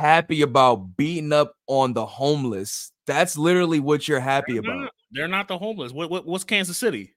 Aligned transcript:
happy 0.00 0.42
about 0.42 0.96
beating 0.96 1.32
up 1.32 1.54
on 1.66 1.92
the 1.92 2.04
homeless. 2.04 2.90
That's 3.06 3.36
literally 3.36 3.80
what 3.80 4.08
you're 4.08 4.20
happy 4.20 4.52
They're 4.54 4.60
about. 4.60 4.80
not, 4.80 4.92
they're 5.12 5.28
not 5.28 5.48
the 5.48 5.58
homeless. 5.58 5.92
What, 5.92 6.10
what 6.10 6.26
what's 6.26 6.44
Kansas 6.44 6.76
City? 6.76 7.14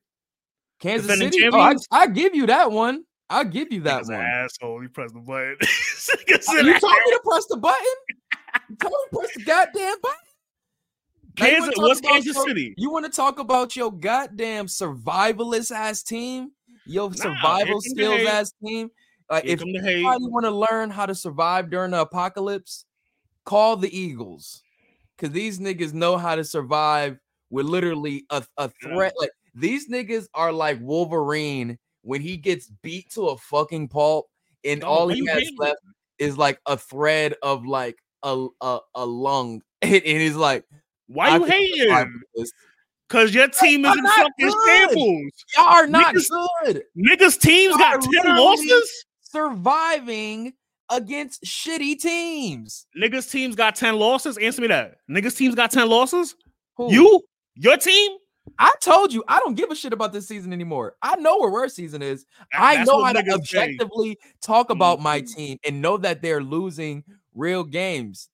Kansas 0.80 1.08
defending 1.08 1.32
City. 1.32 1.50
Oh, 1.52 1.60
I? 1.60 1.76
I 1.92 2.08
give 2.08 2.36
you 2.36 2.48
that 2.48 2.72
one. 2.72 3.04
I 3.30 3.44
give 3.46 3.72
you 3.72 3.82
that 3.82 4.04
one. 4.06 4.14
asshole. 4.16 4.82
He 4.82 4.88
press 4.90 5.12
the 5.12 5.20
button. 5.20 5.58
Uh, 6.50 6.54
You 6.62 6.80
told 6.80 6.94
me 6.94 7.12
to 7.12 7.22
press 7.26 7.46
the 7.50 7.58
button. 7.58 7.86
You 8.70 8.76
told 8.76 8.94
me 8.94 8.98
to 9.12 9.18
press 9.18 9.30
the 9.36 9.44
goddamn 9.44 9.96
button. 10.02 10.18
You 11.26 11.34
Kansas, 11.46 11.74
what's 11.78 12.02
Kansas 12.02 12.36
your- 12.36 12.48
City? 12.48 12.74
You 12.78 12.92
want 12.92 13.06
to 13.06 13.12
talk 13.12 13.40
about 13.40 13.76
your 13.76 13.92
goddamn 13.92 14.68
survivalist 14.68 15.72
ass 15.72 16.04
team? 16.04 16.52
Your 16.86 17.10
Nah, 17.10 17.16
survival 17.16 17.82
skills 17.82 18.22
ass 18.28 18.54
team? 18.64 18.90
Like, 19.34 19.46
Here 19.46 19.54
if 19.56 19.62
you 19.66 20.30
want 20.30 20.46
to 20.46 20.52
learn 20.52 20.90
how 20.90 21.06
to 21.06 21.16
survive 21.16 21.70
during 21.70 21.92
the 21.92 22.02
apocalypse, 22.02 22.86
call 23.46 23.76
the 23.78 23.96
Eagles. 23.98 24.62
Because 25.18 25.34
these 25.34 25.60
niggas 25.60 25.94
know 25.94 26.18
how 26.18 26.36
to 26.36 26.44
survive 26.44 27.18
with 27.50 27.66
literally 27.66 28.26
a, 28.30 28.44
a 28.58 28.70
threat. 28.82 29.14
Like, 29.20 29.32
these 29.56 29.90
niggas 29.90 30.28
are 30.34 30.52
like 30.52 30.80
Wolverine 30.82 31.78
when 32.02 32.22
he 32.22 32.38
gets 32.38 32.68
beat 32.82 33.10
to 33.12 33.30
a 33.30 33.38
fucking 33.38 33.88
pulp 33.88 34.28
and 34.64 34.84
all 34.84 35.08
he 35.08 35.26
has 35.26 35.44
left 35.58 35.80
is 36.20 36.38
like 36.38 36.60
a 36.66 36.78
thread 36.78 37.36
of 37.42 37.66
like 37.66 37.98
a 38.24 38.48
a, 38.62 38.80
a 38.96 39.06
lung. 39.06 39.62
And, 39.82 39.94
and 39.96 40.22
he's 40.22 40.36
like, 40.36 40.64
Why 41.08 41.36
you 41.38 41.44
hating? 41.44 42.22
Because 43.10 43.36
your 43.36 43.50
team 43.50 43.84
is 43.86 43.98
in 43.98 44.06
fucking 44.06 44.32
good. 44.40 44.66
shambles. 44.66 45.32
Y'all 45.58 45.66
are 45.66 45.88
not 45.88 46.16
Niggas- 46.16 46.30
good. 46.64 46.84
Niggas' 46.98 47.40
teams 47.40 47.72
Y'all 47.72 47.78
got 47.80 48.02
10 48.02 48.10
literally- 48.12 48.40
losses. 48.40 49.06
Surviving 49.34 50.54
against 50.90 51.44
shitty 51.44 52.00
teams. 52.00 52.86
Niggas' 52.96 53.32
teams 53.32 53.56
got 53.56 53.76
10 53.76 53.96
losses. 53.98 54.38
Answer 54.38 54.62
me 54.62 54.68
that. 54.68 54.98
Niggas' 55.10 55.36
teams 55.36 55.56
got 55.56 55.72
10 55.72 55.90
losses. 55.90 56.36
Who? 56.78 56.94
You? 56.94 57.22
Your 57.56 57.78
team? 57.78 58.18
I 58.60 58.74
told 58.82 59.12
you 59.14 59.24
I 59.28 59.40
don't 59.40 59.56
give 59.56 59.72
a 59.72 59.76
shit 59.76 59.94
about 59.94 60.14
this 60.14 60.28
season 60.28 60.54
anymore. 60.54 60.96
I 61.02 61.16
know 61.16 61.38
where 61.40 61.52
our 61.62 61.70
season 61.70 62.02
is. 62.02 62.26
That- 62.52 62.62
I 62.62 62.84
know 62.84 63.04
how 63.04 63.14
to 63.14 63.22
niggas 63.24 63.48
say. 63.48 63.58
objectively 63.64 64.18
talk 64.42 64.70
about 64.70 65.00
my 65.02 65.22
Mhm. 65.22 65.34
team 65.36 65.58
and 65.66 65.82
know 65.82 65.98
that 65.98 66.22
they're 66.22 66.44
losing 66.44 67.04
real 67.34 67.64
games. 67.64 68.30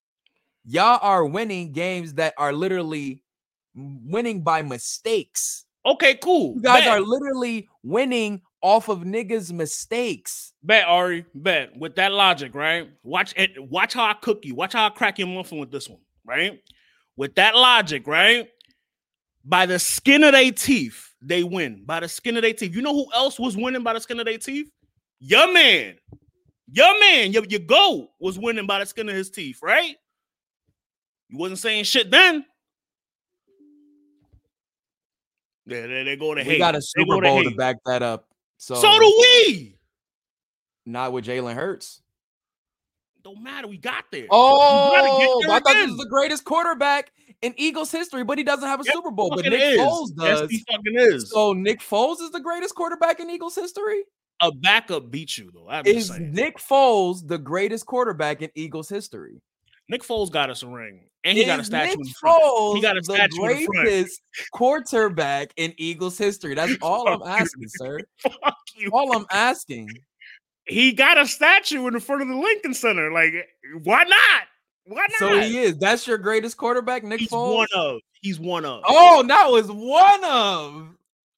Y'all 0.66 1.00
are 1.02 1.26
winning 1.26 1.72
games 1.72 2.16
that 2.16 2.34
are 2.38 2.52
literally 2.52 3.24
winning 3.76 4.42
by 4.44 4.62
mistakes. 4.64 5.66
Okay, 5.86 6.16
cool. 6.16 6.56
You 6.56 6.62
guys 6.62 6.82
bet. 6.84 6.90
are 6.90 7.02
literally 7.02 7.70
winning 7.84 8.42
off 8.62 8.90
of 8.90 9.00
niggas' 9.00 9.52
mistakes. 9.52 10.54
bet 10.64 10.86
Ari. 10.86 11.26
Bet 11.34 11.78
with 11.78 11.96
that 11.96 12.12
logic, 12.12 12.54
right? 12.56 12.90
Watch 13.04 13.34
it. 13.38 13.52
Watch 13.58 13.94
how 13.94 14.06
I 14.06 14.14
cook 14.14 14.46
you. 14.46 14.56
Watch 14.56 14.74
how 14.74 14.88
I 14.88 14.90
crack 14.90 15.20
your 15.20 15.28
muffin 15.28 15.60
with 15.60 15.72
this 15.72 15.88
one, 15.90 16.00
right? 16.26 16.62
With 17.16 17.36
that 17.36 17.56
logic, 17.56 18.08
right? 18.08 18.50
By 19.46 19.66
the 19.66 19.80
skin 19.80 20.24
of 20.24 20.34
their 20.34 20.52
teeth, 20.52 21.14
they 21.22 21.44
win. 21.44 21.84
By 21.86 22.02
the 22.02 22.10
skin 22.10 22.36
of 22.38 22.44
their 22.44 22.54
teeth. 22.54 22.76
You 22.76 22.82
know 22.82 22.94
who 22.94 23.08
else 23.16 23.40
was 23.40 23.56
winning 23.56 23.84
by 23.84 23.94
the 23.94 24.02
skin 24.02 24.20
of 24.20 24.26
their 24.26 24.38
teeth? 24.38 24.70
Your 25.20 25.52
man. 25.52 25.96
Your 26.72 27.00
man, 27.00 27.32
your, 27.32 27.44
your 27.46 27.62
goat 27.62 28.10
was 28.20 28.38
winning 28.38 28.68
by 28.68 28.80
the 28.80 28.86
skin 28.86 29.10
of 29.10 29.16
his 29.16 29.30
teeth, 29.32 29.60
right? 29.64 29.96
You 31.30 31.38
wasn't 31.40 31.60
saying 31.60 31.86
shit 31.86 32.12
then. 32.12 32.46
There, 35.66 35.88
there, 35.88 36.04
there 36.04 36.16
go 36.16 36.34
We 36.34 36.44
hate. 36.44 36.58
got 36.60 36.76
a 36.76 36.82
Super 36.82 37.20
Bowl 37.22 37.44
to 37.44 37.50
hate. 37.50 37.58
back 37.58 37.78
that 37.86 38.02
up. 38.04 38.29
So, 38.60 38.76
So 38.76 39.00
do 39.00 39.18
we. 39.22 39.76
not 40.86 41.14
with 41.14 41.26
Jalen 41.26 41.56
Hurts. 41.56 42.02
Don't 43.24 43.42
matter. 43.42 43.68
We 43.68 43.78
got 43.78 44.06
there. 44.12 44.28
Oh, 44.30 45.40
there 45.42 45.52
I 45.56 45.60
thought 45.60 45.74
this 45.74 45.88
was 45.90 45.98
the 45.98 46.08
greatest 46.10 46.44
quarterback 46.46 47.12
in 47.42 47.54
Eagles 47.58 47.92
history, 47.92 48.24
but 48.24 48.38
he 48.38 48.44
doesn't 48.44 48.68
have 48.68 48.80
a 48.80 48.84
Yes, 48.86 48.94
Super 48.96 49.12
Bowl. 49.12 49.30
But 49.34 49.46
Nick 49.46 49.54
is. 49.62 49.80
Foles 49.80 50.10
Yes, 50.18 50.40
does. 50.42 50.50
he 50.52 50.66
fucking 50.72 50.96
is. 50.98 51.30
So 51.32 51.54
Nick 51.54 51.80
Foles 51.80 52.22
is 52.22 52.32
the 52.32 52.40
greatest 52.40 52.76
quarterback 52.76 53.20
in 53.20 53.30
Eagles 53.30 53.56
history. 53.56 54.04
a 54.42 54.52
backup 54.54 55.10
beat 55.12 55.38
you 55.38 55.52
though. 55.54 55.68
I'm 55.70 55.86
Is. 55.86 56.12
Nick 56.20 56.58
Foles 56.60 57.28
the 57.28 57.38
greatest 57.38 57.86
quarterback 57.86 58.42
in 58.42 58.50
Eagles 58.56 58.88
history? 58.90 59.42
Nick 59.90 60.04
Foles 60.04 60.32
got 60.32 60.50
us 60.50 60.62
a 60.64 60.68
ring, 60.68 61.02
and 61.24 61.38
he 61.38 61.46
got 61.46 61.60
a 61.60 61.64
statue 61.64 61.98
Nick 61.98 62.08
in 62.08 62.14
front. 62.14 62.42
Foles 62.44 62.76
He 62.76 62.82
got 62.82 62.96
a 62.98 63.02
the 63.02 63.06
statue 63.16 63.44
in 63.46 63.66
front. 63.66 63.68
greatest 63.68 64.22
quarterback 64.52 65.52
in 65.58 65.74
Eagles 65.78 66.18
history. 66.18 66.54
That's 66.56 66.74
all 66.82 67.08
I'm 67.08 67.22
asking, 67.24 67.68
sir. 67.70 68.00
Fuck 68.22 68.58
you. 68.76 68.90
All 68.94 69.16
I'm 69.16 69.26
asking. 69.32 69.90
He 70.66 70.92
got 70.94 71.18
a 71.18 71.26
statue 71.28 71.88
in 71.88 72.00
front 72.00 72.22
of 72.22 72.28
the 72.28 72.36
Lincoln 72.36 72.74
Center. 72.76 73.12
Like, 73.12 73.34
why 73.84 74.04
not? 74.04 74.44
Why 74.86 75.02
not? 75.10 75.18
So 75.20 75.40
he 75.42 75.58
is. 75.58 75.78
That's 75.78 76.06
your 76.06 76.20
greatest 76.20 76.58
quarterback, 76.58 77.04
Nick 77.04 77.22
He's 77.22 77.30
Foles. 77.30 77.56
one 77.56 77.68
of. 77.76 78.00
He's 78.22 78.40
one 78.40 78.66
of. 78.66 78.84
Oh, 78.88 79.24
that 79.28 79.50
was 79.50 79.72
one 79.72 80.24
of. 80.24 80.90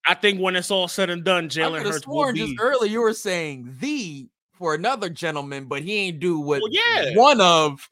I 0.05 0.15
think 0.15 0.41
when 0.41 0.55
it's 0.55 0.71
all 0.71 0.87
said 0.87 1.09
and 1.09 1.23
done, 1.23 1.47
Jalen 1.47 1.83
Hurts 1.83 2.07
will 2.07 2.33
be. 2.33 2.39
just 2.39 2.55
earlier 2.59 2.89
you 2.91 3.01
were 3.01 3.13
saying 3.13 3.75
the 3.79 4.27
for 4.53 4.73
another 4.73 5.09
gentleman, 5.09 5.65
but 5.65 5.81
he 5.83 5.95
ain't 5.95 6.19
do 6.19 6.39
what 6.39 6.61
Well, 6.61 6.71
yeah. 6.71 7.15
one 7.15 7.39
of. 7.39 7.87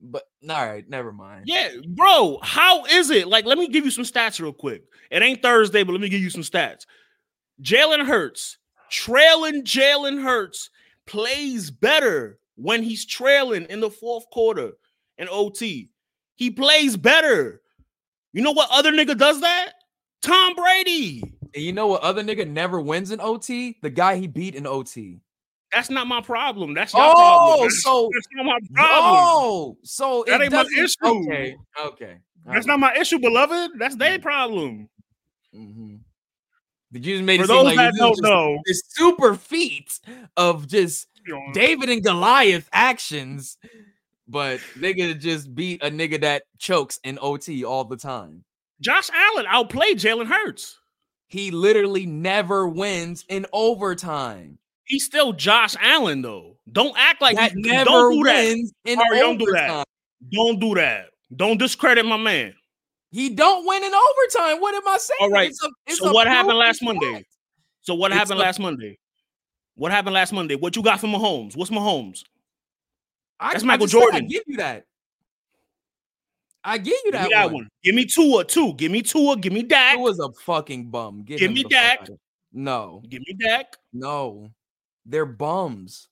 But 0.00 0.24
all 0.48 0.66
right, 0.66 0.88
never 0.88 1.12
mind. 1.12 1.44
Yeah, 1.46 1.70
bro. 1.88 2.38
How 2.42 2.84
is 2.84 3.10
it? 3.10 3.26
Like, 3.26 3.44
let 3.44 3.58
me 3.58 3.68
give 3.68 3.84
you 3.84 3.90
some 3.90 4.04
stats 4.04 4.40
real 4.40 4.52
quick. 4.52 4.84
It 5.10 5.22
ain't 5.22 5.42
Thursday, 5.42 5.82
but 5.82 5.92
let 5.92 6.00
me 6.00 6.08
give 6.08 6.20
you 6.20 6.30
some 6.30 6.42
stats. 6.42 6.86
Jalen 7.62 8.06
Hurts, 8.06 8.58
trailing 8.90 9.64
Jalen 9.64 10.22
Hurts, 10.22 10.70
plays 11.06 11.70
better 11.70 12.38
when 12.54 12.82
he's 12.82 13.04
trailing 13.06 13.64
in 13.64 13.80
the 13.80 13.90
fourth 13.90 14.28
quarter 14.30 14.72
in 15.16 15.28
OT. 15.30 15.90
He 16.36 16.50
plays 16.50 16.96
better. 16.96 17.60
You 18.32 18.42
know 18.42 18.52
what 18.52 18.70
other 18.70 18.92
nigga 18.92 19.18
does 19.18 19.40
that? 19.40 19.72
Tom 20.22 20.54
Brady. 20.54 21.22
And 21.54 21.64
you 21.64 21.72
know 21.72 21.86
what 21.88 22.02
other 22.02 22.22
nigga 22.22 22.48
never 22.48 22.80
wins 22.80 23.10
in 23.10 23.20
OT? 23.20 23.78
The 23.82 23.90
guy 23.90 24.16
he 24.16 24.26
beat 24.26 24.54
in 24.54 24.66
OT. 24.66 25.20
That's 25.72 25.90
not 25.90 26.06
my 26.06 26.20
problem. 26.20 26.74
That's 26.74 26.94
your 26.94 27.04
Oh, 27.04 27.14
problem. 27.14 27.60
That's, 27.60 27.82
so- 27.82 28.10
that's 28.14 28.26
not 28.32 28.46
my 28.46 28.58
problem. 28.74 29.24
Oh, 29.26 29.76
so 29.82 30.24
That 30.26 30.40
ain't 30.40 30.52
my 30.52 30.64
issue. 30.78 30.96
Okay, 31.04 31.56
okay. 31.80 32.16
That's 32.46 32.66
not 32.66 32.80
my 32.80 32.94
issue, 32.94 33.18
beloved. 33.18 33.72
That's 33.78 33.96
their 33.96 34.18
problem. 34.18 34.88
hmm 35.52 35.96
Did 36.92 37.04
you 37.04 37.16
just 37.16 37.24
make 37.24 37.40
For 37.40 37.44
it 37.44 37.48
seem 37.48 37.64
like 37.64 37.76
that 37.76 37.94
don't 37.96 38.10
just 38.10 38.22
know, 38.22 38.58
this 38.64 38.82
super 38.88 39.34
feat 39.34 40.00
of 40.36 40.66
just 40.66 41.06
David 41.52 41.90
and 41.90 42.02
Goliath 42.02 42.68
actions, 42.72 43.58
but 44.26 44.60
nigga 44.78 45.18
just 45.18 45.54
beat 45.54 45.82
a 45.82 45.90
nigga 45.90 46.20
that 46.22 46.44
chokes 46.58 46.98
in 47.04 47.18
OT 47.20 47.64
all 47.64 47.84
the 47.84 47.96
time. 47.96 48.44
Josh 48.80 49.10
Allen 49.12 49.44
outplayed 49.48 49.98
Jalen 49.98 50.26
Hurts. 50.26 50.78
He 51.26 51.50
literally 51.50 52.06
never 52.06 52.66
wins 52.66 53.24
in 53.28 53.44
overtime. 53.52 54.58
He's 54.88 55.04
still 55.04 55.32
Josh 55.32 55.76
Allen 55.80 56.22
though. 56.22 56.56
Don't 56.72 56.96
act 56.98 57.20
like 57.22 57.36
that 57.36 57.52
never 57.54 57.84
don't 57.84 58.12
do 58.14 58.24
that. 58.24 58.44
wins 58.44 58.72
in 58.84 58.98
Ari, 58.98 59.18
don't 59.20 59.38
do 59.38 59.46
that. 59.52 59.86
Don't 60.32 60.58
do 60.60 60.74
that. 60.74 61.06
Don't 61.34 61.58
discredit 61.58 62.04
my 62.06 62.16
man. 62.16 62.54
He 63.10 63.30
don't 63.30 63.66
win 63.66 63.84
in 63.84 63.92
overtime. 63.94 64.60
What 64.60 64.74
am 64.74 64.86
I 64.88 64.98
saying? 64.98 65.18
All 65.20 65.30
right, 65.30 65.48
It's 65.50 65.62
a- 65.62 65.70
it's 65.86 65.98
so 65.98 66.12
what 66.12 66.26
happened 66.26 66.58
last 66.58 66.82
Monday? 66.82 67.24
So 67.82 67.94
what 67.94 68.10
It's 68.10 68.18
happened 68.18 68.40
a- 68.40 68.42
last 68.42 68.58
Monday? 68.60 68.98
What 69.76 69.92
happened 69.92 70.14
last 70.14 70.32
Monday? 70.32 70.56
What 70.56 70.74
you 70.76 70.82
got 70.82 71.00
for 71.00 71.06
Mahomes? 71.06 71.56
What's 71.56 71.70
Mahomes? 71.70 72.24
I, 73.40 73.52
That's 73.52 73.62
I 73.62 73.66
Michael 73.66 73.84
I 73.84 73.88
Jordan. 73.88 74.26
give 74.26 74.42
you 74.46 74.56
that. 74.56 74.84
I 76.64 76.76
give 76.78 76.88
you 76.92 77.02
Give 77.04 77.12
that, 77.12 77.28
me 77.28 77.34
that 77.34 77.44
one. 77.46 77.54
one. 77.54 77.68
Give 77.84 77.94
me 77.94 78.04
Tua 78.04 78.44
too. 78.44 78.74
Give 78.74 78.90
me 78.90 79.00
Tua. 79.02 79.36
Give 79.36 79.52
me 79.52 79.62
Dak. 79.62 79.94
It 79.96 80.00
was 80.00 80.18
a 80.18 80.30
fucking 80.32 80.90
bum. 80.90 81.22
Get 81.22 81.38
Give 81.38 81.52
me 81.52 81.62
Dak. 81.64 82.08
No, 82.52 83.02
Give 83.08 83.20
me 83.26 83.34
Dak. 83.38 83.76
no, 83.92 84.50
they're 85.08 85.26
bums, 85.26 86.08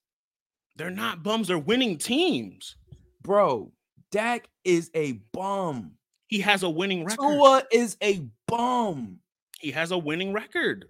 They're 0.77 0.91
not 0.91 1.23
bums. 1.23 1.49
They're 1.49 1.59
winning 1.59 1.99
teams. 1.99 2.77
bro. 3.23 3.73
Dak 4.13 4.49
is 4.65 4.91
a 4.95 5.13
bum. 5.33 5.93
He 6.29 6.41
has 6.41 6.63
a 6.63 6.71
winning 6.71 7.05
record. 7.05 7.19
Tua 7.21 7.63
is 7.73 7.97
a 8.03 8.23
bum, 8.49 9.19
He 9.61 9.71
has 9.73 9.91
a 9.91 9.99
winning 9.99 10.33
record. 10.33 10.87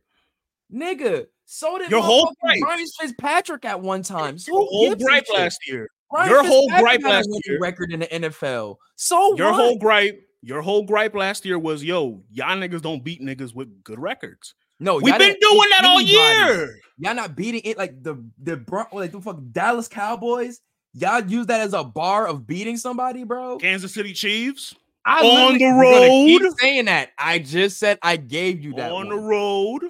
nigga. 0.72 1.26
So 1.46 1.78
did 1.78 1.90
Your 1.90 2.02
whole. 2.02 2.32
Ryan 2.44 2.86
Fitzpatrick 3.00 3.64
at 3.64 3.80
one 3.80 4.02
time. 4.02 4.36
So 4.38 4.52
Your 4.52 4.66
whole 4.68 4.94
gripe 4.96 5.24
last 5.32 5.58
year. 5.68 5.88
Ryan 6.12 6.30
your 6.30 6.44
whole 6.44 6.68
gripe 6.68 7.02
last 7.02 7.28
year- 7.44 7.58
record 7.60 7.92
in 7.92 8.00
the 8.00 8.06
NFL. 8.14 8.76
So 8.96 9.36
Your 9.36 9.52
what? 9.52 9.60
whole 9.60 9.78
gripe. 9.78 10.22
Your 10.42 10.62
whole 10.62 10.82
gripe 10.84 11.14
last 11.14 11.44
year 11.44 11.58
was, 11.58 11.82
yo, 11.82 12.22
y'all 12.30 12.56
niggas 12.56 12.82
don't 12.82 13.02
beat 13.02 13.20
niggas 13.20 13.54
with 13.54 13.82
good 13.82 13.98
records. 13.98 14.54
No, 14.78 14.96
We've 14.96 15.16
been 15.18 15.36
doing 15.40 15.68
that 15.70 15.84
all 15.84 16.00
year. 16.00 16.78
Y'all 16.98 17.14
not 17.14 17.36
beating 17.36 17.60
it 17.64 17.76
like 17.78 18.02
the 18.02 18.22
the 18.42 18.56
Bron- 18.56 18.86
like 18.92 19.12
the 19.12 19.20
fucking 19.20 19.50
Dallas 19.52 19.88
Cowboys. 19.88 20.60
Y'all 20.94 21.22
use 21.24 21.46
that 21.46 21.60
as 21.60 21.74
a 21.74 21.84
bar 21.84 22.26
of 22.26 22.46
beating 22.46 22.76
somebody, 22.78 23.24
bro. 23.24 23.58
Kansas 23.58 23.92
City 23.92 24.14
Chiefs 24.14 24.74
I 25.04 25.24
On 25.24 25.52
the 25.54 25.58
gonna 25.60 26.08
keep 26.08 26.42
road. 26.42 26.52
saying 26.58 26.86
that. 26.86 27.10
I 27.18 27.38
just 27.38 27.78
said 27.78 27.98
I 28.02 28.16
gave 28.16 28.60
you 28.62 28.72
that. 28.74 28.90
on 28.90 29.06
one. 29.06 29.16
the 29.16 29.22
road. 29.22 29.82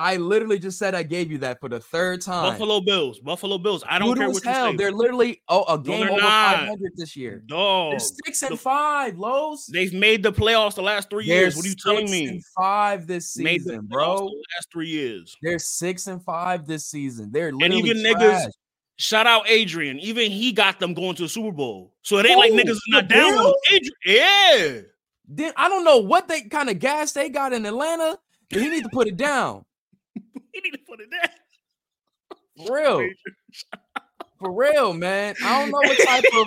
I 0.00 0.16
literally 0.16 0.58
just 0.58 0.78
said 0.78 0.94
I 0.94 1.02
gave 1.02 1.30
you 1.30 1.36
that 1.38 1.60
for 1.60 1.68
the 1.68 1.78
third 1.78 2.22
time. 2.22 2.52
Buffalo 2.52 2.80
Bills. 2.80 3.18
Buffalo 3.20 3.58
Bills. 3.58 3.84
I 3.86 3.98
don't 3.98 4.08
Brutal 4.08 4.22
care 4.22 4.30
what 4.32 4.44
you 4.44 4.50
hell. 4.50 4.70
say. 4.70 4.76
They're 4.76 4.92
literally 4.92 5.42
oh 5.48 5.64
a 5.64 5.78
game 5.78 6.00
they're 6.06 6.10
over 6.12 6.20
500 6.22 6.92
this 6.96 7.14
year. 7.16 7.44
No, 7.50 7.90
They're 7.90 7.98
six 7.98 8.42
and 8.42 8.52
the- 8.52 8.56
five, 8.56 9.18
Lows. 9.18 9.66
They've 9.66 9.92
made 9.92 10.22
the 10.22 10.32
playoffs 10.32 10.76
the 10.76 10.82
last 10.82 11.10
three 11.10 11.26
They're 11.28 11.42
years. 11.42 11.56
What 11.56 11.66
are 11.66 11.68
you 11.68 11.74
telling 11.76 12.10
me? 12.10 12.26
and 12.28 12.42
five 12.56 13.06
this 13.06 13.30
season, 13.32 13.86
bro. 13.86 14.16
the 14.18 14.24
last 14.24 14.68
three 14.72 14.88
years. 14.88 15.36
They're 15.42 15.58
six 15.58 16.06
and 16.06 16.24
five 16.24 16.66
this 16.66 16.86
season. 16.86 17.30
They're 17.30 17.52
literally 17.52 17.90
and 17.90 17.98
even 17.98 18.02
niggas- 18.02 18.50
Shout 18.96 19.26
out 19.26 19.48
Adrian. 19.48 19.98
Even 20.00 20.30
he 20.30 20.52
got 20.52 20.78
them 20.80 20.92
going 20.92 21.14
to 21.16 21.22
the 21.22 21.28
Super 21.28 21.52
Bowl. 21.52 21.94
So 22.02 22.18
it 22.18 22.26
ain't 22.26 22.38
like 22.38 22.52
niggas 22.52 22.76
not 22.88 23.08
down 23.08 23.34
with 23.44 23.54
Adrian. 23.72 23.92
Yeah. 24.04 24.80
Then 25.26 25.52
I 25.56 25.68
don't 25.68 25.84
know 25.84 25.98
what 25.98 26.28
they 26.28 26.42
kind 26.42 26.68
of 26.68 26.78
gas 26.78 27.12
they 27.12 27.28
got 27.30 27.52
in 27.54 27.64
Atlanta. 27.64 28.18
He 28.50 28.68
need 28.68 28.82
to 28.82 28.90
put 28.92 29.06
it 29.08 29.16
down. 29.16 29.64
He 30.52 30.60
need 30.62 30.72
to 30.72 30.78
put 30.86 31.00
it 31.00 31.08
down. 31.10 32.66
For 32.66 32.76
real. 32.76 33.08
For 34.40 34.52
real, 34.52 34.94
man. 34.94 35.34
I 35.44 35.60
don't 35.60 35.70
know 35.70 35.78
what 35.78 35.98
type 36.06 36.24
of 36.34 36.46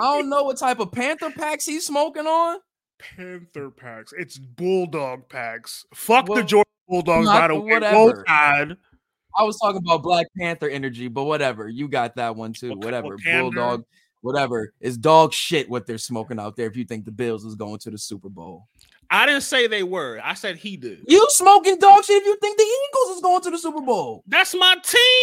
don't 0.18 0.28
know 0.30 0.44
what 0.44 0.56
type 0.56 0.78
of 0.80 0.92
Panther 0.92 1.30
packs 1.30 1.66
he's 1.66 1.84
smoking 1.86 2.26
on. 2.26 2.58
Panther 2.98 3.70
packs. 3.70 4.12
It's 4.16 4.38
Bulldog 4.38 5.28
packs. 5.28 5.84
Fuck 5.94 6.26
the 6.26 6.32
Well, 6.32 6.42
Georgia 6.44 6.68
Bulldogs, 6.88 7.26
by 7.26 7.48
the 7.48 7.54
the 7.54 7.60
way. 7.60 7.72
whatever. 7.74 8.24
I 8.28 9.42
was 9.42 9.58
talking 9.60 9.82
about 9.84 10.02
Black 10.04 10.26
Panther 10.38 10.68
energy, 10.68 11.08
but 11.08 11.24
whatever. 11.24 11.68
You 11.68 11.88
got 11.88 12.14
that 12.16 12.36
one 12.36 12.52
too. 12.52 12.70
Wak- 12.70 12.84
Whatever. 12.84 13.16
Wakanda. 13.18 13.40
Bulldog, 13.40 13.84
whatever. 14.22 14.72
It's 14.80 14.96
dog 14.96 15.32
shit 15.32 15.68
what 15.68 15.86
they're 15.86 15.98
smoking 15.98 16.38
out 16.38 16.56
there 16.56 16.68
if 16.68 16.76
you 16.76 16.84
think 16.84 17.04
the 17.04 17.10
Bills 17.12 17.44
is 17.44 17.56
going 17.56 17.78
to 17.80 17.90
the 17.90 17.98
Super 17.98 18.28
Bowl. 18.28 18.68
I 19.14 19.26
didn't 19.26 19.42
say 19.42 19.66
they 19.66 19.82
were. 19.84 20.20
I 20.22 20.34
said 20.34 20.56
he 20.56 20.76
did. 20.76 21.04
You 21.06 21.24
smoking 21.30 21.78
dog 21.78 22.02
shit 22.04 22.20
if 22.20 22.26
you 22.26 22.36
think 22.40 22.58
the 22.58 22.64
Eagles 22.64 23.16
is 23.16 23.22
going 23.22 23.40
to 23.42 23.50
the 23.50 23.58
Super 23.58 23.80
Bowl. 23.80 24.24
That's 24.26 24.54
my 24.54 24.76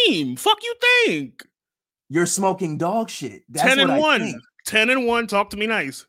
team. 0.06 0.36
Fuck 0.36 0.58
you 0.62 0.74
think. 1.04 1.44
You're 2.08 2.26
smoking 2.26 2.78
dog 2.78 3.10
shit. 3.10 3.42
That's 3.48 3.68
10 3.68 3.80
and 3.80 3.90
what 3.90 3.98
I 3.98 4.00
1. 4.00 4.20
think. 4.20 4.42
10 4.66 4.90
and 4.90 5.06
1. 5.06 5.26
Talk 5.26 5.50
to 5.50 5.56
me 5.56 5.66
nice. 5.66 6.06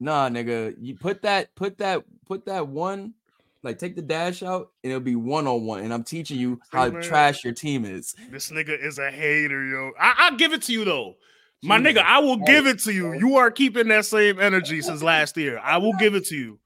Nah, 0.00 0.28
nigga. 0.28 0.74
You 0.80 0.94
put 0.94 1.22
that, 1.22 1.54
put 1.54 1.78
that, 1.78 2.04
put 2.26 2.46
that 2.46 2.68
one, 2.68 3.14
like 3.62 3.78
take 3.78 3.96
the 3.96 4.02
dash 4.02 4.42
out, 4.42 4.70
and 4.82 4.90
it'll 4.90 5.00
be 5.00 5.16
one 5.16 5.46
on 5.46 5.64
one. 5.64 5.80
And 5.80 5.92
I'm 5.92 6.04
teaching 6.04 6.38
you 6.38 6.60
how 6.70 6.84
Hey, 6.86 6.90
man. 6.92 7.02
trash 7.02 7.44
your 7.44 7.52
team 7.54 7.84
is. 7.84 8.14
This 8.30 8.50
nigga 8.50 8.82
is 8.82 8.98
a 8.98 9.10
hater, 9.10 9.66
yo. 9.66 9.90
I, 10.00 10.14
I'll 10.18 10.36
give 10.36 10.52
it 10.52 10.62
to 10.62 10.72
you 10.72 10.84
though. 10.84 11.16
My 11.62 11.78
nigga, 11.78 11.98
I 11.98 12.20
will 12.20 12.36
give 12.36 12.66
it 12.68 12.78
to 12.84 12.92
you. 12.92 13.14
You 13.14 13.36
are 13.36 13.50
keeping 13.50 13.88
that 13.88 14.04
same 14.06 14.38
energy 14.38 14.80
since 14.80 15.02
last 15.02 15.36
year. 15.36 15.58
I 15.58 15.78
will 15.78 15.92
give 15.94 16.14
it 16.14 16.24
to 16.26 16.36
you. 16.36 16.60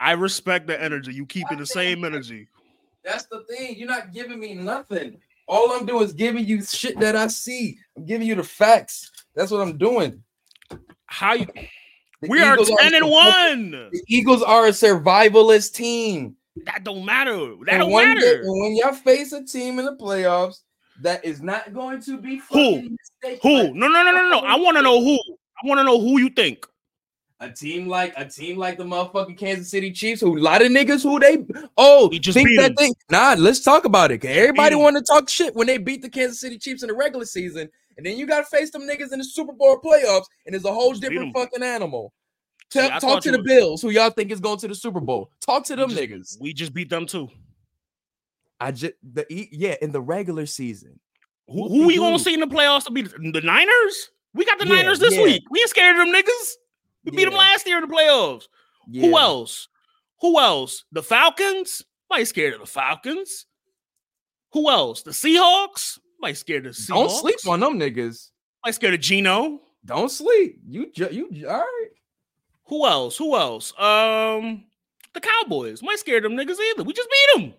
I 0.00 0.12
respect 0.12 0.66
the 0.66 0.80
energy. 0.80 1.12
You 1.14 1.26
keeping 1.26 1.58
the 1.58 1.66
same 1.66 2.04
energy. 2.04 2.48
That's 3.04 3.26
the 3.26 3.44
thing. 3.48 3.76
You're 3.76 3.88
not 3.88 4.12
giving 4.12 4.38
me 4.40 4.54
nothing. 4.54 5.18
All 5.46 5.72
I'm 5.72 5.84
doing 5.86 6.04
is 6.04 6.12
giving 6.12 6.44
you 6.46 6.62
shit 6.62 6.98
that 7.00 7.16
I 7.16 7.26
see. 7.26 7.78
I'm 7.96 8.06
giving 8.06 8.26
you 8.26 8.34
the 8.34 8.42
facts. 8.42 9.10
That's 9.34 9.50
what 9.50 9.60
I'm 9.60 9.76
doing. 9.76 10.22
How 11.06 11.34
you 11.34 11.46
The 12.22 12.28
we 12.28 12.40
are 12.40 12.54
Eagles 12.54 12.70
10 12.80 12.94
and 12.94 13.10
1. 13.10 13.70
The 13.70 14.02
Eagles 14.08 14.42
are 14.42 14.66
a 14.66 14.70
survivalist 14.70 15.74
team. 15.74 16.36
That 16.64 16.82
don't 16.84 17.04
matter. 17.04 17.34
That 17.66 17.74
And 17.74 17.80
don't 17.80 17.90
one 17.90 18.06
day- 18.06 18.14
matter. 18.14 18.40
and 18.42 18.60
when 18.62 18.76
y'all 18.76 18.92
face 18.92 19.32
a 19.32 19.44
team 19.44 19.78
in 19.78 19.84
the 19.84 19.96
playoffs 19.96 20.60
that 21.02 21.24
is 21.24 21.42
not 21.42 21.74
going 21.74 22.00
to 22.02 22.16
be 22.18 22.40
Who? 22.50 22.88
Who? 23.42 23.74
No, 23.74 23.88
no, 23.88 24.02
no, 24.02 24.12
no, 24.12 24.30
no. 24.30 24.38
I 24.38 24.56
want 24.56 24.76
to 24.76 24.82
know 24.82 25.02
who. 25.02 25.14
I 25.62 25.66
want 25.66 25.78
to 25.80 25.84
know 25.84 26.00
who 26.00 26.18
you 26.18 26.30
think. 26.30 26.66
A 27.40 27.50
team 27.50 27.88
like 27.88 28.14
a 28.16 28.24
team 28.24 28.56
like 28.56 28.78
the 28.78 28.84
motherfucking 28.84 29.36
Kansas 29.36 29.68
City 29.68 29.90
Chiefs, 29.90 30.20
who 30.20 30.38
a 30.38 30.40
lot 30.40 30.62
of 30.62 30.70
niggas 30.70 31.02
who 31.02 31.18
they 31.18 31.44
oh 31.76 32.08
He 32.10 32.18
just 32.20 32.36
think 32.36 32.48
that 32.58 32.76
thing. 32.78 32.94
Nah, 33.10 33.34
let's 33.36 33.60
talk 33.60 33.84
about 33.84 34.12
it. 34.12 34.24
Everybody 34.24 34.76
want 34.76 34.96
to 34.96 35.02
talk 35.02 35.28
shit 35.28 35.54
when 35.54 35.66
they 35.66 35.76
beat 35.78 36.00
the 36.00 36.08
Kansas 36.08 36.40
City 36.40 36.58
Chiefs 36.58 36.82
in 36.82 36.88
the 36.88 36.94
regular 36.94 37.24
season, 37.24 37.68
and 37.96 38.06
then 38.06 38.16
you 38.16 38.26
got 38.26 38.38
to 38.40 38.44
face 38.46 38.70
them 38.70 38.82
niggas 38.82 39.12
in 39.12 39.18
the 39.18 39.24
Super 39.24 39.52
Bowl 39.52 39.80
playoffs, 39.80 40.26
and 40.46 40.54
it's 40.54 40.64
a 40.64 40.72
whole 40.72 40.90
Just 40.92 41.02
beat 41.02 41.08
'em. 41.08 41.12
different 41.32 41.36
fucking 41.36 41.62
animal. 41.64 42.12
Tell, 42.70 42.88
talk 43.00 43.22
to 43.24 43.32
the 43.32 43.38
was- 43.38 43.46
Bills, 43.46 43.82
who 43.82 43.90
y'all 43.90 44.10
think 44.10 44.30
is 44.30 44.40
going 44.40 44.58
to 44.58 44.68
the 44.68 44.74
Super 44.74 45.00
Bowl. 45.00 45.30
Talk 45.44 45.64
to 45.64 45.76
them 45.76 45.90
just- 45.90 46.00
niggas. 46.00 46.40
We 46.40 46.52
just 46.52 46.72
beat 46.72 46.88
them 46.88 47.04
too. 47.04 47.28
I 48.60 48.70
just 48.70 48.94
the 49.02 49.26
yeah 49.28 49.74
in 49.82 49.90
the 49.90 50.00
regular 50.00 50.46
season. 50.46 51.00
Who, 51.48 51.68
who 51.68 51.80
we 51.80 51.86
we 51.86 51.96
gonna 51.98 52.18
see 52.18 52.32
in 52.34 52.40
the 52.40 52.46
playoffs 52.46 52.84
to 52.84 52.92
beat 52.92 53.10
the 53.10 53.40
Niners? 53.42 54.10
We 54.32 54.44
got 54.44 54.58
the 54.58 54.66
Yeah, 54.66 54.76
Niners 54.76 55.00
this 55.00 55.14
yeah. 55.16 55.22
week. 55.24 55.42
We 55.50 55.60
ain't 55.60 55.68
scared 55.70 55.96
of 55.98 56.06
them 56.06 56.14
niggas. 56.14 56.52
We 57.04 57.10
beat 57.12 57.24
them 57.26 57.34
last 57.34 57.66
year 57.66 57.78
in 57.82 57.88
the 57.88 57.94
playoffs. 57.94 58.44
Who 58.92 59.18
else? 59.18 59.68
Who 60.20 60.38
else? 60.40 60.84
The 60.92 61.02
Falcons? 61.02 61.82
Nobody 62.10 62.24
scared 62.24 62.54
of 62.54 62.60
the 62.60 62.66
Falcons. 62.66 63.46
Who 64.52 64.70
else? 64.70 65.02
The 65.02 65.10
Seahawks? 65.10 65.98
Nobody 66.20 66.34
scared 66.34 66.66
of 66.66 66.74
the 66.76 66.80
Seahawks. 66.80 66.88
Don't 66.88 67.10
sleep 67.10 67.36
on 67.48 67.60
them 67.60 67.78
niggas. 67.78 68.30
Nobody 68.64 68.72
scared 68.74 68.94
of 68.94 69.00
Geno. 69.00 69.60
Don't 69.84 70.10
sleep. 70.10 70.60
You 70.66 70.90
ju- 70.92 71.08
you 71.10 71.30
ju- 71.30 71.48
all 71.48 71.58
right. 71.58 71.88
Who 72.66 72.86
else? 72.86 73.16
Who 73.18 73.36
else? 73.36 73.72
Um, 73.78 74.64
the 75.12 75.20
Cowboys. 75.20 75.82
Nobody 75.82 75.98
scared 75.98 76.24
of 76.24 76.30
them 76.32 76.38
niggas 76.38 76.56
either. 76.58 76.84
We 76.84 76.92
just 76.94 77.10
beat 77.10 77.42
them. 77.42 77.54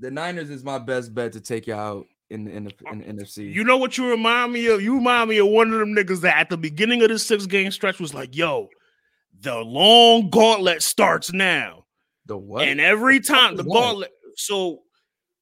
The 0.00 0.10
Niners 0.10 0.50
is 0.50 0.62
my 0.64 0.78
best 0.78 1.14
bet 1.14 1.32
to 1.32 1.40
take 1.40 1.66
you 1.66 1.74
out 1.74 2.06
in 2.34 2.44
the, 2.44 2.50
in 2.50 2.64
the, 2.64 2.72
in 2.90 2.98
the 2.98 3.04
NFC. 3.22 3.52
You 3.52 3.64
know 3.64 3.76
what 3.76 3.96
you 3.96 4.10
remind 4.10 4.52
me 4.52 4.66
of? 4.66 4.82
You 4.82 4.96
remind 4.96 5.30
me 5.30 5.38
of 5.38 5.46
one 5.46 5.72
of 5.72 5.78
them 5.78 5.94
niggas 5.94 6.20
that 6.22 6.36
at 6.36 6.50
the 6.50 6.56
beginning 6.56 7.02
of 7.02 7.08
this 7.08 7.26
six 7.26 7.46
game 7.46 7.70
stretch 7.70 8.00
was 8.00 8.12
like, 8.12 8.34
yo, 8.36 8.68
the 9.40 9.56
long 9.56 10.30
gauntlet 10.30 10.82
starts 10.82 11.32
now. 11.32 11.84
the 12.26 12.36
what? 12.36 12.66
And 12.66 12.80
every 12.80 13.20
time 13.20 13.52
is 13.52 13.58
the 13.58 13.64
gauntlet, 13.64 14.12
so 14.36 14.80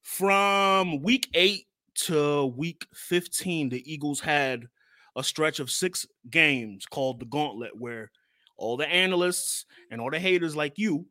from 0.03 1.01
week 1.01 1.27
eight 1.33 1.65
to 1.95 2.45
week 2.45 2.85
15, 2.93 3.69
the 3.69 3.91
Eagles 3.91 4.19
had 4.19 4.67
a 5.15 5.23
stretch 5.23 5.59
of 5.59 5.71
six 5.71 6.05
games 6.29 6.85
called 6.85 7.19
the 7.19 7.25
gauntlet, 7.25 7.71
where 7.75 8.11
all 8.57 8.77
the 8.77 8.87
analysts 8.87 9.65
and 9.89 9.99
all 9.99 10.11
the 10.11 10.19
haters 10.19 10.55
like 10.55 10.77
you 10.77 11.05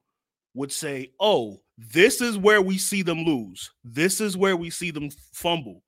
would 0.54 0.70
say, 0.72 1.10
Oh, 1.18 1.61
this 1.78 2.20
is 2.20 2.38
where 2.38 2.60
we 2.62 2.78
see 2.78 3.02
them 3.02 3.24
lose. 3.24 3.70
This 3.84 4.20
is 4.20 4.36
where 4.36 4.56
we 4.56 4.70
see 4.70 4.90
them 4.90 5.10
fumble. 5.32 5.82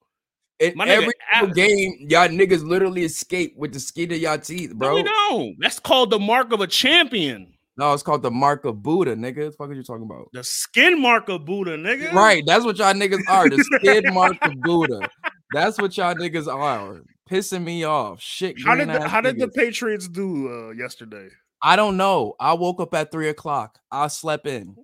In 0.61 0.73
my 0.77 0.87
every 0.89 1.13
single 1.33 1.51
a- 1.51 1.55
game, 1.55 1.97
y'all 2.09 2.29
niggas 2.29 2.65
literally 2.67 3.05
escape 3.05 3.55
with 3.57 3.73
the 3.73 3.81
skin 3.81 4.13
of 4.13 4.19
y'all 4.19 4.39
teeth, 4.39 4.71
No, 4.71 4.77
bro. 4.77 4.95
we 4.95 5.03
don't. 5.03 5.57
That's 5.59 5.79
called 5.81 6.11
the 6.11 6.19
mark 6.19 6.53
of 6.53 6.61
a 6.61 6.67
champion. 6.67 7.53
No, 7.77 7.93
it's 7.93 8.05
called 8.05 8.23
the 8.23 8.31
mark 8.31 8.65
of 8.65 8.83
Buddha, 8.85 9.17
nigga. 9.17 9.37
What 9.37 9.45
the 9.45 9.51
fuck 9.53 9.69
are 9.71 9.75
you 9.75 9.83
talking 9.83 10.05
about? 10.05 10.29
The 10.33 10.45
skin 10.45 11.03
mark 11.03 11.29
of 11.29 11.45
Buddha, 11.45 11.77
nigga. 11.77 12.13
Right, 12.13 12.45
that's 12.47 12.65
what 12.65 12.79
y'all 12.79 12.95
niggas 12.95 13.23
are. 13.29 13.49
The 13.51 13.59
skin 13.65 14.05
mark 14.15 14.37
of 14.43 14.63
Buddha. 14.63 15.09
That's 15.53 15.79
what 15.79 15.97
y'all 15.97 16.15
niggas 16.15 16.47
are. 16.47 17.03
Pissing 17.29 17.65
me 17.65 17.83
off. 17.85 18.21
Shit. 18.21 18.57
How 18.65 18.77
did 18.77 18.89
the, 18.89 19.09
how 19.09 19.21
did 19.21 19.39
the. 19.41 19.49
Patriots 19.49 20.07
do 20.07 20.49
uh, 20.49 20.71
yesterday? 20.71 21.29
I 21.61 21.75
don't 21.75 21.97
know. 21.97 22.35
I 22.39 22.53
woke 22.53 22.81
up 22.81 22.95
at 22.95 23.11
three 23.11 23.29
o'clock. 23.29 23.79
I 23.91 24.07
slept 24.07 24.47
in. 24.47 24.77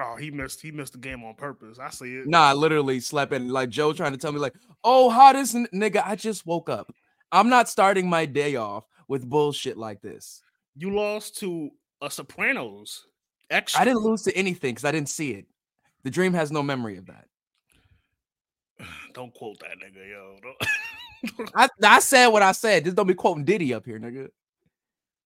Oh, 0.00 0.16
he 0.16 0.30
missed 0.30 0.60
he 0.60 0.72
missed 0.72 0.94
the 0.94 0.98
game 0.98 1.22
on 1.24 1.34
purpose. 1.34 1.78
I 1.78 1.90
see 1.90 2.16
it. 2.16 2.26
Nah, 2.26 2.50
I 2.50 2.52
literally 2.52 2.98
slept 3.00 3.32
in. 3.32 3.48
Like 3.48 3.68
Joe 3.68 3.92
trying 3.92 4.12
to 4.12 4.18
tell 4.18 4.32
me, 4.32 4.40
like, 4.40 4.54
oh, 4.82 5.08
how 5.08 5.32
this 5.32 5.54
n- 5.54 5.68
nigga? 5.72 6.02
I 6.04 6.16
just 6.16 6.46
woke 6.46 6.68
up. 6.68 6.92
I'm 7.30 7.48
not 7.48 7.68
starting 7.68 8.08
my 8.08 8.26
day 8.26 8.56
off 8.56 8.84
with 9.08 9.28
bullshit 9.28 9.76
like 9.76 10.00
this. 10.02 10.42
You 10.76 10.94
lost 10.94 11.38
to 11.38 11.70
a 12.02 12.10
Sopranos. 12.10 13.06
Extra. 13.50 13.80
I 13.80 13.84
didn't 13.84 14.02
lose 14.02 14.22
to 14.22 14.36
anything 14.36 14.72
because 14.74 14.84
I 14.84 14.92
didn't 14.92 15.08
see 15.08 15.32
it. 15.32 15.46
The 16.02 16.10
dream 16.10 16.34
has 16.34 16.50
no 16.50 16.62
memory 16.62 16.96
of 16.96 17.06
that. 17.06 17.26
Don't 19.14 19.32
quote 19.32 19.60
that 19.60 19.76
nigga, 19.78 20.10
yo. 20.10 20.36
I, 21.54 21.68
I 21.82 22.00
said 22.00 22.28
what 22.28 22.42
I 22.42 22.52
said. 22.52 22.84
Just 22.84 22.96
don't 22.96 23.06
be 23.06 23.14
quoting 23.14 23.44
Diddy 23.44 23.72
up 23.72 23.86
here, 23.86 23.98
nigga. 23.98 24.28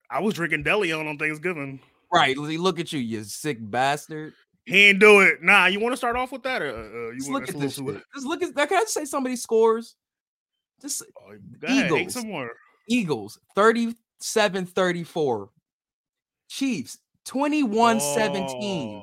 I 0.09 0.21
was 0.21 0.35
drinking 0.35 0.63
Deleon 0.63 1.09
on 1.09 1.19
Thanksgiving. 1.19 1.81
Right. 2.13 2.37
Look 2.37 2.79
at 2.79 2.93
you, 2.93 3.01
you 3.01 3.25
sick 3.25 3.59
bastard. 3.61 4.33
He 4.69 4.85
ain't 4.89 4.99
do 4.99 5.21
it. 5.21 5.43
Nah, 5.43 5.67
you 5.67 5.81
want 5.81 5.93
to 5.95 5.97
start 5.97 6.15
off 6.17 6.31
with 6.31 6.43
that, 6.43 6.61
or 6.63 6.69
uh, 6.77 7.11
you 7.13 7.17
Just 7.19 7.31
want 7.31 7.43
look 7.43 7.51
to 7.51 7.57
at 7.57 7.61
this. 7.61 7.77
Just 8.15 8.27
look 8.27 8.43
at 8.43 8.55
that. 8.55 8.69
Can 8.69 8.79
I 8.79 8.81
just 8.83 8.95
say 8.95 9.05
somebody 9.07 9.35
scores? 9.37 9.95
Just 10.81 11.03
Oh, 11.27 11.35
Eagles. 11.69 12.13
some 12.15 12.29
more. 12.29 12.51
Eagles 12.89 13.39
37 13.55 14.67
34. 14.67 15.51
Chiefs 16.49 16.99
21 17.25 18.01
17. 18.01 18.95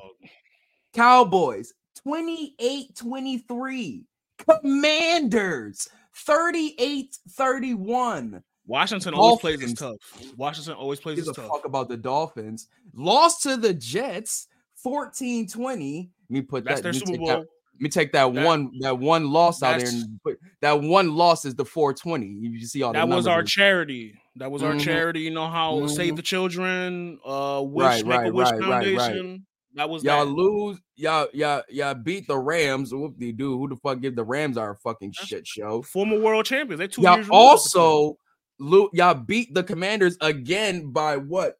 Cowboys 0.94 1.72
28 2.02 2.94
23. 2.96 4.04
Commanders 4.48 5.88
38 6.14 7.18
31. 7.30 8.42
Washington 8.66 9.14
always 9.14 9.40
plays 9.40 9.58
Dolphins. 9.74 9.78
tough. 9.78 10.36
Washington 10.36 10.72
always 10.74 10.98
plays 10.98 11.28
a 11.28 11.32
tough. 11.32 11.46
fuck 11.48 11.64
about 11.66 11.88
the 11.88 11.96
Dolphins. 11.96 12.68
Lost 12.94 13.42
to 13.42 13.56
the 13.56 13.72
Jets 13.74 14.48
14 14.86 15.48
20. 15.48 16.10
Let 16.30 16.34
me 16.34 16.42
put 16.42 16.64
That's 16.64 16.80
that. 16.80 16.82
their 16.84 16.92
let 16.92 17.00
me 17.00 17.06
Super 17.06 17.10
take 17.12 17.18
Bowl. 17.18 17.28
that- 17.28 17.38
Let 17.74 17.80
me 17.82 17.88
take 17.90 18.12
that, 18.12 18.32
That- 18.32 18.46
one 18.46 18.70
that 18.80 18.98
one 18.98 19.30
loss 19.30 19.62
out 19.64 19.80
there 19.80 19.88
and 19.88 20.18
put 20.22 20.38
that 20.62 20.80
one 20.80 21.14
loss 21.16 21.44
is 21.44 21.56
the 21.56 21.64
420. 21.64 22.26
You 22.26 22.64
see 22.64 22.82
all 22.82 22.92
the 22.92 23.00
That 23.00 23.08
was 23.08 23.26
our 23.26 23.42
charity. 23.42 24.14
That 24.36 24.50
was 24.50 24.62
our 24.62 24.74
Mhm. 24.74 24.80
charity. 24.80 25.20
You 25.22 25.30
know 25.32 25.48
how 25.48 25.86
Save 25.88 26.12
Mhm. 26.14 26.16
the 26.16 26.22
Children, 26.22 27.18
uh, 27.26 27.62
Wish, 27.66 27.84
Right, 28.02 28.06
Make 28.06 28.30
a 28.30 28.32
Wish 28.32 28.50
right, 28.50 28.60
right, 28.60 28.68
right. 28.70 28.96
Foundation. 28.96 29.46
That 29.74 29.90
was 29.90 30.04
y'all 30.04 30.24
that. 30.24 30.32
lose 30.32 30.78
y'all 30.94 31.26
y'all 31.34 31.62
y'all 31.68 31.94
beat 31.94 32.26
the 32.28 32.38
Rams. 32.38 32.94
Whoop 32.94 33.18
de 33.18 33.32
doo. 33.32 33.58
Who 33.58 33.68
the 33.68 33.76
fuck 33.76 34.00
give 34.00 34.14
the 34.16 34.24
Rams 34.24 34.56
our 34.56 34.76
fucking 34.76 35.12
shit 35.12 35.46
show? 35.46 35.82
Former 35.82 36.18
world 36.18 36.46
champions. 36.46 36.78
They 36.78 36.86
two 36.88 37.02
Y'all 37.02 37.16
years 37.16 37.28
removed 37.28 37.34
at 37.44 37.56
the 37.56 37.70
time. 37.74 37.82
also 37.82 38.16
lo- 38.58 38.90
y'all 38.94 39.14
beat 39.14 39.52
the 39.52 39.62
Commanders 39.64 40.16
again 40.22 40.92
by 40.92 41.18
what? 41.18 41.58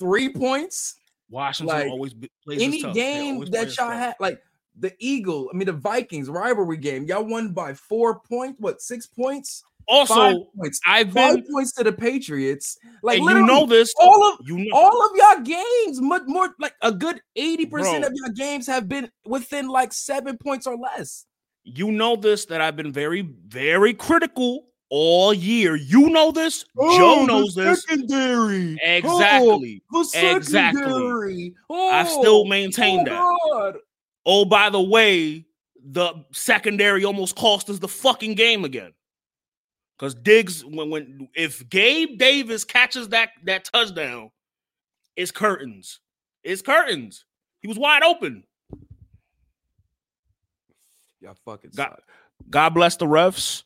Three 0.00 0.28
points? 0.28 0.96
Washington 1.30 1.76
like, 1.76 1.90
always 1.90 2.14
be- 2.14 2.30
plays 2.44 2.62
Any. 2.62 2.82
Game 2.92 3.44
that 3.46 3.76
y'all 3.76 3.90
had, 3.90 4.14
like 4.20 4.40
the 4.78 4.92
Eagle, 4.98 5.50
I 5.52 5.56
mean 5.56 5.66
the 5.66 5.72
Vikings 5.72 6.28
rivalry 6.28 6.76
game, 6.76 7.04
y'all 7.04 7.24
won 7.24 7.52
by 7.52 7.74
four 7.74 8.20
points. 8.20 8.56
What 8.60 8.80
six 8.80 9.06
points? 9.06 9.62
Also, 9.88 10.14
Five 10.14 10.36
points. 10.58 10.80
I've 10.84 11.12
Five 11.12 11.36
been 11.36 11.44
points 11.52 11.72
to 11.74 11.84
the 11.84 11.92
Patriots. 11.92 12.76
Like 13.02 13.18
you 13.20 13.46
know 13.46 13.66
this. 13.66 13.94
all 14.00 14.32
of 14.32 14.40
you 14.44 14.56
know 14.58 14.70
all 14.76 15.04
of 15.04 15.10
y'all 15.14 15.44
games, 15.44 16.00
much 16.00 16.22
more 16.26 16.54
like 16.58 16.74
a 16.82 16.90
good 16.90 17.20
80% 17.38 17.70
Bro. 17.70 17.96
of 18.02 18.12
your 18.14 18.28
games 18.34 18.66
have 18.66 18.88
been 18.88 19.08
within 19.24 19.68
like 19.68 19.92
seven 19.92 20.36
points 20.38 20.66
or 20.66 20.76
less. 20.76 21.24
you 21.62 21.92
know 21.92 22.16
this 22.16 22.46
that 22.46 22.60
I've 22.60 22.74
been 22.76 22.92
very 22.92 23.22
very 23.46 23.94
critical 23.94 24.66
all 24.90 25.32
year. 25.34 25.76
You 25.76 26.10
know 26.10 26.30
this. 26.30 26.64
Oh, 26.78 26.96
Joe 26.96 27.24
knows 27.26 27.54
this. 27.54 27.84
Oh, 27.88 27.94
Secondary. 27.96 28.78
Exactly. 28.82 29.82
Oh, 29.92 30.04
the 30.04 30.36
Exactly. 30.36 30.82
secondary. 30.82 31.54
I 31.70 32.04
still 32.04 32.42
Oh, 32.42 32.44
maintain 32.44 33.00
oh 33.00 33.04
that. 33.04 33.38
God. 33.50 33.78
Oh, 34.24 34.44
by 34.44 34.70
the 34.70 34.80
way, 34.80 35.44
the 35.84 36.24
secondary 36.32 37.04
almost 37.04 37.36
cost 37.36 37.70
us 37.70 37.78
the 37.78 37.88
fucking 37.88 38.34
game 38.34 38.64
again. 38.64 38.92
Because 39.98 40.14
Diggs, 40.14 40.64
when 40.64 40.90
when 40.90 41.28
if 41.34 41.66
Gabe 41.70 42.18
Davis 42.18 42.64
catches 42.64 43.08
that 43.08 43.30
that 43.44 43.64
touchdown, 43.64 44.30
it's 45.16 45.30
curtains. 45.30 46.00
It's 46.44 46.60
curtains. 46.60 47.24
He 47.62 47.68
was 47.68 47.78
wide 47.78 48.02
open. 48.02 48.44
Y'all 51.20 51.36
fucking 51.44 51.70
God- 51.74 51.88
suck. 51.90 52.02
God 52.50 52.68
bless 52.70 52.96
the 52.96 53.06
refs. 53.06 53.62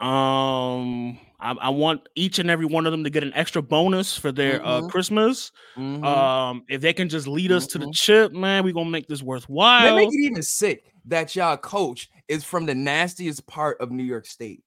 Um, 0.00 1.18
I, 1.40 1.52
I 1.60 1.68
want 1.70 2.08
each 2.14 2.38
and 2.38 2.50
every 2.50 2.66
one 2.66 2.86
of 2.86 2.92
them 2.92 3.04
to 3.04 3.10
get 3.10 3.22
an 3.22 3.32
extra 3.34 3.62
bonus 3.62 4.16
for 4.16 4.30
their 4.32 4.64
uh 4.64 4.82
Mhm. 4.82 4.90
Christmas. 4.90 5.50
Mhm. 5.76 6.04
Um, 6.04 6.62
if 6.68 6.80
they 6.80 6.92
can 6.92 7.08
just 7.08 7.26
lead 7.26 7.50
us 7.52 7.66
to 7.68 7.78
the 7.78 7.86
Mhm. 7.86 7.94
chip, 7.94 8.32
man, 8.32 8.64
we 8.64 8.72
gonna 8.72 8.90
make 8.90 9.08
this 9.08 9.20
They 9.20 9.26
worthwhile. 9.26 9.94
make 9.94 10.08
it 10.12 10.18
even 10.24 10.42
sick 10.42 10.84
that 11.06 11.34
y'all 11.34 11.56
coach 11.56 12.08
is 12.28 12.44
from 12.44 12.66
the 12.66 12.74
nastiest 12.74 13.46
part 13.46 13.80
of 13.80 13.90
New 13.90 14.02
York 14.04 14.26
State, 14.26 14.62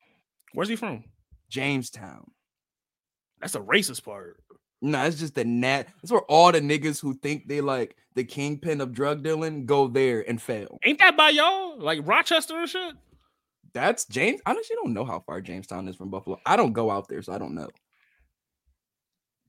Where's 0.53 0.69
he 0.69 0.75
from? 0.75 1.03
Jamestown. 1.49 2.31
That's 3.39 3.53
the 3.53 3.63
racist 3.63 4.03
part. 4.03 4.37
No, 4.81 5.03
it's 5.05 5.19
just 5.19 5.35
the 5.35 5.45
nat. 5.45 5.87
That's 6.01 6.11
where 6.11 6.21
all 6.23 6.51
the 6.51 6.59
niggas 6.59 6.99
who 7.01 7.13
think 7.13 7.47
they 7.47 7.61
like 7.61 7.95
the 8.15 8.23
kingpin 8.23 8.81
of 8.81 8.91
drug 8.93 9.23
dealing 9.23 9.65
go 9.65 9.87
there 9.87 10.27
and 10.27 10.41
fail. 10.41 10.77
Ain't 10.85 10.99
that 10.99 11.15
by 11.15 11.29
y'all? 11.29 11.77
Like 11.79 11.99
Rochester 12.03 12.57
and 12.57 12.67
shit? 12.69 12.95
That's 13.73 14.05
James. 14.05 14.41
I 14.45 14.51
honestly 14.51 14.75
don't 14.81 14.93
know 14.93 15.05
how 15.05 15.19
far 15.21 15.41
Jamestown 15.41 15.87
is 15.87 15.95
from 15.95 16.09
Buffalo. 16.09 16.39
I 16.45 16.55
don't 16.55 16.73
go 16.73 16.91
out 16.91 17.07
there, 17.07 17.21
so 17.21 17.33
I 17.33 17.37
don't 17.37 17.55
know. 17.55 17.69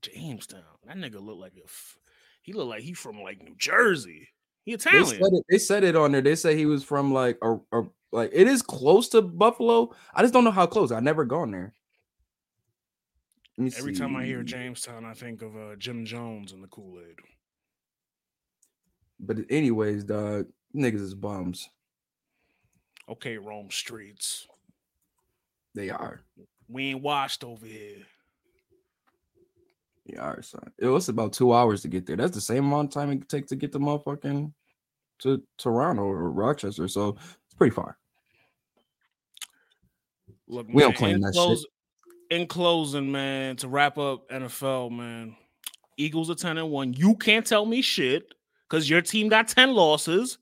Jamestown. 0.01 0.61
That 0.85 0.97
nigga 0.97 1.23
look 1.23 1.37
like 1.37 1.53
a. 1.57 1.63
F- 1.65 1.97
he 2.41 2.53
look 2.53 2.67
like 2.67 2.83
he 2.83 2.93
from 2.93 3.21
like 3.21 3.41
New 3.41 3.55
Jersey. 3.57 4.29
He 4.65 4.71
They 4.71 4.75
Italian. 4.75 5.05
said 5.05 5.33
it. 5.33 5.45
They 5.49 5.57
said 5.57 5.83
it 5.83 5.95
on 5.95 6.11
there. 6.11 6.21
They 6.21 6.35
say 6.35 6.55
he 6.55 6.65
was 6.65 6.83
from 6.83 7.13
like 7.13 7.37
a, 7.41 7.55
a 7.71 7.83
like 8.11 8.31
it 8.33 8.47
is 8.47 8.61
close 8.61 9.09
to 9.09 9.21
Buffalo. 9.21 9.93
I 10.13 10.21
just 10.21 10.33
don't 10.33 10.43
know 10.43 10.51
how 10.51 10.67
close. 10.67 10.91
I 10.91 10.99
never 10.99 11.25
gone 11.25 11.51
there. 11.51 11.73
Every 13.77 13.93
time 13.93 14.15
I 14.15 14.25
hear. 14.25 14.41
Jamestown, 14.43 15.05
I 15.05 15.13
think 15.13 15.41
of 15.41 15.55
uh, 15.55 15.75
Jim 15.77 16.05
Jones 16.05 16.53
and 16.53 16.63
the 16.63 16.67
Kool 16.67 16.99
Aid. 16.99 17.17
But 19.19 19.37
anyways, 19.49 20.03
dog, 20.05 20.47
niggas 20.75 21.01
is 21.01 21.13
bums. 21.13 21.69
Okay, 23.09 23.37
Rome 23.37 23.69
streets. 23.69 24.47
They 25.75 25.89
are. 25.89 26.21
We 26.69 26.89
ain't 26.89 27.01
washed 27.01 27.43
over 27.43 27.65
here. 27.65 27.97
They 30.05 30.17
are, 30.17 30.41
son. 30.41 30.71
It 30.77 30.87
was 30.87 31.09
about 31.09 31.33
two 31.33 31.53
hours 31.53 31.81
to 31.81 31.87
get 31.87 32.05
there. 32.05 32.15
That's 32.15 32.35
the 32.35 32.41
same 32.41 32.65
amount 32.65 32.89
of 32.89 32.93
time 33.01 33.11
it 33.11 33.27
takes 33.29 33.49
to 33.49 33.55
get 33.55 33.71
the 33.71 33.79
motherfucking 33.79 34.51
to 35.19 35.41
Toronto 35.57 36.03
or 36.03 36.29
Rochester. 36.31 36.87
So 36.87 37.09
it's 37.45 37.53
pretty 37.57 37.73
far. 37.73 37.97
Look, 40.47 40.67
We 40.67 40.81
don't 40.81 40.91
man, 40.91 40.97
claim 40.97 41.15
in 41.15 41.21
that 41.21 41.33
shit. 41.33 41.41
close- 41.43 41.65
In 42.29 42.47
closing, 42.47 43.11
man, 43.11 43.55
to 43.57 43.67
wrap 43.67 43.97
up 43.97 44.27
NFL, 44.29 44.89
man, 44.91 45.35
Eagles 45.97 46.29
are 46.29 46.35
10 46.35 46.57
and 46.57 46.69
1. 46.71 46.93
You 46.93 47.15
can't 47.15 47.45
tell 47.45 47.65
me 47.65 47.81
shit 47.81 48.33
because 48.67 48.89
your 48.89 49.01
team 49.01 49.29
got 49.29 49.47
10 49.47 49.73
losses. 49.73 50.37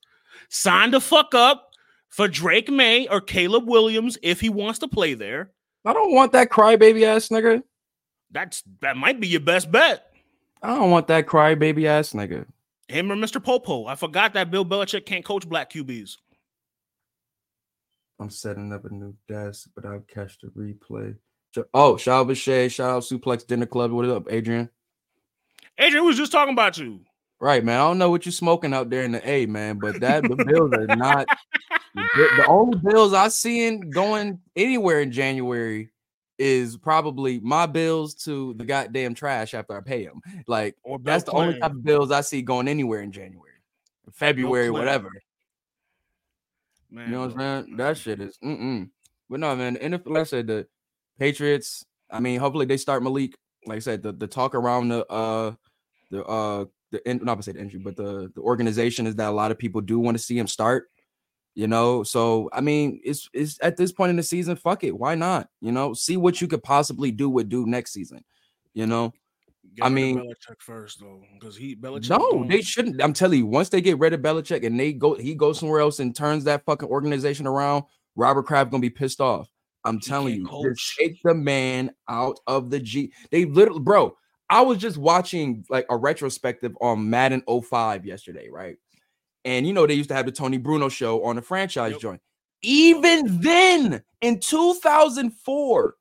Sign 0.50 0.92
the 0.92 1.02
fuck 1.02 1.36
up 1.36 1.71
for 2.12 2.28
Drake 2.28 2.70
Maye 2.70 3.08
or 3.08 3.20
Caleb 3.20 3.68
Williams 3.68 4.18
if 4.22 4.40
he 4.40 4.50
wants 4.50 4.80
to 4.80 4.88
play 4.88 5.16
there. 5.16 5.52
I 5.84 5.94
don't 5.94 6.14
want 6.14 6.34
that 6.34 6.50
crybaby 6.50 7.04
ass 7.04 7.30
nigga. 7.30 7.64
That's 8.30 8.64
that 8.82 8.96
might 8.96 9.20
be 9.20 9.28
your 9.28 9.40
best 9.40 9.72
bet. 9.72 10.14
I 10.62 10.76
don't 10.76 10.92
want 10.92 11.08
that 11.08 11.26
crybaby 11.26 11.86
ass 11.86 12.14
nigga. 12.14 12.46
Him 12.88 13.12
or 13.12 13.16
Mr. 13.16 13.44
Popo. 13.44 13.88
I 13.88 13.96
forgot 13.96 14.34
that 14.34 14.52
Bill 14.52 14.66
Belichick 14.66 15.06
can't 15.06 15.26
coach 15.26 15.48
black 15.48 15.72
QBs. 15.72 16.18
I'm 18.20 18.30
setting 18.30 18.72
up 18.72 18.86
a 18.86 18.94
new 18.94 19.16
desk, 19.28 19.70
but 19.76 19.86
I'll 19.86 20.02
catch 20.02 20.38
the 20.40 20.50
replay. 20.50 21.16
Oh, 21.74 21.98
shout 21.98 22.22
out 22.22 22.28
Bashay, 22.28 22.70
shout 22.70 22.90
out 22.92 23.04
Suplex 23.04 23.46
Dinner 23.48 23.66
Club. 23.66 23.92
What 23.92 24.06
is 24.06 24.12
up, 24.12 24.28
Adrian? 24.30 24.70
Adrian 25.80 26.06
was 26.06 26.18
just 26.18 26.32
talking 26.32 26.54
about 26.54 26.78
you. 26.78 27.02
Right, 27.42 27.66
man. 27.66 27.80
I 27.80 27.88
don't 27.88 27.98
know 27.98 28.12
what 28.12 28.24
you're 28.24 28.32
smoking 28.32 28.72
out 28.72 28.92
there 28.92 29.02
in 29.02 29.14
the 29.14 29.28
A, 29.28 29.48
man, 29.48 29.80
but 29.80 30.00
that 30.00 30.22
the 30.22 30.36
bills 30.36 30.72
are 30.74 30.96
not 30.96 31.26
the, 31.96 32.30
the 32.38 32.46
only 32.48 32.78
bills 32.78 33.14
I 33.14 33.30
seen 33.30 33.90
going 33.90 34.40
anywhere 34.56 35.02
in 35.02 35.12
January 35.12 35.90
is 36.38 36.78
probably 36.78 37.40
my 37.40 37.66
bills 37.66 38.14
to 38.26 38.54
the 38.54 38.64
goddamn 38.64 39.16
trash 39.16 39.56
after 39.56 39.76
I 39.76 39.82
pay 39.82 40.06
them. 40.06 40.22
Like 40.46 40.76
that's 41.02 41.24
the 41.24 41.32
only 41.32 41.60
type 41.60 41.72
of 41.72 41.84
bills 41.84 42.12
I 42.12 42.22
see 42.22 42.44
going 42.44 42.68
anywhere 42.68 43.02
in 43.02 43.12
January, 43.12 43.54
February, 44.14 44.68
Clinton. 44.68 44.74
whatever. 44.74 45.10
Man, 46.92 47.08
You 47.08 47.12
know 47.14 47.22
what 47.22 47.32
I'm 47.32 47.66
saying? 47.66 47.78
That 47.78 47.98
shit 47.98 48.22
is 48.22 48.38
mm-mm. 48.44 48.88
But 49.32 49.40
no, 49.40 49.56
man, 49.56 49.78
and 49.78 49.96
if 49.96 50.02
like 50.06 50.22
I 50.22 50.24
said, 50.26 50.46
the 50.46 50.68
Patriots, 51.18 51.86
I 52.12 52.20
mean, 52.20 52.40
hopefully 52.40 52.68
they 52.68 52.78
start 52.78 53.02
Malik. 53.02 53.36
Like 53.66 53.78
I 53.78 53.80
said, 53.80 54.04
the, 54.04 54.12
the 54.12 54.28
talk 54.28 54.54
around 54.54 54.90
the 54.90 55.08
uh 55.08 55.54
the 56.12 56.24
uh 56.24 56.66
the 56.92 57.10
in, 57.10 57.20
not 57.24 57.36
to 57.36 57.44
say 57.44 57.52
the 57.54 57.60
injury, 57.62 57.80
but 57.84 57.96
the 57.96 58.32
the 58.36 58.42
organization 58.42 59.08
is 59.08 59.16
that 59.16 59.30
a 59.30 59.32
lot 59.32 59.52
of 59.52 59.58
people 59.58 59.82
do 59.82 60.00
want 60.00 60.18
to 60.18 60.24
see 60.24 60.38
him 60.38 60.48
start. 60.48 60.90
You 61.54 61.68
know, 61.68 62.04
so 62.04 62.50
I 62.54 62.62
mean, 62.62 63.02
it's 63.04 63.30
it's 63.34 63.58
at 63.62 63.76
this 63.76 63.92
point 63.92 64.10
in 64.12 64.16
the 64.16 64.24
season, 64.24 64.56
fuck 64.56 64.84
it, 64.86 64.98
why 64.98 65.16
not? 65.16 65.50
You 65.60 65.74
know, 65.74 65.94
see 65.94 66.16
what 66.16 66.40
you 66.40 66.48
could 66.48 66.64
possibly 66.64 67.12
do 67.12 67.30
with 67.30 67.50
do 67.50 67.66
next 67.66 67.92
season. 67.92 68.24
You 68.74 68.88
know, 68.88 69.12
get 69.76 69.86
I 69.86 69.90
mean- 69.90 70.18
Belichick 70.18 70.60
first 70.62 71.02
though, 71.02 71.22
because 71.38 71.58
he 71.58 71.76
Belichick. 71.76 72.10
no, 72.10 72.20
going- 72.32 72.48
they 72.48 72.62
shouldn't. 72.62 73.04
I'm 73.04 73.12
telling 73.12 73.40
you, 73.40 73.46
once 73.48 73.68
they 73.68 73.82
get 73.82 74.00
rid 74.00 74.14
of 74.14 74.22
Belichick 74.22 74.66
and 74.66 74.80
they 74.80 74.94
go, 74.94 75.16
he 75.16 75.36
goes 75.36 75.60
somewhere 75.60 75.82
else 75.82 76.00
and 76.00 76.16
turns 76.16 76.46
that 76.46 76.64
fucking 76.66 76.88
organization 76.88 77.46
around. 77.46 77.84
Robert 78.16 78.44
Kraft 78.44 78.72
gonna 78.72 78.80
be 78.82 78.90
pissed 78.90 79.20
off. 79.20 79.50
I'm 79.84 80.00
telling 80.00 80.36
you, 80.36 80.76
take 80.98 81.18
the 81.24 81.34
man 81.34 81.92
out 82.08 82.40
of 82.48 82.70
the 82.70 82.80
G. 82.80 83.12
They 83.30 83.44
literally, 83.44 83.82
bro. 83.82 84.16
I 84.52 84.62
was 84.62 84.78
just 84.78 84.98
watching 84.98 85.66
like 85.70 85.86
a 85.90 85.96
retrospective 85.96 86.76
on 86.82 87.10
Madden 87.10 87.42
05 87.48 88.06
yesterday, 88.06 88.50
right? 88.52 88.76
And 89.46 89.66
you 89.66 89.74
know 89.74 89.88
they 89.88 89.94
used 89.94 90.10
to 90.10 90.16
have 90.16 90.26
the 90.26 90.32
Tony 90.32 90.58
Bruno 90.58 90.90
show 90.90 91.24
on 91.24 91.38
the 91.38 91.42
franchise 91.42 91.94
Yep. 91.94 92.02
joint. 92.02 92.22
Even 92.62 93.40
then, 93.42 94.04
in 94.20 94.40
2004, 94.40 95.96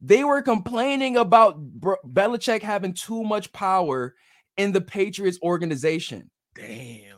they 0.00 0.24
were 0.24 0.42
complaining 0.42 1.16
about 1.16 1.58
Bro- 1.58 1.96
Belichick 2.04 2.60
having 2.60 2.92
too 2.92 3.22
much 3.22 3.52
power 3.52 4.14
in 4.56 4.72
the 4.72 4.80
Patriots 4.80 5.38
organization. 5.42 6.28
Damn. 6.54 7.16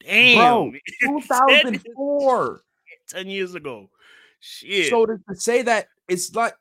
Damn. 0.00 0.70
Bro, 1.02 1.20
2004. 1.20 2.60
10 3.08 3.26
years 3.28 3.54
ago. 3.54 3.90
Shit. 4.40 4.88
So 4.90 5.04
to, 5.06 5.18
to 5.28 5.36
say 5.36 5.62
that 5.62 5.88
it's 6.08 6.34
like 6.34 6.54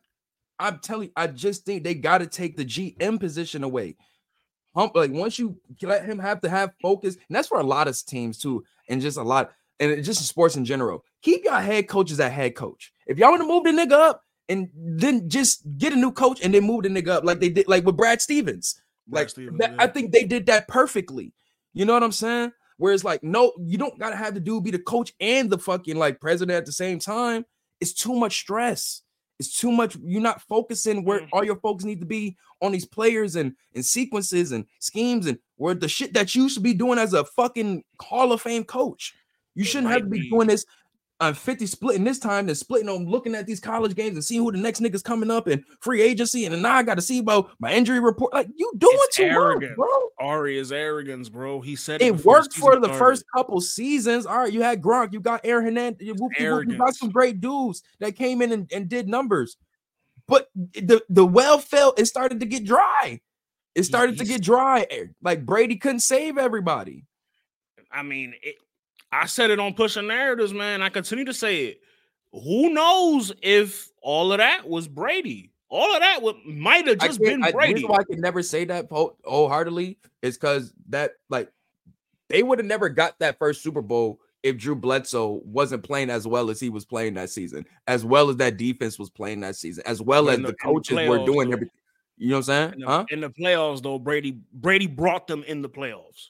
I'm 0.60 0.80
telling 0.80 1.08
you, 1.08 1.14
I 1.16 1.28
just 1.28 1.66
think 1.66 1.84
they 1.84 1.94
got 1.94 2.20
to 2.20 2.28
take 2.28 2.58
the 2.58 2.66
GM 2.66 3.20
position 3.20 3.64
away. 3.64 3.96
Hump, 4.76 4.96
like 4.96 5.12
once 5.12 5.40
you 5.40 5.58
let 5.82 6.06
him 6.06 6.20
have 6.20 6.42
to 6.42 6.50
have 6.50 6.74
focus, 6.82 7.16
and 7.16 7.36
that's 7.36 7.48
for 7.48 7.60
a 7.60 7.64
lot 7.64 7.88
of 7.88 8.06
teams 8.06 8.38
too, 8.38 8.64
and 8.90 9.02
just 9.02 9.18
a 9.18 9.24
lot, 9.24 9.52
and 9.80 10.04
just 10.04 10.26
sports 10.26 10.56
in 10.56 10.66
general. 10.66 11.04
Keep 11.22 11.44
your 11.44 11.60
head 11.60 11.88
coach 11.88 12.12
as 12.12 12.20
a 12.20 12.30
head 12.30 12.56
coach. 12.56 12.92
If 13.08 13.18
y'all 13.18 13.32
want 13.32 13.42
to 13.42 13.48
move 13.48 13.64
the 13.64 13.72
nigga 13.72 13.94
up, 13.94 14.24
and 14.50 14.70
then 14.76 15.30
just 15.30 15.62
get 15.78 15.94
a 15.94 15.96
new 15.96 16.12
coach 16.12 16.40
and 16.42 16.54
then 16.54 16.64
move 16.64 16.84
the 16.84 16.90
nigga 16.90 17.10
up 17.10 17.24
like 17.24 17.40
they 17.40 17.50
did, 17.50 17.68
like 17.68 17.86
with 17.86 17.98
Brad 17.98 18.22
Stevens. 18.22 18.82
Brad 19.08 19.22
Like 19.24 19.30
Stevens, 19.30 19.58
that, 19.60 19.72
yeah. 19.72 19.78
I 19.80 19.88
think 19.88 20.12
they 20.12 20.24
did 20.24 20.46
that 20.46 20.68
perfectly. 20.68 21.34
You 21.74 21.86
know 21.86 21.94
what 21.94 22.04
I'm 22.04 22.12
saying? 22.12 22.52
Where 22.78 22.94
it's 22.94 23.04
like, 23.04 23.24
no, 23.24 23.54
you 23.60 23.78
don't 23.78 23.98
gotta 24.00 24.16
have 24.16 24.34
the 24.34 24.40
dude 24.40 24.64
be 24.64 24.72
the 24.72 24.80
coach 24.80 25.14
and 25.20 25.50
the 25.50 25.58
fucking 25.58 25.98
like 25.98 26.22
president 26.22 26.56
at 26.56 26.66
the 26.66 26.72
same 26.72 27.00
time. 27.00 27.46
It's 27.82 27.94
too 27.94 28.16
much 28.16 28.38
stress. 28.38 29.02
It's 29.40 29.60
too 29.60 29.72
much. 29.72 29.96
You're 30.04 30.22
not 30.22 30.42
focusing 30.42 31.04
where 31.04 31.20
Mm. 31.22 31.30
all 31.32 31.44
your 31.44 31.58
folks 31.58 31.84
need 31.84 32.00
to 32.00 32.06
be 32.08 32.36
on 32.62 32.72
these 32.72 32.86
players 32.86 33.36
and 33.36 33.54
and 33.76 33.86
sequences 33.86 34.52
and 34.52 34.66
schemes 34.80 35.28
and 35.28 35.38
where 35.58 35.76
the 35.76 35.88
shit 35.88 36.14
that 36.14 36.34
you 36.34 36.50
should 36.50 36.64
be 36.64 36.74
doing 36.74 36.98
as 36.98 37.14
a 37.14 37.24
fucking 37.24 37.84
Hall 38.02 38.32
of 38.32 38.42
Fame 38.42 38.64
coach. 38.64 39.14
You 39.56 39.64
shouldn't 39.64 39.92
have 39.92 40.02
to 40.04 40.08
be. 40.08 40.30
doing 40.30 40.48
this 40.48 40.66
on 41.20 41.34
50 41.34 41.66
splitting 41.66 42.04
this 42.04 42.20
time 42.20 42.48
and 42.48 42.58
splitting 42.58 42.90
on 42.90 43.06
looking 43.08 43.34
at 43.34 43.48
these 43.48 43.60
college 43.60 43.96
games 43.96 44.16
and 44.16 44.24
seeing 44.24 44.44
who 44.44 44.52
the 44.52 44.58
next 44.58 44.82
niggas 44.82 45.04
coming 45.04 45.32
up 45.32 45.48
and 45.48 45.64
free 45.80 46.02
agency. 46.02 46.46
And 46.46 46.54
then 46.54 46.62
now 46.62 46.76
I 46.76 46.84
got 46.84 46.96
to 46.96 47.02
see 47.02 47.20
about 47.20 47.50
my 47.60 47.74
injury 47.74 48.00
report. 48.00 48.34
Like 48.34 48.50
you 48.56 48.72
doing 48.78 48.98
It's 49.02 49.16
too 49.16 49.24
much, 49.28 49.34
arrogant. 49.34 49.76
bro. 49.76 49.88
Ari 50.20 50.58
is 50.58 50.72
arrogance, 50.72 51.30
bro. 51.30 51.62
He 51.62 51.76
said 51.76 52.02
it, 52.02 52.06
It 52.06 52.26
worked 52.26 52.54
for 52.54 52.76
the 52.76 52.84
started. 52.86 53.00
first 53.00 53.26
couple 53.36 53.60
seasons. 53.62 54.26
All 54.26 54.38
right, 54.38 54.54
you 54.54 54.62
had 54.62 54.82
Gronk, 54.82 55.12
you 55.14 55.20
got 55.20 55.42
Aaron 55.44 55.66
Hernandez, 55.66 56.06
you, 56.08 56.14
whoop, 56.14 56.32
you, 56.40 56.78
got 56.78 56.96
some 56.96 57.10
great 57.10 57.42
dudes 57.42 57.82
that 58.00 58.16
came 58.16 58.42
in 58.42 58.52
and, 58.52 58.72
and 58.72 58.88
did 58.88 59.08
numbers. 59.08 59.58
But 60.28 60.50
the, 60.56 61.02
the 61.10 61.26
well 61.26 61.58
felt, 61.58 62.00
it 62.00 62.06
started 62.06 62.40
to 62.42 62.46
get 62.46 62.64
dry. 62.64 63.22
It 63.76 63.84
started 63.84 64.18
to 64.18 64.26
get 64.26 64.42
dry. 64.42 64.86
Like 65.22 65.46
Brady 65.46 65.78
couldn't 65.78 66.00
save 66.00 66.38
everybody. 66.38 67.06
I 67.92 68.04
mean, 68.04 68.34
it, 68.42 68.56
I 69.12 69.26
said 69.26 69.52
it 69.52 69.60
on 69.60 69.74
pushing 69.74 70.08
narratives, 70.08 70.54
man. 70.54 70.82
I 70.82 70.90
continue 70.90 71.26
to 71.26 71.34
say 71.34 71.66
it. 71.66 71.82
Who 72.34 72.70
knows 72.72 73.32
if 73.42 73.90
all 74.02 74.32
of 74.34 74.40
that 74.40 74.68
was 74.68 74.88
Brady? 74.88 75.52
All 75.70 75.94
of 75.96 76.02
that 76.02 76.22
would 76.22 76.36
might 76.46 76.88
have 76.88 76.98
just 77.00 77.20
been 77.20 77.44
I, 77.44 77.52
Brady. 77.52 77.74
reason 77.76 77.90
why 77.90 77.98
I 77.98 78.04
can 78.04 78.22
never 78.22 78.42
say 78.44 78.66
that 78.66 78.88
whole- 78.90 79.18
wholeheartedly 79.26 79.98
is 80.22 80.38
because 80.38 80.74
that 80.90 81.12
like 81.30 81.52
they 82.30 82.44
would 82.44 82.60
have 82.60 82.66
never 82.66 82.90
got 82.90 83.18
that 83.20 83.38
first 83.40 83.62
Super 83.64 83.82
Bowl 83.82 84.20
if 84.44 84.58
Drew 84.58 84.76
Bledsoe 84.76 85.42
wasn't 85.46 85.84
playing 85.84 86.10
as 86.10 86.28
well 86.28 86.50
as 86.50 86.60
he 86.60 86.70
was 86.70 86.86
playing 86.86 87.16
that 87.16 87.30
season, 87.30 87.66
as 87.88 88.06
well 88.06 88.30
as 88.30 88.38
that 88.38 88.56
defense 88.58 88.98
was 89.00 89.10
playing 89.10 89.40
that 89.42 89.56
season, 89.56 89.84
as 89.86 90.02
well 90.02 90.30
as 90.30 90.38
the, 90.38 90.48
the- 90.48 90.54
coaches 90.54 90.96
were 91.08 91.26
doing 91.26 91.50
though. 91.50 91.56
everything. 91.56 91.72
You 92.18 92.30
know 92.30 92.36
what 92.38 92.50
I'm 92.50 92.72
saying? 92.72 92.74
in, 92.74 92.80
the, 92.80 92.88
Huh? 92.88 93.06
in 93.12 93.22
the 93.22 93.30
playoffs, 93.30 93.82
though, 93.84 94.00
Brady 94.00 94.40
Brady 94.54 94.88
brought 94.88 95.28
them 95.28 95.44
in 95.44 95.62
the 95.62 95.70
playoffs. 95.70 96.30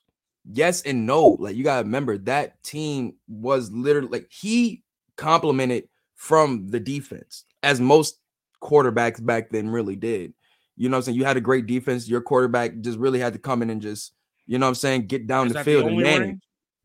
Yes 0.52 0.82
and 0.84 1.06
no. 1.06 1.38
Like 1.40 1.56
you 1.56 1.64
gotta 1.64 1.84
remember 1.84 2.18
that 2.20 2.64
team 2.64 3.16
was 3.28 3.72
literally 3.72 4.08
like 4.08 4.28
he 4.32 4.84
complimented 5.18 5.90
from 6.16 6.68
the 6.70 6.80
defense, 6.80 7.44
as 7.64 7.80
most 7.80 8.20
quarterbacks 8.62 9.24
back 9.24 9.50
then 9.50 9.70
really 9.70 9.96
did. 9.96 10.34
You 10.76 10.90
know 10.90 10.96
what 10.96 11.00
I'm 11.00 11.04
saying? 11.04 11.18
You 11.18 11.26
had 11.26 11.38
a 11.38 11.42
great 11.42 11.66
defense. 11.66 12.08
Your 12.08 12.22
quarterback 12.22 12.80
just 12.82 13.00
really 13.00 13.20
had 13.20 13.34
to 13.34 13.40
come 13.40 13.62
in 13.62 13.70
and 13.70 13.82
just, 13.82 14.14
you 14.46 14.58
know 14.58 14.66
what 14.66 14.70
I'm 14.70 14.76
saying, 14.76 15.08
get 15.08 15.28
down 15.28 15.48
Is 15.48 15.54
the 15.54 15.60
that 15.60 15.66
the 15.66 15.72
field 15.72 15.88
and 15.88 15.98
manage. 15.98 16.20
ring? 16.20 16.42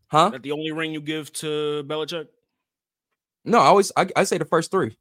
Huh? 0.08 0.30
That 0.30 0.42
the 0.42 0.52
only 0.52 0.72
ring 0.72 0.92
you 0.92 1.00
give 1.00 1.32
to 1.34 1.84
Belichick? 1.86 2.28
No, 3.44 3.58
I 3.58 3.66
always 3.66 3.92
I, 3.96 4.06
I 4.16 4.24
say 4.24 4.38
the 4.38 4.44
first 4.44 4.70
three. 4.70 4.96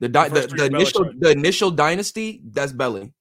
The 0.00 0.08
di- 0.08 0.28
The 0.28 0.40
the, 0.42 0.56
the, 0.56 0.64
initial 0.66 1.12
the 1.18 1.30
initial 1.30 1.70
dynasty, 1.70 2.42
that's 2.44 2.72
Belly. 2.72 3.12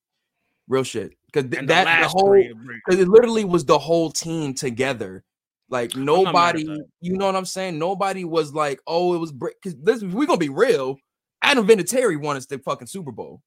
Real 0.68 0.84
shit. 0.84 1.14
Because 1.32 1.50
the 1.50 1.66
that 1.66 2.02
the 2.02 2.08
whole 2.08 2.28
three 2.28 2.48
are 2.50 2.56
Brady. 2.56 2.82
because 2.86 3.00
it 3.02 3.08
literally 3.08 3.44
was 3.46 3.66
the 3.66 3.78
whole 3.80 4.12
team 4.12 4.54
together. 4.54 5.24
Like 5.70 5.96
not 5.96 6.34
mad 6.34 6.56
at 6.58 6.66
nobody, 6.66 6.84
you 7.02 7.18
know 7.18 7.26
what 7.26 7.36
I'm 7.36 7.46
saying? 7.46 7.80
Nobody 7.80 8.26
was 8.26 8.54
like, 8.54 8.80
oh, 8.86 9.16
it 9.16 9.18
was 9.18 9.32
because 9.32 9.76
this 9.82 10.04
we're 10.04 10.28
gonna 10.28 10.38
be 10.38 10.50
real. 10.50 10.98
Adam 11.42 11.68
Vinatieri 11.68 12.20
won 12.22 12.38
us 12.38 12.46
the 12.46 12.60
fucking 12.60 12.88
Super 12.88 13.12
Bowl. 13.12 13.42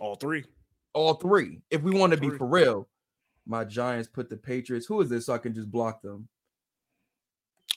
All 0.00 0.16
three. 0.16 0.44
All 0.94 1.14
three. 1.14 1.60
If 1.70 1.82
we 1.82 1.92
want 1.92 2.12
to 2.12 2.18
be 2.18 2.30
for 2.30 2.46
real. 2.46 2.88
My 3.46 3.64
Giants 3.64 4.08
put 4.08 4.28
the 4.28 4.36
Patriots. 4.36 4.86
Who 4.86 5.00
is 5.02 5.08
this? 5.08 5.26
So 5.26 5.34
I 5.34 5.38
can 5.38 5.54
just 5.54 5.70
block 5.70 6.02
them. 6.02 6.26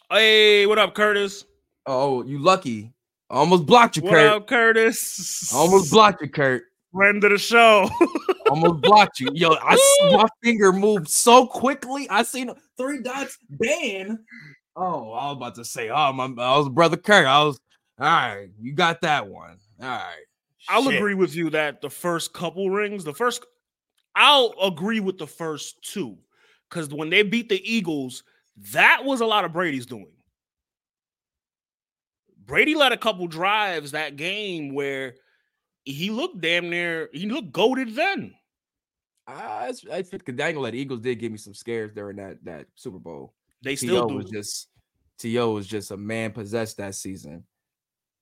Hey, 0.10 0.66
what 0.66 0.80
up, 0.80 0.96
Curtis? 0.96 1.46
Oh, 1.86 2.24
you 2.24 2.40
lucky. 2.40 2.92
I 3.30 3.36
almost 3.36 3.68
blocked 3.68 3.96
you, 3.98 4.02
What 4.04 4.14
Kurt. 4.14 4.32
up, 4.32 4.48
Curtis? 4.48 5.54
I 5.54 5.58
almost 5.58 5.92
blocked 5.92 6.22
you, 6.24 6.30
Kurt. 6.30 6.64
friend 6.92 7.24
of 7.24 7.30
the 7.30 7.38
show. 7.38 7.88
almost 8.50 8.82
blocked 8.82 9.20
you. 9.20 9.30
Yo, 9.34 9.56
I 9.62 9.78
my 10.12 10.28
finger 10.44 10.74
moved 10.74 11.08
so 11.08 11.46
quickly. 11.48 12.08
I 12.10 12.24
seen 12.24 12.52
three 12.78 13.02
dots 13.02 13.38
ban. 13.50 14.20
Oh, 14.76 15.12
I 15.12 15.28
was 15.28 15.38
about 15.38 15.56
to 15.56 15.66
say, 15.66 15.90
oh 15.90 16.14
my, 16.14 16.26
I 16.26 16.58
was 16.58 16.70
brother 16.70 16.98
Kirk. 16.98 17.26
I 17.26 17.44
was 17.44 17.60
all 18.00 18.06
right. 18.06 18.50
You 18.60 18.74
got 18.74 19.02
that 19.02 19.28
one. 19.28 19.58
All 19.82 19.88
right. 19.88 20.24
I'll 20.68 20.84
Shit. 20.84 20.96
agree 20.96 21.16
with 21.16 21.36
you 21.36 21.50
that 21.52 21.82
the 21.82 21.90
first 21.90 22.34
couple 22.34 22.70
rings, 22.70 23.04
the 23.04 23.14
first, 23.14 23.46
I'll 24.16 24.54
agree 24.62 25.00
with 25.00 25.18
the 25.18 25.28
first 25.28 25.82
two, 25.82 26.18
because 26.70 26.94
when 26.94 27.10
they 27.10 27.24
beat 27.24 27.50
the 27.50 27.62
Eagles, 27.70 28.24
that 28.74 29.04
was 29.04 29.22
a 29.22 29.26
lot 29.26 29.46
of 29.46 29.54
Brady's 29.54 29.86
doing. 29.86 30.12
Brady 32.46 32.76
led 32.76 32.92
a 32.92 32.98
couple 32.98 33.28
drives 33.28 33.92
that 33.92 34.16
game 34.16 34.74
where 34.74 35.16
he 35.86 36.10
looked 36.10 36.42
damn 36.42 36.70
near, 36.70 37.10
he 37.14 37.30
looked 37.30 37.52
goaded 37.52 37.96
then. 37.96 38.34
I, 39.36 39.74
I 39.92 40.02
think 40.02 40.26
the 40.26 40.32
Dangle 40.32 40.64
that 40.64 40.76
Eagles 40.76 41.02
did 41.02 41.20
give 41.20 41.32
me 41.32 41.38
some 41.38 41.54
scares 41.54 41.92
during 41.94 42.18
that 42.18 42.44
that 42.46 42.66
Super 42.76 43.00
Bowl. 43.00 43.34
They 43.64 43.76
To 43.76 43.78
still 43.88 44.08
do. 44.08 44.16
was 44.16 44.30
just 44.30 44.70
T.O. 45.20 45.52
was 45.52 45.68
just 45.68 45.92
a 45.92 45.98
man 45.98 46.32
possessed 46.32 46.78
that 46.78 46.96
season. 46.96 47.44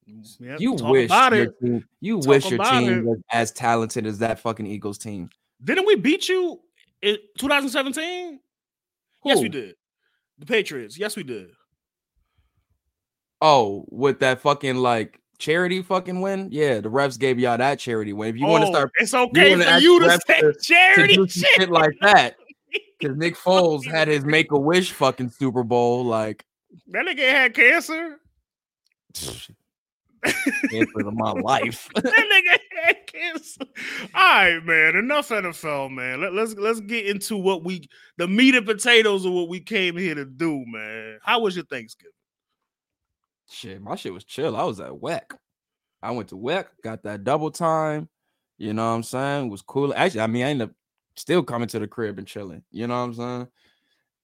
Mm, 0.10 0.39
yep, 0.39 0.60
You 0.60 0.74
wish 0.74 1.10
your 1.12 1.52
team, 1.52 1.86
you 2.02 2.17
Talk 2.20 2.28
wish 2.28 2.50
your 2.50 2.63
team 2.63 3.00
it. 3.00 3.06
was 3.06 3.20
as 3.32 3.52
talented 3.52 4.06
as 4.08 4.17
that 4.20 4.39
fucking 4.39 4.65
Eagles 4.65 4.98
team. 4.98 5.30
Didn't 5.63 5.86
we 5.86 5.96
beat 5.96 6.28
you 6.30 6.60
in 7.02 7.17
2017? 7.38 8.39
Yes, 9.26 9.39
we 9.41 9.50
did. 9.50 9.76
The 10.39 10.46
Patriots. 10.46 10.98
Yes, 10.98 11.15
we 11.15 11.24
did. 11.24 11.50
Oh, 13.41 13.86
with 13.89 14.20
that 14.20 14.41
fucking 14.41 14.78
like 14.78 15.20
charity 15.39 15.82
fucking 15.82 16.21
win? 16.21 16.50
Yeah, 16.52 16.80
the 16.82 16.89
refs 16.89 17.17
gave 17.19 17.39
y'all 17.39 17.58
that 17.58 17.80
charity 17.80 18.13
win. 18.13 18.30
If 18.30 18.38
you 18.38 18.45
want 18.47 18.63
to 18.63 18.67
Oh, 18.69 18.71
start 18.71 18.91
it's 18.97 19.13
okay 19.13 19.52
wanna 19.52 19.63
for 19.65 19.78
you 19.80 20.00
to 20.02 20.19
say 20.28 20.41
to- 20.41 20.54
to 20.54 20.60
charity 20.60 21.15
do 21.15 21.28
shit. 21.28 21.69
like 21.69 21.93
that, 22.02 22.36
because 23.00 23.17
Nick 23.17 23.36
Foles 23.36 23.86
had 23.86 24.08
his 24.08 24.26
Make 24.26 24.52
a 24.52 24.60
Wish 24.60 24.91
fucking 24.91 25.30
Super 25.30 25.63
Bowl, 25.63 26.04
like 26.06 26.45
That 26.89 27.06
nigga 27.06 27.30
had 27.30 27.54
cancer. 27.54 28.17
for 30.23 31.12
my 31.12 31.32
life. 31.32 31.88
That 31.95 32.04
nigga 32.06 32.58
had 32.84 33.08
cancer. 33.08 33.62
All 34.13 34.23
right, 34.23 34.63
man. 34.65 34.95
Enough 34.95 35.30
NFL, 35.30 35.91
man. 35.91 36.21
Let, 36.21 36.34
let's 36.34 36.54
let's 36.56 36.80
get 36.82 37.06
into 37.08 37.38
what 37.38 37.63
we 37.63 37.88
the 38.17 38.28
meat 38.28 38.56
and 38.56 38.65
potatoes 38.65 39.26
of 39.26 39.34
what 39.34 39.47
we 39.50 39.60
came 39.60 39.95
here 39.95 40.15
to 40.15 40.26
do, 40.26 40.63
man. 40.67 41.19
How 41.23 41.39
was 41.39 41.56
your 41.56 41.65
Thanksgiving? 41.65 42.12
Shit, 43.58 43.82
my 43.82 43.96
shit 43.96 44.13
was 44.13 44.24
chill. 44.24 44.56
I 44.56 44.63
was 44.63 44.80
at 44.80 44.91
WEC. 44.91 45.36
I 46.02 46.12
went 46.12 46.30
to 46.30 46.36
WEC, 46.36 46.65
got 46.84 47.04
that 47.04 47.24
double 47.24 47.52
time. 47.52 48.08
You 48.58 48.74
know 48.74 48.89
what 48.89 48.96
I'm 48.96 49.04
saying? 49.04 49.48
It 49.48 49.50
was 49.50 49.62
cool. 49.62 49.93
Actually, 49.96 50.22
I 50.22 50.28
mean, 50.28 50.43
I 50.43 50.50
ended 50.50 50.70
up 50.70 50.76
still 51.15 51.43
coming 51.43 51.67
to 51.70 51.80
the 51.80 51.88
crib 51.88 52.17
and 52.17 52.28
chilling. 52.28 52.63
You 52.72 52.88
know 52.88 52.98
what 52.98 53.06
I'm 53.06 53.13
saying? 53.13 53.48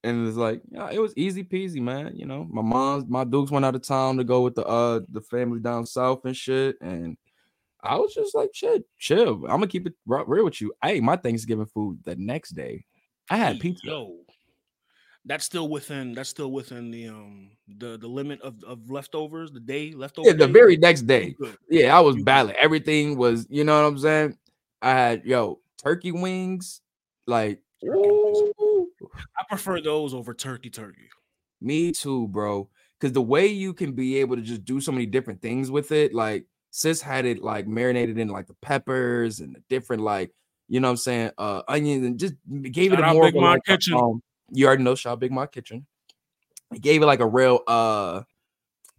And 0.04 0.28
it's 0.28 0.36
like, 0.36 0.60
yeah, 0.70 0.90
it 0.90 0.98
was 1.00 1.14
easy 1.16 1.44
peasy, 1.44 1.80
man. 1.80 2.14
You 2.14 2.26
know, 2.26 2.46
my 2.50 2.62
mom's 2.62 3.04
my 3.08 3.24
dukes 3.24 3.50
went 3.50 3.64
out 3.64 3.74
of 3.74 3.82
town 3.82 4.18
to 4.18 4.24
go 4.24 4.42
with 4.42 4.54
the 4.54 4.64
uh 4.66 5.00
the 5.08 5.22
family 5.22 5.60
down 5.60 5.86
south 5.86 6.24
and 6.24 6.36
shit. 6.36 6.76
And 6.80 7.16
I 7.82 7.96
was 7.96 8.12
just 8.12 8.34
like, 8.34 8.50
shit, 8.52 8.84
chill. 8.98 9.44
I'm 9.44 9.60
gonna 9.60 9.66
keep 9.66 9.86
it 9.86 9.94
real 10.06 10.44
with 10.44 10.60
you. 10.60 10.72
Hey, 10.82 11.00
my 11.00 11.16
Thanksgiving 11.16 11.66
food 11.66 12.00
the 12.04 12.16
next 12.16 12.50
day. 12.50 12.84
I 13.30 13.36
had 13.36 13.54
Hey, 13.54 13.60
pizza. 13.60 13.86
Yo, 13.86 14.23
that's 15.26 15.44
still 15.44 15.68
within 15.68 16.12
that's 16.12 16.28
still 16.28 16.52
within 16.52 16.90
the 16.90 17.08
um 17.08 17.50
the 17.78 17.96
the 17.96 18.06
limit 18.06 18.40
of, 18.42 18.62
of 18.64 18.90
leftovers, 18.90 19.50
the 19.50 19.60
day 19.60 19.92
leftover. 19.92 20.28
Yeah, 20.28 20.34
the 20.34 20.46
day? 20.46 20.52
very 20.52 20.76
next 20.76 21.02
day. 21.02 21.34
Yeah, 21.70 21.96
I 21.96 22.00
was 22.00 22.16
battling. 22.22 22.56
Everything 22.56 23.16
was, 23.16 23.46
you 23.48 23.64
know 23.64 23.80
what 23.80 23.88
I'm 23.88 23.98
saying? 23.98 24.38
I 24.82 24.90
had 24.90 25.24
yo 25.24 25.60
turkey 25.82 26.12
wings, 26.12 26.82
like 27.26 27.60
Turkey 27.82 27.98
wings. 27.98 28.52
ooh, 28.60 28.88
I 29.38 29.44
prefer 29.48 29.80
those 29.80 30.12
over 30.12 30.34
turkey 30.34 30.70
turkey. 30.70 31.08
me 31.60 31.92
too, 31.92 32.28
bro. 32.28 32.68
Because 33.00 33.12
the 33.12 33.22
way 33.22 33.46
you 33.46 33.74
can 33.74 33.92
be 33.92 34.18
able 34.18 34.36
to 34.36 34.42
just 34.42 34.64
do 34.64 34.80
so 34.80 34.92
many 34.92 35.06
different 35.06 35.42
things 35.42 35.70
with 35.70 35.90
it, 35.90 36.14
like 36.14 36.46
sis 36.70 37.00
had 37.00 37.24
it 37.24 37.42
like 37.42 37.66
marinated 37.66 38.18
in 38.18 38.28
like 38.28 38.46
the 38.46 38.56
peppers 38.62 39.40
and 39.40 39.54
the 39.54 39.62
different 39.68 40.02
like, 40.02 40.30
you 40.68 40.80
know 40.80 40.88
what 40.88 40.92
I'm 40.92 40.96
saying, 40.98 41.30
uh 41.38 41.62
onions 41.66 42.04
and 42.04 42.18
just 42.18 42.34
gave 42.70 42.92
Shout 42.92 43.00
it 43.00 43.08
a 43.08 43.14
more 43.14 43.24
Big 43.24 43.36
of 43.36 43.42
a, 43.42 43.46
like, 43.46 43.88
um, 43.92 44.22
you 44.50 44.66
already 44.66 44.82
know 44.82 44.94
Shop 44.94 45.18
Big 45.20 45.32
My 45.32 45.46
Kitchen. 45.46 45.86
It 46.72 46.80
gave 46.82 47.02
it 47.02 47.06
like 47.06 47.20
a 47.20 47.26
real 47.26 47.60
uh 47.66 48.22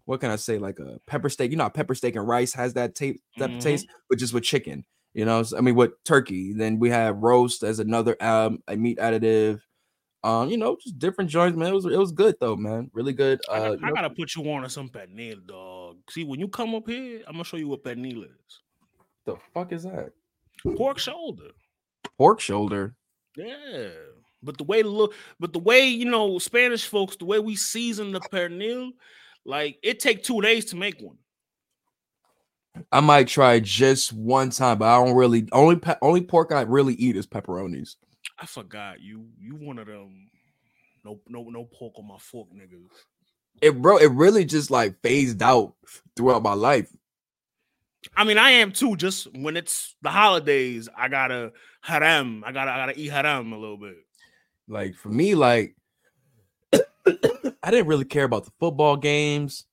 what 0.06 0.20
can 0.20 0.30
I 0.30 0.36
say, 0.36 0.60
like 0.60 0.78
a 0.80 1.00
pepper 1.08 1.30
steak. 1.30 1.50
You 1.52 1.58
know, 1.58 1.70
pepper 1.70 1.96
steak 1.96 2.16
and 2.16 2.28
rice 2.28 2.54
has 2.54 2.74
that 2.76 2.94
taste, 2.96 3.20
that 3.38 3.50
Mhm. 3.50 3.60
taste, 3.60 3.88
but 4.10 4.20
just 4.20 4.34
with 4.34 4.44
chicken. 4.44 4.86
You 5.16 5.26
know, 5.26 5.42
so- 5.44 5.58
I 5.58 5.62
mean, 5.62 5.76
with 5.76 5.92
turkey. 6.04 6.54
Then 6.54 6.78
we 6.78 6.90
have 6.92 7.18
roast 7.18 7.64
as 7.64 7.80
another 7.80 8.16
um 8.22 8.62
a 8.68 8.76
meat 8.76 8.98
additive. 9.00 9.62
Um, 10.24 10.50
you 10.50 10.58
know, 10.58 10.76
just 10.82 10.98
different 10.98 11.30
joints, 11.30 11.56
man. 11.58 11.70
It 11.70 11.76
was 11.76 11.86
it 11.86 11.98
was 11.98 12.12
good 12.12 12.36
though, 12.40 12.56
man. 12.56 12.90
Really 12.94 13.14
good. 13.14 13.40
I, 13.50 13.54
Uh, 13.58 13.70
got- 13.70 13.80
you 13.82 13.88
I 13.88 13.92
gotta 13.92 14.10
put 14.10 14.36
you 14.36 14.44
on 14.52 14.64
to 14.64 14.70
some 14.70 14.90
pernil, 14.90 15.46
dog. 15.46 15.98
See, 16.10 16.24
when 16.24 16.40
you 16.40 16.48
come 16.48 16.74
up 16.76 16.88
here, 16.90 17.24
I'm 17.28 17.34
gonna 17.34 17.44
show 17.44 17.58
you 17.58 17.68
what 17.68 17.84
pernil 17.84 18.24
is. 18.26 18.62
the 19.26 19.36
fuck 19.56 19.72
is 19.72 19.84
that? 19.84 20.12
Pork 20.78 21.00
shoulder. 21.00 21.50
Pork 22.18 22.40
shoulder. 22.40 22.96
Yeah. 23.36 23.90
But 24.46 24.58
the 24.58 24.64
way 24.64 24.84
look, 24.84 25.14
but 25.40 25.52
the 25.52 25.60
way 25.60 25.88
you 25.88 26.06
know, 26.06 26.40
Spanish 26.40 26.88
folks, 26.88 27.18
the 27.18 27.26
way 27.26 27.40
we 27.40 27.56
season 27.56 28.12
the 28.12 28.22
pernil, 28.22 28.92
like 29.44 29.78
it 29.84 30.00
take 30.00 30.24
two 30.24 30.42
days 30.42 30.66
to 30.66 30.76
make 30.76 31.02
one. 31.02 31.18
I 32.92 33.00
might 33.00 33.28
try 33.28 33.60
just 33.60 34.14
one 34.14 34.50
time, 34.50 34.80
but 34.80 34.88
I 34.88 35.04
don't 35.04 35.16
really 35.16 35.48
only 35.52 35.78
pe- 35.78 35.96
only 36.02 36.22
pork 36.22 36.52
I 36.52 36.62
really 36.62 36.94
eat 36.96 37.16
is 37.16 37.28
pepperonis. 37.28 37.96
I 38.38 38.46
forgot 38.46 39.02
you. 39.02 39.28
You 39.40 39.56
one 39.56 39.80
of 39.80 39.88
them. 39.88 40.30
No, 41.04 41.20
no, 41.28 41.44
no 41.44 41.66
pork 41.66 41.94
on 41.98 42.08
my 42.08 42.18
fork, 42.18 42.50
niggas. 42.54 42.90
It 43.62 43.82
bro, 43.82 43.98
it 43.98 44.12
really 44.12 44.44
just 44.44 44.72
like 44.72 45.02
phased 45.02 45.42
out 45.42 45.74
throughout 46.16 46.44
my 46.44 46.54
life. 46.54 46.90
I 48.16 48.24
mean, 48.24 48.38
I 48.38 48.52
am 48.52 48.72
too. 48.72 48.96
Just 48.96 49.28
when 49.36 49.58
it's 49.58 49.96
the 50.02 50.10
holidays, 50.10 50.90
I 50.96 51.08
gotta 51.08 51.54
haram. 51.82 52.44
I 52.46 52.52
gotta, 52.52 52.72
I 52.72 52.78
gotta 52.78 53.00
eat 53.00 53.08
haram 53.08 53.54
a 53.54 53.58
little 53.58 53.78
bit. 53.78 53.96
Like 54.68 54.96
for 54.96 55.10
me, 55.10 55.36
like 55.36 55.76
I 56.74 57.72
didn't 57.72 57.88
really 57.88 58.06
care 58.06 58.24
about 58.24 58.46
the 58.46 58.52
football 58.60 58.98
games. 58.98 59.66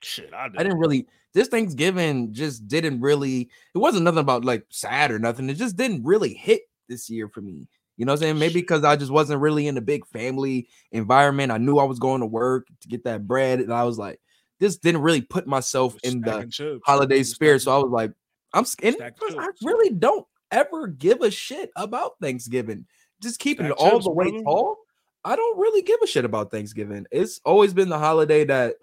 Shit, 0.00 0.32
I, 0.34 0.48
did. 0.48 0.58
I 0.58 0.62
didn't 0.64 0.78
really. 0.78 1.06
This 1.34 1.48
Thanksgiving 1.48 2.32
just 2.32 2.68
didn't 2.68 3.00
really. 3.00 3.50
It 3.74 3.78
wasn't 3.78 4.04
nothing 4.04 4.18
about 4.18 4.44
like 4.44 4.66
sad 4.68 5.10
or 5.10 5.18
nothing. 5.18 5.48
It 5.48 5.54
just 5.54 5.76
didn't 5.76 6.04
really 6.04 6.34
hit 6.34 6.62
this 6.88 7.08
year 7.08 7.28
for 7.28 7.40
me. 7.40 7.68
You 7.96 8.06
know 8.06 8.12
what 8.12 8.18
I'm 8.18 8.22
saying? 8.22 8.38
Maybe 8.38 8.60
because 8.60 8.84
I 8.84 8.96
just 8.96 9.12
wasn't 9.12 9.40
really 9.40 9.66
in 9.68 9.76
a 9.76 9.82
big 9.82 10.06
family 10.06 10.68
environment. 10.90 11.52
I 11.52 11.58
knew 11.58 11.78
I 11.78 11.84
was 11.84 11.98
going 11.98 12.20
to 12.20 12.26
work 12.26 12.66
to 12.80 12.88
get 12.88 13.04
that 13.04 13.26
bread, 13.26 13.60
and 13.60 13.72
I 13.72 13.84
was 13.84 13.98
like, 13.98 14.20
this 14.58 14.76
didn't 14.76 15.02
really 15.02 15.20
put 15.20 15.46
myself 15.46 15.96
in 16.02 16.20
the 16.20 16.46
chips. 16.50 16.82
holiday 16.84 17.22
spirit. 17.22 17.62
So 17.62 17.74
I 17.74 17.82
was 17.82 17.90
like, 17.90 18.12
I'm 18.52 18.64
scared. 18.64 18.96
I 19.00 19.48
really 19.62 19.90
don't 19.90 20.26
ever 20.50 20.86
give 20.86 21.20
a 21.20 21.30
shit 21.30 21.70
about 21.76 22.12
Thanksgiving. 22.20 22.86
Just 23.22 23.38
keeping 23.40 23.66
Stack 23.66 23.78
it 23.78 23.82
all 23.82 24.00
the 24.00 24.10
way 24.10 24.30
tall. 24.42 24.78
I 25.24 25.36
don't 25.36 25.58
really 25.58 25.82
give 25.82 26.00
a 26.02 26.06
shit 26.06 26.24
about 26.24 26.50
Thanksgiving. 26.50 27.06
It's 27.12 27.40
always 27.44 27.72
been 27.72 27.88
the 27.88 27.98
holiday 27.98 28.44
that 28.44 28.74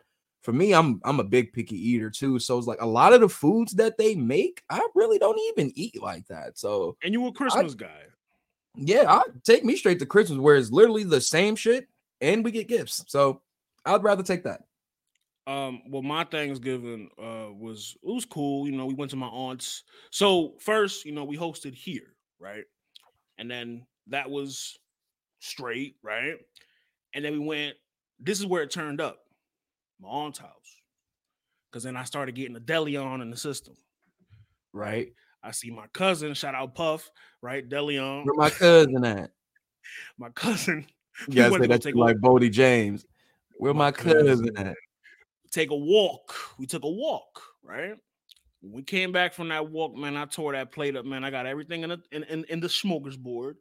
for 0.41 0.53
me, 0.53 0.73
I'm 0.73 1.01
I'm 1.03 1.19
a 1.19 1.23
big 1.23 1.53
picky 1.53 1.75
eater 1.75 2.09
too. 2.09 2.39
So 2.39 2.57
it's 2.57 2.67
like 2.67 2.81
a 2.81 2.87
lot 2.87 3.13
of 3.13 3.21
the 3.21 3.29
foods 3.29 3.73
that 3.73 3.97
they 3.97 4.15
make, 4.15 4.63
I 4.69 4.85
really 4.95 5.19
don't 5.19 5.39
even 5.49 5.71
eat 5.75 6.01
like 6.01 6.27
that. 6.27 6.57
So 6.57 6.95
and 7.03 7.13
you 7.13 7.25
a 7.27 7.33
Christmas 7.33 7.73
I, 7.73 7.83
guy. 7.83 8.01
Yeah, 8.75 9.05
I 9.07 9.23
take 9.43 9.65
me 9.65 9.75
straight 9.75 9.99
to 9.99 10.05
Christmas 10.05 10.39
where 10.39 10.55
it's 10.55 10.71
literally 10.71 11.03
the 11.03 11.21
same 11.21 11.55
shit 11.55 11.87
and 12.21 12.43
we 12.43 12.51
get 12.51 12.67
gifts. 12.67 13.03
So 13.07 13.41
I'd 13.85 14.03
rather 14.03 14.23
take 14.23 14.43
that. 14.43 14.61
Um, 15.47 15.81
well, 15.87 16.03
my 16.03 16.23
Thanksgiving 16.23 17.09
uh 17.17 17.51
was 17.51 17.97
it 18.01 18.13
was 18.13 18.25
cool. 18.25 18.65
You 18.65 18.77
know, 18.77 18.85
we 18.85 18.93
went 18.93 19.11
to 19.11 19.17
my 19.17 19.27
aunt's. 19.27 19.83
So 20.11 20.53
first, 20.59 21.05
you 21.05 21.11
know, 21.11 21.25
we 21.25 21.37
hosted 21.37 21.73
here, 21.73 22.13
right? 22.39 22.63
And 23.37 23.49
then 23.51 23.85
that 24.09 24.29
was 24.29 24.77
straight, 25.39 25.95
right? 26.03 26.35
And 27.13 27.25
then 27.25 27.33
we 27.33 27.39
went, 27.39 27.75
this 28.19 28.39
is 28.39 28.45
where 28.45 28.63
it 28.63 28.71
turned 28.71 29.01
up, 29.01 29.19
my 30.01 30.09
aunt's 30.09 30.39
house. 30.39 30.51
Cause 31.71 31.83
then 31.83 31.95
I 31.95 32.03
started 32.03 32.33
getting 32.33 32.53
the 32.53 32.59
Deleon 32.59 33.21
in 33.21 33.29
the 33.29 33.37
system. 33.37 33.75
Right. 34.73 35.13
I 35.43 35.51
see 35.51 35.69
my 35.69 35.85
cousin, 35.93 36.33
shout 36.33 36.55
out 36.55 36.75
Puff, 36.75 37.09
right? 37.41 37.67
Deleon. 37.67 38.25
Where 38.25 38.33
my 38.35 38.49
cousin 38.49 39.05
at? 39.05 39.31
my 40.17 40.29
cousin. 40.29 40.85
You 41.27 41.35
guys 41.35 41.53
say 41.53 41.67
that's 41.67 41.85
like 41.85 42.19
Bodie 42.19 42.49
James. 42.49 43.05
Where 43.57 43.73
my, 43.73 43.85
my 43.85 43.91
cousin, 43.91 44.25
cousin 44.25 44.57
at? 44.57 44.75
take 45.51 45.71
a 45.71 45.75
walk. 45.75 46.33
We 46.57 46.65
took 46.65 46.83
a 46.83 46.89
walk, 46.89 47.41
right? 47.63 47.95
When 48.61 48.73
we 48.73 48.83
came 48.83 49.11
back 49.11 49.33
from 49.33 49.49
that 49.49 49.69
walk, 49.69 49.95
man, 49.95 50.17
I 50.17 50.25
tore 50.25 50.53
that 50.53 50.71
plate 50.71 50.95
up, 50.95 51.05
man. 51.05 51.23
I 51.23 51.29
got 51.29 51.45
everything 51.45 51.83
in 51.83 51.89
the 51.89 52.01
in, 52.11 52.23
in, 52.23 52.45
in 52.49 52.59
the 52.59 52.69
smoker's 52.69 53.17
board. 53.17 53.57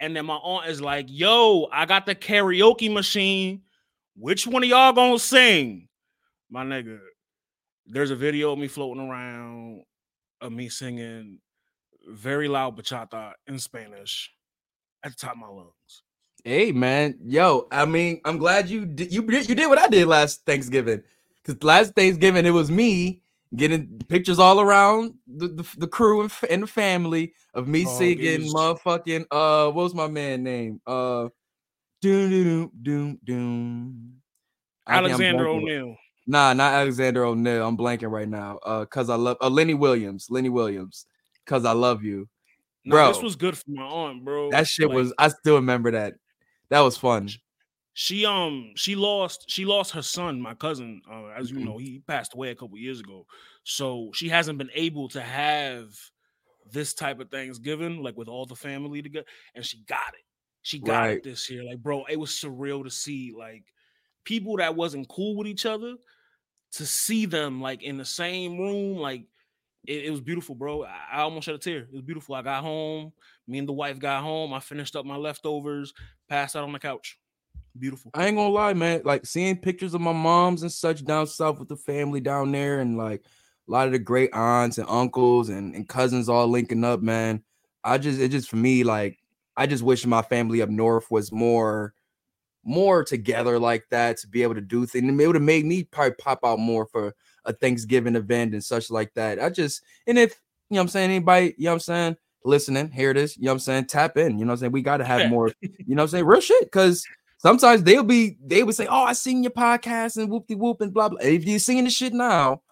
And 0.00 0.14
then 0.14 0.26
my 0.26 0.36
aunt 0.36 0.68
is 0.68 0.80
like, 0.80 1.06
yo, 1.08 1.68
I 1.72 1.86
got 1.86 2.06
the 2.06 2.14
karaoke 2.14 2.92
machine. 2.92 3.62
Which 4.14 4.46
one 4.46 4.62
of 4.62 4.68
y'all 4.68 4.92
gonna 4.92 5.18
sing? 5.18 5.88
My 6.50 6.64
nigga, 6.64 6.98
there's 7.86 8.10
a 8.10 8.16
video 8.16 8.52
of 8.52 8.58
me 8.58 8.68
floating 8.68 9.08
around 9.08 9.82
of 10.40 10.52
me 10.52 10.68
singing 10.68 11.40
very 12.08 12.48
loud 12.48 12.76
bachata 12.76 13.32
in 13.46 13.58
Spanish 13.58 14.30
at 15.02 15.12
the 15.12 15.16
top 15.16 15.32
of 15.32 15.38
my 15.38 15.48
lungs. 15.48 16.02
Hey 16.44 16.72
man, 16.72 17.18
yo, 17.24 17.66
I 17.70 17.84
mean, 17.84 18.20
I'm 18.24 18.38
glad 18.38 18.68
you 18.68 18.86
did 18.86 19.12
you 19.12 19.22
you 19.22 19.54
did 19.54 19.68
what 19.68 19.78
I 19.78 19.88
did 19.88 20.06
last 20.06 20.44
Thanksgiving. 20.46 21.02
Because 21.42 21.62
last 21.62 21.94
Thanksgiving 21.94 22.46
it 22.46 22.50
was 22.50 22.70
me 22.70 23.22
getting 23.54 24.00
pictures 24.08 24.38
all 24.38 24.60
around 24.60 25.14
the, 25.26 25.48
the, 25.48 25.68
the 25.78 25.86
crew 25.86 26.22
and, 26.22 26.32
and, 26.50 26.62
the 26.64 26.66
family 26.66 27.32
of 27.54 27.68
me 27.68 27.84
oh, 27.86 27.98
singing 27.98 28.52
motherfucking 28.52 29.26
uh 29.30 29.70
what 29.70 29.84
was 29.84 29.94
my 29.94 30.08
man 30.08 30.42
name? 30.42 30.80
Uh 30.86 31.28
doom 32.02 32.30
doom 32.30 32.70
doom 32.82 33.18
doom. 33.24 34.12
Alexander 34.88 35.46
O'Neal. 35.46 35.96
Nah, 36.26 36.52
not 36.52 36.74
Alexander 36.74 37.24
O'Neal. 37.24 37.66
I'm 37.66 37.76
blanking 37.76 38.10
right 38.10 38.28
now. 38.28 38.58
Uh, 38.64 38.84
cause 38.84 39.10
I 39.10 39.14
love 39.14 39.36
uh, 39.40 39.48
Lenny 39.48 39.74
Williams. 39.74 40.26
Lenny 40.28 40.48
Williams. 40.48 41.06
Cause 41.44 41.64
I 41.64 41.72
love 41.72 42.02
you. 42.02 42.28
Bro, 42.84 43.08
this 43.12 43.22
was 43.22 43.36
good 43.36 43.56
for 43.56 43.64
my 43.68 43.82
aunt, 43.82 44.24
bro. 44.24 44.50
That 44.50 44.66
shit 44.66 44.88
like, 44.88 44.96
was 44.96 45.12
I 45.18 45.28
still 45.28 45.56
remember 45.56 45.92
that. 45.92 46.14
That 46.70 46.80
was 46.80 46.96
fun 46.96 47.28
she 47.98 48.26
um 48.26 48.72
she 48.74 48.94
lost 48.94 49.46
she 49.48 49.64
lost 49.64 49.90
her 49.90 50.02
son 50.02 50.38
my 50.38 50.52
cousin 50.52 51.00
uh, 51.10 51.28
as 51.28 51.50
you 51.50 51.56
mm-hmm. 51.56 51.64
know 51.64 51.78
he 51.78 52.02
passed 52.06 52.34
away 52.34 52.50
a 52.50 52.54
couple 52.54 52.76
years 52.76 53.00
ago. 53.00 53.24
So 53.64 54.10
she 54.12 54.28
hasn't 54.28 54.58
been 54.58 54.68
able 54.74 55.08
to 55.08 55.22
have 55.22 55.96
this 56.70 56.92
type 56.92 57.20
of 57.20 57.30
thanksgiving 57.30 58.02
like 58.02 58.14
with 58.14 58.28
all 58.28 58.44
the 58.44 58.54
family 58.54 59.00
together 59.00 59.24
and 59.54 59.64
she 59.64 59.78
got 59.88 60.12
it. 60.12 60.26
She 60.60 60.78
got 60.78 60.98
right. 60.98 61.16
it 61.16 61.24
this 61.24 61.48
year. 61.48 61.64
Like 61.64 61.78
bro 61.78 62.04
it 62.04 62.20
was 62.20 62.32
surreal 62.32 62.84
to 62.84 62.90
see 62.90 63.32
like 63.34 63.64
people 64.24 64.58
that 64.58 64.76
wasn't 64.76 65.08
cool 65.08 65.34
with 65.34 65.46
each 65.46 65.64
other 65.64 65.94
to 66.72 66.84
see 66.84 67.24
them 67.24 67.62
like 67.62 67.82
in 67.82 67.96
the 67.96 68.04
same 68.04 68.58
room 68.58 68.98
like 68.98 69.24
it, 69.86 70.04
it 70.04 70.10
was 70.10 70.20
beautiful 70.20 70.54
bro. 70.54 70.84
I, 70.84 70.98
I 71.12 71.20
almost 71.22 71.46
shed 71.46 71.54
a 71.54 71.58
tear. 71.58 71.78
It 71.78 71.94
was 71.94 72.02
beautiful. 72.02 72.34
I 72.34 72.42
got 72.42 72.62
home. 72.62 73.14
Me 73.48 73.56
and 73.56 73.66
the 73.66 73.72
wife 73.72 73.98
got 73.98 74.22
home. 74.22 74.52
I 74.52 74.60
finished 74.60 74.96
up 74.96 75.06
my 75.06 75.16
leftovers 75.16 75.94
passed 76.28 76.56
out 76.56 76.64
on 76.64 76.72
the 76.72 76.78
couch 76.78 77.16
Beautiful. 77.78 78.10
I 78.14 78.26
ain't 78.26 78.36
gonna 78.36 78.50
lie, 78.50 78.74
man. 78.74 79.02
Like 79.04 79.26
seeing 79.26 79.56
pictures 79.56 79.94
of 79.94 80.00
my 80.00 80.12
moms 80.12 80.62
and 80.62 80.72
such 80.72 81.04
down 81.04 81.26
south 81.26 81.58
with 81.58 81.68
the 81.68 81.76
family 81.76 82.20
down 82.20 82.52
there, 82.52 82.80
and 82.80 82.96
like 82.96 83.24
a 83.68 83.70
lot 83.70 83.86
of 83.86 83.92
the 83.92 83.98
great 83.98 84.30
aunts 84.32 84.78
and 84.78 84.88
uncles 84.88 85.48
and, 85.48 85.74
and 85.74 85.88
cousins 85.88 86.28
all 86.28 86.46
linking 86.46 86.84
up, 86.84 87.02
man. 87.02 87.42
I 87.84 87.98
just 87.98 88.20
it 88.20 88.30
just 88.30 88.48
for 88.48 88.56
me, 88.56 88.84
like 88.84 89.18
I 89.56 89.66
just 89.66 89.82
wish 89.82 90.06
my 90.06 90.22
family 90.22 90.62
up 90.62 90.68
north 90.68 91.10
was 91.10 91.32
more 91.32 91.94
more 92.64 93.04
together 93.04 93.58
like 93.58 93.84
that 93.90 94.16
to 94.18 94.28
be 94.28 94.42
able 94.42 94.54
to 94.54 94.60
do 94.60 94.86
things. 94.86 95.08
It 95.08 95.26
would 95.26 95.36
have 95.36 95.42
made 95.42 95.64
me 95.64 95.84
probably 95.84 96.14
pop 96.18 96.40
out 96.44 96.58
more 96.58 96.86
for 96.86 97.14
a 97.44 97.52
Thanksgiving 97.52 98.16
event 98.16 98.54
and 98.54 98.64
such 98.64 98.90
like 98.90 99.14
that. 99.14 99.40
I 99.40 99.50
just 99.50 99.82
and 100.06 100.18
if 100.18 100.40
you 100.70 100.76
know 100.76 100.82
I'm 100.82 100.88
saying, 100.88 101.10
anybody, 101.10 101.54
you 101.58 101.66
know 101.66 101.74
I'm 101.74 101.80
saying, 101.80 102.16
listening, 102.44 102.90
here 102.90 103.10
it 103.10 103.16
is, 103.16 103.36
you 103.36 103.44
know 103.44 103.52
I'm 103.52 103.58
saying, 103.58 103.86
tap 103.86 104.16
in, 104.16 104.38
you 104.38 104.44
know 104.44 104.52
I'm 104.52 104.58
saying. 104.58 104.72
We 104.72 104.82
gotta 104.82 105.04
have 105.04 105.30
more, 105.30 105.52
you 105.60 105.94
know 105.94 106.02
I'm 106.02 106.08
saying, 106.08 106.24
real 106.24 106.40
shit. 106.40 106.70
Cause 106.72 107.06
sometimes 107.38 107.82
they'll 107.82 108.02
be 108.02 108.36
they 108.44 108.62
would 108.62 108.74
say, 108.74 108.86
"Oh, 108.86 109.04
I 109.04 109.12
seen 109.12 109.42
your 109.42 109.52
podcast 109.52 110.16
and 110.16 110.30
whoop 110.30 110.46
de 110.46 110.54
whoop 110.54 110.80
and 110.80 110.92
blah 110.92 111.08
blah." 111.08 111.18
If 111.20 111.44
you're 111.44 111.58
seeing 111.58 111.84
the 111.84 111.90
shit 111.90 112.12
now, 112.12 112.62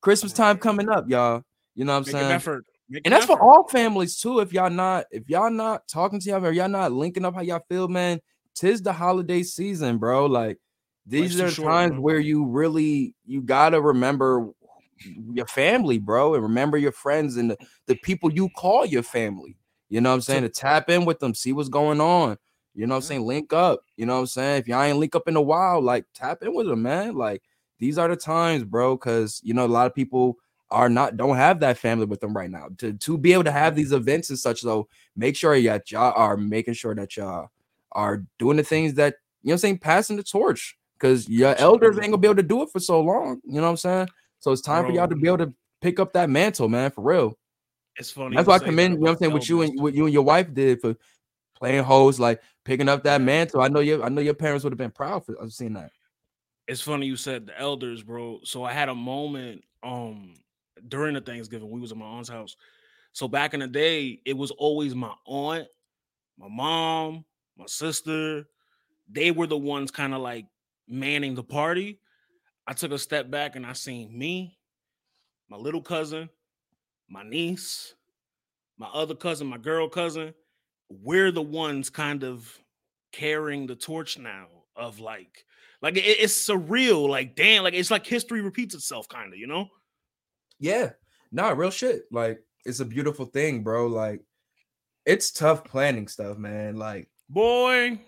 Christmas 0.00 0.32
time 0.32 0.58
coming 0.58 0.88
up, 0.88 1.08
y'all. 1.08 1.42
You 1.74 1.84
know 1.84 1.92
what 1.92 1.98
I'm 1.98 2.02
Make 2.02 2.12
saying? 2.12 2.26
An 2.26 2.32
effort. 2.32 2.66
Make 2.88 3.06
and 3.06 3.12
that's 3.12 3.24
effort. 3.24 3.38
for 3.38 3.42
all 3.42 3.68
families 3.68 4.18
too. 4.18 4.40
If 4.40 4.52
y'all 4.52 4.70
not, 4.70 5.06
if 5.10 5.28
y'all 5.28 5.50
not 5.50 5.88
talking 5.88 6.20
to 6.20 6.28
y'all, 6.28 6.44
or 6.44 6.52
y'all 6.52 6.68
not 6.68 6.92
linking 6.92 7.24
up 7.24 7.34
how 7.34 7.40
y'all 7.40 7.64
feel, 7.68 7.88
man, 7.88 8.20
tis 8.54 8.82
the 8.82 8.92
holiday 8.92 9.42
season, 9.42 9.98
bro. 9.98 10.26
Like 10.26 10.58
these 11.06 11.40
are 11.40 11.50
short, 11.50 11.68
times 11.68 11.98
where 11.98 12.18
you 12.18 12.44
really 12.44 13.14
you 13.24 13.40
gotta 13.42 13.80
remember 13.80 14.50
your 15.32 15.46
family, 15.46 15.98
bro, 15.98 16.34
and 16.34 16.42
remember 16.42 16.76
your 16.76 16.92
friends 16.92 17.36
and 17.36 17.50
the, 17.50 17.56
the 17.86 17.96
people 17.96 18.32
you 18.32 18.48
call 18.50 18.84
your 18.86 19.02
family. 19.02 19.56
You 19.88 20.00
know 20.00 20.10
what 20.10 20.16
I'm 20.16 20.20
saying? 20.22 20.42
To 20.42 20.48
tap 20.48 20.88
in 20.90 21.04
with 21.04 21.18
them, 21.18 21.34
see 21.34 21.52
what's 21.52 21.68
going 21.68 22.00
on. 22.00 22.38
You 22.74 22.86
know 22.86 22.94
what 22.94 22.98
I'm 22.98 23.02
saying? 23.02 23.22
Link 23.22 23.52
up. 23.52 23.80
You 23.96 24.06
know 24.06 24.14
what 24.14 24.20
I'm 24.20 24.26
saying? 24.26 24.60
If 24.60 24.68
y'all 24.68 24.82
ain't 24.82 24.98
link 24.98 25.14
up 25.14 25.28
in 25.28 25.36
a 25.36 25.42
while, 25.42 25.80
like 25.80 26.06
tap 26.14 26.42
in 26.42 26.54
with 26.54 26.66
them, 26.66 26.82
man. 26.82 27.14
Like 27.14 27.42
these 27.78 27.98
are 27.98 28.08
the 28.08 28.16
times, 28.16 28.64
bro. 28.64 28.96
Cause 28.96 29.40
you 29.44 29.54
know, 29.54 29.66
a 29.66 29.68
lot 29.68 29.86
of 29.86 29.94
people 29.94 30.38
are 30.70 30.88
not 30.88 31.16
don't 31.16 31.36
have 31.36 31.60
that 31.60 31.78
family 31.78 32.06
with 32.06 32.20
them 32.20 32.34
right 32.34 32.50
now. 32.50 32.68
To 32.78 32.94
to 32.94 33.18
be 33.18 33.32
able 33.32 33.44
to 33.44 33.52
have 33.52 33.74
these 33.76 33.92
events 33.92 34.30
and 34.30 34.38
such, 34.38 34.62
though, 34.62 34.88
make 35.16 35.36
sure 35.36 35.60
that 35.60 35.90
y'all 35.90 36.14
are 36.16 36.36
making 36.36 36.74
sure 36.74 36.94
that 36.94 37.16
y'all 37.16 37.50
are 37.92 38.24
doing 38.38 38.56
the 38.56 38.62
things 38.62 38.94
that 38.94 39.16
you 39.42 39.48
know 39.48 39.52
what 39.52 39.54
I'm 39.54 39.58
saying, 39.58 39.78
passing 39.78 40.16
the 40.16 40.22
torch. 40.22 40.76
Cause 40.98 41.28
your 41.28 41.56
elders 41.56 41.96
ain't 41.96 42.06
gonna 42.06 42.18
be 42.18 42.28
able 42.28 42.36
to 42.36 42.42
do 42.44 42.62
it 42.62 42.70
for 42.70 42.78
so 42.78 43.00
long. 43.00 43.40
You 43.44 43.56
know 43.56 43.62
what 43.62 43.70
I'm 43.70 43.76
saying? 43.76 44.08
So 44.38 44.52
it's 44.52 44.62
time 44.62 44.82
bro. 44.82 44.90
for 44.90 44.96
y'all 44.96 45.08
to 45.08 45.16
be 45.16 45.26
able 45.26 45.38
to 45.38 45.52
pick 45.80 45.98
up 45.98 46.12
that 46.12 46.30
mantle, 46.30 46.68
man, 46.68 46.92
for 46.92 47.02
real. 47.02 47.36
It's 47.96 48.10
funny. 48.10 48.36
That's 48.36 48.48
why 48.48 48.54
I 48.54 48.58
commend, 48.60 48.94
you 48.94 49.00
know 49.00 49.04
what 49.04 49.10
I'm 49.10 49.18
saying, 49.18 49.32
what 49.32 49.48
you 49.48 49.62
and 49.62 49.80
what 49.80 49.94
you 49.94 50.04
and 50.04 50.12
your 50.14 50.22
wife 50.22 50.54
did 50.54 50.80
for 50.80 50.96
playing 51.54 51.84
host, 51.84 52.18
like 52.18 52.40
picking 52.64 52.88
up 52.88 53.04
that 53.04 53.20
mantle. 53.20 53.60
I 53.60 53.68
know 53.68 53.80
your 53.80 54.04
I 54.04 54.08
know 54.08 54.20
your 54.20 54.34
parents 54.34 54.64
would 54.64 54.72
have 54.72 54.78
been 54.78 54.90
proud 54.90 55.24
for 55.24 55.34
of 55.34 55.52
seeing 55.52 55.74
that. 55.74 55.90
It's 56.68 56.80
funny 56.80 57.06
you 57.06 57.16
said 57.16 57.46
the 57.46 57.58
elders, 57.58 58.02
bro. 58.02 58.40
So 58.44 58.64
I 58.64 58.72
had 58.72 58.88
a 58.88 58.94
moment 58.94 59.64
um 59.82 60.34
during 60.88 61.14
the 61.14 61.20
Thanksgiving. 61.20 61.70
We 61.70 61.80
was 61.80 61.92
at 61.92 61.98
my 61.98 62.06
aunt's 62.06 62.28
house. 62.28 62.56
So 63.12 63.28
back 63.28 63.54
in 63.54 63.60
the 63.60 63.66
day, 63.68 64.20
it 64.24 64.36
was 64.36 64.50
always 64.52 64.94
my 64.94 65.12
aunt, 65.26 65.68
my 66.38 66.48
mom, 66.48 67.24
my 67.56 67.66
sister. 67.66 68.46
They 69.10 69.30
were 69.30 69.46
the 69.46 69.58
ones 69.58 69.90
kind 69.90 70.14
of 70.14 70.22
like 70.22 70.46
manning 70.88 71.34
the 71.34 71.42
party. 71.42 71.98
I 72.66 72.72
took 72.72 72.92
a 72.92 72.98
step 72.98 73.30
back 73.30 73.56
and 73.56 73.66
I 73.66 73.72
seen 73.72 74.16
me, 74.16 74.56
my 75.48 75.56
little 75.56 75.82
cousin, 75.82 76.30
my 77.08 77.22
niece, 77.22 77.94
my 78.78 78.86
other 78.86 79.14
cousin, 79.14 79.48
my 79.48 79.58
girl 79.58 79.88
cousin, 79.88 80.32
we're 81.02 81.30
the 81.30 81.42
ones 81.42 81.90
kind 81.90 82.24
of 82.24 82.58
carrying 83.12 83.66
the 83.66 83.76
torch 83.76 84.18
now 84.18 84.46
of 84.76 85.00
like 85.00 85.44
like 85.80 85.96
it, 85.96 86.00
it's 86.00 86.48
surreal. 86.48 87.08
Like 87.08 87.34
damn, 87.36 87.64
like 87.64 87.74
it's 87.74 87.90
like 87.90 88.06
history 88.06 88.40
repeats 88.40 88.74
itself, 88.74 89.08
kind 89.08 89.32
of. 89.32 89.38
You 89.38 89.46
know? 89.46 89.68
Yeah. 90.58 90.90
Nah, 91.30 91.50
real 91.50 91.70
shit. 91.70 92.04
Like 92.10 92.40
it's 92.64 92.80
a 92.80 92.84
beautiful 92.84 93.26
thing, 93.26 93.62
bro. 93.62 93.86
Like 93.86 94.22
it's 95.04 95.32
tough 95.32 95.64
planning 95.64 96.08
stuff, 96.08 96.38
man. 96.38 96.76
Like 96.76 97.08
boy, 97.28 97.98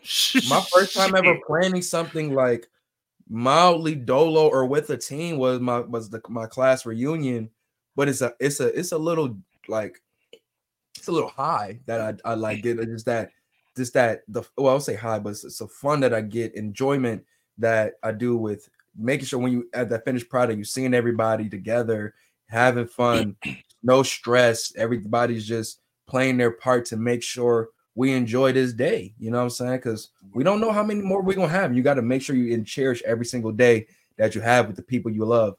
my 0.49 0.64
first 0.73 0.94
time 0.94 1.14
ever 1.14 1.38
planning 1.47 1.83
something 1.83 2.35
like 2.35 2.68
mildly 3.29 3.94
dolo 3.94 4.49
or 4.49 4.66
with 4.66 4.90
a 4.90 4.97
team 4.97 5.38
was 5.38 5.61
my 5.61 5.81
was 5.81 6.11
the 6.11 6.20
my 6.29 6.47
class 6.47 6.87
reunion, 6.87 7.51
but 7.97 8.09
it's 8.09 8.20
a 8.20 8.35
it's 8.38 8.61
a 8.61 8.79
it's 8.79 8.92
a 8.92 8.99
little 8.99 9.37
like 9.66 10.01
it's 10.96 11.09
a 11.09 11.12
little 11.12 11.30
high 11.30 11.80
that 11.87 12.20
I, 12.24 12.30
I 12.30 12.35
like 12.35 12.62
get 12.62 12.78
just 12.78 13.07
that 13.07 13.30
just 13.76 13.94
that 13.94 14.22
the 14.28 14.42
well 14.57 14.74
I'll 14.74 14.80
say 14.80 14.94
high, 14.94 15.18
but 15.18 15.30
it's, 15.30 15.44
it's 15.44 15.61
a 15.61 15.68
fun 15.68 16.00
that 16.00 16.14
I 16.14 16.20
get 16.20 16.54
enjoyment 16.54 17.24
that 17.59 17.94
I 18.02 18.12
do 18.12 18.37
with 18.37 18.68
making 18.96 19.26
sure 19.26 19.38
when 19.38 19.52
you 19.52 19.68
at 19.74 19.88
that 19.90 20.04
finished 20.04 20.28
product, 20.28 20.57
you're 20.57 20.64
seeing 20.64 20.94
everybody 20.94 21.48
together, 21.48 22.14
having 22.48 22.87
fun, 22.87 23.37
no 23.83 24.02
stress. 24.02 24.72
Everybody's 24.76 25.46
just 25.46 25.80
playing 26.07 26.37
their 26.37 26.52
part 26.52 26.85
to 26.87 26.96
make 26.96 27.22
sure 27.22 27.70
we 27.94 28.12
enjoy 28.12 28.52
this 28.52 28.72
day. 28.72 29.14
You 29.18 29.30
know 29.30 29.38
what 29.38 29.44
I'm 29.44 29.50
saying? 29.50 29.76
Because 29.76 30.11
we 30.33 30.44
don't 30.44 30.61
know 30.61 30.72
how 30.72 30.83
many 30.83 31.00
more 31.00 31.22
we're 31.22 31.35
gonna 31.35 31.48
have. 31.48 31.74
You 31.74 31.83
got 31.83 31.94
to 31.94 32.02
make 32.02 32.22
sure 32.22 32.37
you 32.37 32.62
cherish 32.64 33.02
every 33.04 33.26
single 33.26 33.52
day 33.52 33.87
that 34.16 34.35
you 34.35 34.40
have 34.40 34.66
with 34.66 34.76
the 34.76 34.83
people 34.83 35.11
you 35.11 35.24
love. 35.24 35.57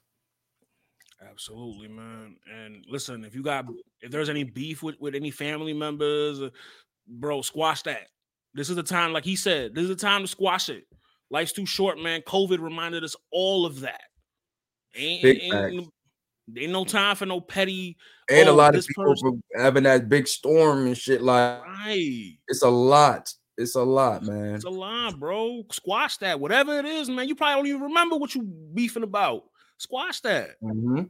Absolutely, 1.36 1.90
man. 1.90 2.38
And 2.50 2.86
listen, 2.88 3.26
if 3.26 3.36
you 3.36 3.44
got 3.44 3.66
if 4.00 4.10
there's 4.10 4.30
any 4.30 4.46
beef 4.46 4.82
with, 4.82 4.96
with 5.02 5.16
any 5.16 5.32
family 5.32 5.74
members, 5.74 6.42
uh, 6.42 6.50
bro, 7.06 7.42
squash 7.42 7.82
that. 7.84 8.08
This 8.54 8.70
is 8.70 8.78
the 8.78 8.84
time, 8.84 9.12
like 9.12 9.26
he 9.26 9.36
said, 9.36 9.76
this 9.76 9.84
is 9.84 9.90
the 9.90 9.96
time 9.98 10.22
to 10.22 10.28
squash 10.28 10.70
it. 10.70 10.86
Life's 11.30 11.52
too 11.52 11.66
short, 11.66 12.00
man. 12.00 12.22
COVID 12.22 12.60
reminded 12.60 13.04
us 13.04 13.18
all 13.34 13.66
of 13.66 13.82
that. 13.82 14.00
Ain't, 14.96 15.26
ain't, 15.26 15.90
ain't 16.58 16.72
no 16.72 16.86
time 16.86 17.18
for 17.18 17.26
no 17.26 17.42
petty. 17.42 17.98
And 18.30 18.48
oh, 18.48 18.54
a 18.54 18.56
lot 18.56 18.74
of 18.74 18.88
people 18.88 19.04
person. 19.04 19.44
having 19.58 19.84
that 19.84 20.08
big 20.08 20.30
storm 20.30 20.88
and 20.88 20.98
shit. 20.98 21.22
Like, 21.22 21.62
right. 21.66 22.38
it's 22.48 22.62
a 22.62 22.70
lot. 22.70 23.30
It's 23.58 23.76
a 23.76 23.84
lot, 23.84 24.24
man. 24.24 24.56
It's 24.56 24.64
a 24.64 24.70
lot, 24.70 25.20
bro. 25.20 25.64
Squash 25.70 26.16
that. 26.18 26.40
Whatever 26.40 26.80
it 26.80 26.86
is, 26.86 27.10
man. 27.10 27.28
You 27.28 27.36
probably 27.36 27.56
don't 27.56 27.68
even 27.68 27.82
remember 27.90 28.16
what 28.16 28.36
you 28.36 28.44
beefing 28.74 29.04
about. 29.04 29.44
Squash 29.80 30.22
that. 30.22 30.52
Mm-hmm. 30.64 31.04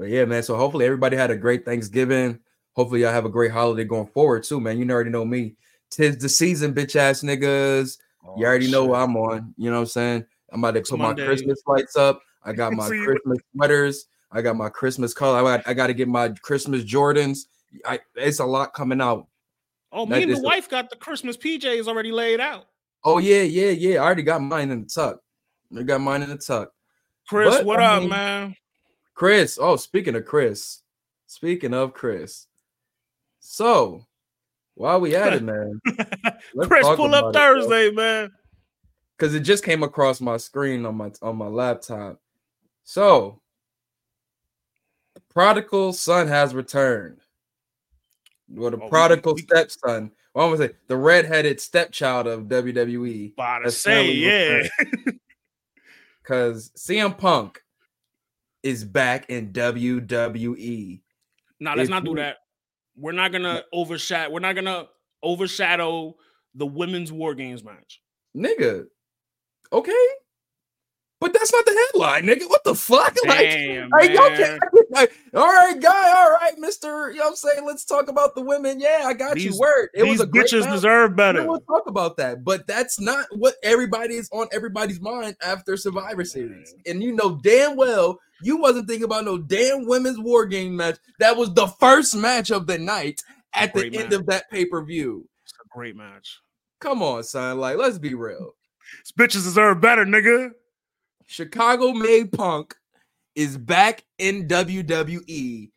But 0.00 0.08
yeah, 0.08 0.24
man. 0.24 0.42
So 0.42 0.56
hopefully 0.56 0.86
everybody 0.86 1.14
had 1.14 1.30
a 1.30 1.36
great 1.36 1.66
Thanksgiving. 1.66 2.38
Hopefully 2.72 3.02
y'all 3.02 3.12
have 3.12 3.26
a 3.26 3.30
great 3.30 3.50
holiday 3.50 3.84
going 3.84 4.06
forward 4.06 4.44
too, 4.44 4.58
man. 4.58 4.78
You 4.78 4.90
already 4.90 5.10
know 5.10 5.26
me. 5.26 5.56
Tis 5.90 6.16
the 6.16 6.28
season, 6.30 6.72
bitch 6.72 6.96
ass 6.96 7.20
niggas. 7.20 7.98
Oh, 8.26 8.34
you 8.38 8.46
already 8.46 8.64
shit. 8.64 8.72
know 8.72 8.86
what 8.86 9.00
I'm 9.00 9.14
on. 9.18 9.52
You 9.58 9.68
know 9.68 9.76
what 9.76 9.82
I'm 9.82 9.86
saying? 9.86 10.24
I'm 10.50 10.64
about 10.64 10.82
to 10.82 10.90
put 10.90 10.98
Monday. 10.98 11.20
my 11.20 11.26
Christmas 11.26 11.60
lights 11.66 11.96
up. 11.96 12.22
I 12.42 12.54
got 12.54 12.72
my 12.72 12.88
Christmas 12.88 13.38
sweaters. 13.54 14.06
I 14.32 14.40
got 14.40 14.56
my 14.56 14.70
Christmas 14.70 15.12
color. 15.12 15.38
I 15.38 15.56
got, 15.58 15.68
I 15.68 15.74
got 15.74 15.88
to 15.88 15.94
get 15.94 16.08
my 16.08 16.30
Christmas 16.30 16.82
Jordans. 16.82 17.40
I, 17.84 18.00
it's 18.14 18.38
a 18.38 18.46
lot 18.46 18.72
coming 18.72 19.02
out. 19.02 19.26
Oh, 19.92 20.06
me 20.06 20.22
and 20.22 20.34
the 20.34 20.40
wife 20.40 20.70
got 20.70 20.88
the 20.88 20.96
Christmas 20.96 21.36
PJs 21.36 21.88
already 21.88 22.10
laid 22.10 22.40
out. 22.40 22.68
Oh 23.04 23.18
yeah, 23.18 23.42
yeah, 23.42 23.70
yeah. 23.70 24.00
I 24.00 24.04
already 24.04 24.22
got 24.22 24.40
mine 24.40 24.70
in 24.70 24.84
the 24.84 24.88
tuck. 24.88 25.18
I 25.78 25.82
got 25.82 26.00
mine 26.00 26.22
in 26.22 26.30
the 26.30 26.38
tuck. 26.38 26.70
Chris, 27.28 27.54
but, 27.54 27.66
what 27.66 27.80
I 27.80 27.96
up, 27.96 28.00
mean, 28.00 28.10
man? 28.10 28.56
Chris. 29.20 29.58
Oh, 29.60 29.76
speaking 29.76 30.14
of 30.14 30.24
Chris. 30.24 30.80
Speaking 31.26 31.74
of 31.74 31.92
Chris. 31.92 32.46
So, 33.38 34.06
while 34.76 34.98
we 34.98 35.14
at 35.14 35.34
it, 35.34 35.42
man. 35.42 35.78
Chris, 36.62 36.86
pull 36.96 37.14
up 37.14 37.34
Thursday, 37.34 37.88
it, 37.88 37.94
man. 37.94 38.30
Because 39.18 39.34
it 39.34 39.40
just 39.40 39.62
came 39.62 39.82
across 39.82 40.22
my 40.22 40.38
screen 40.38 40.86
on 40.86 40.94
my 40.94 41.10
on 41.20 41.36
my 41.36 41.48
laptop. 41.48 42.18
So, 42.84 43.42
the 45.14 45.20
prodigal 45.28 45.92
son 45.92 46.26
has 46.26 46.54
returned. 46.54 47.20
Well, 48.48 48.70
the 48.70 48.80
oh, 48.80 48.88
prodigal 48.88 49.34
we, 49.34 49.42
stepson. 49.42 50.12
Well, 50.34 50.46
I'm 50.46 50.54
gonna 50.54 50.68
say 50.68 50.74
the 50.86 50.96
redheaded 50.96 51.60
stepchild 51.60 52.26
of 52.26 52.44
WWE. 52.44 53.34
About 53.34 53.58
to 53.64 53.70
say, 53.70 54.12
yeah. 54.12 54.66
Because 56.22 56.70
CM 56.78 57.18
Punk 57.18 57.60
is 58.62 58.84
back 58.84 59.28
in 59.30 59.52
WWE. 59.52 61.00
No, 61.60 61.70
let's 61.70 61.82
if 61.82 61.90
not 61.90 62.04
do 62.04 62.14
that. 62.16 62.38
We're 62.96 63.12
not 63.12 63.32
gonna 63.32 63.62
overshadow. 63.72 64.30
We're 64.30 64.40
not 64.40 64.54
gonna 64.54 64.86
overshadow 65.22 66.16
the 66.54 66.66
women's 66.66 67.12
war 67.12 67.34
games 67.34 67.64
match. 67.64 68.00
Nigga, 68.36 68.86
okay. 69.72 70.06
But 71.20 71.34
that's 71.34 71.52
not 71.52 71.66
the 71.66 71.86
headline, 71.92 72.24
nigga. 72.24 72.48
What 72.48 72.64
the 72.64 72.74
fuck? 72.74 73.14
Damn, 73.24 73.90
like, 73.90 74.10
okay, 74.10 74.58
like, 74.90 75.12
all 75.34 75.52
right, 75.52 75.78
guy, 75.78 76.14
all 76.16 76.30
right, 76.30 76.58
Mister. 76.58 77.10
You 77.10 77.18
know 77.18 77.24
what 77.24 77.30
I'm 77.30 77.36
saying? 77.36 77.66
Let's 77.66 77.84
talk 77.84 78.08
about 78.08 78.34
the 78.34 78.40
women. 78.40 78.80
Yeah, 78.80 79.02
I 79.04 79.12
got 79.12 79.34
these, 79.34 79.44
you. 79.44 79.58
Word. 79.58 79.90
It 79.92 80.04
these 80.04 80.18
was 80.18 80.20
a 80.22 80.26
bitches 80.26 80.62
match. 80.62 80.72
deserve 80.72 81.16
better. 81.16 81.46
We'll 81.46 81.60
talk 81.60 81.86
about 81.86 82.16
that, 82.16 82.42
but 82.42 82.66
that's 82.66 82.98
not 82.98 83.26
what 83.32 83.56
everybody 83.62 84.14
is 84.14 84.30
on 84.32 84.48
everybody's 84.50 84.98
mind 84.98 85.36
after 85.42 85.76
Survivor 85.76 86.24
Series. 86.24 86.74
And 86.86 87.02
you 87.02 87.12
know 87.12 87.38
damn 87.42 87.76
well 87.76 88.18
you 88.42 88.56
wasn't 88.58 88.88
thinking 88.88 89.04
about 89.04 89.24
no 89.24 89.38
damn 89.38 89.86
women's 89.86 90.18
war 90.18 90.46
game 90.46 90.76
match. 90.76 90.98
That 91.18 91.36
was 91.36 91.52
the 91.54 91.66
first 91.66 92.16
match 92.16 92.50
of 92.50 92.66
the 92.66 92.78
night 92.78 93.22
at 93.52 93.74
the 93.74 93.96
end 93.96 94.12
of 94.12 94.26
that 94.26 94.50
pay 94.50 94.64
per 94.64 94.84
view. 94.84 95.28
It's 95.44 95.52
a 95.54 95.68
great 95.76 95.96
match. 95.96 96.40
Come 96.80 97.02
on, 97.02 97.22
son. 97.24 97.58
Like, 97.58 97.76
let's 97.76 97.98
be 97.98 98.14
real. 98.14 98.54
These 99.04 99.12
bitches 99.12 99.44
deserve 99.44 99.80
better, 99.80 100.04
nigga. 100.04 100.50
Chicago 101.26 101.92
made 101.92 102.32
Punk 102.32 102.74
is 103.34 103.56
back 103.56 104.04
in 104.18 104.48
WWE. 104.48 105.70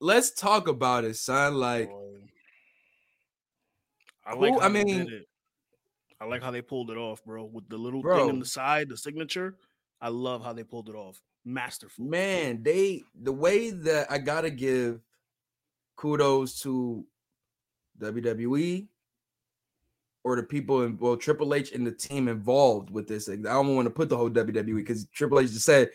Let's 0.00 0.32
talk 0.32 0.68
about 0.68 1.04
it, 1.04 1.16
son. 1.16 1.54
Like, 1.54 1.90
I 4.24 4.34
like. 4.34 4.54
Who, 4.54 4.60
I 4.60 4.68
mean, 4.68 5.24
I 6.20 6.24
like 6.26 6.42
how 6.42 6.50
they 6.50 6.62
pulled 6.62 6.90
it 6.90 6.96
off, 6.96 7.24
bro. 7.24 7.44
With 7.44 7.68
the 7.68 7.78
little 7.78 8.02
bro, 8.02 8.18
thing 8.18 8.28
on 8.28 8.38
the 8.38 8.46
side, 8.46 8.88
the 8.88 8.96
signature. 8.96 9.56
I 10.02 10.08
love 10.08 10.44
how 10.44 10.52
they 10.52 10.64
pulled 10.64 10.88
it 10.88 10.96
off. 10.96 11.22
Masterful. 11.44 12.04
Man, 12.04 12.62
they 12.62 13.04
the 13.22 13.32
way 13.32 13.70
that 13.70 14.10
I 14.10 14.18
gotta 14.18 14.50
give 14.50 15.00
kudos 15.96 16.60
to 16.62 17.04
WWE 18.00 18.88
or 20.24 20.36
the 20.36 20.42
people 20.42 20.82
in 20.82 20.98
well 20.98 21.16
Triple 21.16 21.54
H 21.54 21.72
and 21.72 21.86
the 21.86 21.92
team 21.92 22.28
involved 22.28 22.90
with 22.90 23.06
this. 23.06 23.28
I 23.28 23.36
don't 23.36 23.74
want 23.74 23.86
to 23.86 23.90
put 23.90 24.08
the 24.08 24.16
whole 24.16 24.30
WWE 24.30 24.76
because 24.76 25.06
Triple 25.06 25.40
H 25.40 25.52
just 25.52 25.64
said 25.64 25.90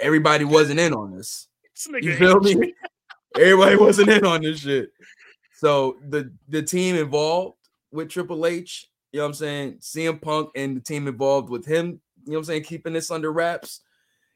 everybody 0.00 0.44
wasn't 0.44 0.80
in 0.80 0.92
on 0.92 1.16
this. 1.16 1.46
You 1.88 2.16
feel 2.16 2.40
me? 2.40 2.74
everybody 3.36 3.76
wasn't 3.76 4.10
in 4.10 4.26
on 4.26 4.42
this 4.42 4.60
shit. 4.60 4.92
So 5.54 5.98
the 6.08 6.32
the 6.48 6.62
team 6.62 6.96
involved 6.96 7.56
with 7.92 8.08
Triple 8.08 8.44
H, 8.46 8.90
you 9.12 9.18
know 9.18 9.24
what 9.24 9.28
I'm 9.28 9.34
saying? 9.34 9.74
CM 9.80 10.20
Punk 10.20 10.50
and 10.56 10.76
the 10.76 10.80
team 10.80 11.06
involved 11.06 11.48
with 11.48 11.64
him, 11.64 12.00
know 12.26 12.32
what 12.34 12.38
I'm 12.38 12.44
saying, 12.44 12.64
keeping 12.64 12.92
this 12.92 13.10
under 13.10 13.32
wraps. 13.32 13.80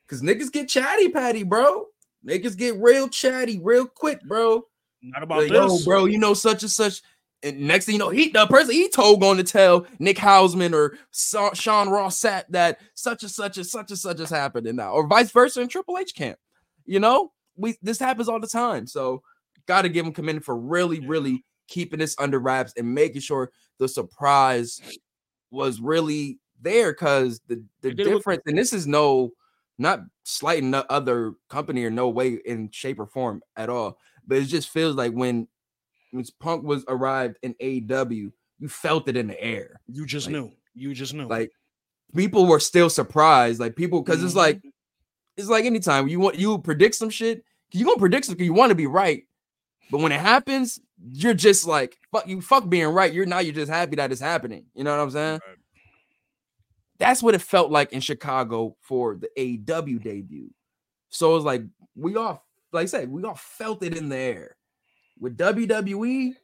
Cause 0.09 0.23
niggas 0.23 0.53
get 0.53 0.69
chatty 0.69 1.09
patty, 1.09 1.43
bro. 1.43 1.87
Niggas 2.27 2.57
get 2.57 2.77
real 2.77 3.09
chatty 3.09 3.61
real 3.63 3.87
quick, 3.87 4.21
bro. 4.23 4.65
Not 5.03 5.23
about 5.23 5.43
like, 5.43 5.51
this, 5.51 5.85
bro. 5.85 6.05
You 6.05 6.19
know 6.19 6.35
such 6.35 6.63
and 6.63 6.71
such 6.71 7.03
and 7.43 7.61
next 7.61 7.87
thing 7.87 7.95
you 7.95 7.99
know, 7.99 8.11
he 8.11 8.31
the 8.31 8.47
person 8.47 8.75
he 8.75 8.89
told 8.89 9.21
going 9.21 9.37
to 9.37 9.45
tell 9.45 9.87
Nick 9.99 10.17
Hausman 10.17 10.75
or 10.75 10.99
Sean 11.55 11.89
Ross 11.89 12.21
Sapp 12.21 12.45
that 12.51 12.81
such 12.95 13.23
and 13.23 13.31
such 13.31 13.57
and 13.57 13.67
such 13.67 13.91
and 13.91 13.99
such 13.99 14.21
is 14.21 14.31
happening 14.31 14.77
now, 14.77 14.93
or 14.93 15.07
vice 15.07 15.31
versa 15.31 15.61
in 15.61 15.69
Triple 15.69 15.99
H 15.99 16.15
camp. 16.15 16.39
You 16.87 17.01
know, 17.01 17.33
we 17.57 17.77
this 17.83 17.99
happens 17.99 18.29
all 18.29 18.41
the 18.41 18.47
time. 18.47 18.87
So 18.87 19.23
got 19.67 19.83
to 19.83 19.89
give 19.89 20.07
him 20.07 20.13
commend 20.13 20.45
for 20.45 20.57
really, 20.57 21.01
really 21.07 21.45
keeping 21.69 21.99
this 21.99 22.17
under 22.19 22.39
wraps 22.39 22.73
and 22.77 22.95
making 22.95 23.21
sure 23.21 23.51
the 23.79 23.89
surprise 23.89 24.81
was 25.51 25.81
really 25.81 26.39
there. 26.61 26.93
Because 26.93 27.41
the 27.49 27.63
the 27.83 27.93
difference, 27.93 28.43
and 28.47 28.57
this 28.57 28.73
is 28.73 28.87
no 28.87 29.33
not 29.79 30.01
slighting 30.25 30.71
the 30.71 30.91
other 30.91 31.35
company 31.49 31.85
or 31.85 31.91
no 31.91 32.09
way 32.09 32.39
in 32.45 32.71
shape 32.71 32.99
or 32.99 33.07
form 33.07 33.43
at 33.57 33.69
all, 33.69 33.99
but 34.27 34.39
it 34.39 34.47
just 34.47 34.71
feels 34.71 34.97
like 34.97 35.13
when 35.13 35.49
when 36.11 36.25
Punk 36.41 36.65
was 36.65 36.85
arrived 36.89 37.37
in 37.43 37.55
AEW, 37.55 38.33
you 38.59 38.69
felt 38.69 39.09
it 39.09 39.17
in 39.17 39.27
the 39.27 39.41
air. 39.41 39.81
You 39.87 40.07
just 40.07 40.27
like, 40.27 40.33
knew. 40.33 40.53
You 40.75 40.95
just 40.95 41.15
knew. 41.15 41.27
Like 41.27 41.53
people 42.15 42.47
were 42.47 42.61
still 42.61 42.91
surprised. 42.91 43.61
Like 43.61 43.77
people, 43.77 44.03
because 44.03 44.19
mm-hmm. 44.19 44.27
it's 44.27 44.35
like 44.35 44.63
it's 45.37 45.49
like 45.49 45.65
anytime 45.65 46.09
you 46.09 46.21
want 46.21 46.37
you 46.37 46.59
predict 46.59 46.95
some 46.95 47.11
shit, 47.11 47.45
you 47.73 47.85
gonna 47.85 47.99
predict 47.99 48.27
something 48.27 48.45
you 48.45 48.55
want 48.55 48.71
to 48.71 48.77
be 48.77 48.87
right. 48.87 49.25
But 49.91 49.99
when 49.99 50.13
it 50.13 50.21
happens, 50.21 50.81
you're 51.13 51.35
just 51.35 51.67
like 51.67 51.99
fuck 52.13 52.27
you 52.27 52.41
fuck 52.41 52.69
being 52.69 52.89
right. 52.89 53.13
You're 53.13 53.27
now 53.27 53.41
you're 53.41 53.55
just 53.55 53.71
happy 53.71 53.97
that 53.97 54.13
it's 54.13 54.21
happening. 54.21 54.65
You 54.75 54.85
know 54.85 54.97
what 54.97 55.03
I'm 55.03 55.11
saying? 55.11 55.41
Right. 55.47 55.59
That's 56.99 57.23
what 57.23 57.35
it 57.35 57.43
felt 57.43 57.71
like 57.71 57.93
in 57.93 58.01
Chicago 58.01 58.77
for 58.81 59.17
the 59.17 59.29
AEW 59.39 60.03
debut. 60.03 60.51
So 61.09 61.37
it's 61.37 61.45
like 61.45 61.63
we 61.95 62.17
all 62.17 62.45
like 62.73 62.85
I 62.85 62.87
said, 62.87 63.11
we 63.11 63.23
all 63.25 63.35
felt 63.35 63.83
it 63.83 63.97
in 63.97 64.09
the 64.09 64.17
air. 64.17 64.57
With 65.19 65.37
WWE, 65.39 66.35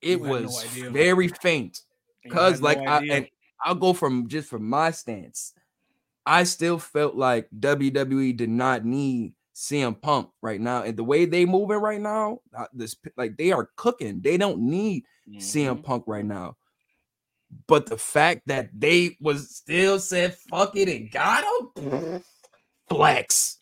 it 0.00 0.20
was 0.20 0.64
no 0.76 0.90
very 0.90 1.28
faint. 1.28 1.82
Cause 2.30 2.60
like 2.60 2.80
no 2.80 2.90
I 2.90 3.02
and 3.10 3.28
I'll 3.64 3.74
go 3.74 3.92
from 3.92 4.28
just 4.28 4.48
from 4.48 4.68
my 4.68 4.90
stance. 4.90 5.52
I 6.24 6.44
still 6.44 6.78
felt 6.78 7.14
like 7.14 7.48
WWE 7.58 8.36
did 8.36 8.50
not 8.50 8.84
need 8.84 9.34
CM 9.54 10.00
Punk 10.00 10.28
right 10.42 10.60
now, 10.60 10.82
and 10.82 10.96
the 10.96 11.04
way 11.04 11.24
they 11.24 11.46
moving 11.46 11.78
right 11.78 12.00
now, 12.00 12.40
uh, 12.56 12.66
this 12.72 12.96
like 13.16 13.36
they 13.36 13.52
are 13.52 13.70
cooking. 13.76 14.20
They 14.20 14.36
don't 14.36 14.60
need 14.60 15.04
mm-hmm. 15.28 15.38
CM 15.38 15.82
Punk 15.82 16.04
right 16.06 16.24
now. 16.24 16.56
But 17.66 17.86
the 17.86 17.98
fact 17.98 18.42
that 18.46 18.70
they 18.78 19.16
was 19.20 19.56
still 19.56 19.98
said 19.98 20.34
fuck 20.50 20.76
it 20.76 20.88
and 20.88 21.10
got 21.10 21.44
him, 21.76 22.22
flex, 22.88 23.58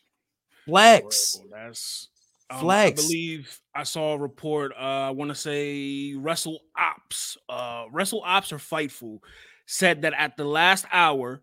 flex. 0.65 1.39
That's 1.51 2.09
um, 2.49 2.59
flex. 2.59 3.01
I 3.01 3.03
believe 3.03 3.59
I 3.73 3.83
saw 3.83 4.13
a 4.13 4.17
report. 4.17 4.73
Uh, 4.73 5.07
I 5.07 5.09
want 5.11 5.29
to 5.29 5.35
say 5.35 6.13
Wrestle 6.15 6.59
Ops, 6.77 7.37
uh, 7.49 7.85
WrestleVotes 7.87 8.51
or 8.51 8.57
Fightful 8.57 9.19
said 9.65 10.03
that 10.03 10.13
at 10.13 10.37
the 10.37 10.45
last 10.45 10.85
hour, 10.91 11.41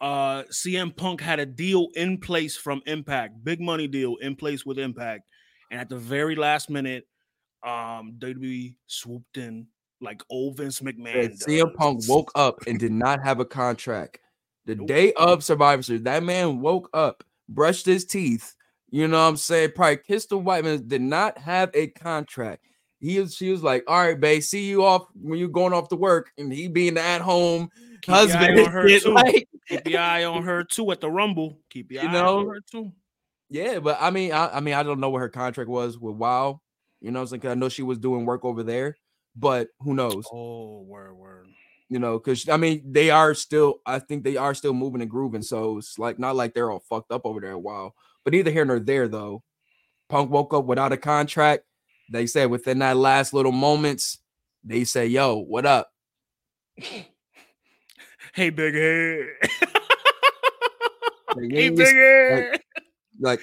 uh, 0.00 0.42
CM 0.50 0.94
Punk 0.94 1.20
had 1.20 1.38
a 1.38 1.46
deal 1.46 1.88
in 1.94 2.18
place 2.18 2.56
from 2.56 2.82
Impact, 2.86 3.42
big 3.44 3.60
money 3.60 3.86
deal 3.86 4.16
in 4.16 4.36
place 4.36 4.66
with 4.66 4.78
Impact, 4.78 5.22
and 5.70 5.80
at 5.80 5.88
the 5.88 5.96
very 5.96 6.34
last 6.34 6.68
minute, 6.68 7.06
um, 7.64 8.16
WWE 8.18 8.74
swooped 8.86 9.38
in 9.38 9.66
like 10.04 10.22
old 10.30 10.58
Vince 10.58 10.80
McMahon. 10.80 11.36
CM 11.42 11.74
Punk 11.74 12.02
woke 12.08 12.30
up 12.34 12.66
and 12.66 12.78
did 12.78 12.92
not 12.92 13.24
have 13.24 13.40
a 13.40 13.44
contract. 13.44 14.18
The 14.66 14.76
nope. 14.76 14.86
day 14.86 15.12
of 15.14 15.44
Survivor 15.44 15.82
Series, 15.82 16.02
that 16.04 16.22
man 16.22 16.60
woke 16.60 16.88
up, 16.94 17.24
brushed 17.48 17.86
his 17.86 18.04
teeth. 18.04 18.54
You 18.90 19.08
know 19.08 19.20
what 19.20 19.28
I'm 19.28 19.36
saying? 19.36 19.72
Probably 19.74 19.96
kissed 19.96 20.28
the 20.28 20.38
white 20.38 20.64
man, 20.64 20.86
did 20.86 21.02
not 21.02 21.36
have 21.38 21.70
a 21.74 21.88
contract 21.88 22.64
he 23.04 23.20
was 23.20 23.34
she 23.34 23.50
was 23.50 23.62
like, 23.62 23.84
all 23.86 23.98
right, 23.98 24.18
babe, 24.18 24.42
see 24.42 24.64
you 24.64 24.82
off 24.82 25.06
when 25.20 25.38
you're 25.38 25.48
going 25.48 25.74
off 25.74 25.88
to 25.90 25.96
work, 25.96 26.32
and 26.38 26.50
he 26.50 26.68
being 26.68 26.96
at 26.96 27.20
home 27.20 27.68
Keep 28.00 28.14
husband 28.14 28.58
on 28.58 28.70
her 28.70 28.88
too. 28.98 29.12
Like, 29.12 29.46
Keep 29.68 29.88
your 29.88 30.00
eye 30.00 30.24
on 30.24 30.42
her 30.42 30.64
too 30.64 30.90
at 30.90 31.02
the 31.02 31.10
rumble. 31.10 31.58
Keep 31.68 31.92
your 31.92 32.02
you 32.02 32.08
eye 32.08 32.12
know? 32.12 32.38
on 32.38 32.46
her 32.48 32.60
too. 32.70 32.92
Yeah, 33.50 33.78
but 33.78 33.98
I 34.00 34.10
mean, 34.10 34.32
I, 34.32 34.48
I 34.48 34.60
mean, 34.60 34.72
I 34.72 34.82
don't 34.82 35.00
know 35.00 35.10
what 35.10 35.20
her 35.20 35.28
contract 35.28 35.68
was 35.68 35.98
with 35.98 36.16
Wow. 36.16 36.60
You 37.02 37.10
know, 37.10 37.20
I'm 37.20 37.26
saying 37.26 37.46
I 37.46 37.54
know 37.54 37.68
she 37.68 37.82
was 37.82 37.98
doing 37.98 38.24
work 38.24 38.46
over 38.46 38.62
there, 38.62 38.96
but 39.36 39.68
who 39.80 39.94
knows? 39.94 40.26
Oh, 40.32 40.82
word, 40.82 41.16
word. 41.16 41.48
You 41.88 41.98
know, 41.98 42.18
because 42.18 42.48
I 42.48 42.56
mean, 42.56 42.82
they 42.92 43.10
are 43.10 43.34
still. 43.34 43.76
I 43.86 43.98
think 43.98 44.24
they 44.24 44.36
are 44.36 44.54
still 44.54 44.72
moving 44.72 45.02
and 45.02 45.10
grooving. 45.10 45.42
So 45.42 45.78
it's 45.78 45.98
like 45.98 46.18
not 46.18 46.36
like 46.36 46.54
they're 46.54 46.70
all 46.70 46.84
fucked 46.88 47.12
up 47.12 47.22
over 47.24 47.40
there 47.40 47.52
a 47.52 47.58
while. 47.58 47.94
But 48.24 48.32
neither 48.32 48.50
here 48.50 48.64
nor 48.64 48.80
there, 48.80 49.06
though. 49.06 49.42
Punk 50.08 50.30
woke 50.30 50.54
up 50.54 50.64
without 50.64 50.92
a 50.92 50.96
contract 50.96 51.64
they 52.10 52.26
said 52.26 52.50
within 52.50 52.80
that 52.80 52.96
last 52.96 53.32
little 53.32 53.52
moments, 53.52 54.18
they 54.62 54.84
say, 54.84 55.06
"Yo, 55.06 55.38
what 55.38 55.66
up?" 55.66 55.90
hey, 56.76 58.50
big 58.50 58.74
head. 58.74 59.26
like, 61.34 61.50
hey, 61.50 61.70
big 61.70 61.94
head. 61.94 62.50
Like, 62.50 62.60
like, 63.20 63.40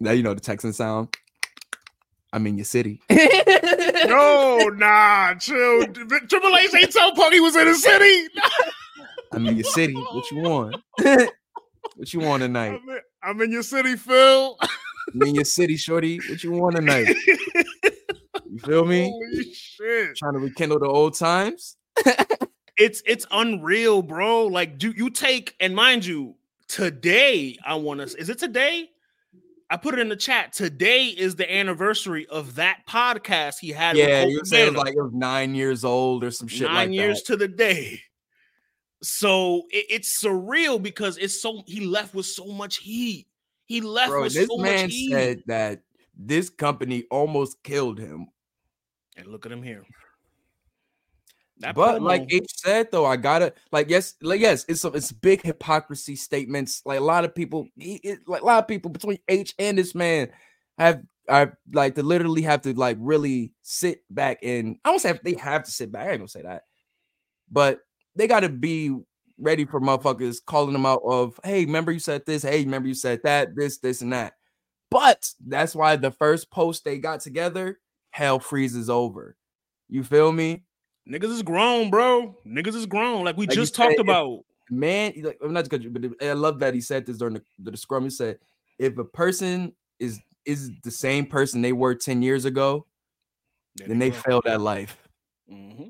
now 0.00 0.12
you 0.12 0.22
know 0.22 0.34
the 0.34 0.40
Texan 0.40 0.72
sound. 0.72 1.14
I'm 2.32 2.46
in 2.46 2.58
your 2.58 2.64
city. 2.64 3.00
no, 4.06 4.70
nah, 4.74 5.34
chill. 5.34 5.86
Triple 5.86 6.56
H 6.56 6.74
ain't 6.74 6.92
tell 6.92 7.14
Punk 7.14 7.32
he 7.32 7.40
was 7.40 7.56
in 7.56 7.66
the 7.66 7.74
city. 7.74 8.28
I'm 9.32 9.46
in 9.46 9.56
your 9.56 9.64
city. 9.64 9.94
What 9.94 10.30
you 10.30 10.38
want? 10.38 10.76
what 11.96 12.14
you 12.14 12.20
want 12.20 12.42
tonight? 12.42 12.80
I'm 12.82 12.88
in, 12.88 13.00
I'm 13.22 13.40
in 13.42 13.52
your 13.52 13.62
city, 13.62 13.96
Phil 13.96 14.56
I'm 15.14 15.22
in 15.22 15.34
your 15.34 15.44
city, 15.44 15.76
shorty. 15.76 16.18
What 16.28 16.42
you 16.44 16.52
want 16.52 16.76
tonight? 16.76 17.14
You 18.50 18.58
feel 18.60 18.84
me? 18.84 19.10
Holy 19.10 19.52
shit! 19.52 20.16
Trying 20.16 20.32
to 20.32 20.38
rekindle 20.38 20.78
the 20.78 20.86
old 20.86 21.14
times. 21.14 21.76
it's 22.78 23.02
it's 23.04 23.26
unreal, 23.30 24.00
bro. 24.00 24.46
Like, 24.46 24.78
do 24.78 24.92
you 24.96 25.10
take 25.10 25.54
and 25.60 25.76
mind 25.76 26.06
you, 26.06 26.34
today 26.66 27.58
I 27.64 27.74
want 27.74 28.00
to. 28.00 28.16
Is 28.16 28.30
it 28.30 28.38
today? 28.38 28.90
I 29.70 29.76
put 29.76 29.94
it 29.94 30.00
in 30.00 30.08
the 30.08 30.16
chat. 30.16 30.52
Today 30.54 31.06
is 31.06 31.36
the 31.36 31.52
anniversary 31.52 32.26
of 32.28 32.54
that 32.54 32.80
podcast 32.88 33.58
he 33.60 33.70
had. 33.70 33.96
Yeah, 33.96 34.24
you're 34.24 34.44
said 34.44 34.74
like 34.74 34.94
it 34.94 35.02
was 35.02 35.12
nine 35.12 35.54
years 35.54 35.84
old 35.84 36.24
or 36.24 36.30
some 36.30 36.48
shit. 36.48 36.62
Nine 36.62 36.74
like 36.74 36.92
years 36.92 37.22
that. 37.22 37.32
to 37.32 37.36
the 37.36 37.48
day. 37.48 38.00
So 39.02 39.64
it, 39.70 39.86
it's 39.90 40.22
surreal 40.22 40.82
because 40.82 41.18
it's 41.18 41.40
so 41.40 41.62
he 41.66 41.84
left 41.84 42.14
with 42.14 42.26
so 42.26 42.46
much 42.46 42.78
heat. 42.78 43.26
He 43.66 43.82
left 43.82 44.10
Bro, 44.10 44.22
with 44.22 44.34
this 44.34 44.48
so 44.48 44.56
man 44.56 44.84
much 44.84 44.92
heat. 44.92 45.12
said 45.12 45.42
that 45.46 45.82
this 46.16 46.48
company 46.48 47.04
almost 47.10 47.62
killed 47.62 47.98
him. 47.98 48.28
And 49.16 49.26
look 49.26 49.44
at 49.44 49.52
him 49.52 49.62
here. 49.62 49.84
That 51.60 51.74
but 51.74 52.00
promo. 52.00 52.04
like 52.04 52.32
H 52.32 52.46
said 52.56 52.90
though, 52.92 53.04
I 53.04 53.16
gotta 53.16 53.52
like 53.72 53.90
yes, 53.90 54.14
like 54.22 54.40
yes, 54.40 54.64
it's 54.68 54.84
a, 54.84 54.88
it's 54.88 55.10
big 55.10 55.42
hypocrisy 55.42 56.14
statements. 56.14 56.82
Like 56.84 57.00
a 57.00 57.04
lot 57.04 57.24
of 57.24 57.34
people, 57.34 57.66
it, 57.76 58.20
like 58.28 58.42
a 58.42 58.44
lot 58.44 58.62
of 58.62 58.68
people 58.68 58.90
between 58.90 59.18
H 59.28 59.54
and 59.58 59.76
this 59.76 59.94
man 59.94 60.30
have 60.78 61.02
I 61.28 61.50
like 61.72 61.96
to 61.96 62.02
literally 62.02 62.42
have 62.42 62.62
to 62.62 62.72
like 62.74 62.96
really 63.00 63.52
sit 63.62 64.02
back 64.08 64.38
and 64.42 64.76
I 64.84 64.90
don't 64.90 65.00
say 65.00 65.18
they 65.22 65.34
have 65.34 65.64
to 65.64 65.70
sit 65.70 65.90
back. 65.90 66.06
I 66.06 66.10
ain't 66.10 66.20
gonna 66.20 66.28
say 66.28 66.42
that, 66.42 66.62
but 67.50 67.80
they 68.14 68.26
got 68.26 68.40
to 68.40 68.48
be 68.48 68.96
ready 69.38 69.64
for 69.64 69.80
motherfuckers 69.80 70.44
calling 70.44 70.72
them 70.72 70.84
out 70.84 71.02
of, 71.04 71.38
hey, 71.44 71.64
remember 71.64 71.92
you 71.92 72.00
said 72.00 72.26
this, 72.26 72.42
hey, 72.42 72.64
remember 72.64 72.88
you 72.88 72.94
said 72.94 73.20
that, 73.22 73.54
this, 73.54 73.78
this, 73.78 74.02
and 74.02 74.12
that. 74.12 74.34
But 74.90 75.30
that's 75.46 75.74
why 75.74 75.96
the 75.96 76.10
first 76.10 76.50
post 76.50 76.84
they 76.84 76.98
got 76.98 77.20
together, 77.20 77.78
hell 78.10 78.40
freezes 78.40 78.90
over. 78.90 79.36
You 79.88 80.02
feel 80.02 80.32
me? 80.32 80.64
Niggas 81.08 81.30
is 81.30 81.42
grown, 81.42 81.90
bro. 81.90 82.36
Niggas 82.46 82.74
is 82.74 82.86
grown. 82.86 83.24
Like 83.24 83.36
we 83.36 83.46
like 83.46 83.54
just 83.54 83.74
talked 83.74 83.98
about. 83.98 84.44
Man, 84.70 85.14
like 85.22 85.38
I'm 85.42 85.54
not 85.54 85.68
good, 85.68 85.92
but 85.92 86.26
I 86.26 86.34
love 86.34 86.58
that 86.58 86.74
he 86.74 86.82
said 86.82 87.06
this 87.06 87.16
during 87.16 87.34
the, 87.34 87.42
the, 87.58 87.70
the 87.70 87.76
scrum. 87.76 88.04
He 88.04 88.10
said, 88.10 88.38
if 88.78 88.98
a 88.98 89.04
person 89.04 89.72
is 89.98 90.20
is 90.44 90.70
the 90.82 90.90
same 90.90 91.26
person 91.26 91.62
they 91.62 91.72
were 91.72 91.94
10 91.94 92.22
years 92.22 92.44
ago, 92.44 92.86
then 93.86 93.98
they 93.98 94.10
failed 94.10 94.46
at 94.46 94.60
life. 94.60 94.96
Mm-hmm. 95.50 95.88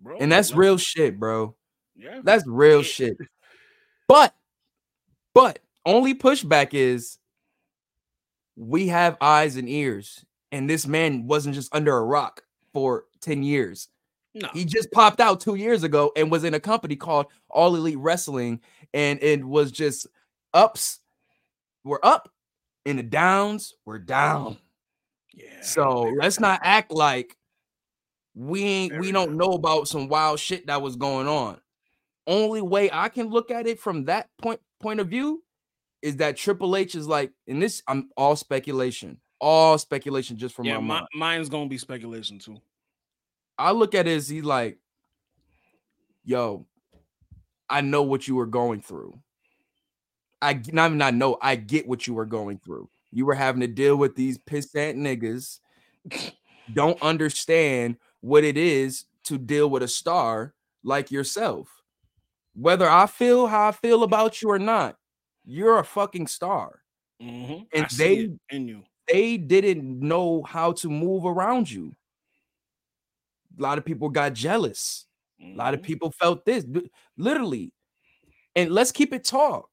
Bro, 0.00 0.18
and 0.18 0.30
that's 0.30 0.54
real 0.54 0.76
shit, 0.76 1.18
bro. 1.18 1.54
Yeah. 1.96 2.20
That's 2.22 2.46
real 2.46 2.82
shit. 2.82 3.16
But, 4.06 4.34
but 5.34 5.58
only 5.84 6.14
pushback 6.14 6.72
is 6.72 7.18
we 8.56 8.88
have 8.88 9.18
eyes 9.20 9.56
and 9.56 9.68
ears, 9.68 10.24
and 10.50 10.68
this 10.68 10.86
man 10.86 11.26
wasn't 11.26 11.54
just 11.54 11.74
under 11.74 11.96
a 11.96 12.04
rock 12.04 12.44
for 12.72 13.04
10 13.20 13.42
years. 13.42 13.88
No. 14.34 14.48
He 14.52 14.64
just 14.64 14.92
popped 14.92 15.20
out 15.20 15.40
two 15.40 15.54
years 15.54 15.82
ago 15.82 16.12
and 16.16 16.30
was 16.30 16.44
in 16.44 16.54
a 16.54 16.60
company 16.60 16.96
called 16.96 17.26
All 17.48 17.74
Elite 17.74 17.98
Wrestling, 17.98 18.60
and 18.94 19.18
it 19.22 19.44
was 19.44 19.72
just 19.72 20.06
ups 20.54 21.00
we're 21.84 21.98
up 22.02 22.30
and 22.84 22.98
the 22.98 23.02
downs 23.02 23.74
were 23.84 23.98
down. 23.98 24.58
Yeah. 25.32 25.62
So 25.62 26.12
let's 26.20 26.40
not 26.40 26.60
act 26.62 26.90
like 26.92 27.36
we 28.34 28.62
ain't 28.62 28.98
we 28.98 29.12
don't 29.12 29.36
know 29.36 29.52
about 29.52 29.88
some 29.88 30.08
wild 30.08 30.38
shit 30.38 30.66
that 30.66 30.82
was 30.82 30.96
going 30.96 31.26
on 31.26 31.58
only 32.28 32.60
way 32.60 32.90
I 32.92 33.08
can 33.08 33.30
look 33.30 33.50
at 33.50 33.66
it 33.66 33.80
from 33.80 34.04
that 34.04 34.28
point 34.40 34.60
point 34.80 35.00
of 35.00 35.08
view 35.08 35.42
is 36.02 36.16
that 36.18 36.36
Triple 36.36 36.76
H 36.76 36.94
is 36.94 37.08
like, 37.08 37.32
and 37.48 37.60
this 37.60 37.82
I'm 37.88 38.10
all 38.16 38.36
speculation, 38.36 39.18
all 39.40 39.78
speculation 39.78 40.36
just 40.36 40.54
from 40.54 40.64
yeah, 40.66 40.78
my, 40.78 40.80
mind. 40.80 41.06
Mine's 41.14 41.48
gonna 41.48 41.68
be 41.68 41.78
speculation 41.78 42.38
too. 42.38 42.58
I 43.56 43.72
look 43.72 43.94
at 43.94 44.06
it 44.06 44.16
as 44.16 44.28
he's 44.28 44.44
like, 44.44 44.78
yo, 46.24 46.66
I 47.68 47.80
know 47.80 48.02
what 48.02 48.28
you 48.28 48.36
were 48.36 48.46
going 48.46 48.80
through. 48.80 49.18
I 50.40 50.60
not 50.72 50.92
not 50.92 51.14
know, 51.14 51.38
I 51.40 51.56
get 51.56 51.88
what 51.88 52.06
you 52.06 52.14
were 52.14 52.26
going 52.26 52.60
through. 52.64 52.88
You 53.10 53.26
were 53.26 53.34
having 53.34 53.60
to 53.62 53.66
deal 53.66 53.96
with 53.96 54.14
these 54.14 54.38
pissant 54.38 54.96
niggas, 54.96 55.58
don't 56.72 57.00
understand 57.02 57.96
what 58.20 58.44
it 58.44 58.56
is 58.56 59.04
to 59.24 59.38
deal 59.38 59.68
with 59.70 59.82
a 59.82 59.88
star 59.88 60.54
like 60.84 61.10
yourself 61.10 61.78
whether 62.58 62.88
I 62.88 63.06
feel 63.06 63.46
how 63.46 63.68
I 63.68 63.72
feel 63.72 64.02
about 64.02 64.42
you 64.42 64.50
or 64.50 64.58
not, 64.58 64.96
you're 65.44 65.78
a 65.78 65.84
fucking 65.84 66.26
star. 66.26 66.80
Mm-hmm. 67.22 67.64
And 67.72 67.84
I 67.84 67.88
they 67.96 68.30
in 68.50 68.68
you. 68.68 68.82
They 69.10 69.36
didn't 69.36 70.00
know 70.00 70.42
how 70.42 70.72
to 70.72 70.88
move 70.88 71.24
around 71.24 71.70
you. 71.70 71.94
A 73.58 73.62
lot 73.62 73.78
of 73.78 73.84
people 73.84 74.08
got 74.08 74.34
jealous. 74.34 75.06
A 75.42 75.54
lot 75.54 75.74
of 75.74 75.80
mm-hmm. 75.80 75.86
people 75.86 76.10
felt 76.12 76.44
this 76.44 76.64
literally. 77.16 77.72
And 78.54 78.70
let's 78.70 78.92
keep 78.92 79.12
it 79.12 79.24
talk. 79.24 79.68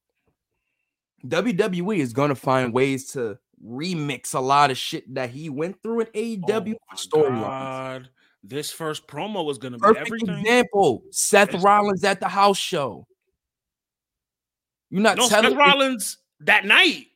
WWE 1.26 1.98
is 1.98 2.14
gonna 2.14 2.36
find 2.36 2.74
ways 2.74 3.12
to 3.14 3.40
remix 3.64 4.34
a 4.34 4.40
lot 4.40 4.72
of 4.72 4.78
shit 4.78 5.12
that 5.16 5.30
he 5.30 5.50
went 5.50 5.82
through 5.82 6.02
in 6.02 6.08
AEW 6.08 6.76
oh 6.76 6.96
storylines. 6.96 8.08
This 8.44 8.72
first 8.72 9.08
promo 9.08 9.44
was 9.44 9.58
going 9.58 9.74
to 9.74 9.80
be 9.80 10.00
everything. 10.00 10.38
example: 10.38 11.04
Seth 11.10 11.56
it's 11.56 11.64
Rollins 11.64 12.04
at 12.04 12.20
the 12.20 12.28
house 12.28 12.58
show. 12.58 13.08
You're 14.92 15.02
not 15.02 15.18
no, 15.18 15.28
telling 15.28 15.52
Seth 15.52 15.58
Rollins 15.58 16.18
that 16.42 16.64
night. 16.64 17.08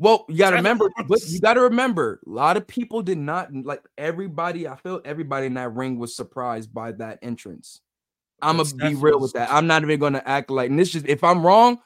Well, 0.00 0.24
you 0.30 0.38
gotta 0.38 0.56
remember, 0.56 0.90
but 1.08 1.20
you 1.28 1.40
gotta 1.40 1.60
remember, 1.60 2.20
a 2.26 2.30
lot 2.30 2.56
of 2.56 2.66
people 2.66 3.02
did 3.02 3.18
not 3.18 3.54
like 3.54 3.82
everybody. 3.98 4.66
I 4.66 4.76
feel 4.76 5.02
everybody 5.04 5.44
in 5.44 5.54
that 5.54 5.74
ring 5.74 5.98
was 5.98 6.16
surprised 6.16 6.72
by 6.72 6.92
that 6.92 7.18
entrance. 7.20 7.82
I'm 8.40 8.56
gonna 8.56 8.74
be 8.76 8.94
real 8.94 9.20
with 9.20 9.34
that. 9.34 9.52
I'm 9.52 9.66
not 9.66 9.82
even 9.82 10.00
gonna 10.00 10.22
act 10.24 10.48
like 10.48 10.70
and 10.70 10.78
this. 10.78 10.88
Just 10.88 11.06
if 11.06 11.22
I'm 11.22 11.44
wrong, 11.44 11.80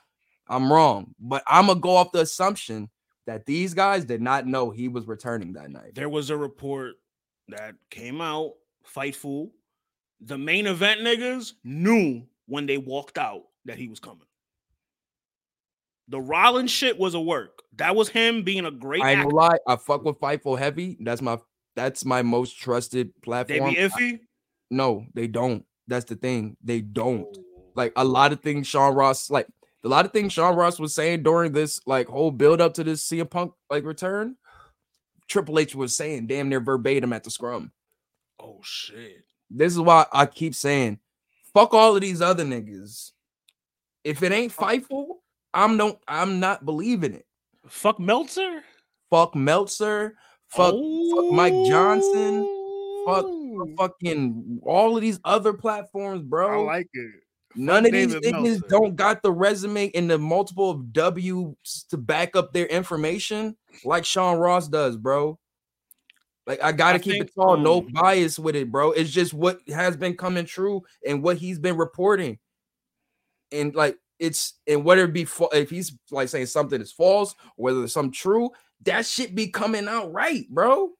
I'm 0.46 0.72
wrong. 0.72 1.12
But 1.18 1.42
I'm 1.48 1.66
gonna 1.66 1.80
go 1.80 1.96
off 1.96 2.12
the 2.12 2.20
assumption 2.20 2.88
that 3.26 3.46
these 3.46 3.74
guys 3.74 4.04
did 4.04 4.22
not 4.22 4.46
know 4.46 4.70
he 4.70 4.86
was 4.86 5.08
returning 5.08 5.52
that 5.54 5.72
night. 5.72 5.96
There 5.96 6.08
was 6.08 6.30
a 6.30 6.36
report 6.36 6.94
that 7.48 7.74
came 7.90 8.20
out, 8.20 8.52
Fightful. 8.86 9.50
The 10.20 10.38
main 10.38 10.68
event 10.68 11.00
niggas 11.00 11.54
knew 11.64 12.22
when 12.46 12.66
they 12.66 12.78
walked 12.78 13.18
out 13.18 13.42
that 13.64 13.76
he 13.76 13.88
was 13.88 13.98
coming. 13.98 14.28
The 16.08 16.20
Rollins 16.20 16.70
shit 16.70 16.98
was 16.98 17.14
a 17.14 17.20
work. 17.20 17.62
That 17.76 17.96
was 17.96 18.08
him 18.08 18.42
being 18.42 18.66
a 18.66 18.70
great. 18.70 19.02
I 19.02 19.12
ain't 19.12 19.32
lie. 19.32 19.58
I 19.66 19.76
fuck 19.76 20.04
with 20.04 20.20
Fightful 20.20 20.58
heavy. 20.58 20.96
That's 21.00 21.22
my 21.22 21.38
that's 21.76 22.04
my 22.04 22.22
most 22.22 22.58
trusted 22.58 23.10
platform. 23.22 23.74
They 23.74 23.74
be 23.74 23.80
iffy. 23.80 24.14
I, 24.14 24.20
no, 24.70 25.06
they 25.14 25.26
don't. 25.26 25.64
That's 25.88 26.04
the 26.04 26.16
thing. 26.16 26.56
They 26.62 26.80
don't. 26.80 27.26
Oh. 27.36 27.44
Like 27.74 27.92
a 27.96 28.04
lot 28.04 28.32
of 28.32 28.40
things 28.40 28.66
Sean 28.66 28.94
Ross, 28.94 29.30
like 29.30 29.48
a 29.82 29.88
lot 29.88 30.04
of 30.04 30.12
things 30.12 30.32
Sean 30.32 30.56
Ross 30.56 30.78
was 30.78 30.94
saying 30.94 31.22
during 31.22 31.52
this 31.52 31.80
like 31.86 32.06
whole 32.06 32.30
build 32.30 32.60
up 32.60 32.74
to 32.74 32.84
this 32.84 33.06
CM 33.06 33.28
Punk 33.28 33.52
like 33.70 33.84
return. 33.84 34.36
Triple 35.28 35.58
H 35.58 35.74
was 35.74 35.96
saying 35.96 36.26
damn 36.26 36.48
near 36.48 36.60
verbatim 36.60 37.12
at 37.12 37.24
the 37.24 37.30
scrum. 37.30 37.72
Oh 38.40 38.60
shit. 38.62 39.24
This 39.50 39.72
is 39.72 39.80
why 39.80 40.06
I 40.12 40.26
keep 40.26 40.54
saying, 40.54 40.98
fuck 41.52 41.74
all 41.74 41.94
of 41.94 42.02
these 42.02 42.20
other 42.20 42.44
niggas. 42.44 43.12
If 44.02 44.22
it 44.22 44.32
ain't 44.32 44.54
oh. 44.58 44.62
Fightful, 44.62 45.06
I'm 45.54 45.76
don't 45.76 45.98
I'm 46.06 46.40
not 46.40 46.64
believing 46.64 47.14
it. 47.14 47.26
Fuck 47.68 47.98
Meltzer. 47.98 48.62
Fuck 49.10 49.34
Meltzer. 49.34 50.16
Fuck, 50.48 50.74
oh. 50.76 51.16
fuck 51.16 51.32
Mike 51.32 51.66
Johnson. 51.66 52.42
Fuck 53.06 53.24
oh. 53.26 53.74
fucking 53.78 54.60
all 54.64 54.96
of 54.96 55.02
these 55.02 55.20
other 55.24 55.52
platforms, 55.52 56.22
bro. 56.22 56.68
I 56.68 56.74
like 56.74 56.88
it. 56.92 57.10
None 57.56 57.86
of 57.86 57.92
David 57.92 58.22
these 58.22 58.32
niggas 58.32 58.68
don't 58.68 58.96
got 58.96 59.22
the 59.22 59.30
resume 59.30 59.90
and 59.94 60.10
the 60.10 60.18
multiple 60.18 60.70
of 60.70 60.92
W's 60.92 61.84
to 61.88 61.96
back 61.96 62.34
up 62.34 62.52
their 62.52 62.66
information 62.66 63.56
like 63.84 64.04
Sean 64.04 64.38
Ross 64.38 64.68
does, 64.68 64.96
bro. 64.96 65.38
Like 66.46 66.62
I 66.62 66.72
gotta 66.72 66.96
I 66.96 66.98
keep 66.98 67.22
it 67.22 67.30
tall, 67.34 67.56
no 67.56 67.78
um, 67.78 67.88
bias 67.92 68.38
with 68.38 68.56
it, 68.56 68.70
bro. 68.70 68.90
It's 68.92 69.10
just 69.10 69.32
what 69.32 69.60
has 69.68 69.96
been 69.96 70.16
coming 70.16 70.44
true 70.44 70.82
and 71.06 71.22
what 71.22 71.38
he's 71.38 71.58
been 71.58 71.76
reporting. 71.76 72.38
And 73.52 73.74
like 73.74 73.96
it's 74.18 74.54
and 74.66 74.84
whether 74.84 75.04
it 75.04 75.12
be 75.12 75.26
if 75.52 75.70
he's 75.70 75.96
like 76.10 76.28
saying 76.28 76.46
something 76.46 76.80
is 76.80 76.92
false, 76.92 77.34
or 77.56 77.64
whether 77.64 77.84
it's 77.84 77.92
some 77.92 78.10
true, 78.10 78.50
that 78.82 79.06
shit 79.06 79.34
be 79.34 79.48
coming 79.48 79.88
out 79.88 80.12
right, 80.12 80.48
bro. 80.50 80.90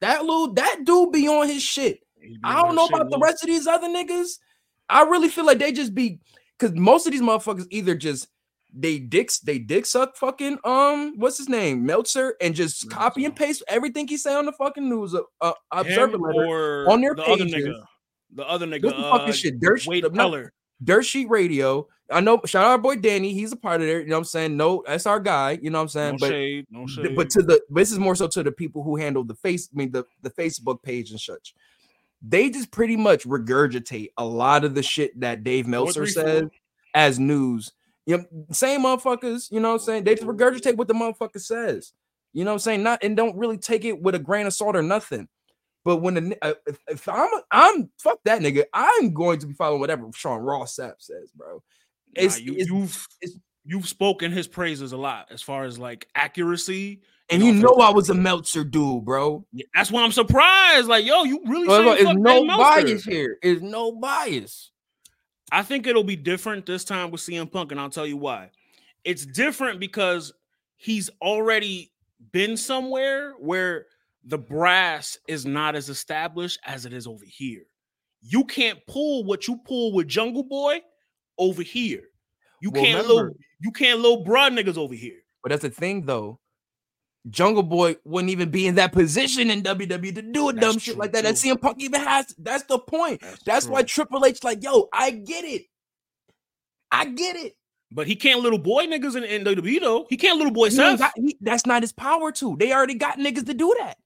That 0.00 0.24
little 0.24 0.52
that 0.54 0.84
dude 0.84 1.12
be 1.12 1.28
on 1.28 1.48
his 1.48 1.62
shit. 1.62 2.00
I 2.42 2.62
don't 2.62 2.74
know 2.74 2.86
about 2.86 3.10
the 3.10 3.18
rest 3.18 3.42
of 3.42 3.48
these 3.48 3.66
other 3.66 3.88
niggas. 3.88 4.38
I 4.88 5.02
really 5.02 5.28
feel 5.28 5.46
like 5.46 5.58
they 5.58 5.72
just 5.72 5.94
be 5.94 6.20
because 6.58 6.74
most 6.76 7.06
of 7.06 7.12
these 7.12 7.22
motherfuckers 7.22 7.66
either 7.70 7.94
just 7.94 8.28
they 8.76 8.98
dicks 8.98 9.38
they 9.38 9.58
dick 9.58 9.86
suck 9.86 10.16
fucking 10.16 10.58
um 10.64 11.14
what's 11.16 11.38
his 11.38 11.48
name 11.48 11.86
Meltzer 11.86 12.34
and 12.40 12.54
just 12.54 12.90
copy 12.90 13.24
and 13.24 13.36
paste 13.36 13.62
everything 13.68 14.08
he 14.08 14.16
say 14.16 14.34
on 14.34 14.46
the 14.46 14.52
fucking 14.52 14.88
news 14.88 15.14
uh, 15.14 15.20
uh 15.40 15.52
observer 15.70 16.18
letter 16.18 16.90
on 16.90 17.00
their 17.00 17.14
the 17.14 17.22
pages. 17.22 17.54
Other 17.54 17.60
nigga, 17.60 17.84
the 18.34 18.48
other 18.48 18.66
nigga, 18.66 18.82
this 18.82 18.92
uh, 18.94 19.10
fucking 19.10 19.32
shit. 19.34 19.60
Dirt, 19.60 19.86
Wade 19.86 20.04
Keller. 20.12 20.52
Dirt 20.82 21.04
Sheet 21.04 21.28
Radio. 21.30 21.86
I 22.10 22.20
know. 22.20 22.40
Shout 22.44 22.64
out 22.64 22.70
our 22.72 22.78
boy 22.78 22.96
Danny. 22.96 23.32
He's 23.32 23.52
a 23.52 23.56
part 23.56 23.80
of 23.80 23.86
there. 23.86 24.00
You 24.00 24.08
know 24.08 24.16
what 24.16 24.18
I'm 24.18 24.24
saying? 24.24 24.56
No, 24.56 24.84
that's 24.86 25.06
our 25.06 25.20
guy. 25.20 25.58
You 25.62 25.70
know 25.70 25.78
what 25.78 25.82
I'm 25.82 25.88
saying? 25.88 26.12
No 26.12 26.18
but 26.18 26.28
shade, 26.28 26.66
no 26.70 26.86
shade. 26.86 27.16
but 27.16 27.30
to 27.30 27.42
the 27.42 27.62
this 27.70 27.90
is 27.90 27.98
more 27.98 28.14
so 28.14 28.28
to 28.28 28.42
the 28.42 28.52
people 28.52 28.82
who 28.82 28.96
handle 28.96 29.24
the 29.24 29.34
face. 29.34 29.68
I 29.72 29.76
mean 29.76 29.90
the 29.90 30.04
the 30.22 30.30
Facebook 30.30 30.82
page 30.82 31.10
and 31.10 31.20
such. 31.20 31.54
They 32.20 32.50
just 32.50 32.70
pretty 32.70 32.96
much 32.96 33.24
regurgitate 33.24 34.08
a 34.16 34.24
lot 34.24 34.64
of 34.64 34.74
the 34.74 34.82
shit 34.82 35.18
that 35.20 35.44
Dave 35.44 35.66
Meltzer 35.66 36.06
says 36.06 36.44
as 36.94 37.18
news. 37.18 37.72
You 38.06 38.18
know, 38.18 38.24
same 38.50 38.82
motherfuckers. 38.82 39.50
You 39.50 39.60
know 39.60 39.68
what 39.68 39.80
I'm 39.80 39.86
saying? 39.86 40.04
They 40.04 40.14
just 40.14 40.26
regurgitate 40.26 40.76
what 40.76 40.88
the 40.88 40.94
motherfucker 40.94 41.40
says. 41.40 41.92
You 42.34 42.44
know 42.44 42.50
what 42.50 42.56
I'm 42.56 42.60
saying? 42.60 42.82
Not 42.82 43.02
and 43.02 43.16
don't 43.16 43.36
really 43.36 43.58
take 43.58 43.84
it 43.84 44.00
with 44.00 44.14
a 44.14 44.18
grain 44.18 44.46
of 44.46 44.52
salt 44.52 44.76
or 44.76 44.82
nothing. 44.82 45.28
But 45.84 45.98
when 45.98 46.14
the 46.14 46.38
uh, 46.42 46.54
if, 46.66 46.78
if 46.88 47.08
I'm 47.08 47.30
I'm 47.50 47.90
fuck 47.98 48.18
that 48.24 48.40
nigga, 48.40 48.64
I'm 48.72 49.12
going 49.12 49.38
to 49.40 49.46
be 49.46 49.52
following 49.52 49.80
whatever 49.80 50.08
Sean 50.14 50.40
Ross 50.40 50.76
Sapp 50.76 50.94
says, 50.98 51.30
bro. 51.34 51.62
It's, 52.16 52.38
nah, 52.38 52.44
you, 52.44 52.54
it's, 52.58 52.68
you've 52.68 53.08
it's, 53.20 53.36
you've 53.64 53.88
spoken 53.88 54.30
his 54.32 54.46
praises 54.46 54.92
a 54.92 54.96
lot 54.96 55.28
as 55.30 55.42
far 55.42 55.64
as 55.64 55.78
like 55.78 56.08
accuracy. 56.14 57.02
And 57.30 57.42
you 57.42 57.52
know 57.52 57.76
I 57.76 57.90
was 57.90 58.10
a 58.10 58.14
Meltzer 58.14 58.64
dude, 58.64 59.04
bro. 59.04 59.46
Yeah, 59.52 59.64
that's 59.74 59.90
why 59.90 60.02
I'm 60.02 60.12
surprised. 60.12 60.88
Like, 60.88 61.06
yo, 61.06 61.24
you 61.24 61.40
really 61.46 61.66
well, 61.66 61.82
there's 61.82 62.16
no 62.16 62.46
bias 62.46 63.04
here. 63.04 63.38
Is 63.42 63.62
no 63.62 63.92
bias. 63.92 64.70
I 65.50 65.62
think 65.62 65.86
it'll 65.86 66.04
be 66.04 66.16
different 66.16 66.66
this 66.66 66.84
time 66.84 67.10
with 67.10 67.22
CM 67.22 67.50
Punk, 67.50 67.70
and 67.70 67.80
I'll 67.80 67.90
tell 67.90 68.06
you 68.06 68.18
why. 68.18 68.50
It's 69.04 69.24
different 69.24 69.80
because 69.80 70.32
he's 70.76 71.08
already 71.22 71.92
been 72.32 72.56
somewhere 72.56 73.32
where 73.38 73.86
the 74.24 74.38
brass 74.38 75.18
is 75.28 75.46
not 75.46 75.76
as 75.76 75.88
established 75.88 76.58
as 76.64 76.86
it 76.86 76.92
is 76.92 77.06
over 77.06 77.24
here. 77.26 77.62
You 78.20 78.44
can't 78.44 78.78
pull 78.86 79.24
what 79.24 79.46
you 79.46 79.58
pull 79.64 79.92
with 79.92 80.08
Jungle 80.08 80.44
Boy 80.44 80.80
over 81.38 81.62
here. 81.62 82.02
You 82.60 82.70
well, 82.70 82.82
can't 82.82 83.02
remember, 83.02 83.14
little 83.14 83.36
you 83.60 83.70
can't 83.72 84.00
little 84.00 84.24
broad 84.24 84.52
niggas 84.52 84.78
over 84.78 84.94
here. 84.94 85.18
But 85.42 85.50
that's 85.50 85.62
the 85.62 85.70
thing 85.70 86.06
though. 86.06 86.40
Jungle 87.30 87.62
Boy 87.62 87.96
wouldn't 88.04 88.30
even 88.30 88.50
be 88.50 88.66
in 88.66 88.74
that 88.74 88.92
position 88.92 89.50
in 89.50 89.62
WWE 89.62 90.14
to 90.14 90.22
do 90.22 90.50
a 90.50 90.52
that's 90.52 90.66
dumb 90.66 90.78
shit 90.78 90.98
like 90.98 91.12
that. 91.12 91.22
Too. 91.22 91.28
That 91.28 91.34
CM 91.36 91.60
Punk 91.60 91.78
even 91.80 92.00
has. 92.02 92.34
That's 92.38 92.64
the 92.64 92.78
point. 92.78 93.22
That's, 93.22 93.42
that's 93.44 93.66
why 93.66 93.82
Triple 93.82 94.24
H 94.26 94.44
like, 94.44 94.62
yo, 94.62 94.88
I 94.92 95.10
get 95.10 95.44
it. 95.44 95.66
I 96.90 97.06
get 97.06 97.36
it. 97.36 97.56
But 97.90 98.06
he 98.06 98.16
can't 98.16 98.40
little 98.40 98.58
boy 98.58 98.86
niggas 98.86 99.16
in, 99.16 99.24
in 99.24 99.44
WWE 99.44 99.80
though. 99.80 100.06
He 100.10 100.16
can't 100.16 100.36
little 100.36 100.52
boy 100.52 100.68
Seth. 100.68 101.00
That's 101.40 101.64
not 101.64 101.82
his 101.82 101.92
power 101.92 102.32
too. 102.32 102.56
They 102.58 102.72
already 102.72 102.94
got 102.94 103.18
niggas 103.18 103.46
to 103.46 103.54
do 103.54 103.74
that. 103.78 103.96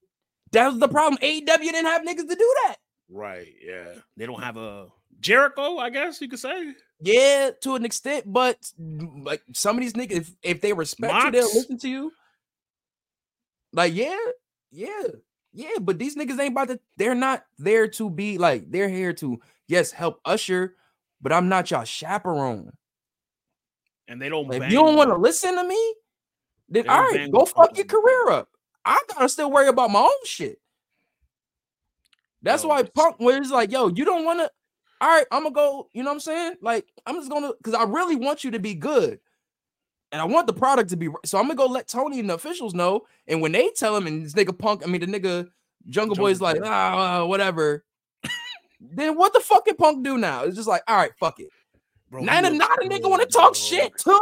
That 0.53 0.69
was 0.69 0.79
the 0.79 0.89
problem. 0.89 1.19
AEW 1.23 1.45
didn't 1.47 1.87
have 1.87 2.03
niggas 2.03 2.29
to 2.29 2.35
do 2.35 2.55
that. 2.65 2.77
Right. 3.11 3.49
Yeah. 3.65 3.95
They 4.17 4.27
don't 4.27 4.43
have 4.43 4.57
a 4.57 4.89
Jericho, 5.21 5.79
I 5.79 5.91
guess 5.91 6.21
you 6.21 6.29
could 6.29 6.39
say. 6.39 6.75
Yeah, 7.01 7.51
to 7.63 7.77
an 7.77 7.85
extent, 7.85 8.25
but 8.27 8.59
like 8.79 9.43
some 9.53 9.77
of 9.77 9.83
these 9.83 9.93
niggas, 9.93 10.13
if, 10.13 10.31
if 10.43 10.61
they 10.61 10.73
respect 10.73 11.13
you, 11.25 11.31
they'll 11.31 11.55
listen 11.55 11.79
to 11.79 11.89
you. 11.89 12.13
Like, 13.73 13.95
yeah, 13.95 14.19
yeah, 14.73 15.05
yeah. 15.53 15.79
But 15.81 15.99
these 15.99 16.17
niggas 16.17 16.41
ain't 16.41 16.53
about 16.53 16.69
to, 16.69 16.81
they're 16.97 17.15
not 17.15 17.45
there 17.59 17.87
to 17.89 18.11
be 18.11 18.39
like, 18.39 18.71
they're 18.71 18.89
here 18.89 19.13
to, 19.15 19.39
yes, 19.69 19.93
help 19.93 20.21
usher, 20.25 20.75
but 21.21 21.33
I'm 21.33 21.49
not 21.49 21.71
y'all 21.71 21.85
chaperone. 21.85 22.73
And 24.09 24.21
they 24.21 24.29
don't 24.29 24.49
like, 24.49 24.63
if 24.63 24.73
you 24.73 24.79
don't 24.79 24.97
want 24.97 25.11
to 25.11 25.17
listen 25.17 25.55
to 25.55 25.65
me, 25.65 25.95
then 26.69 26.89
all 26.89 27.01
right, 27.01 27.31
go 27.31 27.45
fuck 27.45 27.77
your 27.77 27.87
career 27.87 28.31
up. 28.31 28.49
I 28.85 28.99
gotta 29.13 29.29
still 29.29 29.51
worry 29.51 29.69
about 29.69 29.91
my 29.91 30.01
own 30.01 30.25
shit. 30.25 30.59
That's 32.43 32.65
why 32.65 32.83
Punk 32.83 33.21
was 33.21 33.51
like, 33.51 33.71
yo, 33.71 33.89
you 33.89 34.05
don't 34.05 34.25
want 34.25 34.41
to. 34.41 34.51
All 35.01 35.09
right, 35.09 35.27
I'm 35.31 35.45
gonna 35.45 35.55
go. 35.55 35.89
You 35.93 36.03
know 36.03 36.11
what 36.11 36.15
I'm 36.15 36.21
saying? 36.21 36.55
Like, 36.61 36.87
I'm 37.07 37.17
just 37.17 37.31
gonna 37.31 37.53
because 37.57 37.75
I 37.75 37.85
really 37.85 38.17
want 38.17 38.43
you 38.43 38.51
to 38.53 38.59
be 38.59 38.75
good, 38.75 39.21
and 40.11 40.21
I 40.21 40.25
want 40.25 40.47
the 40.47 40.53
product 40.53 40.91
to 40.91 40.97
be. 40.97 41.09
So 41.25 41.39
I'm 41.39 41.45
gonna 41.45 41.55
go 41.55 41.67
let 41.67 41.89
Tony 41.89 42.19
and 42.19 42.29
the 42.29 42.35
officials 42.35 42.75
know. 42.75 43.03
And 43.27 43.41
when 43.41 43.53
they 43.53 43.71
tell 43.77 43.97
him, 43.97 44.07
and 44.07 44.25
this 44.25 44.35
nigga 44.35 44.57
Punk, 44.59 44.83
I 44.85 44.87
mean 44.87 45.01
the 45.01 45.07
nigga 45.07 45.21
Jungle, 45.23 45.51
Jungle 45.89 46.17
Boy 46.17 46.31
is 46.31 46.41
like, 46.41 46.61
ah, 46.65 47.25
whatever. 47.25 47.85
then 48.81 49.17
what 49.17 49.33
the 49.33 49.41
fuck 49.41 49.67
can 49.67 49.77
Punk 49.77 50.05
do 50.05 50.19
now? 50.19 50.45
It's 50.45 50.57
just 50.57 50.69
like, 50.69 50.83
all 50.89 50.97
right, 50.97 51.13
fuck 51.19 51.39
it. 51.41 51.49
Bro, 52.11 52.23
not, 52.23 52.45
a, 52.45 52.51
not 52.51 52.83
a 52.83 52.89
nigga 52.89 53.09
want 53.09 53.23
to 53.23 53.29
talk 53.29 53.55
shit 53.55 53.97
too. 53.99 54.19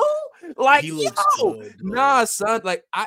Like, 0.57 0.85
yo, 0.85 0.99
good, 1.39 1.75
nah, 1.81 2.25
son. 2.25 2.61
Like, 2.65 2.85
I 2.93 3.07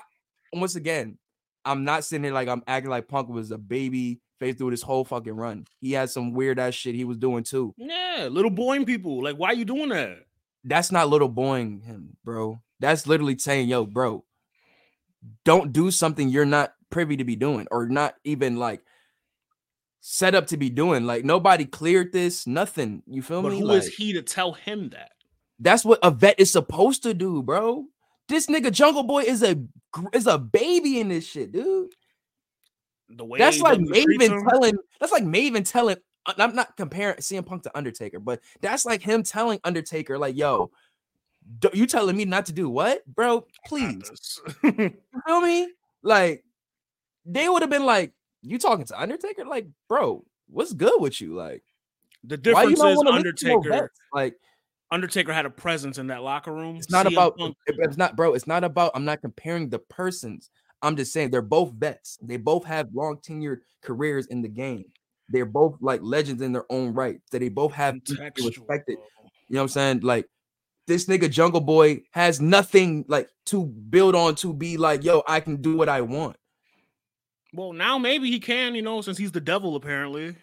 once 0.54 0.76
again, 0.76 1.18
I'm 1.64 1.84
not 1.84 2.04
sitting 2.04 2.24
here 2.24 2.34
like 2.34 2.48
I'm 2.48 2.64
acting 2.68 2.90
like 2.90 3.08
Punk 3.08 3.30
was 3.30 3.52
a 3.52 3.58
baby 3.58 4.20
face 4.40 4.56
through 4.56 4.72
this 4.72 4.82
whole 4.82 5.06
fucking 5.06 5.36
run. 5.36 5.66
He 5.82 5.92
had 5.92 6.10
some 6.10 6.34
weird 6.34 6.60
ass 6.60 6.74
shit 6.74 6.96
he 6.96 7.06
was 7.06 7.18
doing 7.18 7.44
too. 7.44 7.74
Yeah, 7.78 8.30
little 8.32 8.52
boying 8.52 8.86
people. 8.86 9.24
Like, 9.24 9.36
why 9.36 9.50
are 9.50 9.56
you 9.56 9.66
doing 9.66 9.90
that? 9.90 10.18
That's 10.64 10.92
not 10.92 11.10
little 11.10 11.30
boying 11.30 11.82
him, 11.82 12.18
bro. 12.24 12.62
That's 12.80 13.08
literally 13.08 13.38
saying, 13.38 13.70
yo, 13.70 13.86
bro, 13.86 14.26
don't 15.46 15.74
do 15.74 15.92
something 15.92 16.30
you're 16.30 16.46
not 16.46 16.74
privy 16.90 17.18
to 17.18 17.24
be 17.24 17.36
doing 17.36 17.68
or 17.72 17.88
not 17.88 18.16
even 18.24 18.58
like 18.58 18.82
set 20.02 20.36
up 20.36 20.48
to 20.48 20.58
be 20.58 20.70
doing. 20.70 21.06
Like 21.06 21.26
nobody 21.26 21.66
cleared 21.66 22.12
this, 22.14 22.48
nothing. 22.48 23.04
You 23.06 23.22
feel 23.22 23.42
but 23.42 23.52
me? 23.52 23.60
Who 23.60 23.66
like, 23.66 23.84
is 23.84 23.88
he 23.88 24.14
to 24.14 24.22
tell 24.22 24.54
him 24.54 24.90
that? 24.90 25.12
That's 25.60 25.84
what 25.84 26.00
a 26.04 26.12
vet 26.12 26.40
is 26.40 26.52
supposed 26.52 27.04
to 27.04 27.14
do, 27.14 27.44
bro. 27.44 27.86
This 28.28 28.48
nigga 28.48 28.72
Jungle 28.72 29.04
Boy 29.04 29.24
is 29.24 29.44
a 29.44 29.58
is 30.14 30.28
a 30.28 30.38
baby 30.38 31.00
in 31.00 31.10
this 31.10 31.26
shit, 31.26 31.52
dude. 31.52 31.90
The 33.10 33.26
way 33.26 33.40
that's 33.40 33.60
like 33.60 33.80
Maven 33.80 34.48
telling 34.50 34.76
that's 35.00 35.12
like 35.12 35.24
Maven 35.24 35.70
telling 35.70 35.98
uh, 36.26 36.34
I'm 36.38 36.56
not 36.56 36.78
comparing 36.78 37.18
CM 37.18 37.46
Punk 37.46 37.64
to 37.64 37.78
Undertaker, 37.78 38.20
but 38.20 38.40
that's 38.62 38.86
like 38.86 39.02
him 39.02 39.24
telling 39.24 39.60
Undertaker, 39.64 40.18
like, 40.18 40.36
yo, 40.38 40.70
You 41.74 41.88
telling 41.88 42.16
me 42.16 42.26
not 42.26 42.46
to 42.48 42.54
do 42.54 42.70
what, 42.70 43.06
bro? 43.08 43.46
Please, 43.66 44.40
you 44.64 44.94
feel 45.26 45.42
me? 45.42 45.72
Like, 46.04 46.44
they 47.26 47.50
would 47.50 47.62
have 47.64 47.72
been 47.72 47.86
like, 47.86 48.14
"You 48.42 48.60
talking 48.60 48.86
to 48.86 49.02
Undertaker? 49.02 49.46
Like, 49.46 49.68
bro, 49.88 50.24
what's 50.48 50.74
good 50.74 51.02
with 51.02 51.20
you? 51.20 51.34
Like, 51.34 51.64
the 52.24 52.38
difference 52.38 52.74
is 52.74 52.80
Undertaker? 52.82 53.56
Undertaker. 53.56 53.92
Like, 54.14 54.36
Undertaker 54.92 55.34
had 55.34 55.46
a 55.46 55.50
presence 55.50 55.98
in 55.98 56.08
that 56.08 56.22
locker 56.22 56.54
room. 56.54 56.76
it's 56.78 56.92
not 56.92 57.06
CM 57.06 57.14
about. 57.14 57.38
Punk- 57.38 57.58
It's 57.68 57.98
not, 57.98 58.16
bro. 58.16 58.34
It's 58.34 58.48
not 58.48 58.64
about. 58.64 58.92
I'm 58.94 59.06
not 59.06 59.22
comparing 59.22 59.70
the 59.70 59.80
persons. 59.80 60.50
I'm 60.82 60.96
just 60.96 61.12
saying 61.12 61.32
they're 61.32 61.42
both 61.42 61.74
vets. 61.74 62.18
They 62.22 62.38
both 62.38 62.66
have 62.66 62.90
long 62.94 63.18
tenured 63.18 63.60
careers 63.82 64.28
in 64.28 64.42
the 64.42 64.48
game. 64.48 64.86
They're 65.30 65.46
both 65.46 65.78
like 65.82 66.02
legends 66.02 66.42
in 66.42 66.54
their 66.54 66.66
own 66.72 66.94
right. 66.94 67.20
That 67.32 67.40
they 67.40 67.50
both 67.50 67.74
have 67.74 68.04
to 68.04 68.14
be 68.14 68.20
contextual, 68.20 68.46
respected. 68.46 68.98
You 69.48 69.56
know 69.56 69.60
what 69.60 69.64
I'm 69.64 69.68
saying? 69.70 70.00
Like 70.02 70.28
this 70.88 71.06
nigga 71.06 71.30
Jungle 71.30 71.62
Boy 71.62 72.02
has 72.12 72.42
nothing 72.42 73.06
like 73.08 73.30
to 73.48 73.66
build 73.66 74.16
on 74.16 74.36
to 74.36 74.54
be 74.54 74.78
like, 74.78 75.04
yo, 75.04 75.24
I 75.28 75.40
can 75.40 75.58
do 75.58 75.78
what 75.78 75.90
I 75.90 76.02
want. 76.02 76.36
Well, 77.54 77.74
now 77.74 77.98
maybe 77.98 78.30
he 78.30 78.40
can, 78.40 78.76
you 78.76 78.82
know, 78.82 79.02
since 79.02 79.18
he's 79.18 79.32
the 79.32 79.42
devil 79.42 79.76
apparently. 79.76 80.36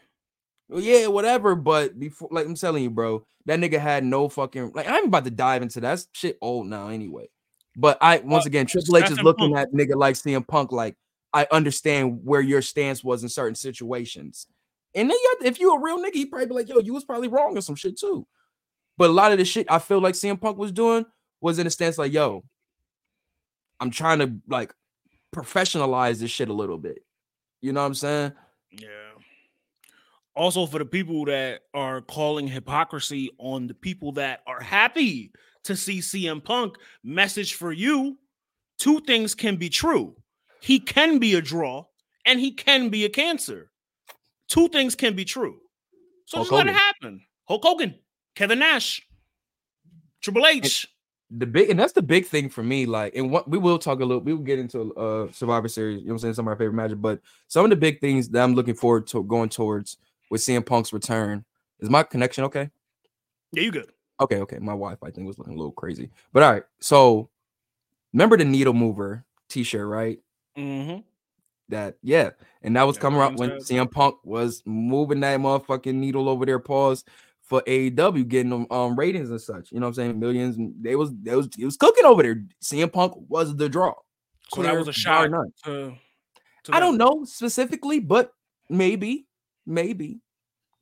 Well, 0.68 0.80
yeah, 0.80 1.07
whatever. 1.07 1.55
But 1.55 1.99
before, 1.99 2.28
like 2.30 2.47
I'm 2.47 2.55
telling 2.55 2.82
you, 2.82 2.91
bro, 2.91 3.24
that 3.47 3.61
nigga 3.61 3.78
had 3.78 4.05
no 4.05 4.28
fucking 4.28 4.72
like. 4.74 4.89
I'm 4.89 5.07
about 5.07 5.24
to 5.24 5.30
dive 5.30 5.62
into 5.62 5.80
that 5.80 5.89
That's 5.89 6.09
shit 6.12 6.39
old 6.41 6.66
now 6.66 6.89
anyway. 6.89 7.28
But 7.76 7.98
I 8.00 8.18
once 8.18 8.46
again, 8.46 8.66
Triple 8.66 8.96
H 8.96 9.10
is 9.10 9.20
looking 9.20 9.54
at 9.56 9.72
nigga 9.72 9.94
like 9.94 10.14
CM 10.14 10.46
Punk. 10.46 10.72
Like 10.72 10.96
I 11.34 11.46
understand 11.52 12.20
where 12.24 12.40
your 12.40 12.62
stance 12.62 13.04
was 13.04 13.22
in 13.22 13.28
certain 13.28 13.54
situations, 13.54 14.46
and 14.94 15.10
then 15.10 15.16
you 15.16 15.36
if 15.44 15.60
you 15.60 15.74
a 15.74 15.80
real 15.80 16.02
nigga, 16.02 16.14
he 16.14 16.26
probably 16.26 16.46
be 16.46 16.54
like, 16.54 16.68
yo, 16.68 16.78
you 16.78 16.94
was 16.94 17.04
probably 17.04 17.28
wrong 17.28 17.54
in 17.54 17.62
some 17.62 17.76
shit 17.76 17.98
too. 17.98 18.26
But 18.96 19.10
a 19.10 19.12
lot 19.12 19.32
of 19.32 19.38
the 19.38 19.44
shit 19.44 19.66
I 19.70 19.78
feel 19.78 20.00
like 20.00 20.14
CM 20.14 20.40
Punk 20.40 20.56
was 20.56 20.72
doing 20.72 21.04
was 21.42 21.58
in 21.58 21.66
a 21.66 21.70
stance 21.70 21.98
like, 21.98 22.12
yo, 22.12 22.44
I'm 23.78 23.90
trying 23.90 24.20
to 24.20 24.32
like 24.48 24.72
professionalize 25.34 26.18
this 26.18 26.30
shit 26.30 26.48
a 26.48 26.54
little 26.54 26.78
bit. 26.78 27.04
You 27.60 27.72
know 27.72 27.82
what 27.82 27.88
I'm 27.88 27.94
saying? 27.94 28.32
Yeah. 28.70 28.88
Also, 30.34 30.66
for 30.66 30.78
the 30.78 30.86
people 30.86 31.26
that 31.26 31.62
are 31.74 32.00
calling 32.00 32.46
hypocrisy 32.46 33.30
on 33.38 33.66
the 33.66 33.74
people 33.74 34.12
that 34.12 34.40
are 34.46 34.62
happy 34.62 35.32
to 35.66 35.76
see 35.76 35.98
CM 35.98 36.42
Punk, 36.42 36.76
message 37.04 37.54
for 37.54 37.72
you 37.72 38.16
two 38.78 39.00
things 39.00 39.34
can 39.34 39.56
be 39.56 39.68
true. 39.68 40.16
He 40.60 40.78
can 40.78 41.18
be 41.18 41.34
a 41.34 41.40
draw 41.40 41.84
and 42.24 42.40
he 42.40 42.52
can 42.52 42.88
be 42.88 43.04
a 43.04 43.08
cancer. 43.08 43.70
Two 44.48 44.68
things 44.68 44.94
can 44.94 45.14
be 45.14 45.24
true. 45.24 45.58
So 46.26 46.38
Hulk 46.38 46.48
just 46.48 46.52
let 46.52 46.66
it 46.66 46.74
happen. 46.74 47.22
Hulk 47.44 47.62
Hogan, 47.64 47.94
Kevin 48.34 48.58
Nash, 48.58 49.06
Triple 50.20 50.46
H. 50.46 50.86
the 51.30 51.46
big 51.46 51.70
and 51.70 51.78
that's 51.78 51.92
the 51.92 52.02
big 52.02 52.26
thing 52.26 52.48
for 52.48 52.62
me. 52.62 52.86
Like, 52.86 53.14
and 53.14 53.30
what 53.30 53.48
we 53.48 53.58
will 53.58 53.78
talk 53.78 54.00
a 54.00 54.04
little, 54.04 54.22
we 54.22 54.32
will 54.32 54.42
get 54.42 54.58
into 54.58 54.94
uh 54.94 55.30
Survivor 55.32 55.68
Series, 55.68 56.00
you 56.00 56.06
know 56.06 56.12
what 56.12 56.14
I'm 56.14 56.18
saying? 56.20 56.34
Some 56.34 56.46
of 56.46 56.52
our 56.52 56.56
favorite 56.56 56.74
matches, 56.74 56.96
but 56.96 57.20
some 57.48 57.64
of 57.64 57.70
the 57.70 57.76
big 57.76 58.00
things 58.00 58.28
that 58.30 58.42
I'm 58.42 58.54
looking 58.54 58.74
forward 58.74 59.06
to 59.08 59.22
going 59.24 59.48
towards 59.48 59.98
with 60.30 60.40
CM 60.40 60.66
Punk's 60.66 60.92
return. 60.92 61.44
Is 61.78 61.90
my 61.90 62.02
connection 62.02 62.44
okay? 62.44 62.70
Yeah, 63.52 63.62
you 63.62 63.70
good. 63.70 63.90
Okay, 64.20 64.38
okay. 64.38 64.58
My 64.58 64.72
Wi-Fi 64.72 65.10
thing 65.10 65.24
was 65.26 65.38
looking 65.38 65.54
a 65.54 65.56
little 65.56 65.72
crazy. 65.72 66.10
But 66.32 66.42
all 66.42 66.52
right, 66.52 66.62
so 66.80 67.28
remember 68.12 68.36
the 68.36 68.44
needle 68.44 68.72
mover 68.72 69.24
t-shirt, 69.48 69.86
right? 69.86 70.18
Mm-hmm. 70.56 71.00
That 71.68 71.96
yeah, 72.02 72.30
and 72.62 72.76
that 72.76 72.84
was 72.84 72.96
Yeah, 72.96 73.00
coming 73.02 73.20
out 73.20 73.36
when 73.36 73.50
CM 73.58 73.90
Punk 73.90 74.16
was 74.24 74.62
moving 74.64 75.20
that 75.20 75.40
motherfucking 75.40 75.94
needle 75.94 76.28
over 76.28 76.46
their 76.46 76.60
paws 76.60 77.04
for 77.42 77.60
AEW, 77.62 78.28
getting 78.28 78.50
them 78.50 78.66
um 78.70 78.96
ratings 78.96 79.30
and 79.30 79.40
such. 79.40 79.72
You 79.72 79.80
know 79.80 79.86
what 79.86 79.90
I'm 79.90 79.94
saying? 79.94 80.20
Millions. 80.20 80.56
They 80.80 80.94
was 80.94 81.12
they 81.22 81.34
was 81.34 81.48
it 81.58 81.64
was 81.64 81.76
cooking 81.76 82.04
over 82.04 82.22
there. 82.22 82.44
CM 82.62 82.92
Punk 82.92 83.14
was 83.28 83.56
the 83.56 83.68
draw. 83.68 83.94
So 84.54 84.62
that 84.62 84.76
was 84.76 84.86
a 84.86 84.92
Clear, 84.92 84.92
shot 84.92 85.30
to, 85.64 85.94
to 86.64 86.74
I 86.74 86.78
don't 86.78 86.96
know 86.96 87.24
specifically, 87.24 87.98
but 87.98 88.32
maybe, 88.70 89.26
maybe 89.66 90.20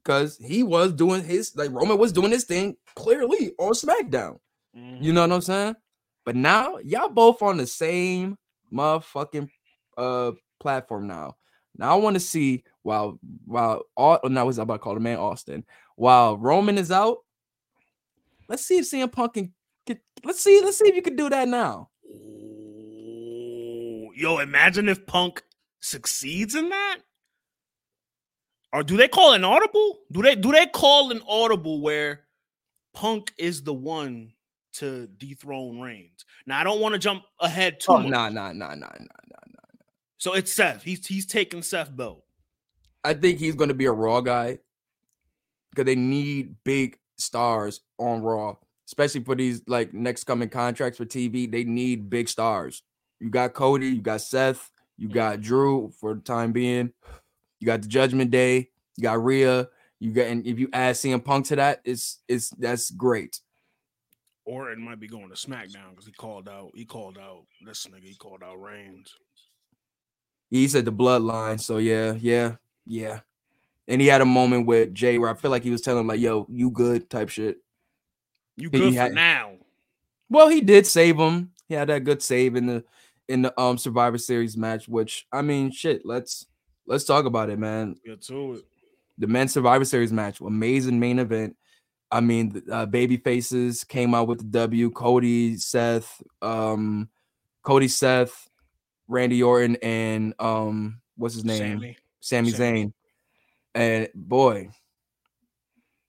because 0.05 0.37
he 0.39 0.63
was 0.63 0.93
doing 0.93 1.25
his 1.25 1.57
like 1.57 1.71
Roman 1.71 1.99
was 1.99 2.13
doing 2.13 2.31
his 2.31 2.45
thing 2.45 2.77
clearly 2.95 3.53
on 3.59 3.73
SmackDown. 3.73 4.39
Mhm. 4.77 5.03
You 5.03 5.13
know 5.13 5.23
what 5.23 5.33
I'm 5.33 5.41
saying? 5.41 5.77
But 6.25 6.37
now 6.37 6.79
y'all 6.79 7.09
both 7.09 7.43
on 7.43 7.57
the 7.57 7.67
same 7.67 8.37
motherfucking 8.73 9.49
uh 9.97 10.33
platform 10.61 11.07
now. 11.07 11.37
Now 11.77 11.93
I 11.93 12.01
want 12.01 12.15
to 12.15 12.21
see 12.21 12.65
while 12.83 13.19
while 13.47 13.83
all 13.97 14.21
now 14.25 14.47
was 14.47 14.59
about 14.59 14.75
to 14.75 14.79
call 14.79 14.95
the 14.95 15.01
man 15.01 15.19
Austin 15.19 15.65
while 15.97 16.37
Roman 16.37 16.79
is 16.79 16.91
out. 16.91 17.19
Let's 18.49 18.65
see 18.65 18.79
if 18.79 18.85
CM 18.85 19.11
Punk 19.11 19.35
can 19.35 19.55
get. 19.87 20.01
Let's 20.23 20.41
see. 20.41 20.61
Let's 20.63 20.79
see 20.79 20.89
if 20.89 20.95
you 20.95 21.03
can 21.03 21.17
do 21.17 21.31
that 21.31 21.49
now. 21.49 21.91
Yo, 24.17 24.39
imagine 24.39 24.89
if 24.89 25.07
Punk 25.07 25.43
succeeds 25.81 26.55
in 26.55 26.69
that. 26.69 26.99
Or 28.75 28.83
do 28.83 28.97
they 28.97 29.07
call 29.07 29.35
an 29.35 29.45
audible? 29.45 30.01
Do 30.11 30.21
they 30.21 30.35
do 30.35 30.51
they 30.51 30.67
call 30.67 31.13
an 31.13 31.23
audible 31.29 31.81
where 31.81 32.25
Punk 32.93 33.33
is 33.39 33.63
the 33.63 33.73
one 33.73 34.33
to 34.75 35.07
dethrone 35.07 35.81
Reigns? 35.81 36.25
Now 36.45 36.61
I 36.61 36.65
don't 36.65 36.81
want 36.81 36.95
to 36.95 36.99
jump 36.99 37.23
ahead 37.39 37.79
too 37.79 37.93
Oh 37.93 37.99
much. 37.99 38.11
nah 38.11 38.29
nah 38.31 38.53
nah 38.53 38.75
nah 38.75 38.75
nah 38.75 38.89
nah. 38.89 39.85
So 40.19 40.35
it's 40.35 40.53
Seth. 40.53 40.83
He's 40.83 41.07
he's 41.07 41.25
taking 41.25 41.63
Seth 41.63 41.97
belt. 41.97 42.25
I 43.05 43.15
think 43.15 43.39
he's 43.39 43.55
going 43.55 43.69
to 43.69 43.75
be 43.75 43.85
a 43.85 43.93
Raw 43.93 44.21
guy 44.21 44.59
because 45.71 45.85
they 45.85 45.95
need 45.95 46.57
big 46.65 46.99
stars 47.17 47.81
on 47.99 48.23
Raw, 48.23 48.57
especially 48.89 49.23
for 49.23 49.37
these 49.37 49.63
like 49.69 49.95
next 49.95 50.25
coming 50.25 50.49
contracts 50.49 50.99
for 50.99 51.05
TV. 51.05 51.49
They 51.49 51.63
need 51.63 52.11
big 52.11 52.29
stars. 52.29 52.83
You 53.21 53.31
got 53.31 53.55
Cody, 53.55 53.87
you 53.89 54.03
got 54.03 54.21
Seth, 54.21 54.69
you 54.99 55.09
got 55.09 55.41
Drew 55.43 55.93
for 56.01 56.15
the 56.15 56.21
time 56.23 56.51
being. 56.51 56.93
You 57.65 57.69
got 57.69 57.81
the 57.81 57.89
Judgment 57.89 58.31
Day, 58.31 58.69
you 58.99 59.03
got 59.05 59.25
Rhea, 59.25 59.67
you 59.99 60.13
got, 60.13 60.27
and 60.27 60.47
if 60.47 60.59
you 60.59 60.69
add 60.75 60.97
CM 60.97 61.25
Punk 61.25 61.47
to 61.47 61.57
that, 61.57 61.81
it's 61.83 62.19
it's 62.29 62.51
that's 62.51 62.91
great. 62.91 63.41
Or 64.45 64.71
it 64.71 64.77
might 64.77 65.01
be 65.01 65.09
going 65.09 65.31
to 65.31 65.35
SmackDown 65.35 65.89
because 65.93 66.05
he 66.05 66.13
called 66.13 66.47
out. 66.47 66.73
He 66.75 66.85
called 66.85 67.17
out 67.17 67.45
this 67.65 67.87
nigga. 67.87 68.05
He 68.05 68.17
called 68.17 68.43
out 68.43 68.61
Reigns. 68.61 69.15
He 70.51 70.69
said 70.69 70.85
the 70.85 70.93
bloodline, 70.93 71.59
so 71.59 71.79
yeah, 71.79 72.13
yeah, 72.21 72.57
yeah. 72.85 73.21
And 73.89 73.99
he 73.99 74.09
had 74.09 74.21
a 74.21 74.27
moment 74.27 74.67
with 74.67 74.93
Jay 74.93 75.17
where 75.17 75.31
I 75.31 75.35
feel 75.35 75.51
like 75.51 75.63
he 75.63 75.71
was 75.71 75.81
telling 75.81 76.01
him 76.03 76.07
like, 76.09 76.21
"Yo, 76.21 76.47
you 76.51 76.71
good?" 76.71 77.09
type 77.09 77.31
shit. 77.31 77.57
You 78.59 78.69
He 78.71 78.79
good 78.79 78.93
for 78.95 79.01
had- 79.01 79.15
now. 79.15 79.53
Well, 80.29 80.49
he 80.49 80.61
did 80.61 80.87
save 80.87 81.17
him. 81.17 81.53
He 81.67 81.73
had 81.73 81.89
that 81.89 82.05
good 82.05 82.21
save 82.23 82.57
in 82.57 82.67
the 82.67 82.85
in 83.27 83.41
the 83.41 83.59
um 83.59 83.79
Survivor 83.79 84.19
Series 84.19 84.55
match, 84.55 84.87
which 84.87 85.27
I 85.33 85.41
mean, 85.41 85.71
shit. 85.71 86.05
Let's 86.05 86.45
let's 86.87 87.05
talk 87.05 87.25
about 87.25 87.51
it, 87.51 87.59
man. 87.59 87.97
Get 88.05 88.23
to 88.23 88.55
it. 88.55 88.65
The 89.19 89.27
men's 89.27 89.53
Survivor 89.53 89.85
Series 89.85 90.13
match, 90.13 90.41
amazing 90.41 90.99
main 90.99 91.19
event. 91.19 91.57
I 92.11 92.21
mean, 92.21 92.51
the, 92.51 92.75
uh, 92.75 92.87
baby 92.87 93.17
faces 93.17 93.85
came 93.85 94.15
out 94.15 94.29
with 94.29 94.39
the 94.39 94.45
W. 94.45 94.91
Cody, 94.91 95.57
Seth, 95.57 96.23
um, 96.43 97.09
Cody, 97.63 97.89
Seth, 97.89 98.49
Randy 99.09 99.43
Orton, 99.43 99.77
and 99.83 100.35
um, 100.39 101.01
what's 101.17 101.35
his 101.35 101.45
name? 101.45 101.59
Sammy. 101.59 101.97
Sami 102.21 102.51
Sammy. 102.51 102.85
Zayn. 102.85 102.93
And 103.75 104.09
boy, 104.15 104.71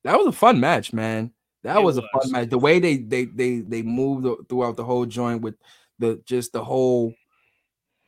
that 0.03 0.17
was 0.17 0.27
a 0.27 0.31
fun 0.31 0.59
match, 0.59 0.93
man. 0.93 1.31
That 1.63 1.77
It 1.77 1.83
was, 1.83 1.97
a 1.97 2.03
fun 2.03 2.31
match. 2.31 2.49
The 2.49 2.59
way 2.59 2.79
they 2.79 2.97
they 2.97 3.25
they 3.25 3.59
they 3.61 3.81
moved 3.81 4.47
throughout 4.47 4.77
the 4.77 4.83
whole 4.83 5.05
joint 5.05 5.41
with 5.41 5.55
the 5.97 6.21
just 6.25 6.53
the 6.53 6.63
whole 6.63 7.13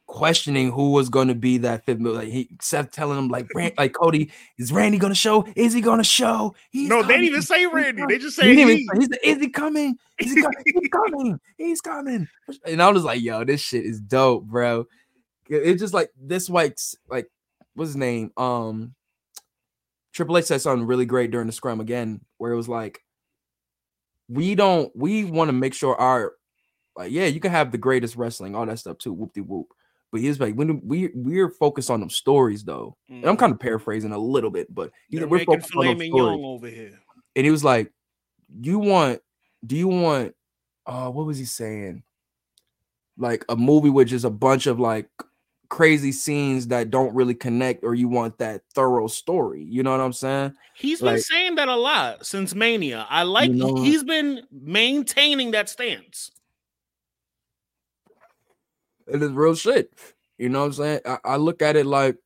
questioning 0.08 0.72
who 0.72 0.92
was 0.92 1.10
going 1.10 1.28
to 1.28 1.36
be 1.36 1.58
that 1.60 1.86
fifth. 1.86 2.00
mil- 2.00 2.14
Like 2.14 2.30
he 2.30 2.50
Seth 2.62 2.92
telling 2.92 3.18
him 3.20 3.28
like 3.28 3.48
Ran- 3.54 3.74
like 3.78 3.94
Cody 3.94 4.32
is 4.58 4.72
Randy 4.72 4.98
going 4.98 5.12
to 5.12 5.20
show? 5.20 5.46
Is 5.56 5.74
he 5.74 5.82
going 5.82 6.00
to 6.00 6.04
show? 6.04 6.56
He's 6.72 6.90
No, 6.90 7.04
they 7.04 7.14
didn't 7.14 7.26
even 7.26 7.42
say 7.42 7.66
Randy. 7.68 8.04
They 8.08 8.18
just 8.18 8.36
say 8.38 8.52
even 8.52 8.68
he. 8.70 8.86
say- 8.88 9.00
he 9.00 9.06
said, 9.06 9.20
is 9.24 9.38
he 9.40 9.50
coming? 9.50 9.96
Is 10.20 10.34
he, 10.34 10.42
coming? 10.42 10.58
He's 10.66 10.90
coming? 10.92 11.40
He's 11.58 11.82
coming. 11.82 12.28
And 12.66 12.82
I 12.82 12.90
was 12.90 13.04
like, 13.04 13.22
yo, 13.22 13.44
this 13.44 13.62
shit 13.62 13.86
is 13.86 14.00
dope, 14.00 14.46
bro. 14.46 14.86
It's 15.50 15.82
just 15.82 15.94
like 15.94 16.10
this, 16.20 16.50
like, 16.50 16.78
like 17.10 17.30
what's 17.76 17.90
his 17.90 17.96
name? 17.98 18.32
Um, 18.36 18.96
Triple 20.14 20.38
H 20.38 20.46
said 20.46 20.62
something 20.62 20.88
really 20.88 21.06
great 21.06 21.32
during 21.32 21.48
the 21.48 21.54
scrum 21.54 21.80
again, 21.80 22.22
where 22.38 22.52
it 22.52 22.56
was 22.58 22.68
like, 22.68 23.02
we 24.30 24.56
don't, 24.56 24.92
we 24.96 25.24
want 25.26 25.50
to 25.50 25.54
make 25.54 25.74
sure 25.74 25.96
our, 25.96 26.34
like, 26.96 27.12
yeah, 27.12 27.26
you 27.28 27.40
can 27.40 27.52
have 27.52 27.72
the 27.72 27.78
greatest 27.78 28.16
wrestling, 28.16 28.56
all 28.56 28.66
that 28.66 28.80
stuff 28.80 28.98
too, 28.98 29.14
whoop 29.14 29.34
de 29.34 29.42
whoop. 29.42 29.68
But 30.12 30.22
he's 30.22 30.40
like, 30.40 30.56
when 30.56 30.80
we 30.88 31.10
we're 31.14 31.50
focused 31.50 31.90
on 31.90 32.00
them 32.00 32.10
stories 32.10 32.64
though, 32.64 32.96
and 33.10 33.26
I'm 33.26 33.36
kind 33.38 33.52
of 33.52 33.60
paraphrasing 33.60 34.14
a 34.14 34.18
little 34.18 34.50
bit, 34.50 34.74
but 34.74 34.92
They're 35.12 35.22
like, 35.22 35.32
we're 35.32 35.46
focused 35.46 35.76
on 35.76 35.86
them 35.86 35.98
stories 36.08 36.40
over 36.46 36.68
here. 36.70 37.00
and 37.36 37.46
he 37.46 37.52
was 37.52 37.64
like, 37.64 37.92
"You 38.62 38.80
want? 38.80 39.22
Do 39.66 39.76
you 39.76 39.88
want? 39.90 40.34
Uh, 40.86 41.10
what 41.10 41.26
was 41.26 41.38
he 41.38 41.44
saying? 41.46 42.04
Like 43.18 43.44
a 43.50 43.56
movie 43.56 43.90
with 43.90 44.08
just 44.10 44.26
a 44.26 44.30
bunch 44.30 44.68
of 44.68 44.80
like 44.80 45.10
crazy 45.70 46.14
scenes 46.14 46.68
that 46.68 46.90
don't 46.90 47.14
really 47.14 47.34
connect 47.36 47.84
or 47.84 47.94
you 47.94 48.08
want 48.08 48.38
that 48.38 48.62
thorough 48.74 49.08
story. 49.08 49.64
You 49.64 49.84
know 49.84 49.92
what 49.92 50.00
I'm 50.00 50.14
saying? 50.14 50.54
He's 50.76 51.02
like, 51.02 51.16
been 51.16 51.22
saying 51.24 51.56
that 51.56 51.68
a 51.68 51.76
lot 51.76 52.26
since 52.26 52.56
Mania. 52.56 53.06
I 53.10 53.24
like 53.24 53.50
you 53.50 53.56
know, 53.56 53.76
he's 53.76 54.04
been 54.04 54.44
maintaining 54.52 55.52
that 55.52 55.68
stance. 55.68 56.32
It 59.08 59.22
is 59.22 59.32
real 59.32 59.56
shit. 59.56 59.94
You 60.38 60.50
know 60.50 60.60
what 60.60 60.66
I'm 60.66 60.74
saying? 60.74 61.00
I, 61.06 61.18
I 61.24 61.36
look 61.38 61.62
at 61.62 61.76
it 61.76 61.86
like 61.86 62.18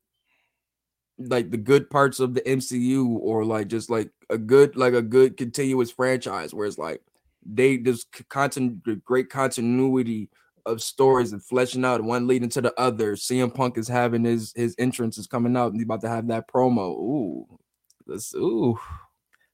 like 1.18 1.52
the 1.52 1.58
good 1.58 1.90
parts 1.90 2.20
of 2.20 2.34
the 2.34 2.42
MCU 2.42 3.18
or 3.20 3.46
like 3.46 3.68
just 3.68 3.90
like 3.90 4.10
a 4.30 4.38
good 4.38 4.76
like 4.76 4.94
a 4.94 5.02
good 5.02 5.38
continuous 5.38 5.92
franchise 5.92 6.54
where 6.54 6.68
it's 6.68 6.78
like 6.78 7.02
they 7.46 7.78
just 7.78 8.08
content 8.30 8.84
great 9.04 9.30
continuity 9.30 10.30
of 10.66 10.82
stories 10.82 11.32
and 11.34 11.44
fleshing 11.44 11.84
out 11.84 12.04
one 12.04 12.28
leading 12.28 12.50
to 12.50 12.62
the 12.62 12.74
other. 12.80 13.16
CM 13.16 13.54
Punk 13.54 13.78
is 13.78 13.88
having 13.88 14.24
his 14.24 14.54
his 14.56 14.76
entrance 14.78 15.18
is 15.18 15.28
coming 15.28 15.56
out 15.56 15.72
and 15.72 15.76
he's 15.76 15.86
about 15.86 16.02
to 16.02 16.10
have 16.10 16.28
that 16.28 16.48
promo. 16.48 16.92
Ooh, 16.98 17.60
this 18.08 18.34
ooh, 18.36 18.80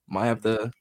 might 0.07 0.27
have 0.27 0.41
to 0.43 0.71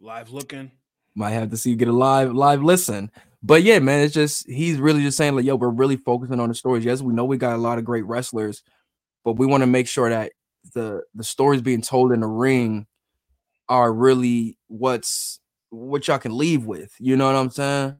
live 0.00 0.30
looking. 0.30 0.70
Might 1.14 1.30
have 1.30 1.50
to 1.50 1.56
see 1.56 1.70
you 1.70 1.76
get 1.76 1.88
a 1.88 1.92
live 1.92 2.32
live 2.34 2.62
listen. 2.62 3.10
But 3.42 3.62
yeah, 3.62 3.78
man, 3.78 4.00
it's 4.04 4.14
just 4.14 4.48
he's 4.48 4.78
really 4.78 5.02
just 5.02 5.16
saying 5.16 5.36
like, 5.36 5.44
yo, 5.44 5.56
we're 5.56 5.68
really 5.70 5.96
focusing 5.96 6.40
on 6.40 6.48
the 6.48 6.54
stories. 6.54 6.84
Yes, 6.84 7.02
we 7.02 7.14
know 7.14 7.24
we 7.24 7.36
got 7.36 7.54
a 7.54 7.58
lot 7.58 7.78
of 7.78 7.84
great 7.84 8.04
wrestlers, 8.04 8.62
but 9.24 9.34
we 9.34 9.46
want 9.46 9.62
to 9.62 9.66
make 9.68 9.88
sure 9.88 10.10
that 10.10 10.32
the 10.74 11.02
the 11.14 11.24
stories 11.24 11.62
being 11.62 11.82
told 11.82 12.12
in 12.12 12.20
the 12.20 12.26
ring 12.28 12.86
are 13.68 13.92
really 13.92 14.58
what's 14.68 15.40
what 15.70 16.08
y'all 16.08 16.18
can 16.18 16.36
leave 16.36 16.66
with. 16.66 16.92
You 17.00 17.16
know 17.16 17.26
what 17.26 17.36
I'm 17.36 17.50
saying? 17.50 17.96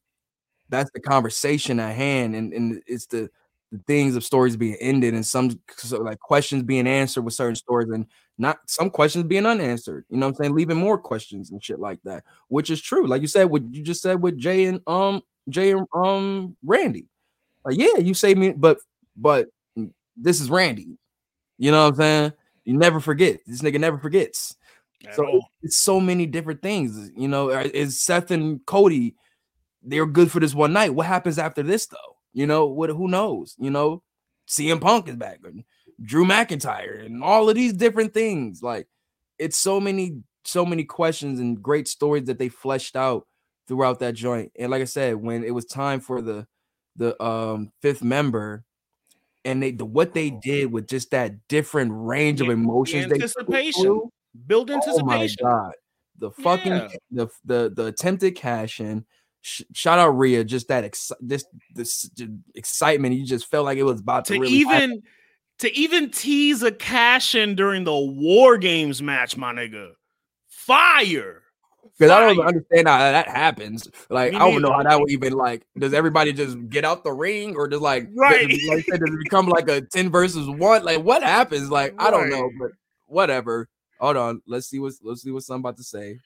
That's 0.71 0.91
the 0.93 1.01
conversation 1.01 1.81
at 1.81 1.95
hand, 1.97 2.35
and 2.37 2.53
and 2.53 2.83
it's 2.87 3.07
the 3.07 3.31
the 3.73 3.81
things 3.87 4.17
of 4.17 4.25
stories 4.25 4.57
being 4.57 4.77
ended 4.81 5.15
and 5.15 5.27
some 5.27 5.61
so 5.77 5.99
like 5.99 6.21
questions 6.21 6.63
being 6.63 6.87
answered 6.87 7.23
with 7.23 7.35
certain 7.35 7.57
stories 7.57 7.91
and 7.91 8.07
not 8.39 8.59
some 8.67 8.91
questions 8.91 9.25
being 9.25 9.47
unanswered. 9.47 10.05
You 10.09 10.17
know 10.17 10.27
what 10.27 10.31
I'm 10.31 10.37
saying? 10.37 10.55
Leaving 10.55 10.77
more 10.77 10.99
questions 10.99 11.51
and 11.51 11.63
shit 11.63 11.81
like 11.81 11.99
that, 12.05 12.25
which 12.49 12.71
is 12.71 12.81
true. 12.81 13.07
Like 13.07 13.21
you 13.21 13.29
said, 13.29 13.45
what 13.45 13.63
you 13.75 13.83
just 13.83 14.03
said 14.03 14.23
with 14.23 14.39
Jay 14.39 14.65
and 14.65 14.81
um 14.87 15.23
Jay 15.49 15.73
and 15.73 15.87
um 15.95 16.57
Randy. 16.65 17.07
Like, 17.65 17.77
yeah, 17.79 17.99
you 17.99 18.15
say 18.15 18.35
me, 18.35 18.53
but 18.53 18.79
but 19.17 19.49
this 20.17 20.41
is 20.41 20.51
Randy. 20.51 20.99
You 21.59 21.73
know 21.73 21.85
what 21.85 21.95
I'm 21.95 21.97
saying? 21.97 22.33
You 22.65 22.79
never 22.79 23.01
forget. 23.01 23.41
This 23.47 23.63
nigga 23.63 23.81
never 23.81 23.99
forgets. 23.99 24.57
At 25.07 25.17
so 25.17 25.27
all. 25.27 25.49
it's 25.63 25.77
so 25.77 26.01
many 26.01 26.27
different 26.27 26.63
things. 26.63 27.11
You 27.17 27.29
know, 27.29 27.51
is 27.51 28.01
Seth 28.01 28.31
and 28.31 28.65
Cody 28.67 29.15
they're 29.83 30.07
good 30.07 30.31
for 30.31 30.41
this 30.41 30.55
one 30.55 30.73
night. 30.73 30.95
What 30.95 31.07
happens 31.07 31.39
after 31.39 31.63
this 31.63 31.87
though? 31.87 31.97
You 32.33 32.47
know, 32.47 32.67
what 32.67 32.91
who 32.91 33.09
knows? 33.09 33.57
You 33.59 33.71
know, 33.71 34.03
CM 34.49 34.81
Punk 34.81 35.09
is 35.09 35.17
back 35.17 35.41
Drew 36.03 36.25
McIntyre 36.25 37.05
and 37.05 37.23
all 37.23 37.49
of 37.49 37.55
these 37.55 37.73
different 37.73 38.15
things. 38.15 38.63
Like 38.63 38.87
it's 39.39 39.57
so 39.57 39.81
many, 39.81 40.23
so 40.45 40.65
many 40.65 40.85
questions 40.85 41.41
and 41.41 41.63
great 41.63 41.89
stories 41.89 42.25
that 42.25 42.39
they 42.39 42.49
fleshed 42.49 42.97
out 42.97 43.27
throughout 43.67 44.01
that 44.01 44.15
joint. 44.15 44.53
And 44.59 44.71
like 44.71 44.83
I 44.83 44.87
said, 44.87 45.17
when 45.17 45.45
it 45.45 45.55
was 45.55 45.67
time 45.67 46.01
for 46.01 46.23
the 46.23 46.47
the 46.97 47.21
um 47.23 47.71
fifth 47.81 48.03
member, 48.03 48.65
and 49.45 49.63
they 49.63 49.71
the, 49.73 49.85
what 49.85 50.15
they 50.15 50.31
did 50.31 50.73
with 50.73 50.89
just 50.89 51.11
that 51.13 51.47
different 51.49 51.93
range 51.95 52.41
of 52.41 52.49
emotions, 52.49 53.07
the 53.07 53.15
anticipation, 53.15 54.11
build 54.47 54.71
anticipation. 54.71 55.39
Oh 55.43 55.49
my 55.49 55.61
god, 55.61 55.73
the 56.19 56.31
fucking 56.31 56.73
yeah. 56.73 56.89
the 57.11 57.29
the 57.45 57.73
the 57.75 57.87
attempted 57.87 58.35
cash 58.37 58.81
in. 58.81 59.05
Sh- 59.41 59.63
shout 59.73 60.01
out 60.01 60.11
Rhea, 60.11 60.43
just 60.43 60.69
that 60.69 60.85
ex- 60.85 61.13
this 61.21 61.45
this 61.75 62.11
excitement. 62.55 63.15
You 63.15 63.25
just 63.25 63.49
felt 63.49 63.65
like 63.65 63.79
it 63.79 63.85
was 63.85 64.01
about 64.01 64.25
to, 64.27 64.35
to 64.35 64.41
really 64.41 64.53
even 64.53 64.73
happen. 64.73 65.03
To 65.59 65.77
even 65.77 66.11
tease 66.11 66.63
a 66.63 66.73
cash 66.73 67.35
in 67.35 67.55
during 67.55 67.85
the 67.85 67.97
War 67.97 68.59
Games 68.59 69.03
match, 69.03 69.37
my 69.37 69.53
nigga. 69.53 69.93
Fire. 70.49 71.43
Because 71.99 72.13
I 72.13 72.21
don't 72.21 72.47
understand 72.47 72.87
how 72.87 72.99
that 72.99 73.29
happens. 73.29 73.89
Like, 74.09 74.35
I 74.35 74.39
don't 74.39 74.63
know 74.63 74.73
how 74.73 74.85
that 74.85 75.01
would 75.01 75.11
even 75.11 75.33
like. 75.33 75.67
Does 75.77 75.93
everybody 75.93 76.33
just 76.33 76.69
get 76.69 76.85
out 76.85 77.03
the 77.03 77.13
ring, 77.13 77.57
or 77.57 77.67
just 77.67 77.83
like 77.83 78.09
right? 78.15 78.49
Does, 78.49 78.65
like, 78.69 78.87
does 78.87 79.01
it 79.01 79.19
become 79.25 79.49
like 79.49 79.69
a 79.69 79.81
ten 79.81 80.11
versus 80.11 80.49
one? 80.49 80.85
Like, 80.85 81.03
what 81.03 81.25
happens? 81.25 81.71
Like, 81.71 81.99
right. 81.99 82.07
I 82.07 82.11
don't 82.11 82.31
know, 82.31 82.51
but 82.61 82.71
whatever. 83.07 83.69
Hold 84.01 84.17
on, 84.17 84.43
let's 84.47 84.69
see 84.69 84.79
what 84.79 84.93
let's 85.03 85.23
see 85.23 85.33
what 85.33 85.43
I'm 85.51 85.59
about 85.59 85.77
to 85.79 85.83
say. 85.83 86.21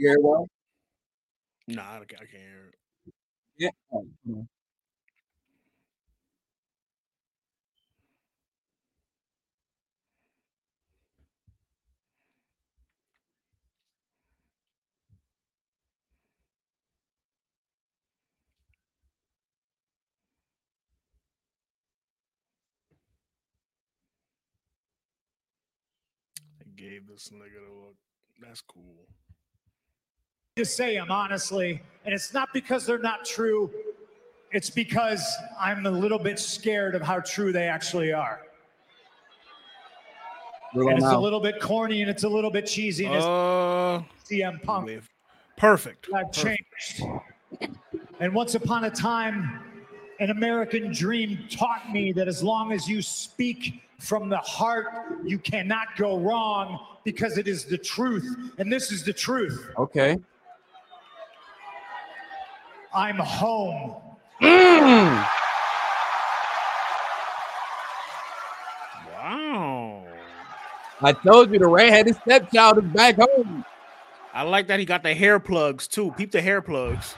You 0.00 0.08
hear 0.08 0.18
well? 0.20 0.48
No, 1.68 1.82
I 1.82 2.04
can't 2.08 2.28
hear 2.30 2.72
it. 2.72 2.74
Yeah. 3.58 3.70
Oh, 3.92 4.06
I 26.60 26.64
gave 26.76 27.06
this 27.06 27.30
nigga 27.30 27.60
a 27.68 27.72
look. 27.86 27.96
That's 28.40 28.62
cool 28.62 29.06
to 30.60 30.66
say 30.66 30.94
them, 30.94 31.10
honestly. 31.10 31.82
And 32.04 32.14
it's 32.14 32.32
not 32.32 32.52
because 32.52 32.86
they're 32.86 32.98
not 32.98 33.24
true, 33.24 33.70
it's 34.52 34.70
because 34.70 35.24
I'm 35.58 35.86
a 35.86 35.90
little 35.90 36.18
bit 36.18 36.38
scared 36.38 36.94
of 36.94 37.02
how 37.02 37.20
true 37.20 37.52
they 37.52 37.66
actually 37.66 38.12
are. 38.12 38.40
And 40.72 40.98
it's 40.98 41.04
a 41.04 41.18
little 41.18 41.40
bit 41.40 41.60
corny 41.60 42.02
and 42.02 42.10
it's 42.10 42.24
a 42.24 42.28
little 42.28 42.50
bit 42.50 42.66
cheesy. 42.66 43.06
And 43.06 43.16
uh, 43.16 44.02
CM 44.24 44.62
Punk. 44.62 45.02
Perfect. 45.56 46.08
I've 46.14 46.30
changed. 46.30 47.02
And 48.20 48.34
once 48.34 48.54
upon 48.54 48.84
a 48.84 48.90
time, 48.90 49.60
an 50.20 50.30
American 50.30 50.92
dream 50.92 51.46
taught 51.50 51.90
me 51.92 52.12
that 52.12 52.28
as 52.28 52.42
long 52.42 52.72
as 52.72 52.88
you 52.88 53.02
speak 53.02 53.82
from 53.98 54.28
the 54.28 54.38
heart, 54.38 54.86
you 55.24 55.38
cannot 55.38 55.88
go 55.96 56.18
wrong 56.18 56.78
because 57.04 57.36
it 57.36 57.48
is 57.48 57.64
the 57.64 57.78
truth. 57.78 58.52
And 58.58 58.72
this 58.72 58.92
is 58.92 59.04
the 59.04 59.12
truth. 59.12 59.70
Okay. 59.76 60.18
I'm 62.92 63.16
home. 63.16 64.02
Mm. 64.42 65.28
Wow. 69.12 70.04
I 71.02 71.12
told 71.12 71.52
you 71.52 71.58
the 71.58 71.68
redheaded 71.68 72.16
stepchild 72.16 72.84
is 72.84 72.90
back 72.92 73.16
home. 73.16 73.64
I 74.34 74.42
like 74.42 74.66
that 74.68 74.78
he 74.78 74.84
got 74.84 75.02
the 75.02 75.14
hair 75.14 75.38
plugs 75.38 75.86
too. 75.86 76.12
Peep 76.16 76.32
the 76.32 76.40
hair 76.40 76.62
plugs. 76.62 77.14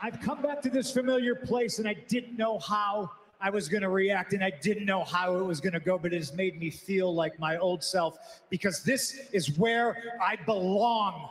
I've 0.00 0.20
come 0.20 0.40
back 0.42 0.62
to 0.62 0.70
this 0.70 0.92
familiar 0.92 1.34
place 1.34 1.80
and 1.80 1.88
I 1.88 1.94
didn't 2.08 2.36
know 2.36 2.58
how 2.60 3.10
I 3.40 3.50
was 3.50 3.68
going 3.68 3.82
to 3.82 3.88
react 3.88 4.32
and 4.32 4.42
I 4.42 4.50
didn't 4.50 4.84
know 4.84 5.04
how 5.04 5.36
it 5.36 5.42
was 5.44 5.60
going 5.60 5.72
to 5.74 5.80
go, 5.80 5.96
but 5.96 6.12
it 6.12 6.16
has 6.16 6.32
made 6.34 6.58
me 6.58 6.70
feel 6.70 7.14
like 7.14 7.38
my 7.38 7.56
old 7.56 7.84
self 7.84 8.18
because 8.50 8.82
this 8.82 9.16
is 9.32 9.56
where 9.58 9.96
I 10.20 10.36
belong. 10.44 11.28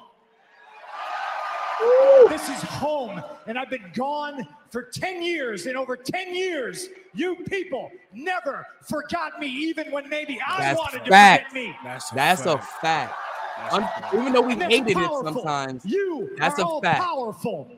This 2.29 2.49
is 2.49 2.61
home, 2.63 3.21
and 3.45 3.57
I've 3.57 3.69
been 3.69 3.91
gone 3.93 4.47
for 4.71 4.81
10 4.83 5.21
years. 5.21 5.67
And 5.67 5.77
over 5.77 5.95
10 5.95 6.33
years, 6.33 6.87
you 7.13 7.35
people 7.47 7.91
never 8.11 8.65
forgot 8.89 9.39
me, 9.39 9.45
even 9.47 9.91
when 9.91 10.09
maybe 10.09 10.39
I 10.45 10.59
That's 10.59 10.79
wanted 10.79 11.07
fact. 11.07 11.43
to 11.43 11.49
forget 11.49 11.67
me. 11.69 11.75
That's 11.83 12.11
a 12.11 12.15
That's 12.15 12.43
fact. 12.43 12.63
A 12.63 12.65
fact. 12.81 13.15
That's 13.59 13.73
Un- 13.75 13.83
a 13.83 13.87
fact. 13.87 14.13
Even 14.15 14.33
though 14.33 14.41
we 14.41 14.55
hated 14.55 14.97
it 14.97 15.11
sometimes, 15.23 15.85
you 15.85 16.31
That's 16.37 16.57
are 16.57 16.63
a 16.63 16.67
all 16.67 16.81
fact. 16.81 16.99
powerful. 16.99 17.69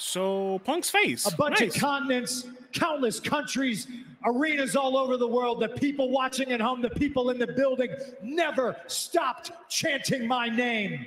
So 0.00 0.60
Punk's 0.64 0.88
face. 0.88 1.30
A 1.30 1.36
bunch 1.36 1.60
nice. 1.60 1.74
of 1.74 1.80
continents, 1.80 2.46
countless 2.72 3.20
countries, 3.20 3.86
arenas 4.24 4.74
all 4.74 4.96
over 4.96 5.18
the 5.18 5.28
world. 5.28 5.60
The 5.60 5.68
people 5.68 6.10
watching 6.10 6.52
at 6.52 6.60
home, 6.60 6.80
the 6.80 6.88
people 6.88 7.28
in 7.28 7.38
the 7.38 7.48
building 7.48 7.94
never 8.22 8.74
stopped 8.86 9.52
chanting 9.68 10.26
my 10.26 10.48
name. 10.48 11.06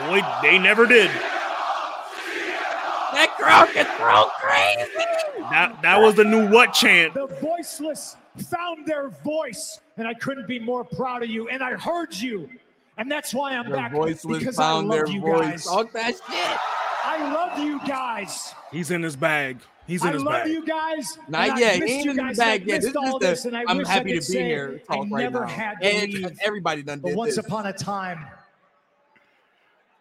Boy, 0.00 0.20
they 0.42 0.58
never 0.58 0.84
did. 0.84 1.10
That 3.14 3.34
crowd 3.38 3.68
can 3.70 3.86
throw 3.96 4.26
crazy. 4.36 4.92
That 5.50 5.80
that 5.80 5.98
was 5.98 6.14
the 6.14 6.24
new 6.24 6.46
what 6.50 6.74
chant. 6.74 7.14
The 7.14 7.26
voiceless 7.40 8.16
found 8.50 8.84
their 8.84 9.08
voice, 9.08 9.80
and 9.96 10.06
I 10.06 10.12
couldn't 10.12 10.46
be 10.46 10.58
more 10.58 10.84
proud 10.84 11.22
of 11.22 11.30
you. 11.30 11.48
And 11.48 11.62
I 11.62 11.72
heard 11.72 12.14
you 12.14 12.50
And 12.98 13.10
that's 13.10 13.32
why 13.32 13.54
I'm 13.54 13.70
Their 13.70 13.76
back 13.76 13.92
voice 13.92 14.24
was 14.24 14.40
because 14.40 14.58
I 14.58 14.62
found. 14.64 14.90
Their 14.90 15.06
love 15.06 15.14
you 15.14 15.20
voice. 15.22 15.40
guys. 15.40 15.64
Talk 15.64 15.92
that 15.92 16.14
shit. 16.28 16.58
I 17.10 17.32
love 17.32 17.58
you 17.58 17.80
guys. 17.86 18.54
He's 18.70 18.90
in 18.90 19.02
his 19.02 19.16
bag. 19.16 19.58
He's 19.86 20.02
in 20.02 20.08
I 20.08 20.12
his 20.12 20.22
love 20.22 20.42
bag. 20.44 20.50
you 20.52 20.66
guys. 20.66 21.18
Not 21.28 21.48
and 21.48 21.52
I 21.52 21.58
yet. 21.60 21.76
He 21.76 21.82
ain't 21.92 22.04
you 22.04 22.10
in 22.10 22.16
the 22.18 22.22
guys, 22.22 22.28
and 22.30 22.36
bag 22.38 22.66
yet. 22.66 22.80
This 22.82 22.88
is 22.88 22.92
the- 22.92 23.18
this, 23.20 23.44
and 23.46 23.56
I 23.56 23.64
I'm 23.66 23.84
happy 23.84 24.10
to 24.10 24.16
be 24.16 24.20
say 24.20 24.44
here. 24.44 24.82
Talk 24.86 25.06
I 25.06 25.08
never 25.18 25.40
now. 25.40 25.46
had 25.46 25.80
to 25.80 25.86
and 25.86 26.12
leave. 26.12 26.38
everybody 26.44 26.82
done 26.82 27.00
But 27.00 27.08
did 27.08 27.16
once 27.16 27.36
this. 27.36 27.44
upon 27.46 27.66
a 27.66 27.72
time, 27.72 28.26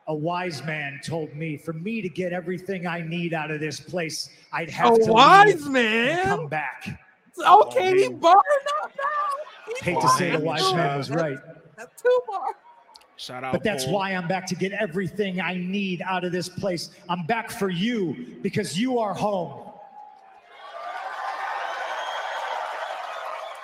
a 0.08 0.14
wise 0.16 0.64
man 0.66 1.00
told 1.06 1.34
me 1.34 1.56
for 1.58 1.72
me 1.74 2.02
to 2.02 2.10
get 2.10 2.34
everything 2.34 2.86
I 2.88 3.02
need 3.02 3.34
out 3.34 3.52
of 3.52 3.60
this 3.62 3.80
place, 3.80 4.30
I'd 4.52 4.70
have 4.70 4.94
a 4.96 5.00
to 5.06 5.14
wise 5.14 5.66
man. 5.68 6.26
come 6.26 6.48
back. 6.48 7.00
Okay, 7.40 8.02
he 8.04 8.10
barred 8.10 8.38
up 8.84 8.92
now. 8.98 9.74
He 9.80 9.92
Hate 9.92 10.02
to 10.02 10.10
say 10.10 10.32
the 10.32 10.40
wise 10.40 10.74
man 10.74 10.98
was 10.98 11.10
right, 11.12 11.38
That's 11.78 12.02
two 12.02 12.20
bars. 12.28 12.56
Shout 13.18 13.44
out. 13.44 13.52
but 13.52 13.64
that's 13.64 13.86
Paul. 13.86 13.96
why 13.96 14.12
I'm 14.12 14.28
back 14.28 14.46
to 14.48 14.56
get 14.56 14.72
everything 14.74 15.42
I 15.42 15.56
need 15.56 16.04
out 16.04 16.24
of 16.24 16.32
this 16.32 16.48
place. 16.48 16.92
I'm 17.10 17.26
back 17.26 17.50
for 17.50 17.70
you 17.70 18.38
because 18.44 18.80
you 18.80 19.00
are 19.00 19.14
home. 19.14 19.64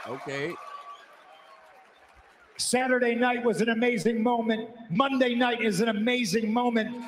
Okay. 0.08 0.54
Saturday 2.58 3.16
night 3.16 3.44
was 3.44 3.62
an 3.62 3.70
amazing 3.70 4.22
moment. 4.22 4.70
Monday 4.90 5.36
night 5.36 5.62
is 5.62 5.82
an 5.82 5.90
amazing 5.90 6.52
moment. 6.52 7.04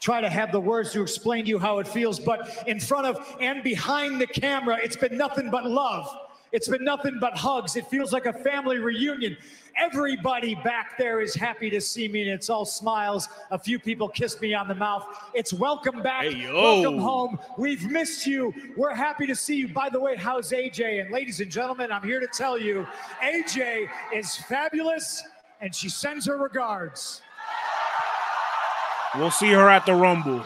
Try 0.00 0.20
to 0.20 0.28
have 0.28 0.50
the 0.50 0.60
words 0.60 0.92
to 0.92 1.02
explain 1.02 1.44
to 1.44 1.50
you 1.50 1.58
how 1.58 1.78
it 1.78 1.86
feels, 1.86 2.18
but 2.18 2.64
in 2.66 2.80
front 2.80 3.06
of 3.06 3.36
and 3.40 3.62
behind 3.62 4.20
the 4.20 4.26
camera, 4.26 4.78
it's 4.82 4.96
been 4.96 5.16
nothing 5.16 5.50
but 5.50 5.64
love. 5.64 6.08
It's 6.52 6.68
been 6.68 6.84
nothing 6.84 7.18
but 7.20 7.36
hugs. 7.36 7.76
It 7.76 7.86
feels 7.86 8.12
like 8.12 8.26
a 8.26 8.32
family 8.32 8.78
reunion. 8.78 9.36
Everybody 9.76 10.56
back 10.56 10.98
there 10.98 11.20
is 11.20 11.32
happy 11.34 11.70
to 11.70 11.80
see 11.80 12.08
me, 12.08 12.22
and 12.22 12.30
it's 12.30 12.50
all 12.50 12.64
smiles. 12.64 13.28
A 13.52 13.58
few 13.58 13.78
people 13.78 14.08
kissed 14.08 14.42
me 14.42 14.52
on 14.52 14.66
the 14.66 14.74
mouth. 14.74 15.06
It's 15.32 15.52
welcome 15.52 16.02
back, 16.02 16.24
Hey, 16.24 16.52
welcome 16.52 16.98
home. 16.98 17.38
We've 17.56 17.88
missed 17.88 18.26
you. 18.26 18.52
We're 18.76 18.94
happy 18.94 19.26
to 19.28 19.36
see 19.36 19.56
you. 19.56 19.68
By 19.68 19.90
the 19.90 20.00
way, 20.00 20.16
how's 20.16 20.50
AJ? 20.50 21.02
And 21.02 21.12
ladies 21.12 21.40
and 21.40 21.50
gentlemen, 21.50 21.92
I'm 21.92 22.02
here 22.02 22.18
to 22.18 22.26
tell 22.26 22.58
you, 22.58 22.86
AJ 23.22 23.88
is 24.12 24.36
fabulous, 24.36 25.22
and 25.60 25.72
she 25.72 25.88
sends 25.88 26.26
her 26.26 26.36
regards. 26.36 27.22
We'll 29.14 29.30
see 29.30 29.50
her 29.50 29.68
at 29.70 29.86
the 29.86 29.94
Rumble. 29.94 30.44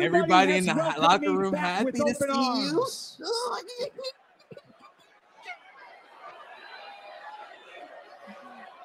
Everybody 0.00 0.56
in 0.56 0.66
the 0.66 0.74
locker 0.74 1.32
room 1.32 1.54
happy 1.54 1.92
to 1.92 2.02
open 2.02 2.14
see 2.14 3.18
you. 3.18 3.26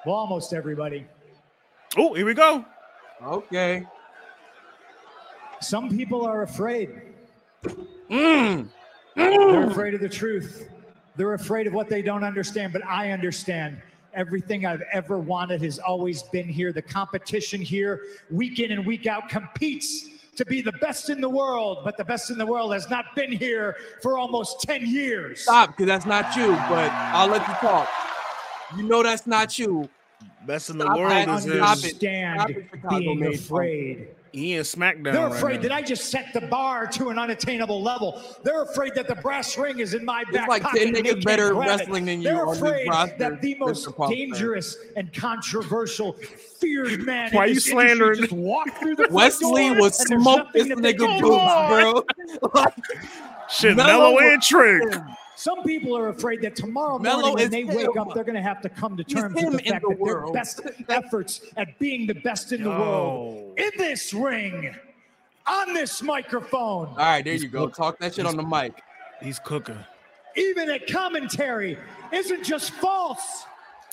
Well, 0.08 0.16
almost 0.16 0.54
everybody. 0.54 1.06
Oh, 1.98 2.14
here 2.14 2.24
we 2.24 2.32
go. 2.32 2.64
Okay. 3.22 3.84
Some 5.60 5.90
people 5.94 6.24
are 6.24 6.44
afraid. 6.44 7.02
Mm. 8.10 8.70
They're 9.14 9.68
afraid 9.68 9.92
of 9.92 10.00
the 10.00 10.08
truth. 10.08 10.70
They're 11.16 11.34
afraid 11.34 11.66
of 11.66 11.74
what 11.74 11.90
they 11.90 12.00
don't 12.00 12.24
understand, 12.24 12.72
but 12.72 12.82
I 12.86 13.10
understand. 13.10 13.82
Everything 14.14 14.64
I've 14.64 14.82
ever 14.94 15.18
wanted 15.18 15.60
has 15.60 15.78
always 15.78 16.22
been 16.22 16.48
here. 16.48 16.72
The 16.72 16.80
competition 16.80 17.60
here, 17.60 18.00
week 18.30 18.60
in 18.60 18.72
and 18.72 18.86
week 18.86 19.06
out, 19.06 19.28
competes 19.28 20.08
to 20.36 20.46
be 20.46 20.62
the 20.62 20.72
best 20.80 21.10
in 21.10 21.20
the 21.20 21.28
world, 21.28 21.80
but 21.84 21.98
the 21.98 22.04
best 22.04 22.30
in 22.30 22.38
the 22.38 22.46
world 22.46 22.72
has 22.72 22.88
not 22.88 23.14
been 23.14 23.30
here 23.30 23.76
for 24.00 24.16
almost 24.16 24.62
10 24.62 24.86
years. 24.86 25.42
Stop, 25.42 25.76
because 25.76 25.86
that's 25.86 26.06
not 26.06 26.34
you, 26.34 26.52
but 26.70 26.90
I'll 26.92 27.28
let 27.28 27.46
you 27.46 27.54
talk. 27.56 27.90
You 28.74 28.84
know 28.84 29.02
that's 29.02 29.26
not 29.26 29.58
you. 29.58 29.86
Best 30.46 30.70
in 30.70 30.78
the 30.78 30.84
Stop 30.84 30.96
world 30.98 31.10
that. 31.12 31.28
is 31.28 31.42
Stop 31.42 31.52
in, 31.52 31.58
it. 31.58 31.62
Understand 31.62 32.40
Stop 32.40 32.50
it, 32.50 32.98
being 33.00 33.26
afraid. 33.34 34.08
he 34.32 34.54
in 34.54 34.62
SmackDown. 34.62 35.12
They're 35.12 35.26
afraid 35.26 35.56
now. 35.56 35.62
that 35.62 35.72
I 35.72 35.82
just 35.82 36.10
set 36.10 36.32
the 36.32 36.40
bar 36.42 36.86
to 36.86 37.08
an 37.10 37.18
unattainable 37.18 37.82
level. 37.82 38.22
They're 38.44 38.62
afraid 38.62 38.94
that 38.94 39.08
the 39.08 39.16
brass 39.16 39.58
ring 39.58 39.78
is 39.80 39.92
in 39.94 40.04
my 40.06 40.24
back 40.32 40.48
like 40.48 40.62
pocket 40.62 40.78
10 40.78 40.86
and 40.88 40.96
They 40.96 41.02
niggas 41.02 41.24
better 41.24 41.54
wrestling 41.54 42.06
than 42.06 42.22
you. 42.22 42.28
They're 42.30 42.46
afraid 42.46 42.88
roster, 42.88 43.16
that 43.18 43.42
the 43.42 43.56
most 43.56 43.88
dangerous 44.08 44.76
and 44.96 45.12
controversial, 45.12 46.14
feared 46.58 47.04
man 47.04 47.30
Why 47.32 47.46
in 47.46 47.54
you 47.54 47.60
slandering- 47.60 48.20
just 48.20 48.32
walk 48.32 48.68
through 48.78 48.96
the 48.96 49.02
front 49.04 49.12
Wesley 49.12 49.68
door 49.68 49.76
will 49.82 49.90
smoke 49.90 50.46
this 50.54 50.66
nigga 50.68 50.98
can 50.98 51.20
boots, 51.20 51.68
bro. 51.68 52.04
about. 52.42 52.74
Shit, 53.50 53.76
Mello 53.76 53.88
Mellow 54.14 54.18
and 54.18 54.36
was- 54.38 54.46
Trick. 54.48 54.94
Some 55.38 55.62
people 55.62 55.96
are 55.96 56.08
afraid 56.08 56.42
that 56.42 56.56
tomorrow 56.56 56.98
Mello 56.98 57.20
morning 57.28 57.34
when 57.36 57.44
is 57.44 57.50
they 57.50 57.62
wake 57.62 57.94
him. 57.94 57.98
up, 57.98 58.12
they're 58.12 58.24
going 58.24 58.34
to 58.34 58.42
have 58.42 58.60
to 58.62 58.68
come 58.68 58.96
to 58.96 59.04
terms 59.04 59.36
with 59.36 59.52
the 59.52 59.58
fact 59.70 59.84
the 59.88 59.94
that 59.94 60.04
their 60.04 60.26
best 60.32 60.60
efforts 60.88 61.42
at 61.56 61.78
being 61.78 62.08
the 62.08 62.14
best 62.14 62.50
in 62.50 62.64
the 62.64 62.70
world 62.70 63.56
in 63.56 63.70
this 63.78 64.12
ring, 64.12 64.74
on 65.46 65.74
this 65.74 66.02
microphone, 66.02 66.88
All 66.88 66.96
right, 66.96 67.22
there 67.24 67.34
He's 67.34 67.44
you 67.44 67.48
go. 67.50 67.66
cook- 67.66 67.76
Talk 67.76 67.98
that 68.00 68.16
shit 68.16 68.26
on 68.26 68.36
the 68.36 68.42
mic. 68.42 68.72
He's 69.22 69.38
cooking. 69.38 69.78
even 70.36 70.68
at 70.70 70.88
commentary, 70.88 71.78
isn't 72.12 72.42
just 72.44 72.72
false, 72.72 73.44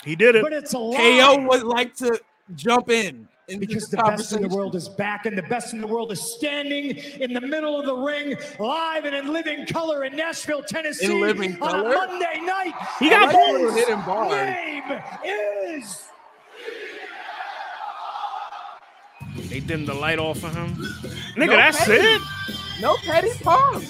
He 0.03 0.15
did 0.15 0.33
it. 0.35 0.41
but 0.41 0.51
it's 0.51 0.73
a 0.73 0.79
lie. 0.79 0.97
KO 0.97 1.47
would 1.47 1.63
like 1.63 1.95
to 1.97 2.19
jump 2.55 2.89
in. 2.89 3.27
Into 3.47 3.59
because 3.67 3.83
this 3.83 3.89
the 3.91 3.97
best 3.97 4.33
in 4.33 4.41
the 4.41 4.47
world 4.49 4.75
is 4.75 4.89
back, 4.89 5.25
and 5.25 5.37
the 5.37 5.43
best 5.43 5.73
in 5.73 5.81
the 5.81 5.87
world 5.87 6.11
is 6.11 6.21
standing 6.35 6.97
in 6.97 7.33
the 7.33 7.41
middle 7.41 7.79
of 7.79 7.85
the 7.85 7.95
ring, 7.95 8.35
live 8.59 9.05
and 9.05 9.15
in 9.15 9.31
living 9.31 9.65
color 9.67 10.03
in 10.05 10.15
Nashville, 10.15 10.63
Tennessee, 10.63 11.05
In 11.13 11.21
living 11.21 11.53
on 11.61 11.69
color? 11.69 11.89
a 11.93 11.93
Monday 12.07 12.41
night. 12.41 12.73
He 12.99 13.09
got 13.09 13.23
And 13.23 13.31
balls. 13.33 13.75
his 13.75 13.85
Hidden 13.85 14.01
bars. 14.05 14.31
Name 14.31 15.01
is 15.23 16.07
They 19.49 19.59
dimmed 19.59 19.87
the 19.87 19.93
light 19.93 20.17
off 20.19 20.43
of 20.43 20.55
him. 20.55 20.75
Nigga, 21.35 21.47
No 21.47 21.55
that's 21.57 21.85
petty. 21.85 22.03
it. 22.05 22.21
No 22.81 22.95
petty 23.05 23.31
punk. 23.43 23.83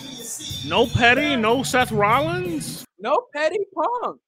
No 0.68 0.88
Petty, 0.88 1.36
no 1.36 1.62
Seth 1.64 1.92
Rollins. 1.92 2.84
No 3.00 3.26
petty 3.34 3.60
punk. 3.76 4.20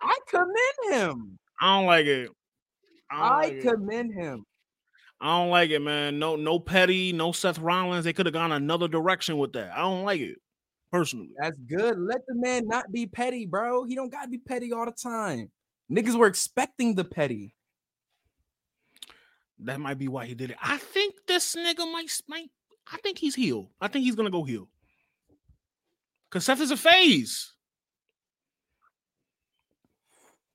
I 0.00 0.16
commend 0.28 0.48
him. 0.94 1.38
I 1.60 1.76
don't 1.78 1.86
like 1.86 2.06
it. 2.06 2.30
I 3.10 3.30
like, 3.30 3.52
it. 3.54 3.62
commend 3.62 4.14
him. 4.14 4.44
I 5.20 5.38
don't 5.38 5.50
like 5.50 5.70
it, 5.70 5.80
man. 5.80 6.18
No, 6.18 6.36
no 6.36 6.58
Petty, 6.58 7.12
no 7.12 7.32
Seth 7.32 7.58
Rollins. 7.58 8.04
They 8.04 8.12
could 8.12 8.26
have 8.26 8.32
gone 8.32 8.52
another 8.52 8.88
direction 8.88 9.36
with 9.36 9.52
that. 9.52 9.72
I 9.74 9.80
don't 9.80 10.04
like 10.04 10.20
it 10.20 10.38
personally. 10.90 11.30
That's 11.38 11.58
good. 11.68 11.98
Let 11.98 12.22
the 12.26 12.34
man 12.34 12.66
not 12.66 12.90
be 12.90 13.06
petty, 13.06 13.46
bro. 13.46 13.84
He 13.84 13.94
don't 13.94 14.10
gotta 14.10 14.28
be 14.28 14.38
petty 14.38 14.72
all 14.72 14.86
the 14.86 14.92
time. 14.92 15.50
Niggas 15.90 16.16
were 16.16 16.26
expecting 16.26 16.94
the 16.94 17.04
petty. 17.04 17.54
That 19.60 19.80
might 19.80 19.98
be 19.98 20.08
why 20.08 20.24
he 20.26 20.34
did 20.34 20.52
it. 20.52 20.56
I 20.62 20.78
think 20.78 21.14
this 21.26 21.54
nigga 21.54 21.90
might, 21.92 22.10
might 22.28 22.48
I 22.90 22.96
think 22.98 23.18
he's 23.18 23.34
healed. 23.34 23.68
I 23.80 23.88
think 23.88 24.04
he's 24.04 24.14
gonna 24.14 24.30
go 24.30 24.44
heel. 24.44 24.68
Cause 26.30 26.44
Seth 26.44 26.60
is 26.60 26.70
a 26.70 26.76
phase. 26.76 27.52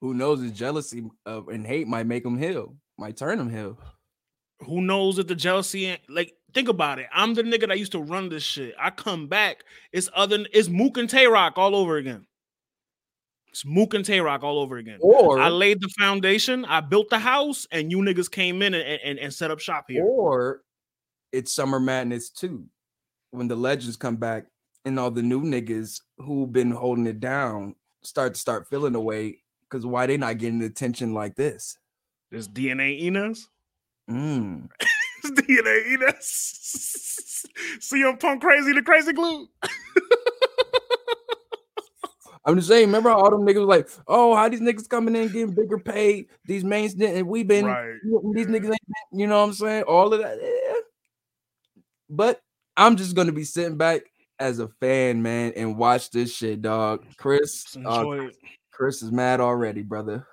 Who 0.05 0.13
knows? 0.13 0.39
His 0.39 0.51
jealousy 0.51 1.09
of 1.25 1.47
and 1.47 1.65
hate 1.65 1.87
might 1.87 2.05
make 2.05 2.23
him 2.23 2.37
heal. 2.37 2.75
Might 2.99 3.17
turn 3.17 3.39
him 3.39 3.49
heal. 3.49 3.79
Who 4.59 4.81
knows 4.81 5.17
if 5.17 5.25
the 5.25 5.33
jealousy 5.33 5.87
ain't 5.87 6.01
like 6.07 6.33
think 6.53 6.69
about 6.69 6.99
it. 6.99 7.07
I'm 7.11 7.33
the 7.33 7.41
nigga 7.41 7.67
that 7.69 7.79
used 7.79 7.93
to 7.93 7.99
run 7.99 8.29
this 8.29 8.43
shit. 8.43 8.75
I 8.79 8.91
come 8.91 9.27
back, 9.27 9.63
it's 9.91 10.07
other 10.15 10.45
it's 10.53 10.69
Mook 10.69 10.97
and 10.97 11.09
Tay 11.09 11.25
Roc 11.25 11.57
all 11.57 11.75
over 11.75 11.97
again. 11.97 12.27
It's 13.47 13.65
Mook 13.65 13.95
and 13.95 14.05
Tay 14.05 14.19
Roc 14.19 14.43
all 14.43 14.59
over 14.59 14.77
again. 14.77 14.99
Or 15.01 15.39
I 15.39 15.49
laid 15.49 15.81
the 15.81 15.89
foundation, 15.97 16.65
I 16.65 16.81
built 16.81 17.09
the 17.09 17.17
house, 17.17 17.65
and 17.71 17.89
you 17.89 17.97
niggas 17.97 18.29
came 18.29 18.61
in 18.61 18.75
and, 18.75 18.99
and, 19.03 19.17
and 19.17 19.33
set 19.33 19.49
up 19.49 19.59
shop 19.59 19.85
here. 19.87 20.05
or 20.05 20.61
it's 21.31 21.51
Summer 21.51 21.79
Madness 21.79 22.29
too. 22.29 22.65
When 23.31 23.47
the 23.47 23.55
legends 23.55 23.97
come 23.97 24.17
back 24.17 24.45
and 24.85 24.99
all 24.99 25.09
the 25.09 25.23
new 25.23 25.41
niggas 25.41 25.99
who've 26.19 26.53
been 26.53 26.69
holding 26.69 27.07
it 27.07 27.19
down 27.19 27.73
start 28.03 28.35
to 28.35 28.39
start 28.39 28.67
feeling 28.69 28.93
the 28.93 29.01
way 29.01 29.39
because 29.69 29.85
why 29.85 30.05
they 30.05 30.17
not 30.17 30.37
getting 30.37 30.61
attention 30.63 31.13
like 31.13 31.35
this? 31.35 31.77
There's 32.31 32.47
DNA 32.47 32.99
Enos. 33.01 33.49
Mm. 34.09 34.67
DNA 35.25 35.87
Enos. 35.93 37.45
CM 37.79 38.19
Punk 38.19 38.41
crazy 38.41 38.73
the 38.73 38.81
crazy 38.81 39.13
glue. 39.13 39.47
I'm 42.47 42.55
just 42.57 42.67
saying, 42.67 42.85
remember 42.85 43.09
how 43.09 43.17
all 43.21 43.31
them 43.31 43.41
niggas 43.41 43.65
was 43.65 43.67
like, 43.67 43.89
oh, 44.07 44.35
how 44.35 44.47
these 44.47 44.61
niggas 44.61 44.87
coming 44.87 45.15
in 45.15 45.29
getting 45.29 45.55
bigger 45.55 45.79
paid? 45.79 46.27
These 46.45 46.63
mains 46.63 46.93
and 46.93 47.27
we've 47.27 47.47
been 47.47 47.65
Right. 47.65 47.95
these 48.33 48.45
niggas 48.45 48.65
ain't 48.65 48.87
been, 49.11 49.19
you 49.19 49.25
know 49.25 49.39
what 49.39 49.47
I'm 49.47 49.53
saying? 49.53 49.83
All 49.83 50.13
of 50.13 50.21
that. 50.21 50.37
yeah. 50.39 50.73
But 52.07 52.39
I'm 52.77 52.97
just 52.97 53.15
gonna 53.15 53.31
be 53.31 53.45
sitting 53.45 53.77
back 53.77 54.03
as 54.39 54.59
a 54.59 54.67
fan, 54.79 55.23
man, 55.23 55.53
and 55.55 55.75
watch 55.75 56.11
this 56.11 56.31
shit, 56.31 56.61
dog. 56.61 57.03
Chris, 57.17 57.75
uh, 57.83 58.09
it. 58.11 58.35
Chris 58.75 59.01
is 59.01 59.09
mad 59.09 59.39
already, 59.39 59.81
brother. 59.83 60.27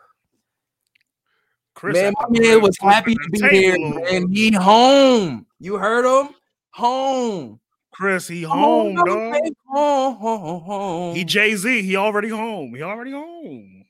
Chris 1.75 1.95
man, 1.95 2.13
my 2.19 2.41
man 2.41 2.61
was 2.61 2.77
happy 2.81 3.15
to 3.15 3.29
be 3.31 3.49
here, 3.49 3.79
man. 3.79 4.29
He 4.33 4.53
home. 4.53 5.47
You 5.61 5.77
heard 5.77 6.05
him? 6.05 6.35
Home. 6.71 7.61
Chris, 7.93 8.27
he 8.27 8.43
home, 8.43 8.97
Home, 8.97 9.07
dog. 9.07 9.43
Home, 9.69 10.17
home, 10.17 10.63
home. 10.63 11.15
He 11.15 11.25
Jay 11.25 11.55
Z. 11.55 11.83
He 11.83 11.95
already 11.95 12.31
home. 12.31 12.75
He 12.75 12.83
already 12.83 13.13
home. 13.13 13.85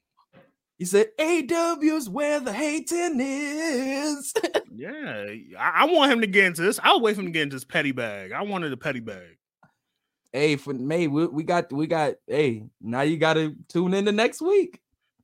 He 0.76 0.84
said, 0.84 1.08
AW's 1.18 2.10
where 2.10 2.40
the 2.40 2.52
hating 2.52 3.20
is. 3.20 4.34
Yeah, 4.74 5.26
I, 5.58 5.82
I 5.82 5.84
want 5.84 6.10
him 6.10 6.22
to 6.22 6.26
get 6.26 6.46
into 6.46 6.62
this. 6.62 6.80
I'll 6.82 7.02
wait 7.02 7.14
for 7.14 7.20
him 7.20 7.26
to 7.26 7.30
get 7.30 7.42
into 7.42 7.56
this 7.56 7.64
petty 7.64 7.92
bag. 7.92 8.32
I 8.32 8.40
wanted 8.40 8.72
a 8.72 8.76
petty 8.76 9.00
bag. 9.00 9.36
Hey, 10.32 10.56
for 10.56 10.74
May, 10.74 11.06
we, 11.06 11.26
we 11.26 11.42
got 11.42 11.72
we 11.72 11.86
got 11.86 12.14
hey, 12.26 12.64
now 12.80 13.02
you 13.02 13.16
gotta 13.16 13.54
tune 13.68 13.94
in 13.94 14.04
the 14.04 14.12
next 14.12 14.40
week. 14.40 14.80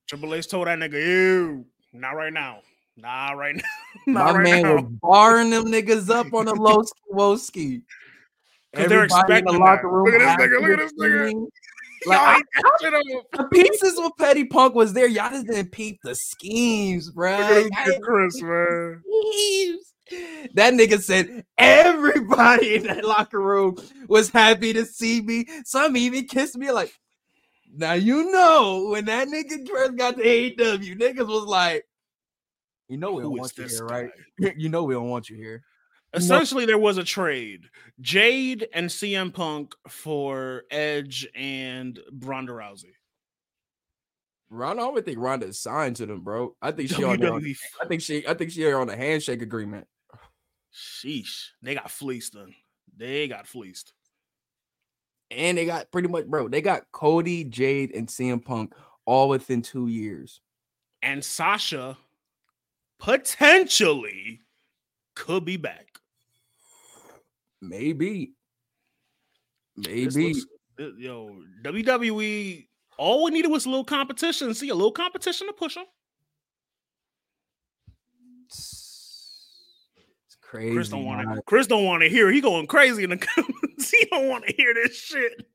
Triple 0.06 0.34
H 0.34 0.48
told 0.48 0.66
that 0.66 0.78
nigga, 0.78 1.04
you 1.04 1.66
not 1.92 2.12
right 2.12 2.32
now. 2.32 2.61
Nah, 2.96 3.32
right 3.32 3.54
now. 3.54 3.62
My 4.06 4.32
right 4.32 4.42
man 4.42 4.62
now. 4.62 4.74
was 4.76 4.84
barring 5.02 5.50
them 5.50 5.66
niggas 5.66 6.11
up 6.11 6.32
on 6.32 6.46
the 6.46 6.54
low 6.54 6.82
ski 6.82 7.00
woski. 7.12 7.82
they're 8.72 9.04
in 9.04 9.44
the 9.44 9.52
locker 9.52 9.88
room. 9.88 10.06
Look 10.06 10.20
at 10.20 10.38
this 10.38 10.48
nigga, 10.48 10.61
look 10.61 10.70
at 10.70 10.78
this 10.78 10.92
nigga. 10.92 11.46
Like, 12.06 12.18
I- 12.20 12.36
ain't 12.36 12.46
that 12.54 12.78
shit 12.80 12.94
up. 12.94 13.02
the 13.32 13.44
pieces 13.44 13.94
with 13.96 14.12
Petty 14.18 14.44
Punk 14.44 14.74
was 14.74 14.92
there. 14.92 15.06
Y'all 15.06 15.30
just 15.30 15.46
didn't 15.46 15.72
peep 15.72 16.00
the 16.02 16.14
schemes, 16.14 17.11
bro. 17.11 17.38
Look 17.38 17.72
at 17.72 17.86
this 17.86 17.98
Chris, 18.02 18.42
man. 18.42 19.02
Schemes. 19.04 19.88
That 20.54 20.74
nigga 20.74 21.00
said 21.00 21.44
everybody 21.56 22.76
in 22.76 22.84
that 22.84 23.04
locker 23.04 23.40
room 23.40 23.76
was 24.09 24.30
happy 24.30 24.72
to 24.72 24.84
see 24.84 25.20
me. 25.20 25.46
Some 25.64 25.96
even 25.96 26.26
kissed 26.26 26.56
me 26.56 26.70
like, 26.70 26.92
now 27.74 27.92
you 27.92 28.30
know 28.32 28.88
when 28.90 29.04
that 29.06 29.28
nigga 29.28 29.68
first 29.68 29.96
got 29.96 30.16
to 30.16 30.22
AEW, 30.22 30.98
niggas 30.98 31.26
was 31.26 31.44
like, 31.44 31.84
you 32.88 32.96
know 32.96 33.12
we 33.12 33.22
don't 33.22 33.32
Who 33.32 33.38
want 33.38 33.59
you 33.59 33.66
here, 33.68 33.86
guy? 33.86 34.11
right? 34.40 34.54
you 34.56 34.68
know 34.68 34.84
we 34.84 34.94
don't 34.94 35.09
want 35.11 35.28
you 35.28 35.36
here. 35.36 35.62
Essentially, 36.14 36.64
there 36.64 36.78
was 36.78 36.96
a 36.96 37.04
trade: 37.04 37.64
Jade 38.00 38.66
and 38.72 38.88
CM 38.88 39.32
Punk 39.32 39.74
for 39.88 40.62
Edge 40.70 41.28
and 41.34 42.00
Ronda 42.20 42.52
Rousey. 42.52 42.94
Ronda, 44.50 44.82
I 44.82 44.86
don't 44.86 45.04
think 45.04 45.18
Ronda 45.18 45.46
is 45.46 45.61
signed 45.61 45.96
to 45.96 46.06
them, 46.06 46.22
bro. 46.22 46.56
I 46.62 46.72
think 46.72 46.88
she 46.88 47.04
on, 47.04 47.20
there 47.20 47.34
on- 47.34 47.44
I 47.82 47.86
think 47.86 48.00
she 48.00 48.26
I 48.26 48.34
think 48.34 48.50
she 48.50 48.70
on 48.72 48.88
a 48.88 48.96
handshake 48.96 49.42
agreement. 49.42 49.86
Sheesh, 50.74 51.48
they 51.62 51.74
got 51.74 51.90
fleeced. 51.90 52.34
Then 52.34 52.54
they 52.96 53.28
got 53.28 53.46
fleeced. 53.46 53.92
And 55.30 55.58
they 55.58 55.66
got 55.66 55.90
pretty 55.90 56.08
much, 56.08 56.26
bro. 56.26 56.48
They 56.48 56.62
got 56.62 56.90
Cody, 56.92 57.44
Jade, 57.44 57.94
and 57.94 58.08
CM 58.08 58.42
Punk 58.44 58.74
all 59.04 59.28
within 59.28 59.62
two 59.62 59.88
years. 59.88 60.40
And 61.02 61.24
Sasha 61.24 61.96
potentially 62.98 64.40
could 65.14 65.44
be 65.44 65.56
back. 65.56 65.98
Maybe. 67.60 68.32
Maybe. 69.76 70.34
looks- 70.34 70.46
uh, 70.80 70.94
yo, 70.96 71.42
WWE. 71.62 72.68
All 72.96 73.24
we 73.24 73.30
needed 73.30 73.48
was 73.48 73.66
a 73.66 73.68
little 73.68 73.84
competition. 73.84 74.52
See 74.54 74.68
a 74.70 74.74
little 74.74 74.92
competition 74.92 75.46
to 75.46 75.52
push 75.52 75.74
them. 75.74 75.84
It's 78.46 78.88
crazy. 80.49 80.74
Chris 80.74 80.88
don't 80.88 81.05
want 81.05 81.28
to. 81.34 81.42
Chris 81.42 81.66
don't 81.66 81.84
want 81.84 82.03
to 82.03 82.09
hear. 82.09 82.30
He 82.30 82.40
going 82.40 82.66
crazy 82.66 83.05
in 83.05 83.11
the 83.11 83.16
comments. 83.34 83.90
he 83.90 84.05
don't 84.11 84.28
want 84.28 84.46
to 84.46 84.55
hear 84.57 84.74
this 84.74 84.96
shit. 84.96 85.46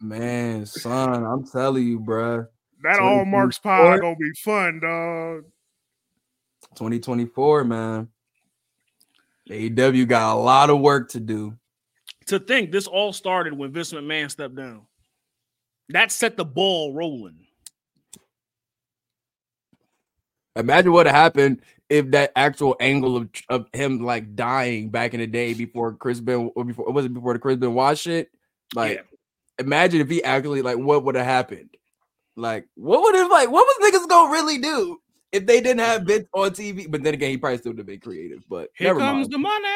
Man, 0.00 0.66
son, 0.66 1.24
I'm 1.24 1.46
telling 1.46 1.86
you, 1.86 2.00
bruh. 2.00 2.46
That 2.82 2.96
So 2.96 3.02
all 3.02 3.24
Marks 3.24 3.56
score- 3.56 3.76
pod 3.76 4.00
gonna 4.00 4.16
be 4.16 4.32
fun, 4.42 4.80
dog. 4.80 5.44
2024, 6.76 7.64
man. 7.64 8.08
AEW 9.50 10.06
got 10.06 10.34
a 10.34 10.38
lot 10.38 10.70
of 10.70 10.80
work 10.80 11.10
to 11.10 11.20
do. 11.20 11.56
To 12.26 12.38
think 12.38 12.70
this 12.70 12.86
all 12.86 13.12
started 13.12 13.52
when 13.52 13.72
Vince 13.72 13.92
McMahon 13.92 14.30
stepped 14.30 14.54
down. 14.54 14.82
That 15.88 16.12
set 16.12 16.36
the 16.36 16.44
ball 16.44 16.94
rolling. 16.94 17.46
Imagine 20.56 20.92
what 20.92 21.06
happened 21.06 21.62
if 21.90 22.12
that 22.12 22.32
actual 22.36 22.76
angle 22.80 23.16
of, 23.16 23.28
of 23.48 23.66
him 23.72 23.98
like 23.98 24.36
dying 24.36 24.88
back 24.88 25.12
in 25.12 25.20
the 25.20 25.26
day 25.26 25.52
before 25.52 25.92
Chris 25.94 26.20
Ben 26.20 26.50
or 26.54 26.64
before 26.64 26.88
it 26.88 26.92
was 26.92 27.04
it 27.04 27.12
before 27.12 27.32
the 27.34 27.38
Chris 27.38 27.56
Benoit 27.56 27.98
shit? 27.98 28.30
Like, 28.74 28.98
Yeah. 28.98 29.64
imagine 29.64 30.00
if 30.00 30.08
he 30.08 30.22
actually 30.22 30.62
like 30.62 30.78
what 30.78 31.04
would 31.04 31.16
have 31.16 31.26
happened? 31.26 31.70
Like, 32.36 32.68
what 32.76 33.02
would 33.02 33.16
have 33.16 33.30
like 33.30 33.50
what 33.50 33.66
was 33.66 33.92
niggas 33.92 34.08
gonna 34.08 34.32
really 34.32 34.58
do 34.58 34.98
if 35.32 35.44
they 35.46 35.60
didn't 35.60 35.80
have 35.80 36.02
mm-hmm. 36.02 36.08
Vince 36.08 36.28
on 36.32 36.50
TV? 36.52 36.90
But 36.90 37.02
then 37.02 37.14
again, 37.14 37.30
he 37.30 37.36
probably 37.36 37.58
still 37.58 37.72
would 37.72 37.78
have 37.78 37.86
been 37.86 38.00
creative. 38.00 38.44
But 38.48 38.70
Here 38.74 38.94
comes 38.94 39.28
mind. 39.28 39.32
the 39.32 39.38
money. 39.38 39.68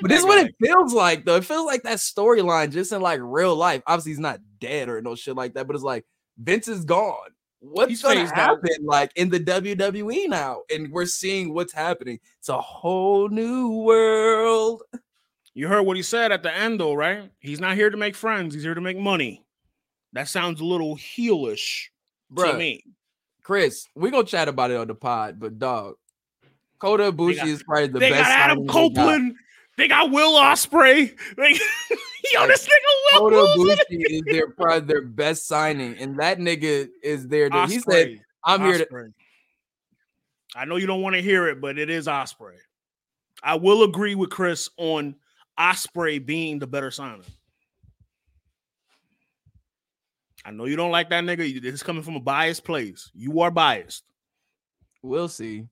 But 0.00 0.10
this 0.10 0.20
is 0.20 0.26
what 0.26 0.44
it 0.44 0.54
feels 0.62 0.92
like, 0.92 1.24
though. 1.24 1.36
It 1.36 1.44
feels 1.44 1.64
like 1.64 1.82
that 1.84 1.98
storyline 1.98 2.70
just 2.70 2.92
in 2.92 3.00
like 3.00 3.20
real 3.22 3.56
life. 3.56 3.82
Obviously, 3.86 4.12
he's 4.12 4.18
not 4.18 4.40
dead 4.60 4.88
or 4.88 5.00
no 5.00 5.14
shit 5.14 5.36
like 5.36 5.54
that, 5.54 5.66
but 5.66 5.74
it's 5.74 5.84
like 5.84 6.04
Vince 6.38 6.68
is 6.68 6.84
gone. 6.84 7.30
What's 7.70 7.90
He's 7.90 8.02
gonna 8.02 8.20
phased 8.20 8.32
out. 8.34 8.62
happen 8.64 8.84
like 8.84 9.12
in 9.16 9.28
the 9.30 9.40
WWE 9.40 10.28
now? 10.28 10.62
And 10.72 10.90
we're 10.92 11.06
seeing 11.06 11.52
what's 11.54 11.72
happening. 11.72 12.18
It's 12.38 12.48
a 12.48 12.60
whole 12.60 13.28
new 13.28 13.70
world. 13.82 14.82
You 15.54 15.68
heard 15.68 15.82
what 15.82 15.96
he 15.96 16.02
said 16.02 16.32
at 16.32 16.42
the 16.42 16.54
end, 16.54 16.80
though, 16.80 16.94
right? 16.94 17.30
He's 17.40 17.60
not 17.60 17.76
here 17.76 17.88
to 17.90 17.96
make 17.96 18.14
friends. 18.14 18.54
He's 18.54 18.62
here 18.62 18.74
to 18.74 18.80
make 18.80 18.98
money. 18.98 19.44
That 20.12 20.28
sounds 20.28 20.60
a 20.60 20.64
little 20.64 20.96
heelish 20.96 21.86
to 22.36 22.42
Bruh, 22.42 22.58
me. 22.58 22.84
Chris, 23.42 23.86
we're 23.94 24.10
gonna 24.10 24.24
chat 24.24 24.48
about 24.48 24.70
it 24.70 24.76
on 24.76 24.86
the 24.88 24.94
pod, 24.94 25.38
but 25.40 25.58
dog, 25.58 25.94
Kota 26.78 27.10
Ibushi 27.12 27.36
got- 27.36 27.48
is 27.48 27.62
probably 27.62 27.86
the 27.88 27.98
they 27.98 28.10
best. 28.10 28.24
got 28.28 28.38
Adam 28.38 28.58
they 28.60 28.66
got. 28.66 28.72
Copeland. 28.72 29.34
They 29.78 29.88
got 29.88 30.10
Will 30.10 30.32
Ospreay. 30.38 31.14
They, 31.36 31.58
yo, 32.32 32.46
this 32.46 32.66
nigga 32.66 32.70
Will. 33.12 33.20
Kota 33.30 33.36
Will's 33.58 33.80
is 33.90 34.22
their 34.26 34.50
probably 34.56 34.80
their 34.86 35.02
best 35.02 35.46
signing, 35.46 35.96
and 35.98 36.18
that 36.18 36.38
nigga 36.38 36.88
is 37.02 37.26
there. 37.28 37.48
To, 37.50 37.56
he 37.66 37.80
said, 37.80 38.20
"I'm 38.44 38.60
here 38.62 38.78
to." 38.78 39.12
I 40.54 40.64
know 40.64 40.76
you 40.76 40.86
don't 40.86 41.02
want 41.02 41.14
to 41.16 41.22
hear 41.22 41.48
it, 41.48 41.60
but 41.60 41.78
it 41.78 41.90
is 41.90 42.06
Ospreay. 42.06 42.56
I 43.42 43.56
will 43.56 43.82
agree 43.82 44.14
with 44.14 44.30
Chris 44.30 44.70
on 44.78 45.16
Ospreay 45.58 46.24
being 46.24 46.58
the 46.58 46.66
better 46.66 46.90
signing. 46.90 47.22
I 50.44 50.52
know 50.52 50.64
you 50.64 50.76
don't 50.76 50.92
like 50.92 51.10
that 51.10 51.24
nigga. 51.24 51.50
You- 51.50 51.60
This 51.60 51.82
coming 51.82 52.02
from 52.02 52.16
a 52.16 52.20
biased 52.20 52.64
place. 52.64 53.10
You 53.14 53.40
are 53.40 53.50
biased. 53.50 54.04
We'll 55.02 55.28
see. 55.28 55.66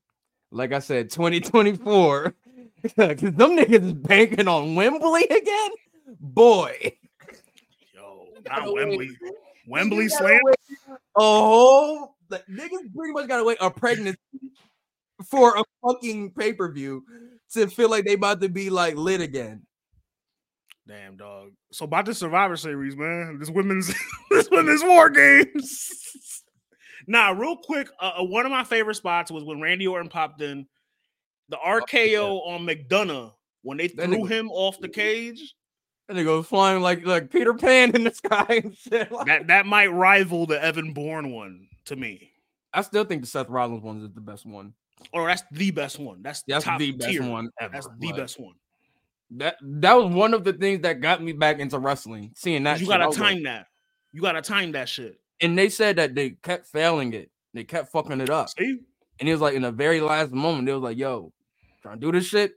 Like 0.50 0.72
I 0.72 0.80
said, 0.80 1.10
2024. 1.10 2.34
Because 2.82 2.96
them 3.20 3.56
niggas 3.56 3.82
is 3.86 3.92
banking 3.94 4.48
on 4.48 4.74
Wembley 4.74 5.24
again. 5.24 5.70
Boy. 6.20 6.96
Yo, 7.94 8.26
not 8.48 8.64
wait. 8.66 8.74
Wembley. 8.74 9.10
Wembley 9.66 10.08
Slam. 10.08 10.40
Oh, 11.16 12.14
the 12.28 12.42
niggas 12.50 12.94
pretty 12.94 13.12
much 13.12 13.28
gotta 13.28 13.44
wait 13.44 13.58
a 13.60 13.70
pregnancy 13.70 14.18
for 15.30 15.56
a 15.56 15.62
fucking 15.82 16.32
pay-per-view 16.32 17.02
to 17.52 17.66
feel 17.68 17.88
like 17.88 18.04
they 18.04 18.14
about 18.14 18.40
to 18.42 18.48
be 18.48 18.68
like 18.70 18.96
lit 18.96 19.20
again. 19.20 19.62
Damn 20.86 21.16
dog. 21.16 21.52
So 21.72 21.86
about 21.86 22.04
the 22.04 22.14
Survivor 22.14 22.56
Series, 22.56 22.94
man. 22.96 23.38
This 23.38 23.48
women's 23.48 23.94
this 24.30 24.50
women's 24.50 24.82
war 24.82 25.08
games. 25.08 26.42
nah, 27.06 27.30
real 27.30 27.56
quick. 27.56 27.88
Uh, 27.98 28.12
uh, 28.20 28.24
one 28.24 28.44
of 28.44 28.52
my 28.52 28.64
favorite 28.64 28.96
spots 28.96 29.30
was 29.30 29.44
when 29.44 29.60
Randy 29.62 29.86
Orton 29.86 30.10
popped 30.10 30.42
in 30.42 30.66
the 31.48 31.56
RKO 31.56 32.46
on 32.46 32.66
McDonagh 32.66 33.32
when 33.62 33.78
they 33.78 33.86
That 33.88 34.06
threw 34.06 34.18
nigga- 34.24 34.28
him 34.28 34.50
off 34.50 34.78
the 34.78 34.88
cage. 34.88 35.54
And 36.08 36.18
they 36.18 36.24
go 36.24 36.42
flying 36.42 36.82
like 36.82 37.06
like 37.06 37.30
Peter 37.30 37.54
Pan 37.54 37.94
in 37.94 38.04
the 38.04 38.12
sky 38.12 38.46
and 38.64 38.76
shit. 38.76 39.10
Like- 39.10 39.26
That 39.26 39.46
that 39.48 39.66
might 39.66 39.86
rival 39.88 40.46
the 40.46 40.62
Evan 40.62 40.92
Bourne 40.92 41.30
one 41.32 41.68
to 41.86 41.96
me. 41.96 42.30
I 42.72 42.82
still 42.82 43.04
think 43.04 43.22
the 43.22 43.26
Seth 43.28 43.48
Rollins 43.48 43.82
one 43.82 44.02
is 44.02 44.10
the 44.14 44.20
best 44.20 44.44
one. 44.44 44.74
Or 45.12 45.26
that's 45.28 45.42
the 45.50 45.70
best 45.70 45.98
one. 45.98 46.22
That's 46.22 46.42
That's 46.46 46.64
the 46.78 46.92
best 46.92 47.10
tier. 47.10 47.22
one 47.28 47.50
ever. 47.60 47.72
That's 47.72 47.88
the 47.98 48.06
Like, 48.08 48.16
best 48.16 48.38
one. 48.40 48.54
That 49.32 49.56
that 49.62 49.94
was 49.94 50.12
one 50.12 50.34
of 50.34 50.44
the 50.44 50.52
things 50.52 50.82
that 50.82 51.00
got 51.00 51.22
me 51.22 51.32
back 51.32 51.58
into 51.58 51.78
wrestling. 51.78 52.32
Seeing 52.34 52.62
that 52.64 52.78
You 52.80 52.86
shit. 52.86 52.88
Gotta 52.88 53.06
was 53.06 53.18
like- 53.18 53.34
time 53.34 53.42
that. 53.44 53.66
You 54.12 54.20
gotta 54.20 54.42
time 54.42 54.72
that 54.72 54.88
shit. 54.88 55.18
and 55.40 55.58
they 55.58 55.68
said 55.68 55.96
that 55.96 56.14
they 56.14 56.30
kept 56.30 56.66
failing 56.68 57.12
it. 57.14 57.30
They 57.54 57.64
kept 57.64 57.90
fucking 57.92 58.20
it 58.20 58.30
up. 58.30 58.48
See? 58.50 58.78
And 59.20 59.28
it 59.28 59.32
was 59.32 59.40
like 59.40 59.54
in 59.54 59.62
the 59.62 59.72
very 59.72 60.00
last 60.00 60.32
moment, 60.32 60.66
they 60.66 60.72
was 60.72 60.82
like, 60.82 60.98
"Yo, 60.98 61.32
trying 61.82 61.98
to 61.98 62.00
do 62.00 62.12
this 62.12 62.26
shit." 62.26 62.52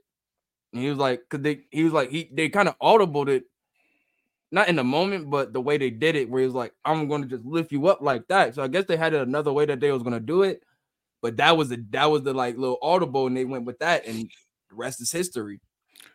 And 0.72 0.82
he 0.82 0.88
was 0.88 0.98
like, 0.98 1.22
"Cause 1.28 1.40
they," 1.40 1.64
he 1.70 1.84
was 1.84 1.92
like, 1.92 2.10
"He 2.10 2.28
they 2.32 2.48
kind 2.48 2.68
of 2.68 2.78
audibled 2.78 3.28
it, 3.28 3.44
not 4.50 4.68
in 4.68 4.76
the 4.76 4.84
moment, 4.84 5.30
but 5.30 5.52
the 5.52 5.60
way 5.60 5.78
they 5.78 5.90
did 5.90 6.16
it, 6.16 6.28
where 6.28 6.40
he 6.40 6.46
was 6.46 6.54
like, 6.54 6.72
I'm 6.84 7.08
going 7.08 7.22
to 7.22 7.28
just 7.28 7.44
lift 7.44 7.72
you 7.72 7.86
up 7.88 8.00
like 8.00 8.28
that." 8.28 8.54
So 8.54 8.62
I 8.62 8.68
guess 8.68 8.84
they 8.84 8.96
had 8.96 9.14
it 9.14 9.26
another 9.26 9.52
way 9.52 9.66
that 9.66 9.80
they 9.80 9.90
was 9.92 10.02
gonna 10.02 10.20
do 10.20 10.42
it, 10.42 10.62
but 11.22 11.36
that 11.38 11.56
was 11.56 11.70
the 11.70 11.84
that 11.90 12.10
was 12.10 12.22
the 12.22 12.34
like 12.34 12.56
little 12.56 12.78
audible, 12.82 13.26
and 13.26 13.36
they 13.36 13.44
went 13.44 13.64
with 13.64 13.78
that, 13.78 14.06
and 14.06 14.30
the 14.68 14.74
rest 14.74 15.00
is 15.00 15.10
history. 15.10 15.60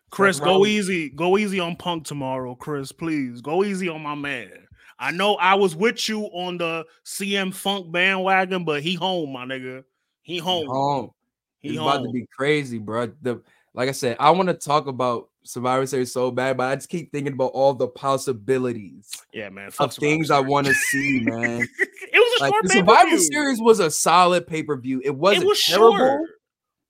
Chris, 0.10 0.40
go 0.40 0.66
easy. 0.66 1.10
Go 1.10 1.40
easy 1.40 1.60
on 1.60 1.76
Punk 1.76 2.06
tomorrow, 2.06 2.54
Chris. 2.54 2.92
Please 2.92 3.42
go 3.42 3.64
easy 3.64 3.90
on 3.90 4.02
my 4.02 4.14
man. 4.14 4.68
I 5.00 5.10
know 5.10 5.36
I 5.36 5.56
was 5.56 5.76
with 5.76 6.08
you 6.08 6.26
on 6.26 6.60
the 6.60 6.86
CM 7.04 7.52
Funk 7.52 7.92
bandwagon, 7.92 8.64
but 8.64 8.84
he 8.84 8.94
home, 8.94 9.34
my 9.34 9.46
nigga. 9.46 9.84
He 10.22 10.36
He 10.36 10.40
home. 10.40 10.68
home. 10.68 11.12
He 11.60 11.70
it's 11.70 11.78
home. 11.80 11.88
about 11.88 12.04
to 12.04 12.12
be 12.12 12.28
crazy, 12.32 12.78
bro. 12.78 13.12
The 13.22 13.42
like 13.74 13.90
I 13.90 13.94
said, 13.94 14.18
I 14.20 14.32
want 14.32 14.50
to 14.50 14.54
talk 14.54 14.88
about 14.88 15.30
Survivor 15.44 15.86
Series 15.86 16.14
so 16.14 16.32
bad, 16.32 16.58
but 16.58 16.70
I 16.70 16.76
just 16.76 16.90
keep 16.90 17.12
thinking 17.12 17.34
about 17.34 17.52
all 17.54 17.74
the 17.74 17.88
possibilities 17.88 19.10
yeah, 19.34 19.50
man. 19.50 19.70
Of 19.80 19.94
things 19.94 20.32
I 20.32 20.40
want 20.40 20.68
to 20.68 20.74
see, 20.92 21.22
man. 21.22 21.62
it 21.62 21.70
was 22.14 22.34
was 22.34 22.40
a 22.40 22.44
Like 22.44 22.54
short 22.54 22.72
Survivor. 22.72 23.18
Series 23.18 23.62
was 23.62 23.80
a 23.80 23.92
solid 23.92 24.48
pay 24.48 24.64
per 24.64 24.78
view. 24.78 25.02
It 25.04 25.16
wasn't 25.16 25.44
It 25.44 25.48
was 25.48 25.64
terrible. 25.64 25.98
short. 25.98 26.30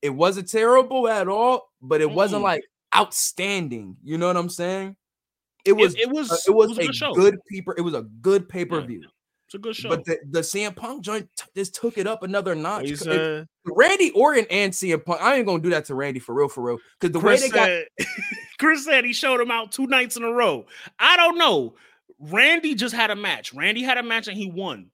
It 0.01 0.09
wasn't 0.09 0.49
terrible 0.49 1.07
at 1.07 1.27
all, 1.27 1.69
but 1.81 2.01
it 2.01 2.11
wasn't 2.11 2.41
like 2.43 2.61
outstanding. 2.95 3.97
You 4.03 4.17
know 4.17 4.27
what 4.27 4.37
I'm 4.37 4.49
saying? 4.49 4.95
It 5.65 5.73
was. 5.73 5.95
It, 5.95 6.01
it 6.01 6.09
was. 6.09 6.31
uh, 6.31 6.35
it 6.47 6.51
was, 6.51 6.77
a 6.77 6.81
a 6.81 6.85
good 6.87 6.95
show. 6.95 7.13
good 7.13 7.37
paper. 7.49 7.73
It 7.77 7.81
was 7.81 7.93
a 7.93 8.01
good 8.01 8.49
pay 8.49 8.65
per 8.65 8.81
view. 8.81 9.03
It's 9.53 9.59
a 9.59 9.61
good 9.61 9.75
show. 9.75 9.89
But 9.89 10.05
the, 10.05 10.17
the 10.31 10.39
CM 10.39 10.75
Punk 10.75 11.03
joint 11.03 11.29
t- 11.37 11.45
just 11.55 11.75
took 11.75 11.99
it 11.99 12.07
up 12.07 12.23
another 12.23 12.55
notch. 12.55 13.05
Uh, 13.05 13.43
Randy 13.65 14.09
Orton 14.11 14.47
and 14.49 14.73
CM 14.73 15.05
Punk. 15.05 15.21
I 15.21 15.35
ain't 15.35 15.45
gonna 15.45 15.61
do 15.61 15.69
that 15.69 15.85
to 15.85 15.95
Randy 15.95 16.19
for 16.19 16.33
real, 16.33 16.49
for 16.49 16.63
real. 16.63 16.79
Because 16.99 17.13
the 17.13 17.19
way 17.19 17.37
Chris 17.37 17.41
they 17.43 17.49
got 17.49 17.65
said, 17.67 17.85
Chris 18.59 18.83
said 18.85 19.05
he 19.05 19.13
showed 19.13 19.39
him 19.39 19.51
out 19.51 19.71
two 19.71 19.85
nights 19.85 20.17
in 20.17 20.23
a 20.23 20.31
row. 20.31 20.65
I 20.97 21.15
don't 21.17 21.37
know. 21.37 21.75
Randy 22.19 22.73
just 22.73 22.95
had 22.95 23.11
a 23.11 23.15
match. 23.15 23.53
Randy 23.53 23.83
had 23.83 23.99
a 23.99 24.03
match 24.03 24.27
and 24.27 24.35
he 24.37 24.49
won. 24.49 24.89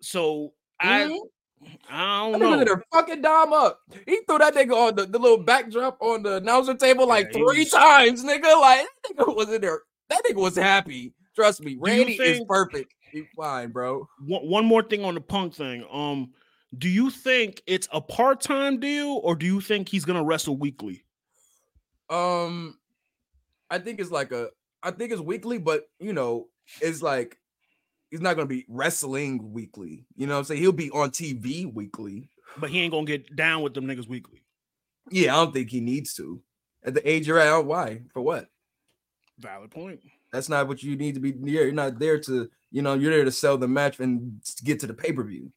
So 0.00 0.54
I, 0.80 1.00
Mhm. 1.02 1.18
I 1.90 2.30
don't 2.30 2.40
know. 2.40 2.58
her 2.74 2.82
fucking 2.90 3.20
dime 3.20 3.52
up. 3.52 3.80
He 4.06 4.20
threw 4.26 4.38
that 4.38 4.54
nigga 4.54 4.72
on 4.74 4.94
the, 4.96 5.04
the 5.04 5.18
little 5.18 5.36
backdrop 5.44 5.98
on 6.00 6.22
the 6.22 6.36
announcer 6.36 6.72
table 6.74 7.06
like 7.06 7.26
Yeah, 7.34 7.40
three 7.40 7.58
was- 7.64 7.70
times, 7.70 8.24
nigga. 8.24 8.58
Like 8.58 8.86
that 9.08 9.14
nigga 9.18 9.36
was 9.36 9.50
in 9.50 9.60
there. 9.60 9.82
That 10.08 10.22
nigga 10.26 10.36
was 10.40 10.56
happy. 10.56 11.12
Trust 11.36 11.62
me, 11.62 11.76
Randy 11.78 12.14
is 12.14 12.40
perfect. 12.48 12.92
He's 13.12 13.26
fine, 13.36 13.70
bro. 13.70 14.08
One, 14.24 14.48
one 14.48 14.64
more 14.64 14.82
thing 14.82 15.04
on 15.04 15.14
the 15.14 15.20
punk 15.20 15.54
thing. 15.54 15.84
Um, 15.90 16.32
do 16.76 16.88
you 16.88 17.10
think 17.10 17.62
it's 17.66 17.88
a 17.92 18.00
part-time 18.00 18.78
deal 18.78 19.20
or 19.22 19.34
do 19.34 19.46
you 19.46 19.60
think 19.60 19.88
he's 19.88 20.04
gonna 20.04 20.22
wrestle 20.22 20.56
weekly? 20.56 21.04
Um, 22.08 22.78
I 23.70 23.78
think 23.78 24.00
it's 24.00 24.10
like 24.10 24.32
a. 24.32 24.48
I 24.82 24.90
think 24.90 25.12
it's 25.12 25.20
weekly, 25.20 25.58
but 25.58 25.88
you 25.98 26.12
know, 26.12 26.48
it's 26.80 27.02
like 27.02 27.38
he's 28.10 28.20
not 28.20 28.36
gonna 28.36 28.46
be 28.46 28.64
wrestling 28.68 29.52
weekly. 29.52 30.06
You 30.16 30.26
know 30.26 30.34
what 30.34 30.38
I'm 30.40 30.44
saying? 30.44 30.60
He'll 30.60 30.72
be 30.72 30.90
on 30.90 31.10
TV 31.10 31.72
weekly. 31.72 32.30
But 32.56 32.70
he 32.70 32.80
ain't 32.80 32.92
gonna 32.92 33.06
get 33.06 33.34
down 33.36 33.62
with 33.62 33.74
them 33.74 33.86
niggas 33.86 34.08
weekly. 34.08 34.42
Yeah, 35.10 35.34
I 35.36 35.44
don't 35.44 35.52
think 35.52 35.70
he 35.70 35.80
needs 35.80 36.14
to. 36.14 36.40
At 36.84 36.94
the 36.94 37.08
age 37.08 37.26
you're 37.26 37.38
at, 37.38 37.64
why? 37.64 38.02
For 38.12 38.22
what? 38.22 38.48
Valid 39.38 39.70
point. 39.70 40.00
That's 40.32 40.48
not 40.48 40.68
what 40.68 40.82
you 40.82 40.96
need 40.96 41.14
to 41.14 41.20
be. 41.20 41.34
You're 41.50 41.72
not 41.72 41.98
there 41.98 42.18
to, 42.20 42.50
you 42.70 42.82
know, 42.82 42.94
you're 42.94 43.12
there 43.14 43.24
to 43.24 43.32
sell 43.32 43.58
the 43.58 43.68
match 43.68 43.98
and 44.00 44.40
get 44.64 44.80
to 44.80 44.86
the 44.86 44.94
pay 44.94 45.12
per 45.12 45.22
view. 45.24 45.50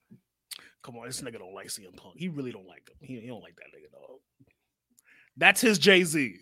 Come 0.82 0.97
on, 0.97 1.05
this 1.07 1.22
nigga 1.22 1.39
don't 1.39 1.53
like 1.53 1.68
CM 1.68 1.95
Punk. 1.95 2.16
He 2.18 2.28
really 2.28 2.51
don't 2.51 2.68
like 2.68 2.89
him. 2.89 2.95
He, 2.99 3.20
he 3.20 3.28
don't 3.28 3.41
like 3.41 3.55
that 3.55 3.68
nigga, 3.76 3.91
dog. 3.91 4.20
That's 5.38 5.61
his 5.61 5.78
Jay 5.80 6.03
Z. 6.03 6.36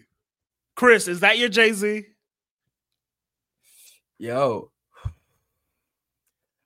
Chris, 0.76 1.08
is 1.08 1.20
that 1.20 1.38
your 1.38 1.50
Jay 1.50 1.74
Z? 1.74 2.06
Yo, 4.18 4.72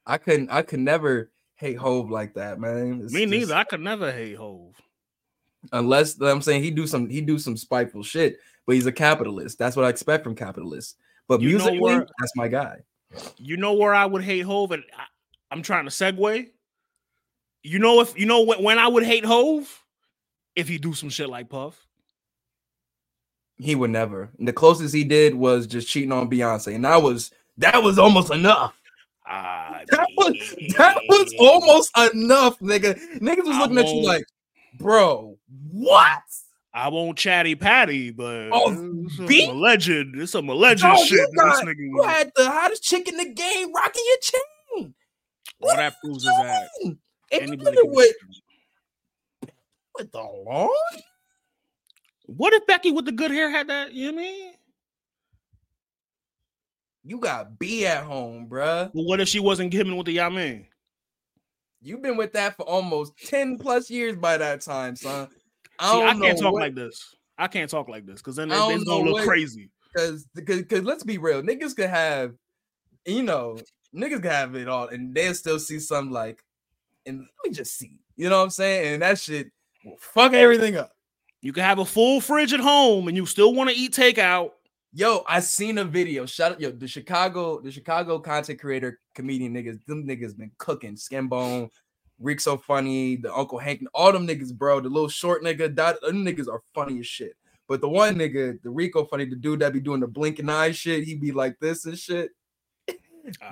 I 0.06 0.18
couldn't. 0.18 0.50
I 0.52 0.62
could 0.62 0.80
never 0.80 1.32
hate 1.56 1.78
Hove 1.78 2.10
like 2.12 2.34
that, 2.36 2.60
man. 2.60 3.02
It's 3.04 3.14
Me 3.14 3.22
just- 3.22 3.32
neither. 3.32 3.56
I 3.56 3.64
could 3.64 3.82
never 3.82 4.12
hate 4.12 4.36
Hove. 4.38 4.76
Unless 5.72 6.22
I'm 6.22 6.42
saying 6.42 6.62
he 6.64 6.70
do 6.70 6.86
some, 6.86 7.10
he 7.10 7.22
do 7.22 7.40
some 7.40 7.58
spiteful 7.58 8.04
shit. 8.04 8.38
But 8.68 8.76
he's 8.76 8.86
a 8.88 8.92
capitalist. 8.92 9.58
That's 9.60 9.76
what 9.76 9.86
I 9.86 9.90
expect 9.90 10.24
from 10.24 10.36
capitalists. 10.36 10.96
But 11.28 11.42
You 11.42 11.50
musically, 11.50 11.80
where- 11.80 12.08
that's 12.20 12.36
my 12.36 12.48
guy. 12.48 12.80
You 13.38 13.58
know 13.58 13.74
where 13.74 13.94
I 13.94 14.06
would 14.06 14.24
hate 14.24 14.42
Hove, 14.42 14.72
and 14.72 14.84
I, 14.98 15.04
I'm 15.52 15.62
trying 15.62 15.86
to 15.86 15.92
segue. 15.92 16.48
You 17.64 17.80
know 17.80 18.02
if 18.02 18.18
you 18.18 18.26
know 18.26 18.44
when, 18.44 18.78
I 18.78 18.88
would 18.88 19.04
hate 19.04 19.26
Hove, 19.26 19.84
if 20.56 20.68
he 20.68 20.78
do 20.78 20.94
some 20.94 21.10
shit 21.10 21.30
like 21.30 21.50
Puff. 21.50 21.88
He 23.58 23.74
would 23.74 23.90
never. 23.90 24.30
And 24.38 24.48
the 24.48 24.54
closest 24.54 24.94
he 24.94 25.04
did 25.04 25.34
was 25.34 25.66
just 25.66 25.88
cheating 25.88 26.12
on 26.12 26.30
Beyonce, 26.30 26.76
and 26.76 26.86
that 26.86 27.02
was 27.02 27.32
that 27.58 27.82
was 27.82 27.98
almost 27.98 28.32
enough. 28.32 28.80
Ah, 29.28 29.82
That 29.90 30.08
was 30.16 30.56
that 30.78 30.98
was 31.10 31.34
almost 31.40 31.98
enough, 32.14 32.60
nigga. 32.60 33.00
Niggas 33.20 33.46
was 33.46 33.58
looking 33.58 33.78
at 33.80 33.88
you 33.88 34.06
like, 34.06 34.26
bro, 34.78 35.38
what? 35.72 36.22
I 36.78 36.90
won't 36.90 37.18
chatty 37.18 37.56
patty, 37.56 38.12
but 38.12 38.50
Oh, 38.52 38.70
it's 39.06 39.16
some 39.16 39.26
beat- 39.28 39.50
alleged. 39.50 39.90
It's 39.90 40.34
some 40.34 40.50
alleged 40.50 40.84
oh, 40.84 40.90
Yo, 40.90 41.04
shit. 41.06 41.12
you 41.12 41.18
that 41.18 41.32
this 41.46 41.60
got- 41.60 41.66
nigga 41.66 41.78
You 41.80 42.04
had 42.04 42.32
the 42.36 42.52
hottest 42.52 42.84
chick 42.84 43.08
in 43.08 43.16
the 43.16 43.30
game 43.34 43.74
rocking 43.74 44.04
your 44.06 44.18
chain. 44.20 44.94
All 45.62 45.76
that 45.76 45.96
proves 46.04 46.18
is 46.18 46.24
that 46.26 46.70
doing? 46.82 46.98
Anybody 47.32 47.78
can 47.78 47.92
with, 47.92 48.16
with 49.98 50.12
the 50.12 50.20
lawn? 50.20 50.70
What 52.26 52.52
if 52.54 52.68
Becky 52.68 52.92
with 52.92 53.06
the 53.06 53.14
good 53.14 53.32
hair 53.32 53.50
had 53.50 53.70
that? 53.70 53.94
You 53.94 54.12
know 54.12 54.16
what 54.18 54.22
I 54.22 54.24
mean? 54.26 54.52
You 57.06 57.20
got 57.20 57.58
B 57.58 57.86
at 57.86 58.04
home, 58.04 58.48
bruh. 58.50 58.92
Well, 58.94 59.06
what 59.06 59.22
if 59.22 59.30
she 59.30 59.40
wasn't 59.40 59.72
giving 59.72 59.96
with 59.96 60.08
the 60.08 60.18
Yamin? 60.18 60.66
You've 61.82 62.02
been 62.02 62.18
with 62.18 62.34
that 62.34 62.58
for 62.58 62.64
almost 62.64 63.14
10 63.28 63.60
plus 63.60 63.90
years 63.90 64.16
by 64.18 64.38
that 64.38 64.62
time, 64.62 64.96
son. 64.96 65.30
I 65.80 65.92
See, 65.92 66.02
I 66.04 66.14
can't 66.14 66.40
talk 66.40 66.54
what- 66.54 66.62
like 66.62 66.76
this. 66.76 67.16
I 67.38 67.48
can't 67.48 67.70
talk 67.70 67.90
like 67.90 68.06
this 68.06 68.22
because 68.22 68.38
then 68.38 68.50
it's 68.52 68.84
gonna 68.86 69.04
look 69.04 69.14
what- 69.16 69.28
crazy. 69.28 69.70
Cause, 69.96 70.28
cause, 70.46 70.64
cause 70.70 70.82
let's 70.84 71.04
be 71.04 71.18
real, 71.18 71.42
niggas 71.42 71.76
could 71.76 71.90
have, 71.90 72.34
you 73.06 73.24
know, 73.24 73.58
niggas 73.96 74.22
could 74.22 74.26
have 74.26 74.56
it 74.56 74.68
all, 74.68 74.90
and 74.90 75.16
they'll 75.16 75.34
still 75.34 75.58
see 75.58 75.80
something 75.80 76.12
like, 76.12 76.44
and 77.06 77.20
let 77.20 77.50
me 77.50 77.56
just 77.56 77.78
see, 77.78 77.98
you 78.18 78.30
know 78.30 78.38
what 78.40 78.44
I'm 78.44 78.50
saying? 78.50 78.94
And 78.96 79.02
that 79.02 79.20
shit 79.20 79.52
will 79.86 79.98
fuck 80.00 80.34
everything 80.34 80.76
up. 80.76 80.92
You 81.42 81.54
can 81.54 81.64
have 81.64 81.80
a 81.80 81.86
full 81.86 82.20
fridge 82.20 82.54
at 82.54 82.60
home 82.60 83.08
and 83.08 83.16
you 83.16 83.26
still 83.26 83.54
want 83.54 83.70
to 83.70 83.76
eat 83.76 83.94
takeout. 83.94 84.52
Yo, 84.94 85.24
I 85.28 85.40
seen 85.42 85.78
a 85.78 85.84
video. 85.86 86.26
Shout 86.26 86.54
out, 86.54 86.62
yo, 86.62 86.72
the 86.72 86.88
Chicago, 86.88 87.60
the 87.62 87.70
Chicago 87.70 88.18
content 88.18 88.60
creator, 88.60 89.00
comedian 89.14 89.54
niggas, 89.54 89.86
them 89.86 90.08
niggas 90.08 90.36
been 90.36 90.52
cooking. 90.58 90.96
Skinbone, 90.96 91.70
Rick 92.20 92.40
so 92.40 92.58
funny, 92.58 93.18
the 93.18 93.34
Uncle 93.34 93.60
Hank, 93.60 93.84
all 93.94 94.12
them 94.12 94.28
niggas, 94.28 94.54
bro. 94.54 94.80
The 94.80 94.90
little 94.90 95.10
short 95.10 95.44
nigga, 95.44 95.76
that 95.76 96.02
them 96.02 96.26
niggas 96.26 96.48
are 96.48 96.62
funny 96.74 97.00
as 97.00 97.08
shit. 97.08 97.34
But 97.68 97.82
the 97.82 97.90
one 97.90 98.16
nigga, 98.16 98.62
the 98.62 98.70
Rico 98.70 99.06
funny, 99.06 99.26
the 99.26 99.36
dude 99.36 99.60
that 99.60 99.74
be 99.74 99.80
doing 99.80 100.00
the 100.00 100.08
blinking 100.08 100.50
eye 100.50 100.72
shit, 100.72 101.04
he 101.04 101.16
be 101.16 101.32
like 101.32 101.60
this 101.60 101.86
and 101.86 101.98
shit. 101.98 102.32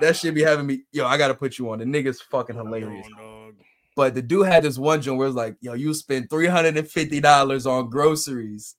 That 0.00 0.14
shit 0.14 0.36
be 0.36 0.42
having 0.42 0.66
me, 0.66 0.84
yo, 0.92 1.04
I 1.04 1.18
gotta 1.18 1.34
put 1.34 1.58
you 1.58 1.68
on. 1.70 1.80
The 1.80 1.84
nigga's 1.84 2.20
fucking 2.20 2.54
hilarious. 2.54 3.08
on. 3.20 3.56
But 3.96 4.14
the 4.14 4.22
dude 4.22 4.46
had 4.46 4.62
this 4.62 4.78
one 4.78 5.02
joint 5.02 5.18
where 5.18 5.26
it's 5.26 5.36
like, 5.36 5.56
yo, 5.60 5.74
you 5.74 5.92
spend 5.94 6.28
$350 6.28 7.66
on 7.66 7.90
groceries 7.90 8.76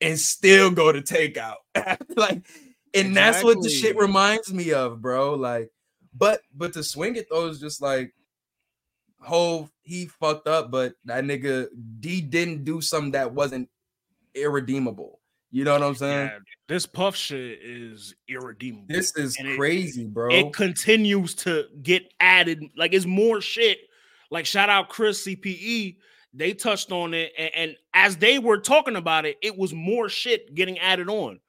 and 0.00 0.18
still 0.18 0.70
go 0.70 0.92
to 0.92 1.02
takeout. 1.02 1.56
like, 2.16 2.46
and 2.94 3.14
that's 3.14 3.44
what 3.44 3.62
the 3.62 3.68
shit 3.68 3.96
reminds 3.96 4.52
me 4.52 4.72
of, 4.72 5.02
bro. 5.02 5.34
Like, 5.34 5.70
but 6.14 6.40
but 6.54 6.72
to 6.72 6.82
swing 6.82 7.16
it 7.16 7.26
though 7.30 7.48
is 7.48 7.60
just 7.60 7.80
like 7.80 8.12
Hove, 9.20 9.70
he 9.82 10.06
fucked 10.06 10.48
up, 10.48 10.70
but 10.70 10.94
that 11.04 11.24
nigga 11.24 11.68
D 12.00 12.20
didn't 12.20 12.64
do 12.64 12.80
something 12.80 13.12
that 13.12 13.32
wasn't 13.32 13.68
irredeemable. 14.34 15.20
You 15.50 15.64
know 15.64 15.72
what 15.72 15.82
I'm 15.82 15.94
saying? 15.96 16.28
Yeah, 16.28 16.38
this 16.68 16.86
puff 16.86 17.16
shit 17.16 17.58
is 17.62 18.14
irredeemable. 18.28 18.86
This 18.88 19.14
is 19.16 19.36
And 19.38 19.48
it- 19.48 19.56
crazy, 19.58 20.06
bro. 20.06 20.30
it 20.30 20.52
continues 20.54 21.34
to 21.36 21.64
get 21.82 22.04
added. 22.20 22.62
Like 22.76 22.94
it's 22.94 23.06
more 23.06 23.40
shit. 23.40 23.78
Like 24.30 24.46
shout 24.46 24.68
out 24.70 24.88
Chris 24.88 25.26
CPE. 25.26 25.96
They 26.32 26.52
touched 26.54 26.92
on 26.92 27.12
it, 27.12 27.32
and, 27.36 27.50
and 27.56 27.76
as 27.92 28.16
they 28.16 28.38
were 28.38 28.58
talking 28.58 28.94
about 28.94 29.26
it, 29.26 29.36
it 29.42 29.58
was 29.58 29.72
more 29.74 30.08
shit 30.08 30.54
getting 30.54 30.78
added 30.78 31.08
on. 31.08 31.40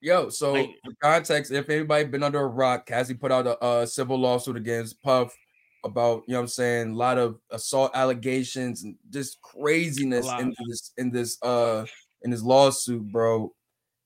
Yo, 0.00 0.28
so 0.28 0.52
Like- 0.54 0.70
for 0.84 0.92
context, 1.00 1.52
if 1.52 1.70
anybody 1.70 2.04
been 2.04 2.24
under 2.24 2.40
a 2.40 2.46
rock, 2.48 2.86
Cassie 2.86 3.14
put 3.14 3.30
out 3.32 3.46
a, 3.46 3.58
uh 3.62 3.86
civil 3.86 4.18
lawsuit 4.18 4.56
against 4.56 5.00
Puff 5.00 5.32
about, 5.84 6.24
you 6.26 6.32
know 6.32 6.38
what 6.40 6.44
I'm 6.44 6.48
saying, 6.48 6.90
a 6.92 6.96
lot 6.96 7.18
of 7.18 7.38
assault 7.50 7.92
allegations 7.94 8.82
and 8.82 8.96
just 9.10 9.40
craziness 9.42 10.28
in 10.40 10.54
this 10.68 10.92
in 10.96 11.10
this 11.10 11.38
uh 11.42 11.84
in 12.22 12.30
this 12.30 12.42
lawsuit, 12.42 13.02
bro. 13.12 13.52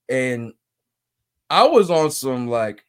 And 0.09 0.53
I 1.49 1.66
was 1.66 1.91
on 1.91 2.11
some 2.11 2.49
like 2.49 2.85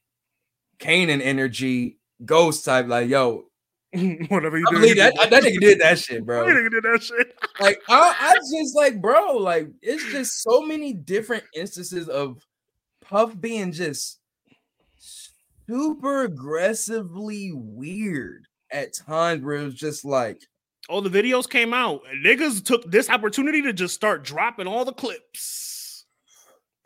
Kanan 0.80 1.22
energy 1.22 1.98
ghost 2.26 2.66
type, 2.66 2.88
like, 2.88 3.10
yo, 3.10 3.46
Whatever 4.28 4.60
you 4.60 4.66
I 4.70 4.72
believe 4.72 4.98
that 4.98 5.16
that 5.32 5.44
nigga 5.44 5.60
did 5.60 5.80
that 5.80 5.98
shit, 5.98 6.24
bro 6.26 6.46
That 6.46 6.54
nigga 6.54 6.70
did 6.70 6.84
that 6.84 7.02
shit. 7.02 7.36
like 7.60 7.82
I, 7.90 8.16
I 8.20 8.36
just 8.36 8.76
like 8.76 9.02
bro 9.02 9.38
like 9.38 9.68
it's 9.82 10.06
just 10.12 10.44
so 10.44 10.62
many 10.62 10.94
different 10.94 11.44
instances 11.56 12.08
of 12.08 12.46
puff 13.02 13.40
being 13.42 13.72
just 13.72 14.20
super 15.66 16.24
aggressively 16.26 17.52
weird 17.52 18.46
at 18.72 18.94
times 18.94 19.44
where 19.44 19.56
it 19.56 19.66
was 19.66 19.76
just 19.76 20.06
like 20.06 20.42
all 20.88 21.02
the 21.02 21.10
videos 21.10 21.48
came 21.50 21.74
out. 21.74 22.02
and 22.10 22.26
Niggas 22.26 22.64
took 22.66 22.90
this 22.90 23.10
opportunity 23.10 23.62
to 23.62 23.74
just 23.74 23.94
start 23.94 24.24
dropping 24.24 24.66
all 24.68 24.86
the 24.86 24.94
clips. 24.94 26.06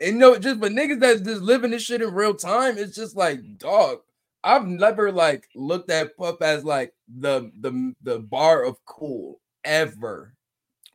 and 0.00 0.18
no 0.18 0.36
just 0.38 0.60
but 0.60 0.72
niggas 0.72 1.00
that's 1.00 1.20
just 1.22 1.40
living 1.42 1.70
this 1.70 1.82
shit 1.82 2.02
in 2.02 2.12
real 2.12 2.34
time 2.34 2.76
it's 2.76 2.96
just 2.96 3.16
like 3.16 3.38
dog 3.58 3.98
i've 4.42 4.66
never 4.66 5.12
like 5.12 5.48
looked 5.54 5.88
at 5.90 6.16
puff 6.16 6.42
as 6.42 6.64
like 6.64 6.92
the 7.20 7.50
the 7.60 7.94
the 8.02 8.18
bar 8.18 8.64
of 8.64 8.76
cool 8.84 9.40
ever 9.64 10.32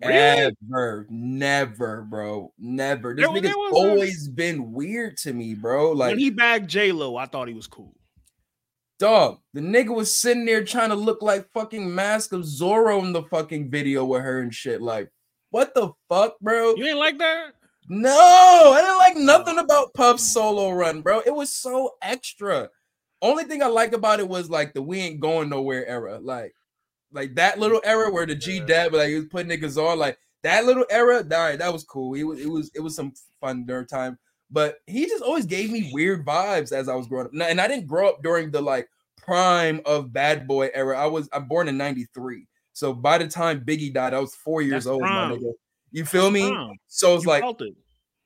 Really? 0.02 0.54
Ever, 0.72 1.06
never, 1.10 2.04
bro, 2.04 2.54
never. 2.58 3.14
This 3.14 3.26
There- 3.26 3.36
nigga's 3.36 3.42
there 3.50 3.58
was 3.58 3.72
a- 3.74 3.76
always 3.76 4.28
been 4.30 4.72
weird 4.72 5.18
to 5.18 5.34
me, 5.34 5.56
bro. 5.56 5.92
Like, 5.92 6.12
when 6.12 6.20
he 6.20 6.30
bagged 6.30 6.70
J 6.70 6.94
Lo, 6.94 7.18
I 7.18 7.26
thought 7.26 7.50
he 7.50 7.54
was 7.54 7.68
cool. 7.68 7.94
Dog, 9.00 9.40
the 9.54 9.62
nigga 9.62 9.96
was 9.96 10.14
sitting 10.14 10.44
there 10.44 10.64
trying 10.64 10.90
to 10.90 10.96
look 10.96 11.22
like 11.22 11.50
fucking 11.54 11.96
Mask 11.96 12.34
of 12.34 12.42
Zorro 12.42 13.02
in 13.02 13.14
the 13.14 13.24
fucking 13.24 13.72
video 13.72 14.04
with 14.04 14.22
her 14.22 14.42
and 14.42 14.54
shit. 14.54 14.82
Like, 14.82 15.10
what 15.52 15.74
the 15.74 15.94
fuck, 16.10 16.38
bro? 16.42 16.76
You 16.76 16.86
ain't 16.86 16.98
like 16.98 17.18
that? 17.18 17.54
No, 17.88 18.12
I 18.12 18.82
didn't 18.82 18.98
like 18.98 19.14
oh. 19.16 19.38
nothing 19.38 19.58
about 19.58 19.94
Puff's 19.94 20.34
solo 20.34 20.72
run, 20.72 21.02
bro. 21.02 21.22
It 21.26 21.34
was 21.34 21.50
so 21.50 21.96
extra. 22.02 22.70
Only 23.22 23.46
thing 23.46 23.64
I 23.64 23.68
like 23.68 23.94
about 23.94 24.20
it 24.20 24.28
was 24.28 24.50
like 24.50 24.74
the 24.74 24.82
we 24.82 25.00
ain't 25.00 25.22
going 25.22 25.48
nowhere 25.48 25.88
era. 25.88 26.20
Like, 26.22 26.54
like 27.14 27.36
that 27.36 27.58
little 27.58 27.82
era 27.86 28.12
where 28.12 28.26
the 28.26 28.36
G 28.36 28.60
Dad 28.60 28.92
like 28.92 29.10
he 29.10 29.16
was 29.16 29.26
putting 29.26 29.50
niggas 29.50 29.82
on, 29.82 29.98
like 29.98 30.18
that 30.44 30.66
little 30.66 30.86
era, 30.90 31.24
all 31.24 31.40
right, 31.40 31.58
that 31.58 31.72
was 31.72 31.86
cool. 31.86 32.16
It 32.16 32.24
was 32.24 32.40
it 32.42 32.50
was 32.50 32.70
it 32.76 32.82
was 32.82 32.96
some 32.96 33.14
fun 33.40 33.66
during 33.66 33.88
time. 33.88 34.20
But 34.52 34.80
he 34.88 35.06
just 35.06 35.24
always 35.24 35.46
gave 35.46 35.72
me 35.72 35.92
weird 35.94 36.26
vibes 36.26 36.72
as 36.72 36.90
I 36.90 36.96
was 36.96 37.08
growing 37.08 37.28
up. 37.28 37.34
And 37.34 37.62
I 37.62 37.68
didn't 37.68 37.88
grow 37.88 38.10
up 38.10 38.24
during 38.24 38.50
the 38.52 38.62
like 38.62 38.90
prime 39.18 39.82
of 39.86 40.12
bad 40.12 40.48
boy 40.48 40.70
era. 40.74 40.98
I 41.00 41.06
was 41.06 41.30
I'm 41.34 41.48
born 41.48 41.68
in 41.68 41.78
93. 41.78 42.48
So 42.74 42.94
by 42.94 43.18
the 43.18 43.28
time 43.28 43.62
Biggie 43.62 43.94
died, 43.94 44.14
I 44.14 44.20
was 44.20 44.34
four 44.36 44.62
years 44.62 44.86
That's 44.86 44.88
old, 44.94 45.02
prime. 45.02 45.30
my 45.30 45.36
nigga. 45.36 45.52
You 45.92 46.06
feel 46.06 46.32
me? 46.32 46.50
Prime. 46.50 46.78
So 46.88 47.16
it's 47.16 47.26
You 47.26 47.30
like, 47.30 47.44
it. 47.60 47.76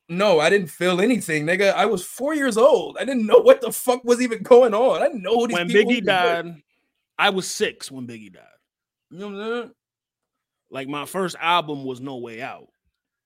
no, 0.09 0.39
I 0.39 0.49
didn't 0.49 0.67
feel 0.67 1.01
anything, 1.01 1.45
nigga. 1.45 1.73
I 1.73 1.85
was 1.85 2.05
four 2.05 2.33
years 2.35 2.57
old. 2.57 2.97
I 2.99 3.05
didn't 3.05 3.25
know 3.25 3.39
what 3.39 3.61
the 3.61 3.71
fuck 3.71 4.03
was 4.03 4.21
even 4.21 4.43
going 4.43 4.73
on. 4.73 5.01
I 5.01 5.07
didn't 5.07 5.23
know 5.23 5.39
who 5.39 5.47
these 5.47 5.55
when 5.55 5.67
Biggie 5.69 5.95
were. 5.95 6.01
died, 6.01 6.55
I 7.17 7.31
was 7.31 7.47
six 7.49 7.91
when 7.91 8.07
Biggie 8.07 8.33
died. 8.33 8.43
You 9.09 9.19
know 9.19 9.27
what 9.29 9.35
I'm 9.35 9.61
saying? 9.61 9.71
Like 10.71 10.87
my 10.87 11.05
first 11.05 11.35
album 11.39 11.83
was 11.83 11.99
No 11.99 12.17
Way 12.17 12.41
Out. 12.41 12.67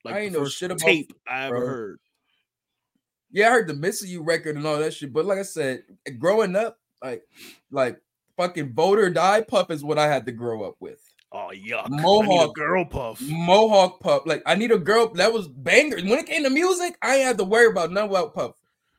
Like 0.03 0.15
I 0.15 0.19
ain't 0.21 0.35
first 0.35 0.57
shit 0.57 0.71
about 0.71 0.85
tape 0.85 1.13
I 1.27 1.45
ever 1.45 1.57
bro. 1.57 1.67
heard. 1.67 1.99
Yeah, 3.31 3.47
I 3.47 3.51
heard 3.51 3.67
the 3.67 3.73
Missing 3.73 4.09
You 4.09 4.23
record 4.23 4.55
and 4.55 4.65
all 4.65 4.79
that 4.79 4.93
shit. 4.93 5.13
But 5.13 5.25
like 5.25 5.39
I 5.39 5.43
said, 5.43 5.83
growing 6.17 6.55
up, 6.55 6.79
like, 7.03 7.23
like 7.71 8.01
fucking 8.37 8.73
vote 8.73 8.99
or 8.99 9.09
die 9.09 9.41
puff 9.41 9.71
is 9.71 9.83
what 9.83 9.99
I 9.99 10.07
had 10.07 10.25
to 10.27 10.31
grow 10.31 10.63
up 10.63 10.75
with. 10.79 11.01
Oh 11.31 11.51
yuck! 11.53 11.85
I 11.85 11.89
need 11.89 11.99
a 11.99 12.01
Mohawk. 12.01 12.55
girl 12.55 12.85
puff. 12.85 13.21
Mohawk 13.21 13.99
Puff. 13.99 14.21
Like 14.25 14.41
I 14.45 14.55
need 14.55 14.71
a 14.71 14.77
girl 14.77 15.09
that 15.15 15.33
was 15.33 15.47
banger. 15.49 15.97
When 15.97 16.19
it 16.19 16.25
came 16.25 16.43
to 16.43 16.49
music, 16.49 16.97
I 17.01 17.17
ain't 17.17 17.25
had 17.25 17.37
to 17.39 17.43
worry 17.43 17.67
about 17.67 17.91
nothing 17.91 18.11
about 18.11 18.33
Puff. 18.33 18.55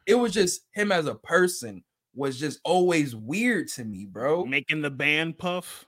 It 0.06 0.14
was 0.14 0.32
just 0.32 0.62
him 0.72 0.92
as 0.92 1.06
a 1.06 1.14
person 1.14 1.82
was 2.14 2.38
just 2.38 2.60
always 2.64 3.14
weird 3.14 3.68
to 3.68 3.84
me, 3.84 4.04
bro. 4.04 4.44
Making 4.44 4.82
the 4.82 4.90
band 4.90 5.38
puff. 5.38 5.86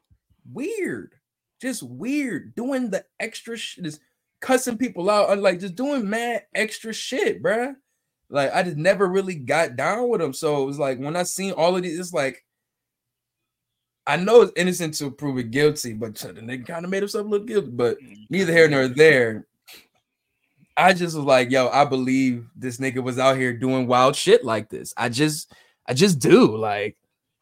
Weird. 0.50 1.14
Just 1.60 1.82
weird. 1.82 2.54
Doing 2.54 2.90
the 2.90 3.04
extra 3.18 3.56
shit, 3.56 3.84
just 3.84 4.00
cussing 4.40 4.78
people 4.78 5.10
out, 5.10 5.38
like 5.38 5.60
just 5.60 5.74
doing 5.74 6.08
mad 6.08 6.44
extra 6.54 6.92
shit, 6.92 7.42
bruh. 7.42 7.74
Like 8.30 8.54
I 8.54 8.62
just 8.62 8.76
never 8.76 9.08
really 9.08 9.34
got 9.34 9.76
down 9.76 10.08
with 10.08 10.22
him. 10.22 10.32
So 10.32 10.62
it 10.62 10.66
was 10.66 10.78
like 10.78 10.98
when 10.98 11.16
I 11.16 11.24
seen 11.24 11.52
all 11.52 11.76
of 11.76 11.82
these, 11.82 11.98
it's 11.98 12.12
like 12.12 12.44
I 14.06 14.16
know 14.16 14.42
it's 14.42 14.52
innocent 14.56 14.94
to 14.94 15.10
prove 15.10 15.38
it 15.38 15.50
guilty, 15.50 15.92
but 15.92 16.14
the 16.14 16.28
nigga 16.32 16.66
kind 16.66 16.84
of 16.84 16.90
made 16.90 17.02
himself 17.02 17.26
look 17.26 17.46
guilty. 17.46 17.70
But 17.70 17.98
neither 18.28 18.52
here 18.52 18.68
nor 18.68 18.88
there. 18.88 19.46
I 20.76 20.92
just 20.94 21.14
was 21.16 21.24
like, 21.26 21.50
yo, 21.50 21.68
I 21.68 21.84
believe 21.84 22.46
this 22.56 22.78
nigga 22.78 23.02
was 23.02 23.18
out 23.18 23.36
here 23.36 23.52
doing 23.52 23.86
wild 23.86 24.16
shit 24.16 24.44
like 24.44 24.70
this. 24.70 24.94
I 24.96 25.10
just, 25.10 25.52
I 25.86 25.92
just 25.92 26.18
do. 26.20 26.56
Like, 26.56 26.96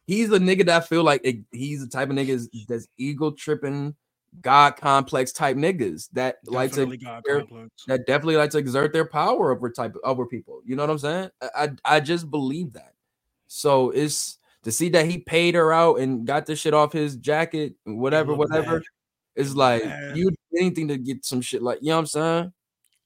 he's 0.07 0.33
a 0.33 0.39
nigga 0.39 0.67
that 0.67 0.83
I 0.83 0.85
feel 0.85 1.05
like 1.05 1.21
it- 1.23 1.45
he's 1.53 1.81
the 1.81 1.87
type 1.87 2.11
of 2.11 2.17
niggas 2.17 2.49
that's 2.67 2.89
ego 2.97 3.31
tripping, 3.31 3.95
God 4.41 4.77
complex 4.77 5.33
type 5.33 5.57
niggas 5.57 6.09
that 6.13 6.37
like 6.47 6.73
to 6.73 6.87
Definitely 6.87 7.07
they're- 7.25 7.69
that 7.87 8.07
definitely 8.07 8.37
like 8.37 8.51
to 8.51 8.59
exert 8.59 8.93
their 8.93 9.07
power 9.07 9.53
over 9.53 9.71
type 9.71 9.95
over 10.05 10.27
people. 10.27 10.61
You 10.65 10.77
know 10.77 10.83
what 10.83 10.91
I'm 10.91 10.99
saying? 10.99 11.31
I 11.55 11.71
I, 11.85 12.01
just 12.01 12.31
believe 12.31 12.75
that. 12.75 12.93
So 13.47 13.91
it's 13.91 14.39
to 14.65 14.73
see 14.73 14.91
that 14.91 15.07
he 15.07 15.19
paid 15.19 15.55
her 15.55 15.73
out 15.73 16.01
and 16.01 16.27
got 16.27 16.47
the 16.47 16.55
shit 16.55 16.75
off 16.75 16.93
his 16.93 17.17
jacket, 17.17 17.75
whatever, 17.85 18.35
whatever. 18.35 18.81
bad. 18.81 18.83
It's 19.37 19.55
like 19.55 19.85
bad. 19.85 20.17
you 20.17 20.31
anything 20.57 20.89
to 20.89 20.99
get 20.99 21.25
some 21.25 21.41
shit 21.41 21.63
like 21.63 21.79
you 21.81 21.89
know 21.89 21.97
what 21.97 22.01
I'm 22.01 22.07
saying? 22.07 22.53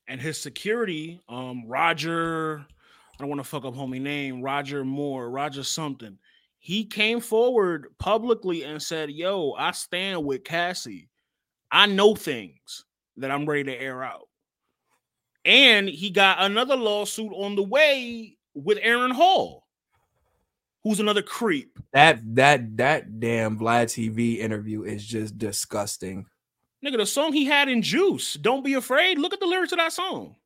and 0.08 0.20
his 0.20 0.38
security, 0.38 1.20
um, 1.28 1.64
Roger, 1.66 2.58
I 2.58 3.16
don't 3.18 3.28
want 3.28 3.40
to 3.40 3.48
fuck 3.48 3.64
up 3.64 3.74
homie 3.74 4.00
name, 4.00 4.42
Roger 4.42 4.84
Moore, 4.84 5.30
Roger 5.30 5.62
something. 5.62 6.18
He 6.58 6.84
came 6.84 7.20
forward 7.20 7.86
publicly 7.98 8.64
and 8.64 8.82
said, 8.82 9.10
Yo, 9.10 9.52
I 9.52 9.70
stand 9.72 10.24
with 10.24 10.44
Cassie. 10.44 11.08
I 11.72 11.86
know 11.86 12.14
things 12.14 12.84
that 13.16 13.30
I'm 13.30 13.46
ready 13.46 13.64
to 13.64 13.80
air 13.80 14.04
out. 14.04 14.28
And 15.44 15.88
he 15.88 16.10
got 16.10 16.40
another 16.40 16.76
lawsuit 16.76 17.32
on 17.34 17.56
the 17.56 17.62
way 17.64 18.36
with 18.54 18.78
Aaron 18.80 19.10
Hall, 19.10 19.66
who's 20.84 21.00
another 21.00 21.22
creep. 21.22 21.78
That 21.92 22.20
that 22.36 22.76
that 22.76 23.18
damn 23.18 23.58
Vlad 23.58 23.86
TV 23.86 24.38
interview 24.38 24.82
is 24.84 25.04
just 25.04 25.38
disgusting. 25.38 26.26
Nigga, 26.84 26.98
the 26.98 27.06
song 27.06 27.32
he 27.32 27.44
had 27.46 27.68
in 27.68 27.82
Juice, 27.82 28.34
Don't 28.34 28.64
Be 28.64 28.74
Afraid. 28.74 29.18
Look 29.18 29.32
at 29.32 29.40
the 29.40 29.46
lyrics 29.46 29.72
of 29.72 29.78
that 29.78 29.92
song. 29.92 30.36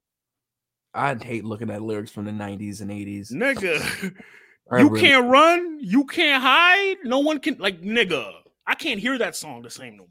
I'd 0.95 1.23
hate 1.23 1.45
looking 1.45 1.71
at 1.71 1.83
lyrics 1.83 2.11
from 2.11 2.25
the 2.25 2.31
90s 2.31 2.81
and 2.81 2.91
80s. 2.91 3.33
Nigga. 3.33 4.15
You 4.73 4.89
really- 4.89 5.01
can't 5.01 5.29
run, 5.29 5.79
you 5.81 6.05
can't 6.07 6.43
hide, 6.43 6.97
no 7.05 7.21
one 7.21 7.39
can 7.39 7.57
like 7.59 7.83
nigga. 7.83 8.33
I 8.67 8.75
can't 8.75 8.99
hear 8.99 9.17
that 9.19 9.37
song 9.37 9.63
the 9.63 9.71
same 9.71 9.93
no 9.93 9.99
more. 9.99 10.09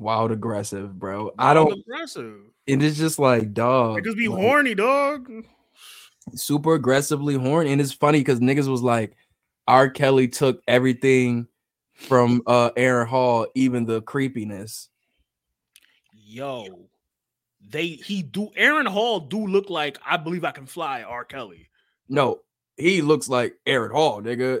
Wild 0.00 0.32
aggressive, 0.32 0.98
bro. 0.98 1.32
I 1.38 1.54
don't 1.54 1.72
aggressive. 1.72 2.40
and 2.66 2.82
it's 2.82 2.98
just 2.98 3.18
like 3.18 3.52
dog. 3.52 4.04
Just 4.04 4.16
be 4.16 4.28
like, 4.28 4.40
horny, 4.40 4.74
dog. 4.74 5.30
super 6.34 6.74
aggressively 6.74 7.34
horny. 7.34 7.72
And 7.72 7.80
it's 7.80 7.92
funny 7.92 8.20
because 8.20 8.40
niggas 8.40 8.68
was 8.68 8.82
like, 8.82 9.16
R. 9.66 9.88
Kelly 9.90 10.28
took 10.28 10.62
everything 10.66 11.46
from 11.94 12.42
uh 12.46 12.70
Aaron 12.76 13.08
Hall, 13.08 13.46
even 13.54 13.84
the 13.84 14.00
creepiness. 14.02 14.88
Yo, 16.12 16.88
they 17.70 17.88
he 17.88 18.22
do 18.22 18.50
Aaron 18.56 18.86
Hall 18.86 19.20
do 19.20 19.46
look 19.46 19.68
like 19.68 19.98
I 20.06 20.16
believe 20.16 20.44
I 20.44 20.52
can 20.52 20.66
fly 20.66 21.02
R. 21.02 21.24
Kelly. 21.24 21.68
No, 22.08 22.40
he 22.76 23.02
looks 23.02 23.28
like 23.28 23.54
Aaron 23.66 23.90
Hall, 23.90 24.22
nigga. 24.22 24.60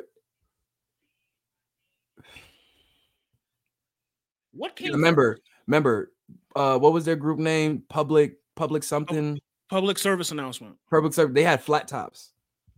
What 4.52 4.76
came 4.76 4.92
Remember, 4.92 5.38
remember, 5.66 6.12
uh, 6.56 6.78
what 6.78 6.92
was 6.92 7.04
their 7.04 7.16
group 7.16 7.38
name? 7.38 7.82
Public, 7.88 8.38
public 8.56 8.82
something, 8.82 9.38
public 9.68 9.98
service 9.98 10.30
announcement? 10.30 10.76
public 10.90 11.12
service. 11.12 11.34
They 11.34 11.42
had 11.44 11.62
flat 11.62 11.88
tops. 11.88 12.32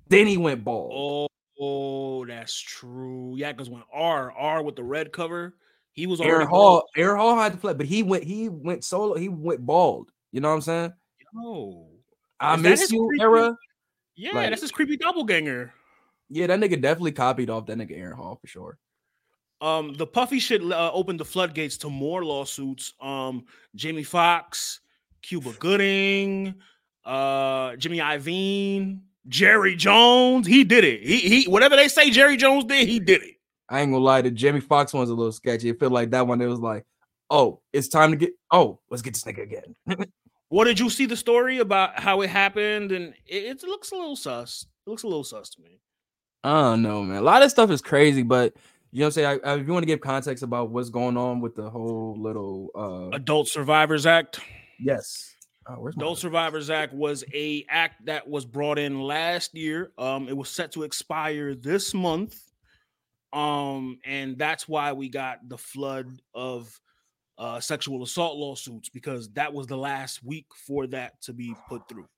Then 0.08 0.26
he 0.26 0.36
went 0.36 0.64
bald. 0.64 0.90
Oh, 0.92 1.28
oh, 1.60 2.26
that's 2.26 2.58
true. 2.58 3.34
Yeah, 3.36 3.52
because 3.52 3.70
when 3.70 3.82
R 3.92 4.32
R 4.32 4.62
with 4.62 4.76
the 4.76 4.82
red 4.82 5.12
cover, 5.12 5.54
he 5.92 6.06
was 6.06 6.20
Aaron 6.20 6.48
Hall, 6.48 6.80
bald. 6.80 6.82
Aaron 6.96 7.16
Hall 7.18 7.36
had 7.36 7.52
to 7.52 7.58
flat, 7.58 7.76
but 7.78 7.86
he 7.86 8.02
went, 8.02 8.24
he 8.24 8.48
went 8.48 8.84
solo. 8.84 9.16
He 9.16 9.28
went 9.28 9.64
bald. 9.64 10.10
You 10.32 10.40
know 10.40 10.48
what 10.48 10.54
I'm 10.56 10.60
saying? 10.62 10.92
Yo. 11.34 11.86
I 12.40 12.54
Is 12.56 12.60
miss 12.62 12.90
you, 12.92 13.06
creepy- 13.06 13.22
era. 13.22 13.56
Yeah, 14.16 14.32
Like- 14.34 14.50
that's 14.50 14.62
his 14.62 14.70
creepy 14.72 14.96
doppelganger. 14.96 15.72
Yeah, 16.28 16.46
that 16.46 16.60
nigga 16.60 16.80
definitely 16.80 17.12
copied 17.12 17.50
off 17.50 17.66
that 17.66 17.76
nigga 17.78 17.98
Aaron 17.98 18.16
Hall 18.16 18.36
for 18.40 18.46
sure. 18.46 18.78
Um, 19.60 19.94
the 19.94 20.06
puffy 20.06 20.38
shit 20.38 20.62
uh, 20.62 20.90
opened 20.92 21.20
the 21.20 21.24
floodgates 21.24 21.76
to 21.78 21.90
more 21.90 22.24
lawsuits. 22.24 22.94
Um, 23.00 23.44
Jamie 23.74 24.02
Foxx, 24.02 24.80
Cuba 25.22 25.52
Gooding, 25.58 26.54
uh, 27.04 27.76
Jimmy 27.76 27.98
Iovine, 27.98 29.00
Jerry 29.28 29.76
Jones. 29.76 30.46
He 30.46 30.64
did 30.64 30.84
it. 30.84 31.02
He 31.02 31.18
he. 31.18 31.44
Whatever 31.48 31.76
they 31.76 31.88
say, 31.88 32.10
Jerry 32.10 32.36
Jones 32.36 32.64
did. 32.64 32.88
He 32.88 32.98
did 32.98 33.22
it. 33.22 33.34
I 33.68 33.80
ain't 33.80 33.92
gonna 33.92 34.02
lie, 34.02 34.22
the 34.22 34.30
Jamie 34.30 34.60
Foxx 34.60 34.92
one's 34.92 35.10
a 35.10 35.14
little 35.14 35.32
sketchy. 35.32 35.68
It 35.68 35.78
felt 35.78 35.92
like 35.92 36.10
that 36.10 36.26
one. 36.26 36.40
It 36.40 36.46
was 36.46 36.58
like, 36.58 36.84
oh, 37.28 37.60
it's 37.72 37.88
time 37.88 38.10
to 38.10 38.16
get. 38.16 38.32
Oh, 38.50 38.80
let's 38.90 39.02
get 39.02 39.14
this 39.14 39.24
nigga 39.24 39.42
again. 39.42 39.76
What 40.50 40.64
did 40.64 40.80
you 40.80 40.90
see 40.90 41.06
the 41.06 41.16
story 41.16 41.58
about 41.58 41.98
how 41.98 42.22
it 42.22 42.28
happened? 42.28 42.90
And 42.90 43.14
it, 43.24 43.62
it 43.62 43.62
looks 43.62 43.92
a 43.92 43.94
little 43.94 44.16
sus. 44.16 44.66
It 44.84 44.90
looks 44.90 45.04
a 45.04 45.06
little 45.06 45.22
sus 45.22 45.48
to 45.50 45.62
me. 45.62 45.80
I 46.42 46.60
don't 46.60 46.82
know, 46.82 47.04
man. 47.04 47.18
A 47.18 47.22
lot 47.22 47.42
of 47.42 47.52
stuff 47.52 47.70
is 47.70 47.80
crazy, 47.80 48.24
but 48.24 48.54
you 48.92 49.00
know 49.00 49.06
what 49.06 49.08
I'm 49.08 49.12
saying. 49.12 49.40
I, 49.44 49.50
I, 49.50 49.54
if 49.58 49.66
you 49.66 49.72
want 49.72 49.82
to 49.82 49.86
give 49.86 50.00
context 50.00 50.42
about 50.42 50.70
what's 50.70 50.90
going 50.90 51.16
on 51.16 51.40
with 51.40 51.54
the 51.54 51.68
whole 51.70 52.16
little, 52.18 52.70
uh, 52.74 53.16
Adult 53.16 53.48
Survivors 53.48 54.06
Act. 54.06 54.40
yes. 54.78 55.34
Oh, 55.68 55.86
Adult 55.86 56.18
Survivors 56.18 56.70
Act 56.70 56.92
was 56.94 57.22
a 57.34 57.64
act 57.68 58.06
that 58.06 58.26
was 58.26 58.44
brought 58.44 58.78
in 58.78 59.00
last 59.00 59.54
year. 59.54 59.92
Um, 59.98 60.28
it 60.28 60.36
was 60.36 60.48
set 60.48 60.72
to 60.72 60.82
expire 60.82 61.54
this 61.54 61.94
month. 61.94 62.40
Um, 63.32 63.98
and 64.04 64.36
that's 64.36 64.66
why 64.66 64.92
we 64.92 65.08
got 65.08 65.48
the 65.48 65.58
flood 65.58 66.08
of 66.34 66.80
uh, 67.38 67.60
sexual 67.60 68.02
assault 68.02 68.36
lawsuits 68.36 68.88
because 68.88 69.30
that 69.30 69.52
was 69.52 69.66
the 69.66 69.76
last 69.76 70.24
week 70.24 70.46
for 70.66 70.86
that 70.88 71.20
to 71.22 71.32
be 71.32 71.54
put 71.68 71.88
through. 71.88 72.08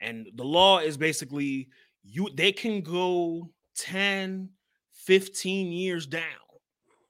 And 0.00 0.28
the 0.34 0.44
law 0.44 0.78
is 0.78 0.96
basically 0.96 1.68
you 2.02 2.28
they 2.34 2.52
can 2.52 2.80
go 2.80 3.50
10, 3.76 4.48
15 5.04 5.72
years 5.72 6.06
down. 6.06 6.22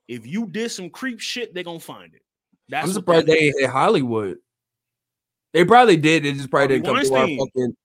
If 0.09 0.27
you 0.27 0.47
did 0.47 0.70
some 0.70 0.90
creep 0.90 1.20
shit, 1.20 1.55
they're 1.55 1.64
gonna 1.64 1.81
find 1.81 2.14
it. 2.14 2.23
That's 2.69 2.89
I'm 2.89 2.93
surprised 2.93 3.27
they 3.27 3.48
is. 3.48 3.55
hit 3.59 3.70
Hollywood. 3.70 4.39
They 5.52 5.64
probably 5.64 5.97
did. 5.97 6.24
It 6.24 6.35
just 6.36 6.51
probably 6.51 6.69
didn't 6.78 6.86
come 6.86 7.02
to 7.02 7.14
our 7.14 7.28
fucking. 7.28 7.77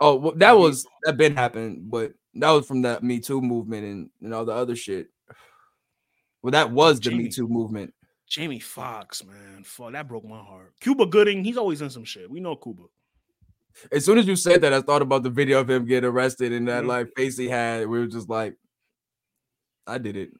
Oh, 0.00 0.14
well, 0.16 0.32
that 0.36 0.52
was 0.58 0.86
that 1.04 1.16
been 1.16 1.36
happened, 1.36 1.90
but 1.90 2.12
that 2.34 2.50
was 2.50 2.66
from 2.66 2.82
that 2.82 3.02
Me 3.02 3.20
Too 3.20 3.42
movement 3.42 3.84
and 3.84 4.10
you 4.20 4.28
know 4.28 4.44
the 4.44 4.52
other 4.52 4.74
shit. 4.76 5.08
Well, 6.42 6.52
that 6.52 6.70
was 6.70 6.98
the 7.00 7.10
Jamie. 7.10 7.24
Me 7.24 7.28
Too 7.30 7.46
movement. 7.48 7.92
Jamie 8.26 8.60
Foxx, 8.60 9.24
man, 9.24 9.64
fuck, 9.64 9.92
that 9.92 10.06
broke 10.08 10.24
my 10.24 10.38
heart. 10.38 10.72
Cuba 10.80 11.04
Gooding, 11.04 11.42
he's 11.44 11.56
always 11.56 11.82
in 11.82 11.90
some 11.90 12.04
shit. 12.04 12.30
We 12.30 12.38
know 12.40 12.54
Cuba. 12.56 12.84
As 13.90 14.04
soon 14.04 14.18
as 14.18 14.26
you 14.26 14.36
said 14.36 14.60
that, 14.62 14.72
I 14.72 14.80
thought 14.80 15.02
about 15.02 15.22
the 15.24 15.30
video 15.30 15.60
of 15.60 15.68
him 15.68 15.84
getting 15.84 16.08
arrested 16.08 16.52
and 16.52 16.68
that 16.68 16.84
Mhm. 16.84 16.88
like 16.88 17.12
face 17.16 17.36
he 17.36 17.48
had. 17.48 17.88
We 17.88 17.98
were 17.98 18.06
just 18.06 18.28
like, 18.28 18.56
I 19.90 19.98
did 19.98 20.16
it. 20.16 20.30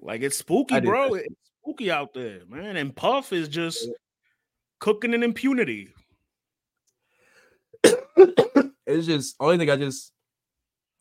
Like 0.00 0.22
it's 0.22 0.36
spooky, 0.36 0.80
bro. 0.80 1.14
It's 1.14 1.34
spooky 1.60 1.90
out 1.90 2.14
there, 2.14 2.40
man. 2.48 2.76
And 2.76 2.94
Puff 2.94 3.32
is 3.32 3.48
just 3.48 3.88
cooking 4.78 5.12
in 5.12 5.22
impunity. 5.22 5.92
it's 8.86 9.06
just 9.06 9.34
only 9.40 9.58
thing 9.58 9.70
I 9.70 9.76
just 9.76 10.12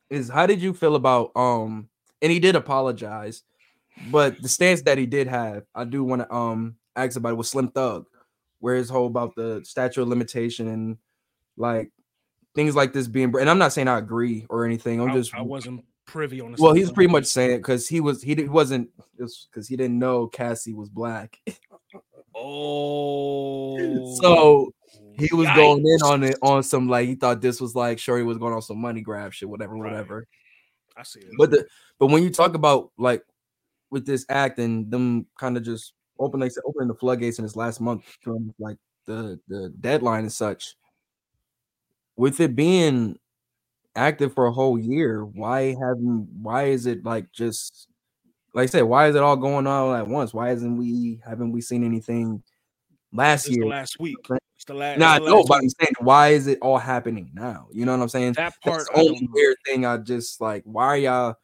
is 0.09 0.29
how 0.29 0.45
did 0.45 0.61
you 0.61 0.73
feel 0.73 0.95
about 0.95 1.31
um 1.35 1.89
and 2.21 2.31
he 2.31 2.39
did 2.39 2.55
apologize, 2.55 3.43
but 4.09 4.41
the 4.41 4.49
stance 4.49 4.81
that 4.83 4.97
he 4.97 5.05
did 5.05 5.27
have, 5.27 5.63
I 5.75 5.83
do 5.83 6.03
want 6.03 6.23
to 6.23 6.33
um 6.33 6.77
ask 6.95 7.17
about 7.17 7.33
it 7.33 7.37
was 7.37 7.49
Slim 7.49 7.67
Thug, 7.69 8.05
where 8.59 8.75
his 8.75 8.89
whole 8.89 9.07
about 9.07 9.35
the 9.35 9.61
statute 9.63 10.01
of 10.01 10.07
limitation 10.07 10.67
and 10.69 10.97
like 11.55 11.91
things 12.55 12.75
like 12.75 12.93
this 12.93 13.07
being 13.07 13.33
and 13.37 13.49
I'm 13.49 13.59
not 13.59 13.73
saying 13.73 13.89
I 13.89 13.99
agree 13.99 14.47
or 14.49 14.65
anything. 14.65 14.99
I'm 15.01 15.11
I, 15.11 15.13
just 15.13 15.35
I 15.35 15.41
wasn't 15.41 15.85
privy 16.05 16.41
on 16.41 16.51
this. 16.51 16.59
well, 16.61 16.73
he's 16.73 16.91
pretty 16.91 17.11
much 17.11 17.25
saying 17.25 17.57
because 17.57 17.87
he 17.87 17.99
was 18.01 18.21
he 18.21 18.35
wasn't 18.45 18.89
because 19.17 19.67
he 19.67 19.75
didn't 19.75 19.99
know 19.99 20.27
Cassie 20.27 20.73
was 20.73 20.89
black, 20.89 21.37
Oh, 22.35 23.75
so 24.17 24.71
he 25.17 25.29
was 25.35 25.47
going 25.55 25.85
in 25.85 26.01
on 26.03 26.23
it 26.23 26.35
on 26.41 26.63
some 26.63 26.87
like 26.87 27.07
he 27.07 27.15
thought 27.15 27.41
this 27.41 27.61
was 27.61 27.75
like 27.75 27.99
sure 27.99 28.17
he 28.17 28.23
was 28.23 28.37
going 28.37 28.53
on 28.53 28.61
some 28.61 28.79
money 28.79 29.01
grab 29.01 29.33
shit, 29.33 29.49
whatever, 29.49 29.75
Right. 29.75 29.91
whatever. 29.91 30.27
I 30.97 31.03
see 31.03 31.19
it. 31.21 31.31
But 31.37 31.51
the 31.51 31.65
but 31.99 32.07
when 32.07 32.23
you 32.23 32.29
talk 32.29 32.55
about 32.55 32.91
like 32.97 33.23
with 33.89 34.05
this 34.05 34.25
act 34.29 34.59
and 34.59 34.89
them 34.89 35.27
kind 35.39 35.57
of 35.57 35.63
just 35.63 35.93
open 36.19 36.39
like 36.39 36.51
opening 36.65 36.87
the 36.87 36.95
floodgates 36.95 37.39
in 37.39 37.45
this 37.45 37.55
last 37.55 37.79
month 37.81 38.03
from 38.21 38.53
like 38.59 38.77
the 39.05 39.39
the 39.47 39.69
deadline 39.79 40.21
and 40.21 40.33
such, 40.33 40.75
with 42.15 42.39
it 42.39 42.55
being 42.55 43.17
active 43.95 44.33
for 44.33 44.47
a 44.47 44.51
whole 44.51 44.77
year, 44.77 45.25
why 45.25 45.75
haven't 45.79 46.27
why 46.41 46.65
is 46.65 46.85
it 46.85 47.05
like 47.05 47.31
just 47.31 47.87
like 48.53 48.63
I 48.63 48.67
said, 48.67 48.83
why 48.83 49.07
is 49.07 49.15
it 49.15 49.23
all 49.23 49.35
going 49.35 49.67
on 49.67 49.89
all 49.89 49.95
at 49.95 50.07
once? 50.07 50.33
Why 50.33 50.49
hasn't 50.49 50.77
we 50.77 51.21
haven't 51.25 51.51
we 51.51 51.61
seen 51.61 51.83
anything 51.83 52.43
last 53.11 53.47
it's 53.47 53.55
year? 53.55 53.65
last 53.65 53.99
week. 53.99 54.17
It's 54.55 54.65
the 54.65 54.73
last. 54.73 54.99
Nah, 54.99 55.17
no, 55.17 55.43
but. 55.43 55.55
I'm 55.55 55.69
saying 55.69 55.93
why 55.99 56.29
is 56.29 56.47
it 56.47 56.59
all 56.61 56.77
happening 56.77 57.31
now? 57.33 57.67
You 57.71 57.85
know 57.85 57.95
what 57.95 58.03
I'm 58.03 58.09
saying? 58.09 58.33
that 58.33 58.53
part. 58.61 58.77
That's 58.77 58.89
the 58.89 58.99
only 58.99 59.29
weird 59.31 59.57
thing. 59.65 59.85
I 59.85 59.97
just 59.97 60.39
like 60.41 60.63
why 60.65 60.85
are 60.85 60.97
y'all 60.97 61.35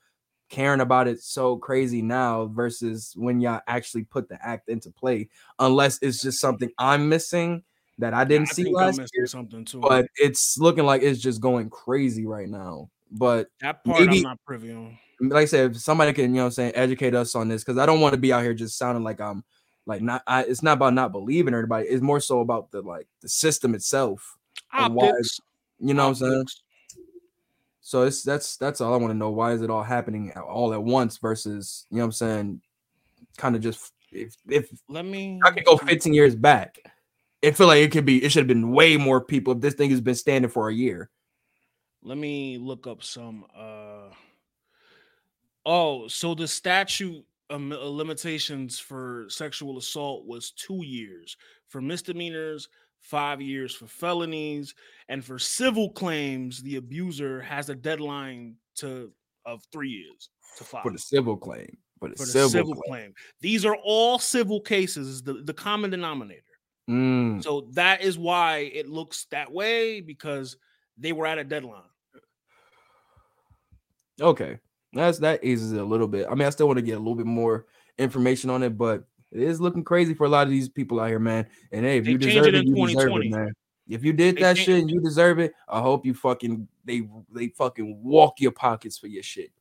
caring 0.50 0.82
about 0.82 1.08
it 1.08 1.22
so 1.22 1.58
crazy 1.58 2.02
now 2.02 2.48
versus 2.48 3.14
when 3.16 3.40
y'all 3.40 3.62
actually 3.68 4.04
put 4.04 4.30
the 4.30 4.38
act 4.46 4.70
into 4.70 4.92
play? 4.92 5.30
Unless 5.58 6.00
it's 6.02 6.22
just 6.22 6.40
something 6.40 6.70
I'm 6.78 7.10
missing 7.10 7.64
that 8.00 8.14
I 8.14 8.24
didn't 8.24 8.50
I 8.50 8.54
see 8.54 8.74
last 8.74 9.00
year. 9.14 9.28
something 9.28 9.64
too. 9.66 9.80
But 9.80 10.08
it's 10.16 10.58
looking 10.58 10.86
like 10.86 11.02
it's 11.04 11.20
just 11.20 11.40
going 11.42 11.70
crazy 11.70 12.26
right 12.26 12.50
now. 12.50 12.90
But 13.12 13.48
that 13.62 13.84
part 13.84 14.00
maybe- 14.00 14.18
I'm 14.18 14.24
not 14.24 14.40
privy 14.46 14.72
on. 14.72 14.98
like 15.22 15.44
I 15.44 15.46
said, 15.46 15.72
if 15.72 15.78
somebody 15.82 16.14
can, 16.14 16.32
you 16.32 16.38
know 16.38 16.42
what 16.44 16.46
I'm 16.48 16.52
saying, 16.52 16.72
educate 16.76 17.14
us 17.16 17.36
on 17.36 17.48
this, 17.48 17.64
because 17.64 17.78
I 17.78 17.86
don't 17.86 18.02
want 18.02 18.14
to 18.14 18.20
be 18.20 18.34
out 18.34 18.44
here 18.44 18.54
just 18.54 18.78
sounding 18.78 19.04
like 19.04 19.20
I'm 19.22 19.44
like 19.86 20.02
not 20.02 20.24
I 20.28 20.44
it's 20.44 20.62
not 20.64 20.74
about 20.74 20.94
not 20.94 21.12
believing 21.12 21.54
everybody, 21.54 21.88
it's 21.88 22.02
more 22.02 22.20
so 22.20 22.40
about 22.42 22.72
the 22.72 22.82
like 22.82 23.08
the 23.22 23.30
system 23.30 23.76
itself. 23.76 24.38
why- 24.72 24.86
Optics. 24.86 25.40
You 25.80 25.94
know 25.94 26.04
what 26.04 26.10
I'm 26.10 26.16
saying? 26.16 26.46
So 27.82 28.04
it's 28.04 28.22
that's 28.22 28.58
that's 28.58 28.82
all 28.82 28.94
I 28.94 28.98
want 28.98 29.12
to 29.12 29.18
know. 29.18 29.32
Why 29.32 29.54
is 29.54 29.62
it 29.62 29.70
all 29.70 29.82
happening 29.84 30.32
all 30.38 30.74
at 30.74 30.84
once 30.84 31.18
versus 31.18 31.88
you 31.90 31.98
know 31.98 32.04
what 32.04 32.06
I'm 32.08 32.12
saying? 32.12 32.62
Kind 33.38 33.56
of 33.56 33.62
just 33.62 33.94
if 34.12 34.36
if 34.48 34.70
Let 34.90 35.06
me. 35.06 35.40
I 35.44 35.52
could 35.52 35.66
go 35.66 35.78
15 35.78 36.14
years 36.14 36.36
back, 36.36 36.78
it 37.42 37.56
feel 37.58 37.68
like 37.68 37.80
it 37.80 37.92
could 37.92 38.06
be 38.06 38.24
it 38.24 38.32
should 38.32 38.42
have 38.42 38.48
been 38.48 38.72
way 38.72 38.98
more 38.98 39.22
people 39.22 39.54
if 39.54 39.62
this 39.62 39.74
thing 39.74 39.90
has 39.92 40.02
been 40.02 40.16
standing 40.16 40.52
for 40.52 40.70
a 40.70 40.74
year. 40.74 41.10
Let 42.02 42.18
me 42.18 42.58
look 42.58 42.88
up 42.88 43.04
some. 43.04 43.46
uh 43.56 44.14
Oh, 45.66 46.08
so 46.08 46.34
the 46.34 46.48
statute 46.48 47.24
um, 47.50 47.70
limitations 47.70 48.80
for 48.80 49.26
sexual 49.28 49.78
assault 49.78 50.26
was 50.26 50.52
two 50.52 50.84
years 50.84 51.38
for 51.68 51.82
misdemeanors, 51.82 52.70
five 53.02 53.42
years 53.42 53.76
for 53.76 53.86
felonies, 53.86 54.74
and 55.10 55.24
for 55.24 55.38
civil 55.38 55.92
claims, 55.92 56.62
the 56.64 56.78
abuser 56.78 57.42
has 57.42 57.70
a 57.70 57.76
deadline 57.76 58.56
to 58.76 59.12
of 59.46 59.64
three 59.72 59.90
years 59.90 60.30
to 60.58 60.64
file 60.64 60.84
For 60.84 60.92
the 60.92 61.00
civil 61.00 61.38
claim. 61.38 61.78
For 62.00 62.10
the, 62.10 62.16
for 62.16 62.26
the 62.26 62.32
civil, 62.32 62.50
civil, 62.50 62.74
claim. 62.76 62.88
claim. 62.88 63.14
These 63.42 63.66
are 63.66 63.76
all 63.84 64.18
civil 64.18 64.62
cases. 64.62 65.22
The 65.22 65.34
the 65.44 65.54
common 65.54 65.92
denominator. 65.92 66.42
Mm, 66.90 67.44
So 67.44 67.68
that 67.74 68.02
is 68.02 68.18
why 68.18 68.72
it 68.74 68.90
looks 68.90 69.26
that 69.26 69.52
way 69.52 70.02
because 70.02 70.58
they 70.98 71.12
were 71.12 71.28
at 71.28 71.38
a 71.38 71.44
deadline. 71.44 71.84
okay. 74.20 74.60
That's 74.94 75.20
that 75.20 75.44
eases 75.44 75.72
it 75.72 75.80
a 75.80 75.84
little 75.84 76.08
bit. 76.08 76.26
I 76.30 76.34
mean, 76.34 76.48
I 76.48 76.50
still 76.50 76.66
want 76.68 76.78
to 76.78 76.84
get 76.86 76.96
a 76.96 77.00
little 77.00 77.16
bit 77.16 77.28
more 77.28 77.68
information 78.00 78.50
on 78.50 78.64
it, 78.64 78.76
but 78.78 79.04
it 79.32 79.42
is 79.44 79.62
looking 79.62 79.84
crazy 79.84 80.16
for 80.16 80.26
a 80.26 80.30
lot 80.30 80.48
of 80.48 80.50
these 80.50 80.68
people 80.68 81.00
out 81.00 81.10
here, 81.10 81.20
man. 81.20 81.46
And 81.72 81.86
hey, 81.86 82.00
if 82.00 82.06
They 82.06 82.12
you 82.12 82.18
deserve 82.18 82.48
it 82.48 82.56
it, 82.56 82.68
in 82.68 82.76
you 82.76 82.88
deserve 82.88 83.12
it, 83.18 83.30
man. 83.30 83.54
If 83.88 84.04
you 84.04 84.14
did 84.14 84.36
They 84.36 84.42
that 84.42 84.58
shit 84.58 84.80
and 84.82 84.90
you 84.90 85.00
deserve 85.00 85.40
it, 85.40 85.54
I 85.68 85.80
hope 85.82 86.06
you 86.06 86.14
fucking 86.16 86.68
they 86.86 87.08
they 87.32 87.50
fucking 87.50 88.02
walk 88.04 88.40
your 88.40 88.52
pockets 88.52 88.98
for 88.98 89.08
your 89.08 89.24
shit. 89.24 89.52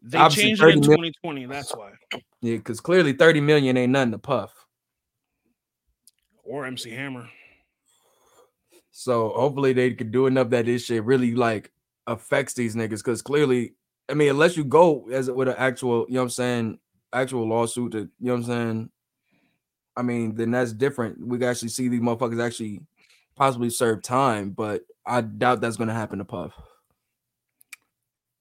They 0.00 0.18
Obviously, 0.18 0.50
changed 0.50 0.62
it 0.62 0.68
in 0.68 0.82
30 0.82 0.88
mil- 0.88 0.96
2020. 0.98 1.46
That's 1.46 1.74
why. 1.74 1.92
Yeah, 2.40 2.56
because 2.56 2.80
clearly 2.80 3.12
30 3.12 3.40
million 3.40 3.76
ain't 3.76 3.92
nothing 3.92 4.12
to 4.12 4.18
puff. 4.18 4.52
Or 6.42 6.66
MC 6.66 6.90
Hammer. 6.90 7.28
So 8.90 9.30
hopefully 9.30 9.72
they 9.72 9.92
could 9.92 10.12
do 10.12 10.26
enough 10.26 10.50
that 10.50 10.66
this 10.66 10.84
shit 10.84 11.04
really 11.04 11.34
like 11.34 11.72
affects 12.06 12.54
these 12.54 12.76
niggas. 12.76 12.98
Because 12.98 13.22
clearly, 13.22 13.74
I 14.08 14.14
mean, 14.14 14.28
unless 14.28 14.56
you 14.56 14.64
go 14.64 15.08
as 15.10 15.30
with 15.30 15.48
an 15.48 15.54
actual, 15.56 16.06
you 16.08 16.14
know 16.14 16.20
what 16.20 16.24
I'm 16.24 16.30
saying, 16.30 16.78
actual 17.12 17.48
lawsuit, 17.48 17.92
to, 17.92 17.98
you 17.98 18.08
know 18.20 18.34
what 18.34 18.40
I'm 18.40 18.44
saying. 18.44 18.90
I 19.96 20.02
mean, 20.02 20.34
then 20.34 20.50
that's 20.50 20.72
different. 20.72 21.24
We 21.26 21.38
can 21.38 21.48
actually 21.48 21.68
see 21.68 21.88
these 21.88 22.00
motherfuckers 22.00 22.42
actually 22.44 22.80
possibly 23.36 23.70
serve 23.70 24.02
time, 24.02 24.50
but 24.50 24.82
I 25.06 25.20
doubt 25.20 25.60
that's 25.60 25.76
gonna 25.76 25.94
happen 25.94 26.18
to 26.18 26.24
Puff. 26.24 26.52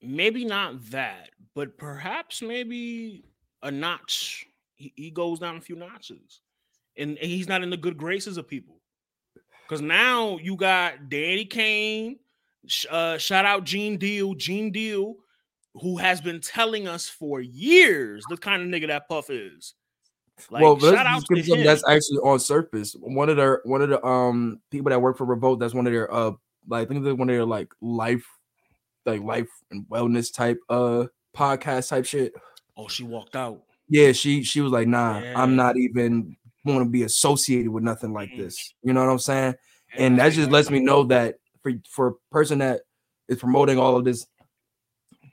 Maybe 0.02 0.46
not 0.46 0.90
that, 0.92 1.30
but 1.54 1.78
perhaps 1.78 2.42
maybe 2.42 3.24
a 3.64 3.72
notch. 3.72 4.48
He, 4.76 4.94
he 4.96 5.12
goes 5.12 5.40
down 5.40 5.58
a 5.58 5.62
few 5.62 5.76
notches, 5.76 6.42
and, 6.98 7.18
he's 7.18 7.48
not 7.48 7.64
in 7.64 7.70
the 7.70 7.78
good 7.78 7.98
graces 7.98 8.38
of 8.38 8.48
people. 8.48 8.82
Because 9.68 9.82
now 9.82 10.38
you 10.38 10.56
got 10.56 11.10
Danity 11.10 11.50
Kane. 11.50 12.20
Uh, 12.90 13.18
shout 13.18 13.46
out 13.46 13.64
Gene 13.64 13.98
Deal, 13.98 14.34
Gene 14.34 14.72
Deal, 14.72 15.16
who 15.76 15.98
has 15.98 16.22
been 16.22 16.42
telling 16.42 16.88
us 16.88 17.08
for 17.08 17.40
years 17.40 18.24
the 18.30 18.38
kind 18.38 18.62
of 18.62 18.68
nigga 18.68 18.88
that 18.88 19.08
Puff 19.08 19.30
is. 19.30 19.74
Like, 20.50 20.64
well, 20.64 20.76
let's 20.76 20.96
shout 20.96 21.06
out 21.06 21.24
to 21.26 21.42
him. 21.42 21.64
that's 21.64 21.88
actually 21.88 22.18
on 22.18 22.40
surface. 22.40 22.96
One 23.00 23.30
of 23.30 23.38
their 23.38 23.62
one 23.64 23.82
of 23.82 23.90
the 23.90 24.04
um 24.06 24.60
people 24.72 24.90
that 24.90 25.02
work 25.02 25.18
for 25.18 25.26
Revolt, 25.26 25.60
that's 25.60 25.74
one 25.74 25.86
of 25.86 25.94
their 25.94 26.12
uh 26.12 26.32
like 26.68 26.84
I 26.84 26.86
think 26.86 27.04
they're 27.04 27.16
one 27.16 27.30
of 27.30 27.36
their 27.36 27.46
like 27.46 27.72
life 27.82 28.26
like 29.06 29.22
life 29.22 29.50
and 29.72 29.86
wellness 29.88 30.34
type 30.34 30.60
uh 30.70 31.06
podcast 31.36 31.90
type 31.90 32.06
shit. 32.06 32.34
oh, 32.78 32.88
she 32.88 33.04
walked 33.04 33.36
out. 33.36 33.62
Yeah, 33.88 34.14
she 34.14 34.44
she 34.44 34.62
was 34.62 34.72
like, 34.72 34.88
nah, 34.88 35.20
Yeah. 35.20 35.34
I'm 35.36 35.56
not 35.56 35.78
even 35.78 36.36
want 36.64 36.86
to 36.86 36.90
be 36.90 37.04
associated 37.04 37.70
with 37.72 37.84
nothing 37.84 38.14
like 38.14 38.30
Mhm. 38.32 38.38
this. 38.38 38.74
You 38.84 38.94
know 38.94 39.04
what 39.04 39.12
I'm 39.12 39.20
saying? 39.20 39.56
And 39.98 40.20
that 40.20 40.34
just 40.34 40.52
lets 40.52 40.70
me 40.70 40.80
know 40.80 41.04
that 41.06 41.36
for 41.64 41.74
for 41.90 42.08
a 42.08 42.14
person 42.32 42.60
that 42.60 42.82
is 43.28 43.40
promoting 43.40 43.78
all 43.78 43.98
of 43.98 44.06
this 44.06 44.26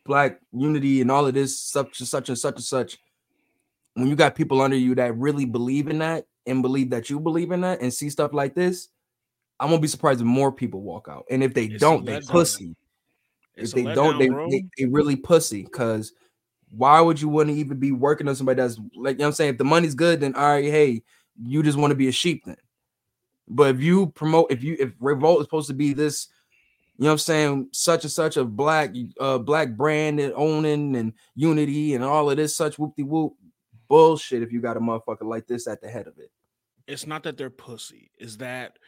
black 0.05 0.41
unity 0.53 1.01
and 1.01 1.11
all 1.11 1.27
of 1.27 1.35
this 1.35 1.61
such 1.61 2.01
and 2.01 2.09
such 2.09 2.29
and 2.29 2.39
such 2.39 2.55
and 2.57 2.65
such, 2.65 2.99
when 3.95 4.07
you 4.07 4.17
got 4.17 4.35
people 4.35 4.61
under 4.61 4.77
you 4.77 4.95
that 4.95 5.17
really 5.17 5.45
believe 5.45 5.89
in 5.89 5.99
that 5.99 6.25
and 6.47 6.63
believe 6.63 6.91
that 6.91 7.11
you 7.11 7.21
believe 7.21 7.51
in 7.53 7.61
that 7.61 7.81
and 7.81 7.93
see 7.93 8.11
stuff 8.11 8.33
like 8.33 8.55
this, 8.55 8.89
I 9.61 9.67
won't 9.67 9.83
be 9.83 9.89
surprised 9.89 10.21
if 10.21 10.27
more 10.27 10.53
people 10.53 10.81
walk 10.81 11.09
out. 11.11 11.25
And 11.31 11.43
if 11.43 11.53
they 11.55 11.67
It's 11.67 11.81
don't, 11.81 12.05
they 12.05 12.21
pussy. 12.21 12.75
If 13.57 13.73
they 13.73 13.85
don't, 13.85 14.19
they, 14.19 14.29
they 14.29 14.65
they 14.77 14.87
really 14.87 15.17
pussy. 15.17 15.65
Cause 15.65 16.13
why 16.71 17.01
would 17.01 17.21
you 17.21 17.29
want 17.29 17.49
to 17.49 17.55
even 17.55 17.79
be 17.79 17.93
working 17.93 18.29
on 18.29 18.37
somebody 18.37 18.61
that's 18.61 18.79
like 18.95 19.15
you 19.15 19.19
know 19.19 19.25
what 19.25 19.27
I'm 19.29 19.33
saying? 19.33 19.51
If 19.53 19.59
the 19.59 19.65
money's 19.65 19.95
good, 19.95 20.21
then 20.21 20.35
all 20.35 20.53
right, 20.53 20.65
hey, 20.65 21.03
you 21.43 21.63
just 21.63 21.79
want 21.79 21.91
to 21.91 21.97
be 21.97 22.09
a 22.09 22.13
sheep 22.13 22.45
then. 22.45 22.57
But 23.49 23.77
if 23.77 23.83
you 23.83 24.09
promote, 24.09 24.51
if 24.51 24.63
you 24.63 24.77
if 24.79 24.93
Revolt 25.01 25.41
is 25.41 25.47
supposed 25.47 25.69
to 25.69 25.75
be 25.75 25.93
this, 25.95 26.29
you 26.97 27.05
know 27.05 27.09
what 27.09 27.13
I'm 27.13 27.19
saying, 27.19 27.69
such 27.73 28.05
and 28.05 28.13
such 28.13 28.37
a 28.37 28.45
black 28.45 28.95
uh 29.21 29.39
black 29.39 29.77
brand 29.77 30.21
and 30.21 30.33
owning 30.35 30.97
and 30.97 31.13
unity 31.35 31.95
and 31.95 32.05
all 32.05 32.31
of 32.31 32.37
this 32.37 32.57
such 32.57 32.79
whoop 32.79 32.95
de 32.97 33.03
whoop 33.05 33.35
bullshit 33.89 34.43
if 34.43 34.53
you 34.53 34.61
got 34.61 34.77
a 34.77 34.81
motherfucker 34.81 35.23
like 35.23 35.47
this 35.47 35.67
at 35.67 35.81
the 35.81 35.89
head 35.89 36.07
of 36.07 36.19
it. 36.19 36.31
it's 36.87 37.07
not 37.07 37.23
that 37.23 37.37
they're 37.39 37.49
pussy, 37.49 38.11
is 38.19 38.37
that 38.39 38.79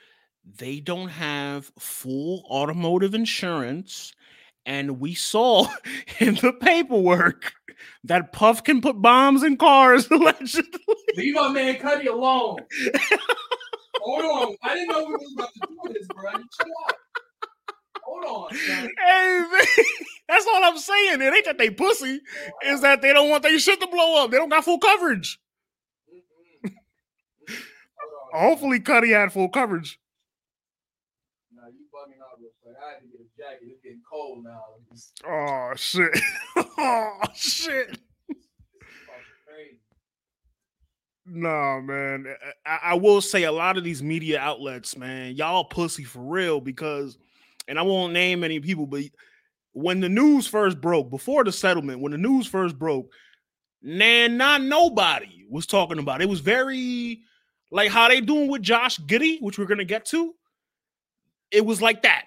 they 0.58 0.80
don't 0.80 1.08
have 1.08 1.70
full 1.78 2.44
automotive 2.50 3.14
insurance 3.14 4.12
And 4.66 5.00
we 5.00 5.14
saw 5.14 5.66
in 6.20 6.34
the 6.36 6.52
paperwork 6.52 7.52
that 8.04 8.32
Puff 8.32 8.64
can 8.64 8.80
put 8.80 9.00
bombs 9.00 9.42
in 9.42 9.56
cars 9.56 10.06
allegedly. 10.10 10.80
Leave 11.16 11.34
my 11.34 11.48
man 11.48 11.76
Cudi 11.76 12.08
alone. 12.08 12.58
Hold 14.02 14.24
on. 14.24 14.56
I 14.62 14.74
didn't 14.74 14.88
know 14.88 15.04
we 15.04 15.12
was 15.12 15.34
about 15.36 15.52
to 15.54 15.60
do 15.68 15.92
this, 15.92 16.06
bro. 16.08 16.30
Chill 16.32 16.72
out. 16.88 16.94
Hold 18.02 18.24
on. 18.24 18.56
Son. 18.56 18.88
Hey, 18.98 19.44
man, 19.52 19.84
that's 20.28 20.46
all 20.46 20.64
I'm 20.64 20.78
saying. 20.78 21.20
It 21.20 21.34
ain't 21.34 21.44
that 21.44 21.58
they 21.58 21.70
pussy, 21.70 22.20
is 22.66 22.80
that 22.80 23.02
they 23.02 23.12
don't 23.12 23.28
want 23.30 23.42
their 23.42 23.58
shit 23.58 23.80
to 23.80 23.86
blow 23.86 24.24
up. 24.24 24.30
They 24.30 24.38
don't 24.38 24.48
got 24.48 24.64
full 24.64 24.78
coverage. 24.78 25.38
On. 28.32 28.40
Hopefully, 28.40 28.80
Cudi 28.80 29.12
had 29.12 29.32
full 29.32 29.48
coverage. 29.48 29.98
Nah, 31.52 31.66
you 31.66 31.86
bugging 31.92 32.22
out 32.22 32.38
real 32.38 32.50
quick. 32.62 32.76
I 32.80 32.92
had 32.92 33.00
to 33.00 33.06
jacket. 33.40 33.68
It's 33.68 33.80
getting 33.80 34.02
cold 34.08 34.44
now. 34.44 34.62
It's 34.92 35.12
Oh 35.26 35.72
shit! 35.76 36.10
oh 36.56 37.18
shit! 37.34 37.98
Nah, 41.32 41.80
man. 41.80 42.26
I, 42.66 42.78
I 42.82 42.94
will 42.94 43.20
say 43.20 43.44
a 43.44 43.52
lot 43.52 43.76
of 43.76 43.84
these 43.84 44.02
media 44.02 44.40
outlets, 44.40 44.96
man, 44.96 45.36
y'all 45.36 45.64
pussy 45.64 46.02
for 46.02 46.20
real 46.20 46.60
because, 46.60 47.18
and 47.68 47.78
I 47.78 47.82
won't 47.82 48.12
name 48.12 48.42
any 48.42 48.58
people, 48.58 48.86
but 48.86 49.04
when 49.72 50.00
the 50.00 50.08
news 50.08 50.48
first 50.48 50.80
broke, 50.80 51.08
before 51.08 51.44
the 51.44 51.52
settlement, 51.52 52.00
when 52.00 52.10
the 52.10 52.18
news 52.18 52.48
first 52.48 52.76
broke, 52.76 53.12
man, 53.80 54.36
not 54.36 54.60
nobody 54.62 55.44
was 55.48 55.66
talking 55.66 56.00
about 56.00 56.20
it. 56.20 56.24
It 56.24 56.30
was 56.30 56.40
very 56.40 57.20
like 57.70 57.90
how 57.90 58.08
they 58.08 58.20
doing 58.20 58.50
with 58.50 58.62
Josh 58.62 58.98
Giddey, 58.98 59.40
which 59.40 59.56
we're 59.56 59.66
gonna 59.66 59.84
get 59.84 60.04
to. 60.06 60.34
It 61.52 61.64
was 61.64 61.80
like 61.80 62.02
that 62.02 62.24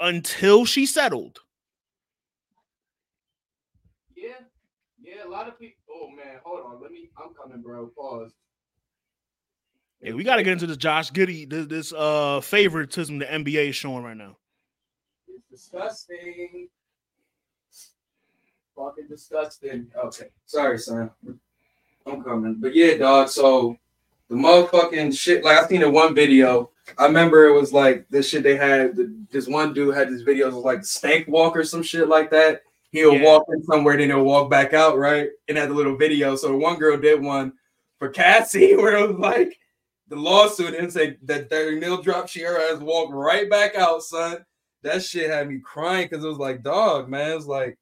until 0.00 0.64
she 0.64 0.86
settled. 0.86 1.40
Yeah. 4.16 4.32
Yeah, 5.00 5.26
a 5.26 5.28
lot 5.28 5.48
of 5.48 5.58
people. 5.58 5.76
Oh 5.90 6.08
man, 6.10 6.40
hold 6.44 6.64
on. 6.64 6.82
Let 6.82 6.90
me 6.90 7.10
I'm 7.16 7.34
coming, 7.34 7.62
bro. 7.62 7.90
Pause. 7.96 8.32
Yeah, 10.02 10.14
we 10.14 10.24
got 10.24 10.36
to 10.36 10.42
get 10.42 10.54
into 10.54 10.66
this 10.66 10.78
Josh 10.78 11.12
Giddey, 11.12 11.48
this, 11.48 11.66
this 11.66 11.92
uh 11.92 12.40
favoritism 12.40 13.18
the 13.18 13.26
NBA 13.26 13.68
is 13.68 13.76
showing 13.76 14.02
right 14.02 14.16
now. 14.16 14.36
It's 15.28 15.44
disgusting. 15.50 16.68
Fucking 18.76 19.08
disgusting. 19.08 19.88
Okay. 20.04 20.26
Sorry, 20.46 20.78
son. 20.78 21.10
I'm 22.06 22.22
coming. 22.22 22.56
But 22.58 22.74
yeah, 22.74 22.96
dog. 22.96 23.28
So 23.28 23.76
the 24.30 24.36
motherfucking 24.36 25.16
shit, 25.18 25.44
like 25.44 25.58
I 25.58 25.66
seen 25.66 25.82
in 25.82 25.92
one 25.92 26.14
video. 26.14 26.70
I 26.96 27.06
remember 27.06 27.46
it 27.46 27.52
was 27.52 27.72
like 27.72 28.08
this 28.10 28.28
shit 28.28 28.44
they 28.44 28.56
had. 28.56 28.96
The, 28.96 29.12
this 29.30 29.48
one 29.48 29.74
dude 29.74 29.94
had 29.94 30.08
this 30.08 30.22
video. 30.22 30.46
It 30.48 30.54
was 30.54 30.64
like 30.64 30.84
stank 30.84 31.26
walk 31.28 31.56
or 31.56 31.64
some 31.64 31.82
shit 31.82 32.08
like 32.08 32.30
that. 32.30 32.62
He'll 32.92 33.14
Yeah. 33.14 33.24
walk 33.24 33.44
in 33.52 33.62
somewhere, 33.64 33.96
then 33.96 34.08
he'll 34.08 34.22
walk 34.24 34.48
back 34.48 34.72
out, 34.72 34.96
right? 34.96 35.28
And 35.48 35.58
had 35.58 35.68
the 35.68 35.74
little 35.74 35.96
video. 35.96 36.36
So 36.36 36.56
one 36.56 36.78
girl 36.78 36.96
did 36.96 37.20
one 37.20 37.52
for 37.98 38.08
Cassie 38.08 38.76
where 38.76 38.96
it 38.96 39.08
was 39.08 39.18
like 39.18 39.58
the 40.08 40.16
lawsuit 40.16 40.74
and 40.74 40.92
say 40.92 41.16
that 41.24 41.50
their 41.50 41.76
nail 41.78 42.00
drop 42.00 42.28
Sierra 42.30 42.60
has 42.70 42.78
walked 42.78 43.12
right 43.12 43.50
back 43.50 43.74
out, 43.74 44.02
son. 44.02 44.44
That 44.82 45.02
shit 45.02 45.30
had 45.30 45.48
me 45.48 45.58
crying 45.58 46.08
because 46.08 46.24
it 46.24 46.28
was 46.28 46.38
like, 46.38 46.62
dog, 46.62 47.08
man. 47.08 47.36
It's 47.36 47.46
like, 47.46 47.78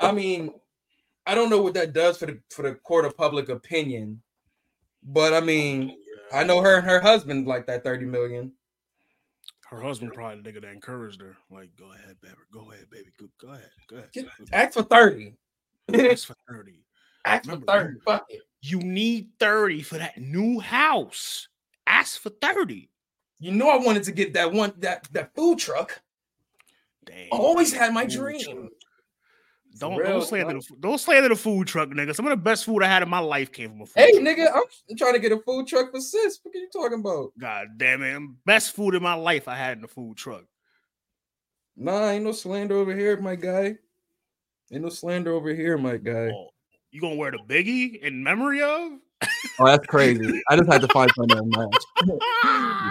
I 0.00 0.12
mean, 0.12 0.52
I 1.26 1.34
don't 1.34 1.50
know 1.50 1.60
what 1.62 1.74
that 1.74 1.92
does 1.94 2.18
for 2.18 2.26
the 2.26 2.38
for 2.50 2.62
the 2.62 2.74
court 2.74 3.06
of 3.06 3.16
public 3.16 3.48
opinion, 3.48 4.22
but 5.06 5.32
I 5.32 5.40
mean, 5.40 5.96
oh, 6.32 6.36
I 6.38 6.44
know 6.44 6.60
her 6.60 6.76
and 6.76 6.86
her 6.86 7.00
husband 7.00 7.46
like 7.46 7.66
that 7.66 7.84
30 7.84 8.06
million. 8.06 8.52
Her 9.68 9.80
husband 9.80 10.12
probably 10.12 10.42
the 10.42 10.50
nigga 10.52 10.62
that 10.62 10.72
encouraged 10.72 11.20
her. 11.20 11.36
Like, 11.50 11.70
go 11.76 11.92
ahead, 11.92 12.16
baby. 12.20 12.34
Go 12.52 12.70
ahead, 12.70 12.88
baby. 12.90 13.10
Go, 13.18 13.26
go 13.40 13.52
ahead. 13.52 13.70
Go 13.88 13.96
ahead. 13.96 14.10
Ask 14.52 14.74
for 14.74 14.82
30. 14.82 15.34
Ask 15.92 16.26
for 16.26 16.36
30. 16.48 16.84
Ask 17.24 17.44
for 17.44 17.50
Remember, 17.52 17.72
30. 17.72 18.00
Fuck 18.04 18.26
it. 18.28 18.42
You 18.60 18.78
need 18.78 19.30
30 19.40 19.82
for 19.82 19.98
that 19.98 20.18
new 20.18 20.60
house. 20.60 21.48
Ask 21.86 22.20
for 22.20 22.30
30. 22.30 22.88
You 23.38 23.52
know 23.52 23.68
I 23.68 23.76
wanted 23.76 24.04
to 24.04 24.12
get 24.12 24.34
that 24.34 24.52
one 24.52 24.72
that 24.78 25.08
that 25.12 25.34
food 25.34 25.58
truck. 25.58 26.00
Damn. 27.04 27.26
I 27.32 27.36
always 27.36 27.72
had 27.72 27.92
my 27.92 28.06
dream. 28.06 28.40
truck. 28.40 28.70
Don't, 29.78 29.96
real, 29.96 30.06
don't 30.06 30.22
slander 30.26 30.54
the 30.54 30.76
don't 30.80 30.98
slander 30.98 31.28
the 31.28 31.36
food 31.36 31.66
truck, 31.66 31.88
nigga. 31.90 32.14
Some 32.14 32.26
of 32.26 32.30
the 32.30 32.36
best 32.36 32.64
food 32.64 32.82
I 32.82 32.86
had 32.86 33.02
in 33.02 33.08
my 33.08 33.18
life 33.18 33.52
came 33.52 33.70
from 33.70 33.82
a 33.82 33.86
food 33.86 34.00
Hey, 34.00 34.12
truck. 34.12 34.22
nigga, 34.24 34.48
I'm 34.90 34.96
trying 34.96 35.12
to 35.14 35.18
get 35.18 35.32
a 35.32 35.38
food 35.38 35.66
truck 35.66 35.90
for 35.90 36.00
sis. 36.00 36.38
What 36.42 36.54
are 36.54 36.58
you 36.58 36.68
talking 36.72 37.00
about? 37.00 37.32
God 37.38 37.68
damn 37.76 38.02
it. 38.02 38.22
Best 38.44 38.74
food 38.74 38.94
in 38.94 39.02
my 39.02 39.14
life 39.14 39.48
I 39.48 39.56
had 39.56 39.76
in 39.78 39.82
the 39.82 39.88
food 39.88 40.16
truck. 40.16 40.44
Nah, 41.76 42.08
ain't 42.08 42.24
no 42.24 42.32
slander 42.32 42.76
over 42.76 42.94
here, 42.94 43.16
my 43.20 43.34
guy. 43.34 43.76
Ain't 44.72 44.82
no 44.82 44.88
slander 44.88 45.32
over 45.32 45.54
here, 45.54 45.76
my 45.76 45.96
guy. 45.96 46.30
Oh, 46.34 46.48
you 46.90 47.00
gonna 47.00 47.16
wear 47.16 47.30
the 47.30 47.38
biggie 47.46 48.00
in 48.00 48.22
memory 48.22 48.62
of? 48.62 48.92
Oh, 49.58 49.66
that's 49.66 49.86
crazy. 49.86 50.42
I 50.50 50.56
just 50.56 50.70
had 50.70 50.80
to 50.82 50.88
find 50.88 51.10
something 51.16 51.36
to 51.36 51.58
match. 51.58 51.84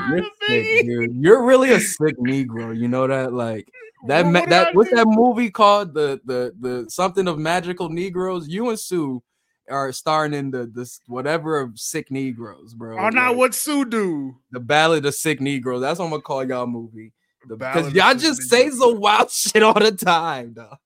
You're 0.10 0.26
sick, 0.48 0.86
dude. 0.86 1.16
You're 1.16 1.44
really 1.44 1.72
a 1.72 1.80
sick 1.80 2.18
Negro. 2.18 2.76
You 2.78 2.88
know 2.88 3.08
that? 3.08 3.34
Like 3.34 3.68
that. 4.08 4.26
What- 4.26 4.34
what 4.34 4.50
that 4.50 4.76
what's 4.76 4.92
that 4.92 5.08
movie 5.08 5.50
called? 5.52 5.94
The 5.94 6.20
the 6.26 6.54
the 6.60 6.86
something 6.90 7.28
of 7.28 7.38
magical 7.38 7.90
Negroes. 7.90 8.48
You 8.48 8.70
and 8.70 8.80
Sue 8.80 9.22
are 9.70 9.92
starring 9.92 10.34
in 10.34 10.52
the 10.52 10.66
this 10.68 11.00
whatever 11.08 11.60
of 11.60 11.80
sick 11.80 12.12
Negroes, 12.12 12.74
bro. 12.74 12.98
Oh, 13.00 13.10
Like, 13.10 13.36
what 13.36 13.54
Sue 13.56 13.86
do? 13.86 14.38
the 14.52 14.60
Ballad 14.60 15.06
of 15.06 15.16
Sick 15.16 15.42
Negroes. 15.42 15.82
That's 15.82 16.00
what 16.00 16.06
I'm 16.06 16.12
gonna 16.12 16.22
call 16.22 16.48
y'all 16.48 16.68
movie. 16.68 17.14
The 17.48 17.56
Because 17.58 17.94
y'all 17.94 18.16
just 18.16 18.44
say 18.44 18.70
some 18.72 19.00
wild 19.00 19.30
shit 19.32 19.62
all 19.64 19.74
the 19.74 19.92
time, 19.92 20.54
dog. 20.54 20.78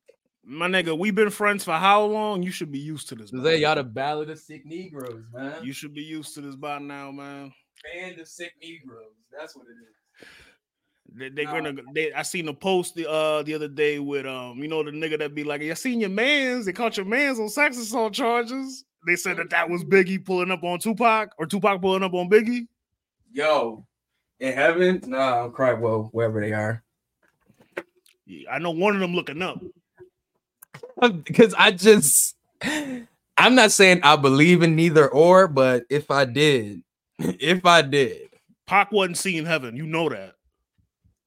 My 0.44 0.68
nigga, 0.68 0.98
we've 0.98 1.14
been 1.14 1.30
friends 1.30 1.64
for 1.64 1.74
how 1.74 2.04
long? 2.06 2.42
You 2.42 2.52
should 2.52 2.72
be 2.72 2.80
used 2.80 3.08
to 3.10 3.16
this. 3.16 3.30
Say 3.30 3.58
y'all 3.62 3.76
the 3.76 3.84
Ballad 3.84 4.30
of 4.32 4.40
Sick 4.40 4.66
Negroes, 4.66 5.24
man. 5.34 5.64
You 5.64 5.74
should 5.74 5.94
be 5.94 6.02
used 6.02 6.34
to 6.36 6.42
this 6.42 6.56
by 6.56 6.80
now, 6.80 7.12
man. 7.12 7.54
band 7.94 8.20
of 8.20 8.28
sick 8.28 8.54
Negroes. 8.62 9.14
That's 9.38 9.56
what 9.56 9.66
it 9.68 9.78
is. 9.88 9.96
They, 11.16 11.30
they're 11.30 11.46
Nah. 11.46 11.52
gonna. 11.62 11.74
They, 11.94 12.14
I 12.14 12.22
seen 12.22 12.48
a 12.48 12.54
post 12.54 12.96
the 12.96 13.10
uh 13.10 13.44
the 13.44 13.54
other 13.54 13.68
day 13.68 14.00
with 14.00 14.26
um 14.26 14.58
you 14.60 14.68
know 14.68 14.84
the 14.84 14.92
nigga 14.92 15.18
that 15.20 15.34
be 15.36 15.44
like, 15.44 15.62
"I 15.62 15.74
seen 15.74 16.00
your 16.00 16.10
man's. 16.10 16.66
They 16.66 16.74
caught 16.74 16.98
your 16.98 17.06
man's 17.06 17.40
on 17.40 17.50
sex 17.50 17.78
assault 17.78 18.14
charges." 18.14 18.86
They 19.08 19.16
said 19.16 19.38
that 19.38 19.50
that 19.52 19.70
was 19.70 19.84
Biggie 19.84 20.24
pulling 20.24 20.52
up 20.52 20.64
on 20.64 20.80
Tupac 20.80 21.32
or 21.38 21.46
Tupac 21.46 21.82
pulling 21.82 22.04
up 22.04 22.14
on 22.14 22.30
Biggie. 22.30 22.68
Yo, 23.32 23.86
in 24.40 24.54
heaven, 24.54 25.02
nah, 25.08 25.46
I'm 25.46 25.52
crying. 25.52 25.80
Well, 25.80 26.10
wherever 26.12 26.42
they 26.42 26.52
are, 26.52 26.84
Yeah, 28.26 28.52
I 28.52 28.60
know 28.60 28.72
one 28.72 28.94
of 28.96 29.00
them 29.00 29.16
looking 29.16 29.42
up. 29.42 29.62
because 31.24 31.54
I 31.58 31.72
just, 31.72 32.36
I'm 32.62 33.56
not 33.56 33.72
saying 33.72 34.02
I 34.04 34.16
believe 34.18 34.64
in 34.64 34.76
neither 34.76 35.08
or, 35.08 35.48
but 35.48 35.84
if 35.90 36.12
I 36.12 36.26
did, 36.26 36.84
if 37.20 37.66
I 37.66 37.82
did, 37.82 38.30
Pac 38.68 38.92
wasn't 38.92 39.18
seeing 39.18 39.46
heaven. 39.46 39.76
You 39.78 39.88
know 39.88 40.10
that. 40.10 40.34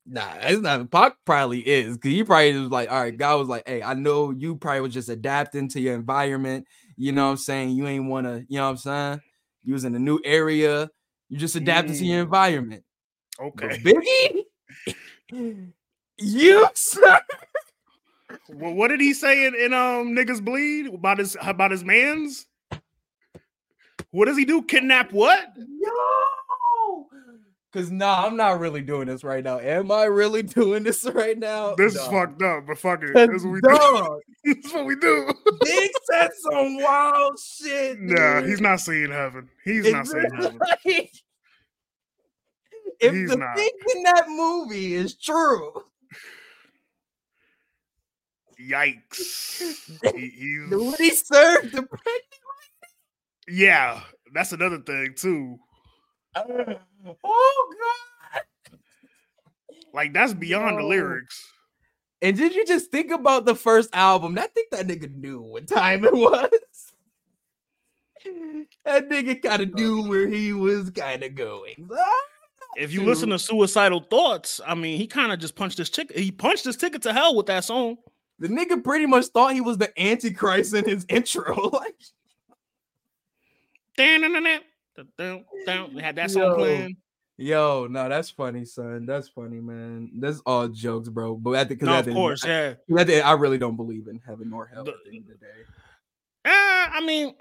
Nah, 0.06 0.34
it's 0.42 0.60
not. 0.60 0.90
Pac 0.90 1.14
probably 1.24 1.60
is 1.60 1.96
because 1.96 2.10
he 2.12 2.24
probably 2.24 2.58
was 2.58 2.70
like, 2.70 2.90
all 2.90 3.00
right, 3.00 3.16
God 3.16 3.38
was 3.38 3.48
like, 3.48 3.66
hey, 3.66 3.82
I 3.82 3.94
know 3.94 4.30
you 4.30 4.56
probably 4.56 4.80
was 4.82 4.94
just 4.94 5.08
adapting 5.08 5.68
to 5.70 5.80
your 5.80 5.94
environment. 5.94 6.66
You 6.96 7.12
know 7.12 7.24
what 7.26 7.30
I'm 7.32 7.36
saying? 7.38 7.70
You 7.70 7.86
ain't 7.86 8.06
want 8.06 8.26
to, 8.26 8.44
you 8.48 8.58
know 8.58 8.64
what 8.64 8.70
I'm 8.70 8.76
saying? 8.76 9.20
You 9.64 9.72
was 9.74 9.84
in 9.84 9.94
a 9.94 9.98
new 9.98 10.20
area. 10.24 10.90
You 11.28 11.38
just 11.38 11.56
adapted 11.56 11.96
to 11.96 12.04
your 12.04 12.20
Mm. 12.20 12.24
environment. 12.24 12.84
But 13.54 13.70
Okay. 13.70 13.78
Biggie, 13.78 14.44
you 16.18 16.66
sir. 16.74 17.20
Well, 18.48 18.74
what 18.74 18.88
did 18.88 19.00
he 19.00 19.14
say 19.14 19.46
in, 19.46 19.54
in 19.54 19.72
um 19.72 20.14
niggas 20.14 20.44
bleed 20.44 20.86
about 20.92 21.18
his 21.18 21.36
about 21.40 21.70
his 21.70 21.84
man's? 21.84 22.46
What 24.10 24.26
does 24.26 24.36
he 24.36 24.44
do? 24.44 24.62
Kidnap 24.62 25.12
what? 25.12 25.52
Yo, 25.56 25.90
cause 27.73 27.90
nah, 27.90 28.24
I'm 28.27 28.36
not 28.36 28.61
really 28.61 28.82
doing 28.82 29.07
this 29.07 29.24
right 29.24 29.43
now. 29.43 29.59
Am 29.59 29.90
I 29.90 30.05
really 30.05 30.43
doing 30.43 30.82
this 30.85 31.05
right 31.05 31.39
now? 31.39 31.74
This 31.74 31.94
is 31.94 32.07
fucked 32.07 32.43
up, 32.43 32.66
but 32.66 32.78
fuck 32.78 33.03
it. 33.03 33.16
Is 33.16 33.44
what 33.44 33.53
we 33.53 33.61
do. 33.61 33.69
dog, 33.69 34.20
this 34.44 34.57
is 34.66 34.73
what 34.73 34.86
we 34.86 34.97
do. 34.97 35.32
Big 35.62 35.90
said 36.11 36.31
some 36.51 36.81
wild 36.82 37.39
shit. 37.39 38.01
Nah, 38.01 38.43
he's 38.43 38.61
not 38.61 38.81
seeing 38.81 39.11
heaven. 39.11 39.49
He's 39.65 39.85
It's 39.86 39.93
not 39.94 40.07
seeing 40.07 40.31
heaven. 40.35 40.59
like- 40.85 41.11
if 43.01 43.12
He's 43.12 43.31
the 43.31 43.36
not. 43.36 43.57
thing 43.57 43.70
in 43.97 44.03
that 44.05 44.27
movie 44.28 44.94
is 44.94 45.16
true, 45.16 45.73
Yikes. 48.61 49.90
He- 50.15 50.59
what 50.77 50.99
he 51.01 51.11
served 51.11 51.73
the 51.73 51.82
pregnant 51.82 52.23
yeah, 53.49 54.03
that's 54.32 54.53
another 54.53 54.78
thing 54.78 55.15
too. 55.16 55.59
Oh 56.36 57.74
god. 57.78 58.78
Like 59.92 60.12
that's 60.12 60.34
beyond 60.34 60.78
the 60.78 60.82
lyrics. 60.82 61.52
And 62.22 62.36
did 62.36 62.54
you 62.54 62.64
just 62.64 62.90
think 62.90 63.10
about 63.10 63.46
the 63.46 63.54
first 63.54 63.90
album? 63.92 64.38
I 64.38 64.46
think 64.46 64.70
that 64.70 64.86
nigga 64.86 65.14
knew 65.14 65.40
what 65.40 65.66
time 65.66 66.04
it 66.04 66.12
was. 66.12 66.48
That 68.84 69.10
nigga 69.10 69.42
kind 69.42 69.62
of 69.62 69.74
knew 69.74 70.09
where 70.09 70.28
he 70.28 70.52
was 70.52 70.90
kind 70.90 71.24
of 71.24 71.34
going. 71.34 71.88
If 72.76 72.92
you 72.92 73.04
listen 73.04 73.30
to 73.30 73.38
suicidal 73.38 74.00
thoughts, 74.00 74.60
I 74.64 74.74
mean, 74.74 74.96
he 74.98 75.06
kind 75.06 75.32
of 75.32 75.40
just 75.40 75.56
punched 75.56 75.78
his 75.78 75.90
ticket. 75.90 76.16
He 76.16 76.30
punched 76.30 76.64
his 76.64 76.76
ticket 76.76 77.02
to 77.02 77.12
hell 77.12 77.34
with 77.34 77.46
that 77.46 77.64
song. 77.64 77.98
The 78.38 78.48
nigga 78.48 78.82
pretty 78.82 79.06
much 79.06 79.26
thought 79.26 79.54
he 79.54 79.60
was 79.60 79.78
the 79.78 79.92
Antichrist 80.00 80.74
in 80.74 80.84
his 80.84 81.04
intro. 81.09 81.70
like, 81.70 81.96
They 85.16 85.44
had 86.01 86.16
that 86.16 86.31
song 86.31 86.43
Yo. 86.43 86.55
playing. 86.56 86.97
yo, 87.39 87.86
no, 87.90 88.09
that's 88.09 88.31
funny, 88.31 88.64
son. 88.64 89.06
That's 89.06 89.28
funny, 89.28 89.60
man. 89.60 90.10
That's 90.20 90.40
all 90.47 90.69
jokes, 90.69 91.09
bro. 91.09 91.35
But 91.35 91.52
at 91.52 91.69
the, 91.69 91.77
cause 91.77 91.86
No, 91.86 91.93
at 91.94 92.01
of 92.01 92.06
the- 92.06 92.12
course, 92.12 92.44
yeah. 92.44 92.74
at 92.98 93.06
the- 93.06 93.23
I 93.27 93.32
really 93.32 93.59
don't 93.59 93.77
believe 93.77 94.06
in 94.09 94.20
heaven 94.27 94.51
nor 94.51 94.66
hell 94.66 94.85
The- 94.85 94.93
at 94.93 94.97
the 95.05 95.16
end 95.16 95.31
of 95.31 95.39
the 95.40 95.47
day. 95.47 95.62
Uh, 96.44 96.51
I 96.93 97.05
mean, 97.06 97.35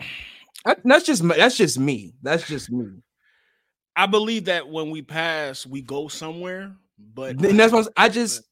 That- 0.66 0.82
that's 0.86 1.06
just 1.06 1.28
that's 1.28 1.58
just 1.58 1.78
me. 1.80 2.14
That's 2.22 2.48
just 2.48 2.70
me. 2.72 3.02
I 3.96 4.06
believe 4.06 4.46
that 4.46 4.70
when 4.70 4.90
we 4.92 5.02
pass, 5.02 5.66
we 5.66 5.82
go 5.82 6.08
somewhere. 6.08 6.76
But 7.14 7.44
And 7.44 7.60
that's 7.60 7.74
what 7.74 7.92
I 7.98 8.10
just 8.10 8.44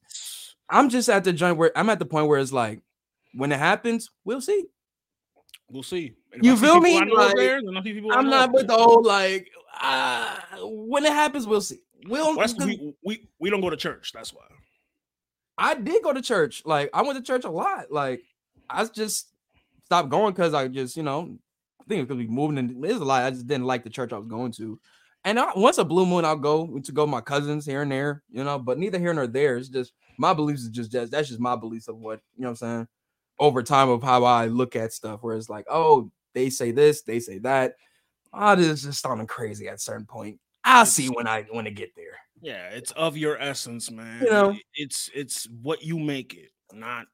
I'm 0.68 0.88
just 0.88 1.08
at 1.08 1.24
the 1.24 1.32
joint 1.32 1.56
where 1.56 1.72
I'm 1.76 1.88
at 1.88 1.98
the 2.00 2.04
point 2.04 2.26
where 2.28 2.38
it's 2.40 2.52
like 2.52 2.82
when 3.34 3.52
it 3.52 3.58
happens, 3.58 4.10
we'll 4.24 4.40
see. 4.40 4.66
We'll 5.70 5.82
see. 5.82 6.14
If 6.32 6.44
You 6.44 6.52
I 6.52 6.56
feel 6.56 6.80
me? 6.80 7.00
Like, 7.04 7.36
there, 7.36 7.60
then 7.62 7.76
I 7.76 7.82
see 7.82 7.92
people 7.92 8.12
I 8.12 8.16
I'm 8.16 8.28
not 8.28 8.52
with 8.52 8.66
the 8.66 8.74
whole 8.74 9.02
like 9.02 9.48
uh 9.80 10.36
when 10.62 11.04
it 11.04 11.12
happens, 11.12 11.46
we'll 11.46 11.60
see. 11.60 11.80
We'll 12.06 12.36
Well, 12.36 12.48
we, 12.58 12.94
we 13.04 13.28
we 13.38 13.50
don't 13.50 13.60
go 13.60 13.70
to 13.70 13.76
church. 13.76 14.12
That's 14.12 14.32
why. 14.32 14.42
I 15.58 15.74
did 15.74 16.02
go 16.02 16.12
to 16.12 16.22
church. 16.22 16.62
Like 16.64 16.90
I 16.94 17.02
went 17.02 17.18
to 17.18 17.22
church 17.22 17.44
a 17.44 17.50
lot. 17.50 17.90
Like 17.90 18.22
I 18.68 18.84
just 18.84 19.28
stopped 19.84 20.08
going 20.08 20.32
because 20.32 20.54
I 20.54 20.68
just, 20.68 20.96
you 20.96 21.02
know, 21.02 21.36
I 21.80 21.84
think 21.88 22.02
it's 22.02 22.08
because 22.08 22.16
we 22.16 22.26
moving 22.26 22.58
in. 22.58 22.80
There's 22.80 22.96
a 22.96 23.04
lot. 23.04 23.24
I 23.24 23.30
just 23.30 23.46
didn't 23.46 23.66
like 23.66 23.84
the 23.84 23.90
church 23.90 24.12
I 24.12 24.18
was 24.18 24.28
going 24.28 24.52
to. 24.52 24.78
And 25.24 25.38
I, 25.38 25.52
once 25.54 25.76
a 25.76 25.84
blue 25.84 26.06
moon, 26.06 26.24
I'll 26.24 26.36
go 26.36 26.78
to 26.78 26.92
go 26.92 27.06
my 27.06 27.20
cousins 27.20 27.66
here 27.66 27.82
and 27.82 27.92
there, 27.92 28.22
you 28.30 28.42
know. 28.42 28.58
But 28.58 28.78
neither 28.78 28.98
here 28.98 29.12
nor 29.12 29.26
there. 29.26 29.58
It's 29.58 29.68
just 29.68 29.92
my 30.16 30.32
beliefs 30.32 30.62
is 30.62 30.68
just, 30.70 30.90
just 30.90 31.12
that's 31.12 31.28
just 31.28 31.40
my 31.40 31.56
beliefs 31.56 31.88
of 31.88 31.96
what 31.96 32.20
you 32.36 32.42
know. 32.42 32.48
what 32.48 32.50
I'm 32.50 32.56
saying 32.56 32.88
over 33.40 33.64
time 33.64 33.88
of 33.88 34.02
how 34.02 34.22
I 34.22 34.46
look 34.46 34.76
at 34.76 34.92
stuff. 34.92 35.22
Where 35.22 35.36
it's 35.36 35.50
like, 35.50 35.66
oh, 35.68 36.12
they 36.32 36.50
say 36.50 36.70
this, 36.70 37.02
they 37.02 37.18
say 37.18 37.38
that. 37.38 37.74
Ah, 38.32 38.54
this 38.54 38.66
is 38.66 38.82
just 38.84 39.00
sounding 39.00 39.26
crazy 39.26 39.66
at 39.66 39.74
a 39.74 39.78
certain 39.78 40.06
point. 40.06 40.38
I'll 40.62 40.86
see 40.86 41.08
when 41.08 41.26
I 41.26 41.42
when 41.50 41.66
I 41.66 41.70
get 41.70 41.90
there. 41.96 42.18
Yeah, 42.40 42.68
it's 42.68 42.92
of 42.92 43.16
your 43.16 43.40
essence, 43.40 43.90
man. 43.90 44.22
You 44.22 44.30
know. 44.30 44.56
it's 44.74 45.10
it's 45.12 45.48
what 45.62 45.82
you 45.82 45.98
make 45.98 46.34
it, 46.34 46.52
not 46.72 47.06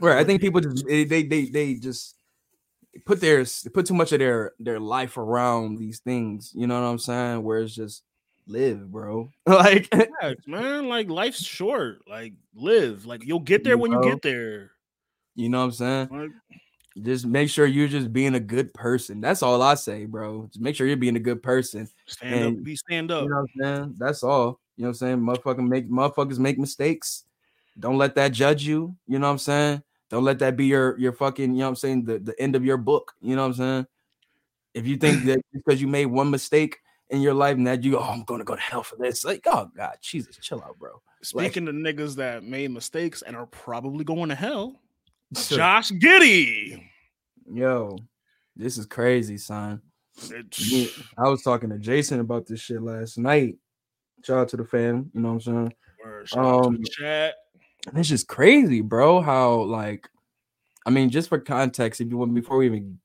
Right. 0.00 0.18
I 0.18 0.24
think 0.24 0.40
people 0.40 0.60
just 0.60 0.86
they 0.86 1.04
they 1.04 1.22
they, 1.22 1.46
they 1.46 1.74
just 1.74 2.16
put 3.04 3.20
their 3.20 3.44
put 3.72 3.86
too 3.86 3.94
much 3.94 4.12
of 4.12 4.18
their 4.18 4.52
their 4.58 4.80
life 4.80 5.16
around 5.16 5.78
these 5.78 6.00
things. 6.00 6.52
You 6.54 6.66
know 6.66 6.80
what 6.80 6.88
I'm 6.88 6.98
saying? 6.98 7.42
Where 7.42 7.60
it's 7.60 7.74
just 7.74 8.02
live, 8.46 8.90
bro. 8.90 9.30
like 9.46 9.88
Yeah, 9.92 10.34
man. 10.46 10.88
Like 10.88 11.08
life's 11.08 11.44
short. 11.44 12.02
Like 12.08 12.34
live. 12.54 13.06
Like 13.06 13.24
you'll 13.24 13.40
get 13.40 13.64
there 13.64 13.78
when 13.78 13.92
you 13.92 14.02
get 14.02 14.22
there. 14.22 14.72
You 15.34 15.48
know 15.48 15.58
what 15.58 15.64
I'm 15.64 15.72
saying? 15.72 16.08
Like, 16.10 16.30
Just 17.02 17.26
make 17.26 17.48
sure 17.48 17.66
you're 17.66 17.88
just 17.88 18.12
being 18.12 18.34
a 18.34 18.40
good 18.40 18.74
person. 18.74 19.20
That's 19.20 19.42
all 19.42 19.62
I 19.62 19.74
say, 19.74 20.04
bro. 20.04 20.46
Just 20.48 20.60
make 20.60 20.76
sure 20.76 20.86
you're 20.86 20.96
being 20.96 21.16
a 21.16 21.20
good 21.20 21.42
person. 21.42 21.88
stand 22.06 22.34
And- 22.34 22.58
up, 22.58 22.64
be 22.64 22.76
stand 22.76 23.10
up. 23.10 23.24
You 23.24 23.30
know 23.30 23.36
what 23.36 23.66
I'm 23.66 23.76
saying? 23.76 23.94
That's 23.98 24.22
all. 24.22 24.60
You 24.76 24.84
know 24.84 24.88
what 24.88 24.88
I'm 24.88 24.94
saying? 24.94 25.18
Motherfucking 25.20 25.68
make 25.68 25.90
motherfuckers 25.90 26.38
make 26.38 26.58
mistakes. 26.58 27.24
Don't 27.78 27.98
let 27.98 28.14
that 28.16 28.32
judge 28.32 28.64
you. 28.64 28.94
You 29.06 29.18
know 29.18 29.26
what 29.26 29.32
I'm 29.32 29.38
saying? 29.38 29.82
Don't 30.10 30.24
let 30.24 30.38
that 30.40 30.56
be 30.56 30.66
your 30.66 30.98
your 30.98 31.12
fucking, 31.12 31.52
you 31.54 31.60
know 31.60 31.64
what 31.64 31.68
I'm 31.70 31.76
saying, 31.76 32.04
the, 32.04 32.18
the 32.18 32.38
end 32.40 32.54
of 32.56 32.64
your 32.64 32.76
book. 32.76 33.12
You 33.22 33.34
know 33.36 33.42
what 33.42 33.48
I'm 33.48 33.54
saying? 33.54 33.86
If 34.74 34.86
you 34.86 34.96
think 34.96 35.24
that 35.24 35.40
because 35.52 35.80
you 35.80 35.88
made 35.88 36.06
one 36.06 36.30
mistake 36.30 36.78
in 37.08 37.20
your 37.22 37.32
life 37.34 37.56
and 37.56 37.66
that 37.66 37.82
you, 37.84 37.98
oh, 37.98 38.02
I'm 38.02 38.24
gonna 38.24 38.44
go 38.44 38.54
to 38.54 38.60
hell 38.60 38.82
for 38.82 38.96
this. 38.96 39.24
Like, 39.24 39.46
oh 39.46 39.70
God, 39.74 39.96
Jesus, 40.02 40.36
chill 40.36 40.62
out, 40.62 40.78
bro. 40.78 41.00
Speaking 41.22 41.64
to 41.66 41.72
niggas 41.72 42.16
that 42.16 42.42
made 42.42 42.70
mistakes 42.72 43.22
and 43.22 43.36
are 43.36 43.46
probably 43.46 44.04
going 44.04 44.28
to 44.30 44.34
hell, 44.34 44.80
So- 45.34 45.56
Josh 45.56 45.90
Giddey. 45.92 46.82
Yo, 47.52 47.98
this 48.56 48.78
is 48.78 48.86
crazy, 48.86 49.38
son. 49.38 49.82
Yeah, 50.30 50.86
I 51.18 51.28
was 51.28 51.42
talking 51.42 51.70
to 51.70 51.78
Jason 51.78 52.20
about 52.20 52.46
this 52.46 52.60
shit 52.60 52.82
last 52.82 53.18
night. 53.18 53.56
Shout 54.24 54.38
out 54.38 54.48
to 54.50 54.56
the 54.56 54.64
fam, 54.64 55.10
you 55.14 55.20
know 55.20 55.28
what 55.28 55.34
I'm 55.34 55.40
saying? 55.40 55.74
Word, 56.04 56.28
shout 56.28 56.44
out 56.44 56.62
to 56.62 56.68
Um, 56.68 56.84
chat. 56.84 57.34
And 57.88 57.98
it's 57.98 58.08
just 58.08 58.28
crazy, 58.28 58.80
bro. 58.80 59.20
How 59.20 59.62
like, 59.62 60.08
I 60.86 60.90
mean, 60.90 61.10
just 61.10 61.28
for 61.28 61.38
context, 61.38 62.00
if 62.00 62.08
you 62.08 62.16
want 62.16 62.34
before 62.34 62.58
we 62.58 62.66
even 62.66 62.98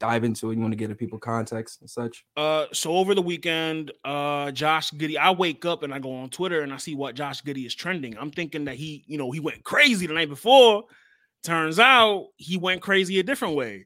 dive 0.00 0.24
into 0.24 0.50
it, 0.50 0.56
you 0.56 0.60
want 0.60 0.72
to 0.72 0.76
get 0.76 0.88
give 0.88 0.98
people 0.98 1.18
context 1.18 1.80
and 1.80 1.88
such. 1.88 2.24
Uh, 2.36 2.66
so 2.72 2.96
over 2.96 3.14
the 3.14 3.22
weekend, 3.22 3.92
uh, 4.04 4.50
Josh 4.50 4.90
Giddey, 4.92 5.16
I 5.16 5.30
wake 5.30 5.64
up 5.64 5.82
and 5.82 5.94
I 5.94 5.98
go 5.98 6.14
on 6.16 6.30
Twitter 6.30 6.62
and 6.62 6.72
I 6.72 6.78
see 6.78 6.94
what 6.94 7.14
Josh 7.14 7.42
Giddey 7.42 7.66
is 7.66 7.74
trending. 7.74 8.16
I'm 8.18 8.30
thinking 8.30 8.64
that 8.64 8.74
he, 8.76 9.04
you 9.06 9.18
know, 9.18 9.30
he 9.30 9.40
went 9.40 9.62
crazy 9.64 10.06
the 10.06 10.14
night 10.14 10.28
before. 10.28 10.84
Turns 11.44 11.78
out 11.78 12.28
he 12.36 12.56
went 12.56 12.80
crazy 12.80 13.18
a 13.18 13.22
different 13.22 13.54
way. 13.54 13.84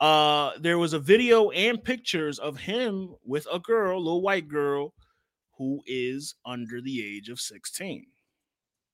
Uh, 0.00 0.52
there 0.58 0.78
was 0.78 0.94
a 0.94 0.98
video 0.98 1.50
and 1.50 1.82
pictures 1.82 2.38
of 2.38 2.58
him 2.58 3.14
with 3.24 3.46
a 3.52 3.58
girl, 3.58 4.02
little 4.02 4.22
white 4.22 4.48
girl, 4.48 4.94
who 5.58 5.80
is 5.86 6.34
under 6.46 6.80
the 6.80 7.04
age 7.04 7.28
of 7.28 7.38
16. 7.38 8.06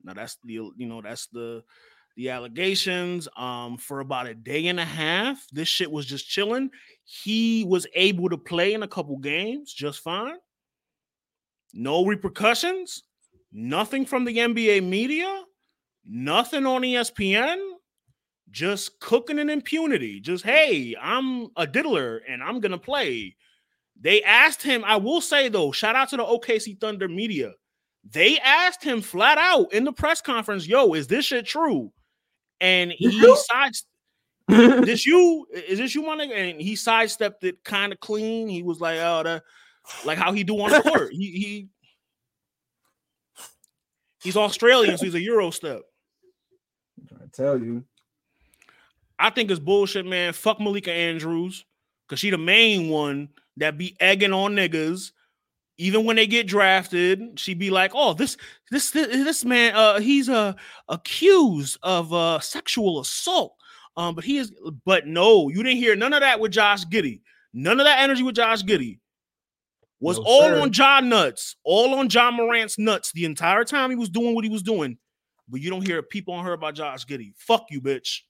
Now 0.03 0.15
that's 0.15 0.37
the, 0.45 0.55
you 0.55 0.87
know, 0.87 1.01
that's 1.01 1.28
the 1.28 1.62
the 2.16 2.31
allegations. 2.31 3.28
Um, 3.37 3.78
for 3.78 4.01
about 4.01 4.27
a 4.27 4.35
day 4.35 4.66
and 4.66 4.81
a 4.81 4.85
half, 4.85 5.47
this 5.53 5.69
shit 5.69 5.91
was 5.91 6.05
just 6.05 6.28
chilling. 6.28 6.70
He 7.05 7.65
was 7.65 7.87
able 7.95 8.28
to 8.28 8.37
play 8.37 8.74
in 8.74 8.82
a 8.82 8.89
couple 8.89 9.16
games 9.19 9.73
just 9.73 10.01
fine. 10.01 10.37
No 11.73 12.05
repercussions, 12.05 13.05
nothing 13.53 14.05
from 14.05 14.24
the 14.24 14.37
NBA 14.37 14.85
media, 14.85 15.45
nothing 16.05 16.66
on 16.66 16.82
ESPN, 16.82 17.59
just 18.51 18.98
cooking 19.01 19.39
in 19.39 19.51
impunity. 19.51 20.20
Just, 20.20 20.44
hey, 20.44 20.94
I'm 21.01 21.48
a 21.56 21.66
diddler 21.66 22.20
and 22.28 22.43
I'm 22.43 22.60
gonna 22.60 22.78
play. 22.78 23.36
They 24.01 24.22
asked 24.22 24.62
him, 24.62 24.82
I 24.85 24.97
will 24.97 25.20
say 25.20 25.48
though, 25.48 25.72
shout 25.72 25.97
out 25.97 26.09
to 26.10 26.16
the 26.16 26.24
OKC 26.24 26.81
Thunder 26.81 27.09
media. 27.09 27.52
They 28.09 28.39
asked 28.39 28.82
him 28.82 29.02
flat 29.02 29.39
out 29.39 29.72
in 29.72 29.85
the 29.85 29.93
press 29.93 30.20
conference, 30.20 30.66
yo, 30.66 30.94
is 30.94 31.06
this 31.06 31.27
shit 31.27 31.47
true? 31.47 31.93
And 32.60 32.93
he 32.93 33.36
sides 33.36 33.86
this 34.48 35.06
you 35.06 35.47
is 35.52 35.78
this 35.78 35.94
you 35.94 36.02
my 36.02 36.16
nigga? 36.16 36.35
And 36.35 36.60
he 36.60 36.77
sidestepped 36.77 37.44
it 37.44 37.62
kind 37.64 37.93
of 37.93 38.01
clean. 38.01 38.48
He 38.48 38.62
was 38.62 38.81
like, 38.81 38.98
oh, 38.98 39.22
that 39.22 39.43
like 40.05 40.18
how 40.18 40.32
he 40.32 40.44
do 40.44 40.60
on 40.60 40.70
the 40.70 40.82
court. 40.82 41.12
He 41.12 41.31
he 41.31 41.68
he's 44.22 44.36
Australian, 44.36 44.97
so 44.98 45.05
he's 45.05 45.14
a 45.14 45.20
Euro 45.20 45.51
step. 45.51 45.82
I 47.14 47.27
tell 47.32 47.59
you, 47.59 47.85
I 49.20 49.30
think 49.30 49.51
it's 49.51 49.60
bullshit, 49.60 50.06
man. 50.06 50.32
Fuck 50.32 50.60
Malika 50.60 50.92
Andrews, 50.92 51.64
cause 52.09 52.18
she 52.18 52.30
the 52.30 52.38
main 52.38 52.88
one 52.88 53.28
that 53.59 53.78
be 53.78 53.97
egging 54.01 54.32
on 54.32 54.55
niggas. 54.55 55.12
Even 55.78 56.05
when 56.05 56.16
they 56.16 56.26
get 56.26 56.47
drafted, 56.47 57.38
she 57.38 57.55
be 57.55 57.70
like, 57.70 57.92
"Oh, 57.94 58.12
this, 58.12 58.36
this, 58.70 58.90
this, 58.90 59.06
this 59.09 59.44
man, 59.44 59.74
uh, 59.74 59.98
he's 60.01 60.28
uh 60.28 60.52
accused 60.88 61.78
of 61.82 62.12
uh 62.12 62.40
sexual 62.40 63.01
assault." 63.01 63.55
Um, 63.97 64.14
but 64.14 64.24
he 64.24 64.38
is, 64.38 64.52
but 64.84 65.06
no, 65.06 65.48
you 65.48 65.62
didn't 65.62 65.78
hear 65.78 65.97
none 65.97 66.12
of 66.12 66.20
that 66.20 66.38
with 66.40 66.52
Josh 66.52 66.84
Giddey. 66.86 67.20
None 67.52 67.80
of 67.80 67.86
that 67.86 68.01
energy 68.01 68.22
with 68.22 68.36
Josh 68.36 68.62
Giddey 68.62 68.98
was 70.01 70.18
No, 70.18 70.24
all 70.26 70.42
sir. 70.42 70.60
on 70.60 70.72
John 70.72 71.09
nuts, 71.09 71.56
all 71.64 71.94
on 71.94 72.09
Ja 72.10 72.30
Morant's 72.30 72.78
nuts 72.78 73.12
the 73.12 73.24
entire 73.24 73.64
time 73.64 73.90
he 73.90 73.97
was 73.97 74.09
doing 74.09 74.34
what 74.34 74.44
he 74.44 74.51
was 74.51 74.62
doing. 74.62 74.97
But 75.48 75.60
you 75.60 75.68
don't 75.70 75.84
hear 75.86 76.02
people 76.02 76.34
on 76.34 76.44
her 76.44 76.52
about 76.52 76.74
Josh 76.74 77.05
Giddey. 77.06 77.32
Fuck 77.36 77.66
you, 77.70 77.80
bitch. 77.80 78.20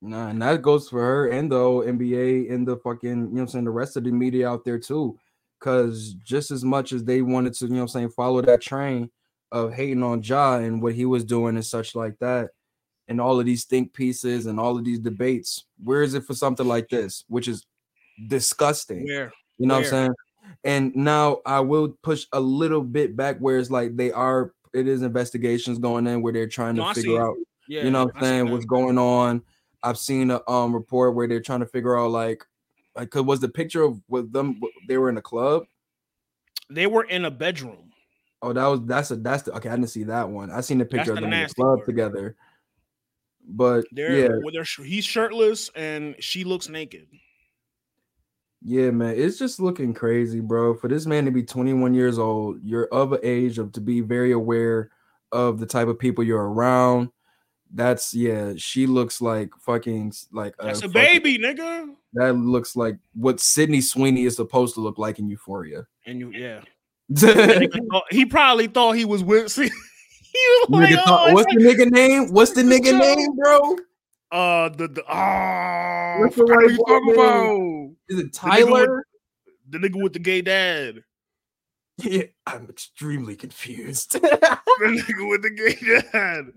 Nah, 0.00 0.28
and 0.28 0.40
that 0.42 0.62
goes 0.62 0.88
for 0.88 1.00
her 1.00 1.28
and 1.28 1.50
the 1.50 1.56
NBA 1.56 2.52
and 2.52 2.66
the 2.66 2.76
fucking, 2.78 3.28
you 3.28 3.34
know 3.34 3.42
I'm 3.42 3.48
saying, 3.48 3.64
the 3.64 3.70
rest 3.70 3.96
of 3.96 4.04
the 4.04 4.12
media 4.12 4.48
out 4.48 4.64
there 4.64 4.78
too. 4.78 5.18
Cause 5.58 6.14
just 6.22 6.50
as 6.50 6.64
much 6.64 6.92
as 6.92 7.04
they 7.04 7.22
wanted 7.22 7.54
to, 7.54 7.66
you 7.66 7.74
know 7.74 7.82
I'm 7.82 7.88
saying, 7.88 8.10
follow 8.10 8.42
that 8.42 8.60
train 8.60 9.10
of 9.52 9.72
hating 9.72 10.02
on 10.02 10.22
Ja 10.22 10.56
and 10.56 10.82
what 10.82 10.94
he 10.94 11.06
was 11.06 11.24
doing 11.24 11.56
and 11.56 11.64
such 11.64 11.94
like 11.94 12.18
that, 12.18 12.50
and 13.08 13.20
all 13.20 13.40
of 13.40 13.46
these 13.46 13.64
think 13.64 13.92
pieces 13.92 14.46
and 14.46 14.60
all 14.60 14.76
of 14.76 14.84
these 14.84 14.98
debates, 14.98 15.64
where 15.82 16.02
is 16.02 16.14
it 16.14 16.24
for 16.24 16.34
something 16.34 16.66
like 16.66 16.88
this, 16.88 17.24
which 17.28 17.48
is 17.48 17.64
disgusting? 18.28 19.06
Where? 19.06 19.32
You 19.58 19.66
know 19.66 19.74
what 19.74 19.84
I'm 19.84 19.90
saying? 19.90 20.14
And 20.64 20.94
now 20.94 21.38
I 21.46 21.60
will 21.60 21.96
push 22.02 22.26
a 22.32 22.40
little 22.40 22.82
bit 22.82 23.16
back 23.16 23.38
where 23.38 23.58
it's 23.58 23.70
like 23.70 23.96
they 23.96 24.12
are 24.12 24.52
it 24.74 24.86
is 24.86 25.02
investigations 25.02 25.78
going 25.78 26.06
in 26.06 26.20
where 26.22 26.32
they're 26.32 26.46
trying 26.46 26.76
to 26.76 26.94
see 26.94 27.02
figure 27.02 27.22
out, 27.22 27.36
Yeah, 27.68 27.84
you 27.84 27.90
know 27.90 28.04
what 28.04 28.16
I'm 28.16 28.22
saying, 28.22 28.50
what's 28.50 28.66
going 28.66 28.98
on. 28.98 29.42
I've 29.86 29.98
seen 29.98 30.32
a 30.32 30.40
um 30.50 30.74
report 30.74 31.14
where 31.14 31.28
they're 31.28 31.40
trying 31.40 31.60
to 31.60 31.66
figure 31.66 31.96
out 31.96 32.10
like 32.10 32.44
like 32.96 33.14
was 33.14 33.38
the 33.38 33.48
picture 33.48 33.82
of 33.82 34.00
with 34.08 34.32
them 34.32 34.60
they 34.88 34.98
were 34.98 35.08
in 35.08 35.16
a 35.16 35.22
club. 35.22 35.64
They 36.68 36.88
were 36.88 37.04
in 37.04 37.24
a 37.24 37.30
bedroom. 37.30 37.92
Oh, 38.42 38.52
that 38.52 38.66
was 38.66 38.80
that's 38.84 39.10
a 39.12 39.16
that's 39.16 39.44
the 39.44 39.52
okay. 39.52 39.68
I 39.68 39.76
didn't 39.76 39.90
see 39.90 40.04
that 40.04 40.28
one. 40.28 40.50
I 40.50 40.60
seen 40.60 40.78
the 40.78 40.84
picture 40.84 41.12
of 41.12 41.16
the 41.16 41.22
them 41.22 41.32
in 41.32 41.46
the 41.46 41.54
club 41.54 41.78
part. 41.78 41.86
together. 41.86 42.36
But 43.48 43.84
They're 43.92 44.10
yeah, 44.12 44.50
they're 44.52 44.84
he's 44.84 45.04
shirtless 45.04 45.70
and 45.76 46.16
she 46.18 46.42
looks 46.42 46.68
naked. 46.68 47.06
Yeah, 48.62 48.90
man, 48.90 49.14
it's 49.16 49.38
just 49.38 49.60
looking 49.60 49.94
crazy, 49.94 50.40
bro. 50.40 50.74
For 50.74 50.88
this 50.88 51.06
man 51.06 51.26
to 51.26 51.30
be 51.30 51.44
21 51.44 51.94
years 51.94 52.18
old, 52.18 52.60
you're 52.64 52.86
of 52.86 53.12
an 53.12 53.20
age 53.22 53.58
of 53.58 53.70
to 53.72 53.80
be 53.80 54.00
very 54.00 54.32
aware 54.32 54.90
of 55.30 55.60
the 55.60 55.66
type 55.66 55.86
of 55.86 56.00
people 56.00 56.24
you're 56.24 56.50
around. 56.50 57.10
That's 57.74 58.14
yeah, 58.14 58.52
she 58.56 58.86
looks 58.86 59.20
like 59.20 59.50
fucking 59.60 60.12
like 60.32 60.54
That's 60.58 60.80
a 60.80 60.88
fucking- 60.88 60.92
baby, 60.92 61.38
nigga. 61.38 61.94
That 62.14 62.34
looks 62.34 62.76
like 62.76 62.96
what 63.14 63.40
Sydney 63.40 63.80
Sweeney 63.80 64.24
is 64.24 64.36
supposed 64.36 64.74
to 64.74 64.80
look 64.80 64.98
like 64.98 65.18
in 65.18 65.28
Euphoria. 65.28 65.86
And 66.06 66.20
you, 66.20 66.30
yeah. 66.30 66.60
He 68.10 68.24
probably 68.26 68.66
thought 68.68 68.92
he 68.92 69.04
was 69.04 69.22
with. 69.22 69.50
See, 69.52 69.64
he 69.68 70.38
was 70.60 70.66
like, 70.70 70.94
thought- 71.04 71.30
oh, 71.30 71.34
what's 71.34 71.52
the 71.54 71.60
nigga 71.60 71.90
name? 71.90 72.32
What's 72.32 72.52
the 72.52 72.62
nigga 72.62 72.98
name, 72.98 73.36
bro? 73.36 73.76
uh, 74.32 74.68
the 74.70 74.88
the 74.88 75.04
ah, 75.08 76.16
What's 76.20 76.34
the 76.36 76.42
forgot 76.42 76.56
white 76.56 76.70
you 76.70 76.76
talking 76.78 77.06
name? 77.06 77.14
about? 77.14 77.90
Is 78.08 78.18
it 78.20 78.32
The 78.32 78.38
nigga 78.48 78.70
with- 78.72 78.74
Tyler? 78.76 79.04
The 79.68 79.78
nigga 79.78 80.02
with 80.02 80.12
the 80.12 80.18
gay 80.20 80.42
dad. 80.42 81.02
Yeah, 81.98 82.24
I'm 82.46 82.68
extremely 82.68 83.36
confused. 83.36 84.12
The 84.12 84.18
nigga 84.20 85.30
with 85.30 85.40
the 85.40 85.50
gay 85.50 86.02
dad. 86.12 86.52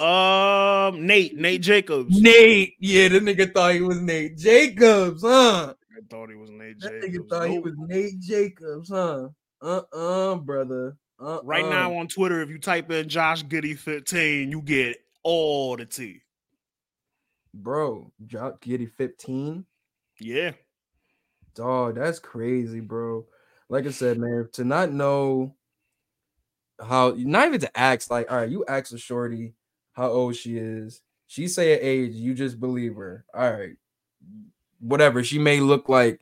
Um, 0.00 1.06
Nate, 1.06 1.36
Nate 1.36 1.62
Jacobs. 1.62 2.20
Nate. 2.20 2.74
Yeah, 2.80 3.08
the 3.08 3.20
nigga 3.20 3.52
thought 3.52 3.74
he 3.74 3.80
was 3.80 4.00
Nate 4.00 4.36
Jacobs, 4.36 5.22
huh? 5.22 5.74
I 5.96 6.00
thought 6.10 6.28
he 6.28 6.36
was 6.36 6.50
Nate 6.50 6.78
That 6.80 6.92
Jacobs. 7.02 7.16
nigga 7.18 7.28
thought 7.30 7.48
he 7.50 7.58
was 7.58 7.74
Nate 7.78 8.20
Jacobs, 8.20 8.90
huh? 8.90 9.28
Uh-uh, 9.62 10.34
brother. 10.36 10.96
Uh-uh. 11.18 11.40
Right 11.44 11.64
now 11.64 11.94
on 11.94 12.08
Twitter, 12.08 12.42
if 12.42 12.50
you 12.50 12.58
type 12.58 12.90
in 12.90 13.08
Josh 13.08 13.42
Goody 13.42 13.74
15, 13.74 14.50
you 14.50 14.60
get 14.60 14.98
all 15.22 15.76
the 15.76 15.86
tea. 15.86 16.20
bro, 17.54 18.12
drop 18.26 18.62
Giddey 18.62 18.90
15. 18.92 19.64
Yeah. 20.20 20.52
Dog, 21.54 21.94
that's 21.96 22.18
crazy, 22.18 22.80
bro. 22.80 23.24
Like 23.70 23.86
I 23.86 23.90
said, 23.90 24.18
man, 24.18 24.48
to 24.52 24.64
not 24.64 24.92
know 24.92 25.56
how 26.78 27.14
not 27.16 27.46
even 27.48 27.60
to 27.60 27.78
ask, 27.78 28.10
like, 28.10 28.30
all 28.30 28.36
right, 28.36 28.50
you 28.50 28.64
ask 28.68 28.92
a 28.92 28.98
shorty 28.98 29.54
how 29.96 30.10
old 30.10 30.36
she 30.36 30.58
is. 30.58 31.00
She 31.26 31.48
say 31.48 31.72
her 31.72 31.80
age, 31.80 32.14
you 32.14 32.34
just 32.34 32.60
believe 32.60 32.94
her. 32.96 33.24
All 33.34 33.50
right. 33.50 33.76
Whatever. 34.78 35.24
She 35.24 35.38
may 35.38 35.60
look 35.60 35.88
like 35.88 36.20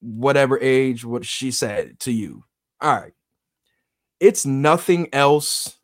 whatever 0.00 0.58
age 0.60 1.04
what 1.04 1.24
she 1.24 1.50
said 1.50 1.98
to 2.00 2.12
you. 2.12 2.44
All 2.80 2.94
right. 2.94 3.12
It's 4.20 4.44
nothing 4.44 5.08
else 5.12 5.78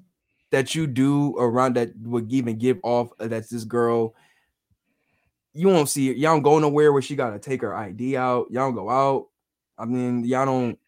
that 0.53 0.75
you 0.75 0.87
do 0.87 1.37
around 1.39 1.75
that 1.77 1.97
would 2.03 2.31
even 2.31 2.59
give 2.59 2.79
off 2.83 3.09
that's 3.19 3.49
this 3.49 3.65
girl 3.65 4.15
you 5.57 5.69
won't 5.69 5.89
see. 5.89 6.13
Y'all 6.13 6.35
don't 6.35 6.43
go 6.43 6.59
nowhere 6.59 6.93
where 6.93 7.01
she 7.01 7.17
gotta 7.17 7.39
take 7.39 7.63
her 7.63 7.75
ID 7.75 8.15
out. 8.17 8.49
Y'all 8.51 8.67
don't 8.67 8.75
go 8.75 8.91
out. 8.91 9.29
I 9.79 9.87
mean, 9.87 10.23
y'all 10.25 10.45
don't. 10.45 10.79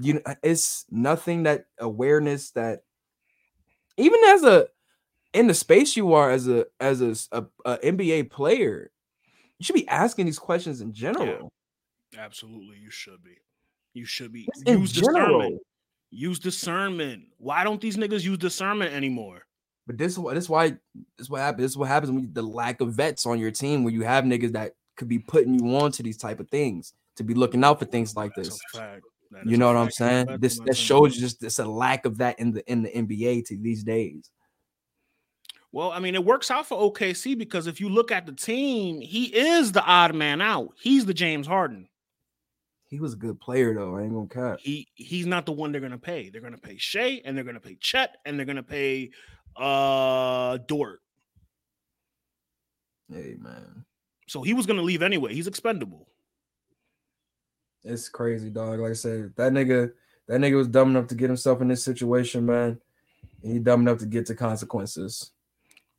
You, 0.00 0.22
it's 0.44 0.84
nothing 0.88 1.42
that 1.42 1.66
awareness 1.80 2.52
that 2.52 2.84
even 3.96 4.20
as 4.28 4.44
a 4.44 4.68
in 5.34 5.46
the 5.46 5.54
space 5.54 5.96
you 5.96 6.14
are 6.14 6.30
as 6.30 6.48
a 6.48 6.66
as 6.80 7.00
a 7.32 7.46
NBA 7.66 8.30
player, 8.30 8.90
you 9.58 9.64
should 9.64 9.74
be 9.74 9.88
asking 9.88 10.26
these 10.26 10.38
questions 10.38 10.80
in 10.80 10.92
general. 10.92 11.52
Absolutely. 12.16 12.78
You 12.78 12.90
should 12.90 13.22
be. 13.22 13.36
You 13.94 14.04
should 14.04 14.32
be. 14.32 14.46
Just 14.54 14.68
in 14.68 14.80
Use 14.80 14.92
general. 14.92 15.38
discernment. 15.40 15.62
Use 16.10 16.38
discernment. 16.38 17.24
Why 17.36 17.64
don't 17.64 17.80
these 17.80 17.96
niggas 17.96 18.24
use 18.24 18.38
discernment 18.38 18.94
anymore? 18.94 19.42
But 19.86 19.98
this 19.98 20.12
is 20.12 20.18
why 20.18 20.34
this 20.34 20.44
is 20.44 20.50
why 20.50 20.70
this 20.70 20.78
is 21.18 21.30
what 21.30 21.40
happens. 21.40 21.62
This 21.62 21.70
is 21.72 21.76
what 21.76 21.88
happens 21.88 22.12
when 22.12 22.22
you, 22.22 22.28
the 22.32 22.42
lack 22.42 22.80
of 22.80 22.94
vets 22.94 23.26
on 23.26 23.38
your 23.38 23.50
team, 23.50 23.84
where 23.84 23.92
you 23.92 24.02
have 24.02 24.24
niggas 24.24 24.52
that 24.52 24.74
could 24.96 25.08
be 25.08 25.18
putting 25.18 25.58
you 25.58 25.76
on 25.76 25.92
to 25.92 26.02
these 26.02 26.16
type 26.16 26.40
of 26.40 26.48
things 26.48 26.92
to 27.16 27.24
be 27.24 27.34
looking 27.34 27.64
out 27.64 27.78
for 27.78 27.84
things 27.84 28.16
like 28.16 28.32
That's 28.34 28.48
this. 28.50 28.60
a 28.80 29.00
You 29.44 29.56
know 29.56 29.70
a 29.70 29.74
what 29.74 29.80
I'm 29.80 29.90
saying? 29.90 30.38
This 30.40 30.58
that 30.66 30.76
shows 30.76 31.16
just 31.16 31.42
it's 31.42 31.58
a 31.58 31.64
lack 31.66 32.04
of 32.06 32.18
that 32.18 32.38
in 32.38 32.52
the 32.52 32.70
in 32.70 32.82
the 32.82 32.90
NBA 32.90 33.44
to 33.46 33.56
these 33.56 33.82
days. 33.84 34.30
Well, 35.78 35.92
I 35.92 36.00
mean, 36.00 36.16
it 36.16 36.24
works 36.24 36.50
out 36.50 36.66
for 36.66 36.76
OKC 36.76 37.38
because 37.38 37.68
if 37.68 37.80
you 37.80 37.88
look 37.88 38.10
at 38.10 38.26
the 38.26 38.32
team, 38.32 39.00
he 39.00 39.26
is 39.26 39.70
the 39.70 39.84
odd 39.84 40.12
man 40.12 40.40
out. 40.40 40.70
He's 40.76 41.06
the 41.06 41.14
James 41.14 41.46
Harden. 41.46 41.88
He 42.88 42.98
was 42.98 43.12
a 43.12 43.16
good 43.16 43.40
player 43.40 43.72
though. 43.72 43.96
I 43.96 44.02
ain't 44.02 44.12
gonna 44.12 44.26
cap. 44.26 44.58
He 44.60 44.88
he's 44.96 45.24
not 45.24 45.46
the 45.46 45.52
one 45.52 45.70
they're 45.70 45.80
gonna 45.80 45.96
pay. 45.96 46.30
They're 46.30 46.40
gonna 46.40 46.58
pay 46.58 46.78
Shai 46.78 47.22
and 47.24 47.36
they're 47.36 47.44
gonna 47.44 47.60
pay 47.60 47.76
Chet 47.76 48.16
and 48.24 48.36
they're 48.36 48.44
gonna 48.44 48.64
pay 48.64 49.12
uh 49.54 50.58
Dort. 50.66 50.98
Hey 53.08 53.36
man, 53.38 53.84
So 54.26 54.42
he 54.42 54.54
was 54.54 54.66
gonna 54.66 54.82
leave 54.82 55.02
anyway. 55.02 55.32
He's 55.32 55.46
expendable. 55.46 56.08
it's 57.84 58.08
crazy, 58.08 58.50
dog. 58.50 58.80
Like 58.80 58.90
I 58.90 58.94
said, 58.94 59.32
that 59.36 59.52
nigga, 59.52 59.92
that 60.26 60.40
nigga 60.40 60.56
was 60.56 60.66
dumb 60.66 60.90
enough 60.90 61.06
to 61.06 61.14
get 61.14 61.30
himself 61.30 61.60
in 61.60 61.68
this 61.68 61.84
situation, 61.84 62.46
man. 62.46 62.80
And 63.44 63.52
he 63.52 63.60
dumb 63.60 63.82
enough 63.82 63.98
to 63.98 64.06
get 64.06 64.26
to 64.26 64.34
consequences. 64.34 65.30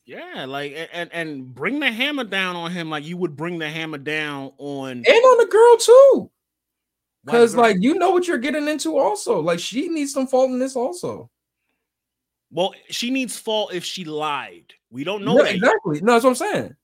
Yeah, 0.10 0.46
like 0.46 0.90
and 0.92 1.08
and 1.14 1.54
bring 1.54 1.80
the 1.80 1.92
hammer 1.92 2.24
down 2.24 2.56
on 2.56 2.72
him 2.72 2.90
like 2.90 3.06
you 3.06 3.16
would 3.18 3.36
bring 3.38 3.60
the 3.60 3.70
hammer 3.70 4.00
down 4.00 4.52
on 4.58 4.90
And 4.90 5.06
on 5.08 5.38
the 5.38 5.46
girl 5.46 5.78
too. 5.78 6.32
Because 7.24 7.56
like 7.56 7.78
you 7.80 7.94
know 7.94 8.10
what 8.10 8.28
you're 8.28 8.40
getting 8.40 8.68
into 8.68 8.98
also. 8.98 9.40
Like 9.40 9.60
she 9.60 9.88
needs 9.88 10.12
some 10.12 10.26
fault 10.26 10.50
in 10.50 10.58
this 10.58 10.76
also. 10.76 11.30
well, 12.50 12.74
she 12.90 13.12
needs 13.12 13.38
fault 13.38 13.72
if 13.72 13.86
she 13.86 14.04
lied. 14.04 14.74
We 14.90 15.04
don't 15.04 15.24
know 15.24 15.44
yet. 15.44 15.54
exactly. 15.54 16.02
No, 16.02 16.14
that's 16.14 16.24
what 16.24 16.32
I'm 16.32 16.36
saying. 16.38 16.76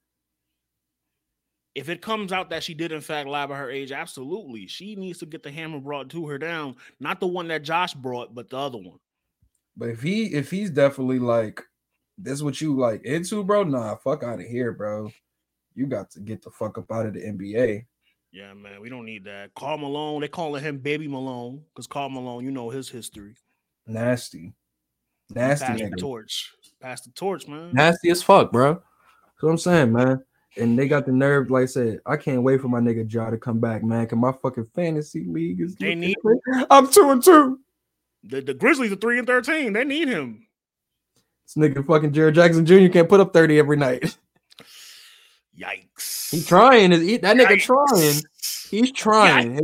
If 1.74 1.90
it 1.90 2.04
comes 2.04 2.32
out 2.32 2.52
that 2.52 2.62
she 2.62 2.76
did 2.76 2.92
in 2.92 3.02
fact 3.02 3.28
lie 3.28 3.46
about 3.46 3.58
her 3.58 3.72
age, 3.72 3.92
absolutely. 3.92 4.68
She 4.68 4.96
needs 4.96 5.18
to 5.18 5.26
get 5.26 5.42
the 5.42 5.50
hammer 5.50 5.80
brought 5.80 6.10
to 6.12 6.28
her 6.28 6.38
down. 6.38 6.76
Not 7.00 7.20
the 7.20 7.26
one 7.26 7.48
that 7.48 7.64
Josh 7.64 7.96
brought, 7.96 8.36
but 8.36 8.52
the 8.52 8.58
other 8.58 8.78
one. 8.78 9.00
But 9.76 9.90
if 9.90 10.04
he 10.04 10.26
if 10.26 10.52
he's 10.52 10.70
definitely 10.70 11.18
like 11.18 11.64
this 12.18 12.34
is 12.34 12.44
what 12.44 12.62
you 12.62 12.76
like 12.78 13.04
into, 13.04 13.44
bro, 13.44 13.64
nah, 13.64 13.96
fuck 13.96 14.24
out 14.24 14.40
of 14.40 14.46
here, 14.46 14.72
bro. 14.72 15.12
You 15.74 15.86
got 15.88 16.10
to 16.12 16.20
get 16.22 16.42
the 16.42 16.50
fuck 16.50 16.78
up 16.78 16.92
out 16.92 17.06
of 17.06 17.14
the 17.14 17.22
NBA. 17.22 17.86
Yeah, 18.32 18.54
man, 18.54 18.82
we 18.82 18.90
don't 18.90 19.06
need 19.06 19.24
that. 19.26 19.54
Karl 19.56 19.78
Malone, 19.78 20.22
they 20.22 20.28
calling 20.28 20.64
him 20.64 20.78
Baby 20.78 21.08
Malone 21.08 21.64
because 21.74 21.88
Karl 21.88 22.10
Malone, 22.10 22.44
you 22.44 22.52
know 22.52 22.70
his 22.70 22.90
history. 22.90 23.36
Nasty. 23.88 24.54
He 25.28 25.34
Nasty 25.34 25.66
Passed 25.66 25.80
the 25.92 25.98
torch. 25.98 26.54
Pass 26.82 27.02
the 27.02 27.12
torch, 27.12 27.48
man. 27.48 27.72
Nasty 27.74 28.10
as 28.10 28.22
fuck, 28.22 28.52
bro. 28.52 28.74
That's 28.74 28.84
what 29.44 29.50
I'm 29.50 29.58
saying, 29.58 29.92
man. 29.94 30.24
And 30.58 30.78
they 30.80 30.88
got 30.88 31.06
the 31.06 31.12
nerve, 31.12 31.50
like 31.50 31.64
I 31.64 31.66
said, 31.66 32.00
I 32.06 32.16
can't 32.16 32.44
wait 32.44 32.62
for 32.62 32.68
my 32.70 32.80
nigga 32.80 33.12
Ja 33.12 33.30
to 33.30 33.38
come 33.38 33.60
back, 33.60 33.84
man. 33.84 34.06
Cause 34.08 34.18
my 34.20 34.32
fucking 34.32 34.66
fantasy 34.74 35.26
league 35.26 35.60
is 35.62 35.76
They 35.76 35.96
need- 35.96 36.16
crazy. 36.22 36.66
I'm 36.70 36.90
two 36.90 37.12
and 37.12 37.22
two. 37.24 37.60
The, 38.24 38.42
the 38.42 38.54
Grizzlies 38.54 38.92
are 38.92 38.96
three 38.98 39.18
and 39.20 39.28
thirteen. 39.28 39.74
They 39.74 39.84
need 39.84 40.08
him. 40.08 40.45
This 41.46 41.56
nigga 41.56 41.86
fucking 41.86 42.12
Jaren 42.12 42.34
Jackson 42.34 42.66
Jr. 42.66 42.88
can't 42.92 43.10
put 43.10 43.20
up 43.20 43.34
30 43.34 43.60
every 43.60 43.78
night. 43.78 44.18
Yikes. 45.58 46.32
He 46.32 46.44
trying. 46.44 46.92
He, 46.92 47.18
that 47.18 47.38
nigga 47.38 47.58
Yikes. 47.58 47.62
trying. 47.64 48.22
He's 48.70 48.92
trying. 48.92 49.54
His- 49.56 49.64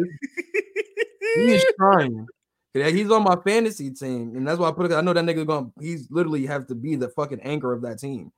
He 1.36 1.54
is 1.56 1.66
trying. 1.78 2.28
Yeah, 2.74 2.90
He's 2.90 3.12
on 3.12 3.24
my 3.24 3.36
fantasy 3.38 3.92
team, 3.92 4.36
and 4.36 4.48
that's 4.48 4.60
why 4.60 4.70
I 4.70 4.72
put 4.72 4.92
it. 4.92 4.96
I 4.96 5.02
know 5.02 5.14
that 5.14 5.24
nigga 5.26 5.46
going. 5.46 5.74
He's 5.80 6.10
literally 6.10 6.46
have 6.46 6.68
to 6.68 6.76
be 6.76 6.96
the 6.96 7.10
fucking 7.10 7.42
anchor 7.42 7.74
of 7.74 7.82
that 7.84 8.00
team. 8.00 8.32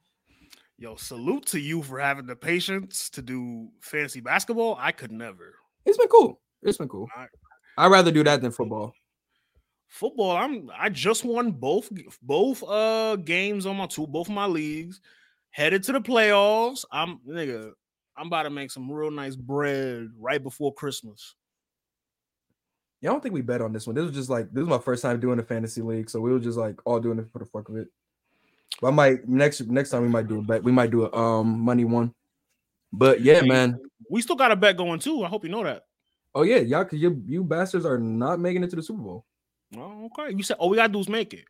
Yo, 0.78 0.96
salute 0.96 1.46
to 1.48 1.60
you 1.60 1.84
for 1.84 2.00
having 2.00 2.26
the 2.26 2.36
patience 2.36 3.10
to 3.12 3.22
do 3.22 3.70
fantasy 3.82 4.22
basketball. 4.22 4.76
I 4.80 4.92
could 4.92 5.12
never. 5.12 5.56
It's 5.86 5.98
been 5.98 6.08
cool. 6.08 6.40
It's 6.64 6.78
been 6.78 6.88
cool. 6.90 7.08
Alright. 7.16 7.30
I'd 7.78 7.92
rather 7.92 8.12
do 8.12 8.24
that 8.24 8.42
than 8.42 8.52
football. 8.52 8.94
Football, 9.94 10.36
I'm 10.36 10.72
I 10.76 10.90
just 10.90 11.24
won 11.24 11.52
both 11.52 11.88
both 12.24 12.64
uh 12.64 13.16
games 13.18 13.68
on 13.68 13.78
my 13.78 13.86
two 13.86 14.08
both 14.08 14.28
of 14.28 14.34
my 14.34 14.48
leagues. 14.48 15.00
Headed 15.52 15.84
to 15.84 15.92
the 15.92 16.02
playoffs. 16.02 16.84
I'm 16.92 17.20
nigga. 17.30 17.74
I'm 18.18 18.26
about 18.26 18.44
to 18.44 18.50
make 18.50 18.72
some 18.72 18.92
real 18.92 19.12
nice 19.12 19.36
bread 19.36 20.10
right 20.20 20.42
before 20.42 20.74
Christmas. 20.74 21.36
Yeah, 23.02 23.12
I 23.12 23.14
don't 23.14 23.22
think 23.22 23.36
we 23.36 23.42
bet 23.42 23.62
on 23.62 23.72
this 23.72 23.86
one. 23.86 23.96
This 23.96 24.06
was 24.06 24.16
just 24.16 24.32
like 24.32 24.52
this 24.52 24.62
was 24.62 24.68
my 24.68 24.80
first 24.80 25.04
time 25.04 25.20
doing 25.20 25.38
a 25.38 25.44
fantasy 25.44 25.84
league, 25.84 26.10
so 26.10 26.20
we 26.20 26.32
were 26.32 26.40
just 26.40 26.58
like 26.58 26.80
all 26.86 27.00
doing 27.00 27.20
it 27.20 27.28
for 27.32 27.38
the 27.38 27.46
fuck 27.46 27.70
of 27.70 27.76
it. 27.76 27.88
But 28.82 28.88
I 28.88 28.92
might 28.92 29.30
next 29.30 29.62
next 29.68 29.92
time 29.92 30.02
we 30.02 30.10
might 30.10 30.28
do 30.28 30.40
a 30.40 30.42
bet. 30.42 30.64
We 30.64 30.72
might 30.72 30.90
do 30.90 31.06
a 31.06 31.16
um 31.16 31.60
money 31.60 31.86
one. 31.86 32.16
But 32.92 33.22
yeah, 33.22 33.42
man. 33.42 33.80
We 34.10 34.24
still 34.24 34.38
got 34.38 34.52
a 34.52 34.56
bet 34.56 34.76
going 34.76 35.02
too. 35.02 35.24
I 35.24 35.28
hope 35.28 35.44
you 35.44 35.52
know 35.52 35.64
that. 35.64 35.84
Oh 36.34 36.42
yeah, 36.42 36.58
y'all, 36.58 36.84
cause 36.84 36.98
you 36.98 37.22
you 37.28 37.44
bastards 37.44 37.86
are 37.86 38.00
not 38.00 38.40
making 38.40 38.64
it 38.64 38.72
to 38.72 38.76
the 38.76 38.82
Super 38.82 39.04
Bowl. 39.04 39.26
Oh, 39.78 40.10
okay. 40.18 40.36
You 40.36 40.44
said 40.44 40.58
all 40.58 40.70
we 40.70 40.78
gotta 40.78 40.92
do 40.94 41.00
is 41.00 41.10
make 41.10 41.34
it, 41.34 41.46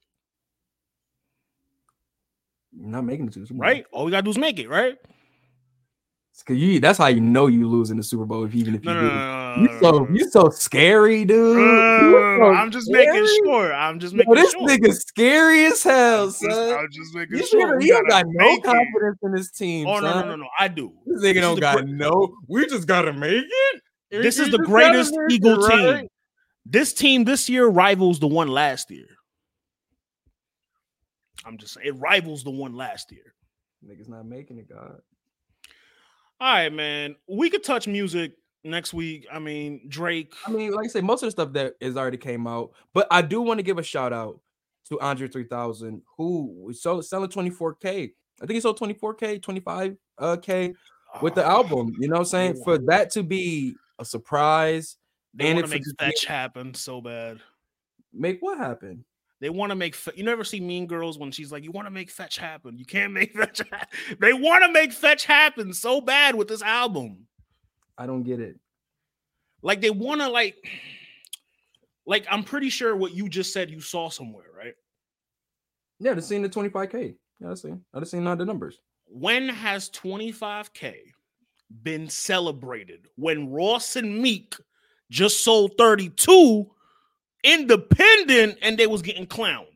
You're 2.72 2.90
not 2.90 3.04
making 3.06 3.28
it 3.28 3.34
to 3.34 3.40
the 3.40 3.46
Bowl, 3.54 3.60
right? 3.60 3.86
All 3.92 4.06
we 4.06 4.12
gotta 4.12 4.24
do 4.24 4.30
is 4.32 4.38
make 4.38 4.60
it, 4.60 4.68
right? 4.70 4.98
Cause 6.48 6.58
you 6.58 6.80
that's 6.80 6.98
how 6.98 7.08
you 7.08 7.22
know 7.22 7.46
you 7.46 7.70
lose 7.70 7.92
in 7.92 7.98
the 7.98 8.02
Super 8.04 8.26
Bowl 8.26 8.44
if 8.44 8.56
even 8.56 8.74
if 8.74 8.84
you 8.84 8.92
No, 8.92 9.00
no, 9.02 9.02
do. 9.02 9.16
no, 9.16 9.16
no, 9.16 9.56
no, 9.56 9.56
no. 9.56 9.62
You 9.62 9.80
so 9.80 10.08
you 10.12 10.30
so 10.32 10.50
scary, 10.50 11.26
dude. 11.26 11.58
You 11.58 12.38
so 12.40 12.46
I'm 12.52 12.72
just 12.72 12.90
making 12.90 13.28
sure. 13.46 13.72
I'm 13.72 14.00
just 14.00 14.14
Yo, 14.16 14.18
making 14.18 14.34
this 14.34 14.52
sure. 14.52 14.68
nigga 14.68 14.94
scary 14.96 15.66
as 15.66 15.84
hell, 15.84 16.24
I'm 16.24 16.28
just, 16.30 16.40
son. 16.42 16.80
I'm 16.80 16.88
just 16.92 17.14
making 17.14 17.38
You, 17.38 17.46
sure. 17.46 17.80
you 17.82 17.88
don't 17.94 18.10
gotta 18.10 18.26
no 18.28 18.46
make 18.48 18.58
it. 18.60 18.64
confidence 18.64 19.20
in 19.22 19.32
this 19.34 19.52
team, 19.52 19.86
Oh 19.86 20.00
no, 20.00 20.12
son. 20.12 20.26
no, 20.26 20.32
no, 20.32 20.36
no! 20.38 20.48
I 20.60 20.70
do. 20.70 20.92
This 21.06 21.22
nigga 21.24 21.34
This 21.36 21.42
don't 21.44 21.60
got 21.60 21.78
gre- 21.86 21.92
no. 21.94 22.36
We 22.50 22.66
just 22.66 22.88
gotta 22.88 23.14
make 23.14 23.46
it. 23.48 23.82
This 24.10 24.40
is 24.40 24.50
the 24.50 24.58
greatest 24.58 25.14
Eagle 25.30 25.68
team. 25.68 25.86
right? 25.86 26.10
This 26.66 26.94
team 26.94 27.26
this 27.26 27.50
year 27.50 27.68
rivals 27.68 28.20
the 28.20 28.28
one 28.28 28.48
last 28.48 28.90
year. 28.90 29.08
I'm 31.46 31.58
just 31.58 31.74
saying 31.74 31.88
it 31.88 32.00
rivals 32.00 32.44
the 32.44 32.52
one 32.52 32.76
last 32.76 33.12
year. 33.12 33.34
Niggas 33.86 34.08
not 34.08 34.26
making 34.26 34.60
it, 34.60 34.70
God. 34.70 35.00
All 36.40 36.54
right, 36.54 36.72
man. 36.72 37.16
We 37.28 37.50
could 37.50 37.64
touch 37.64 37.88
music 37.88 38.34
next 38.64 38.94
week. 38.94 39.28
I 39.32 39.40
mean, 39.40 39.82
Drake. 39.90 40.34
I 40.48 40.52
mean, 40.52 40.72
like 40.72 40.86
I 40.86 40.88
say, 40.88 41.02
most 41.02 41.22
of 41.22 41.28
the 41.28 41.32
stuff 41.32 41.54
that 41.54 41.74
is 41.82 41.98
already 41.98 42.18
came 42.18 42.48
out, 42.48 42.72
but 42.94 43.08
I 43.12 43.22
do 43.22 43.42
want 43.42 43.60
to 43.60 43.64
give 43.64 43.78
a 43.78 43.84
shout 43.84 44.14
out 44.14 44.40
to 44.90 45.00
Andre 45.00 45.28
3000, 45.28 46.02
who 46.18 46.72
sell- 46.74 47.02
selling 47.02 47.30
24k. 47.30 48.14
I 48.42 48.46
think 48.46 48.52
he 48.56 48.60
sold 48.62 48.80
24k, 48.80 49.42
25 49.42 49.98
uh 50.18 50.38
with 51.22 51.36
the 51.36 51.46
Ah, 51.46 51.50
album. 51.50 51.94
You 52.00 52.08
know 52.08 52.14
what 52.14 52.20
I'm 52.20 52.26
saying? 52.26 52.62
For 52.64 52.78
that 52.88 53.12
to 53.12 53.24
be 53.24 53.76
a 54.00 54.06
surprise, 54.06 54.98
They 55.34 55.54
want 55.54 55.60
it 55.60 55.62
to 55.64 55.68
make 55.70 55.84
fetch 56.00 56.26
happen 56.26 56.74
so 56.74 57.02
bad. 57.02 57.40
make 58.12 58.40
what 58.42 58.58
happen? 58.58 59.04
They 59.40 59.50
want 59.50 59.72
to 59.72 59.76
make. 59.76 59.96
Fe- 59.96 60.14
you 60.16 60.24
never 60.24 60.44
see 60.44 60.62
Mean 60.62 60.88
Girls 60.88 61.18
when 61.18 61.32
she's 61.32 61.52
like, 61.52 61.64
"You 61.64 61.72
want 61.72 61.88
to 61.88 61.92
make 61.92 62.10
fetch 62.10 62.38
happen. 62.38 62.78
You 62.78 62.86
can't 62.86 63.12
make 63.14 63.36
fetch." 63.36 63.60
happen." 63.70 64.18
They 64.20 64.34
want 64.34 64.64
to 64.64 64.72
make 64.72 64.94
fetch 64.94 65.26
happen 65.26 65.74
so 65.74 66.00
bad 66.00 66.36
with 66.36 66.48
this 66.48 66.62
album. 66.62 67.28
I 67.98 68.06
don't 68.06 68.24
get 68.24 68.40
it. 68.40 68.58
Like 69.62 69.82
they 69.82 69.90
want 69.90 70.22
to 70.22 70.30
like, 70.30 70.56
like 72.06 72.26
I'm 72.30 72.44
pretty 72.44 72.70
sure 72.70 72.96
what 72.96 73.14
you 73.14 73.28
just 73.28 73.52
said 73.52 73.70
you 73.70 73.82
saw 73.82 74.10
somewhere, 74.10 74.48
right? 74.56 74.76
Yeah, 76.00 76.14
just 76.14 76.30
seen 76.30 76.42
the 76.42 76.50
25k. 76.50 77.16
Yeah, 77.40 77.52
I 77.52 77.54
seen. 77.56 77.84
I 77.94 78.00
just 78.00 78.12
seen 78.12 78.26
all 78.28 78.36
the 78.36 78.46
numbers. 78.46 78.80
When 79.08 79.50
has 79.50 79.90
25k 79.90 80.96
been 81.84 82.10
celebrated? 82.10 83.08
When 83.16 83.52
Ross 83.52 83.96
and 83.96 84.20
Meek 84.22 84.56
just 85.14 85.44
sold 85.44 85.74
32 85.78 86.66
independent 87.44 88.58
and 88.62 88.78
they 88.78 88.88
was 88.88 89.02
getting 89.04 89.28
clowned. 89.28 89.68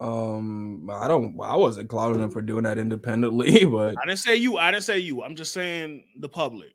Um, 0.00 0.88
I 0.90 1.06
don't. 1.06 1.38
I 1.40 1.54
wasn't 1.54 1.88
clowning 1.88 2.20
them 2.20 2.30
for 2.30 2.42
doing 2.42 2.64
that 2.64 2.78
independently, 2.78 3.64
but 3.70 3.94
I 4.02 4.06
didn't 4.06 4.18
say 4.18 4.34
you. 4.36 4.56
I 4.58 4.70
didn't 4.72 4.84
say 4.84 4.98
you. 4.98 5.22
I'm 5.22 5.36
just 5.36 5.52
saying 5.52 6.04
the 6.18 6.28
public. 6.28 6.72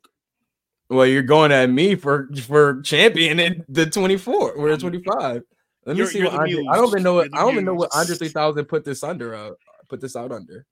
well, 0.90 1.06
you're 1.06 1.24
going 1.24 1.52
at 1.52 1.70
me 1.70 1.96
for 1.96 2.30
for 2.44 2.82
championing 2.84 3.66
the 3.68 3.86
24 3.88 4.54
or 4.54 4.68
the 4.70 4.74
Um, 4.76 4.80
25. 4.80 5.42
Let 5.86 5.94
me 5.94 5.98
you're- 5.98 6.10
see 6.10 6.20
you're 6.20 6.30
what 6.32 6.40
Andre, 6.42 6.66
I 6.70 6.76
don't 6.78 6.88
even 6.88 7.04
know 7.04 7.14
what 7.16 7.30
I 7.34 7.40
don't 7.42 7.54
even 7.54 7.66
know 7.66 7.74
what. 7.74 7.90
Andre 7.94 8.16
3000 8.16 8.66
put 8.66 8.86
this 8.86 9.04
under. 9.04 9.34
Uh, 9.36 9.52
put 9.90 10.00
this 10.00 10.16
out 10.16 10.32
under. 10.32 10.66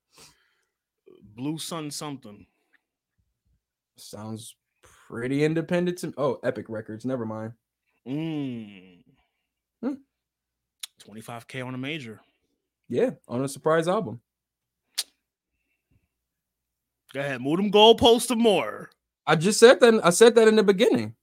Blue 1.34 1.58
Sun 1.58 1.90
something. 1.90 2.46
Sounds 3.98 4.54
pretty 5.08 5.44
independent 5.44 5.98
to 5.98 6.12
Oh, 6.16 6.40
Epic 6.42 6.66
Records. 6.68 7.04
Never 7.04 7.24
mind. 7.26 7.52
Mm. 8.06 9.02
Hmm. 9.82 9.92
25k 11.04 11.64
on 11.64 11.74
a 11.74 11.78
major. 11.78 12.20
Yeah, 12.88 13.10
on 13.28 13.42
a 13.44 13.48
surprise 13.48 13.88
album. 13.88 14.20
Go 17.12 17.20
ahead, 17.20 17.40
move 17.40 17.56
them 17.56 17.72
goalposts 17.72 18.26
some 18.26 18.40
more. 18.40 18.90
I 19.26 19.36
just 19.36 19.58
said 19.58 19.80
that. 19.80 20.00
I 20.04 20.10
said 20.10 20.34
that 20.36 20.48
in 20.48 20.56
the 20.56 20.62
beginning. 20.62 21.14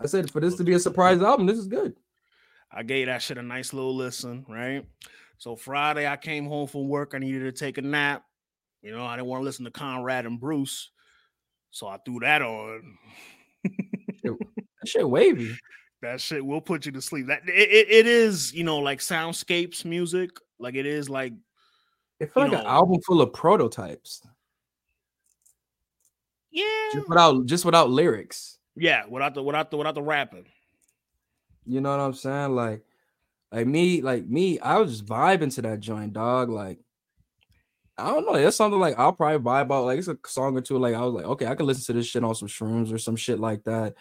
I 0.00 0.06
said 0.06 0.30
for 0.30 0.40
this 0.40 0.56
to 0.56 0.64
be 0.64 0.74
a 0.74 0.78
surprise 0.78 1.20
album, 1.22 1.46
this 1.46 1.58
is 1.58 1.66
good. 1.66 1.94
I 2.70 2.82
gave 2.82 3.06
that 3.06 3.22
shit 3.22 3.38
a 3.38 3.42
nice 3.42 3.72
little 3.72 3.96
listen, 3.96 4.44
right? 4.48 4.84
So 5.38 5.56
Friday, 5.56 6.06
I 6.06 6.16
came 6.16 6.46
home 6.46 6.66
from 6.68 6.88
work. 6.88 7.12
I 7.14 7.18
needed 7.18 7.40
to 7.40 7.52
take 7.52 7.78
a 7.78 7.82
nap. 7.82 8.24
You 8.82 8.92
know, 8.92 9.04
I 9.04 9.16
didn't 9.16 9.28
want 9.28 9.40
to 9.40 9.44
listen 9.44 9.64
to 9.64 9.70
Conrad 9.70 10.26
and 10.26 10.38
Bruce, 10.38 10.90
so 11.70 11.86
I 11.88 11.98
threw 12.04 12.20
that 12.20 12.42
on. 12.42 12.98
That 14.80 14.88
shit 14.88 15.08
wavy. 15.08 15.56
That 16.02 16.20
shit 16.20 16.44
will 16.44 16.60
put 16.60 16.86
you 16.86 16.92
to 16.92 17.02
sleep. 17.02 17.26
That 17.26 17.48
it, 17.48 17.50
it, 17.50 17.90
it 17.90 18.06
is, 18.06 18.52
you 18.54 18.62
know, 18.62 18.78
like 18.78 19.00
soundscapes 19.00 19.84
music. 19.84 20.30
Like 20.60 20.74
it 20.76 20.86
is 20.86 21.08
like 21.10 21.32
It 22.20 22.32
felt 22.32 22.50
like 22.50 22.60
an 22.60 22.66
album 22.66 23.00
full 23.02 23.20
of 23.20 23.32
prototypes, 23.32 24.22
yeah, 26.50 26.64
just 26.92 27.08
without 27.08 27.46
just 27.46 27.64
without 27.64 27.90
lyrics. 27.90 28.58
yeah, 28.76 29.04
without 29.08 29.34
the 29.34 29.42
without 29.42 29.70
the 29.70 29.76
without 29.76 29.94
the 29.94 30.02
rapping. 30.02 30.46
You 31.64 31.80
know 31.80 31.90
what 31.90 32.00
I'm 32.00 32.14
saying? 32.14 32.54
Like, 32.54 32.84
like 33.52 33.66
me, 33.66 34.00
like 34.00 34.26
me, 34.26 34.58
I 34.60 34.78
was 34.78 34.92
just 34.92 35.06
vibing 35.06 35.52
to 35.56 35.62
that 35.62 35.80
joint, 35.80 36.12
dog. 36.12 36.48
Like, 36.50 36.78
I 37.98 38.10
don't 38.10 38.24
know. 38.26 38.34
That's 38.40 38.56
something 38.56 38.80
like 38.80 38.98
I'll 38.98 39.12
probably 39.12 39.38
vibe 39.38 39.72
out. 39.72 39.84
Like, 39.84 39.98
it's 39.98 40.08
a 40.08 40.16
song 40.26 40.56
or 40.56 40.60
two. 40.60 40.78
Like, 40.78 40.94
I 40.94 41.02
was 41.02 41.14
like, 41.14 41.24
okay, 41.24 41.46
I 41.46 41.54
can 41.54 41.66
listen 41.66 41.84
to 41.86 41.92
this 41.94 42.06
shit 42.06 42.24
on 42.24 42.34
some 42.34 42.48
shrooms 42.48 42.92
or 42.92 42.98
some 42.98 43.16
shit 43.16 43.40
like 43.40 43.64
that. 43.64 43.94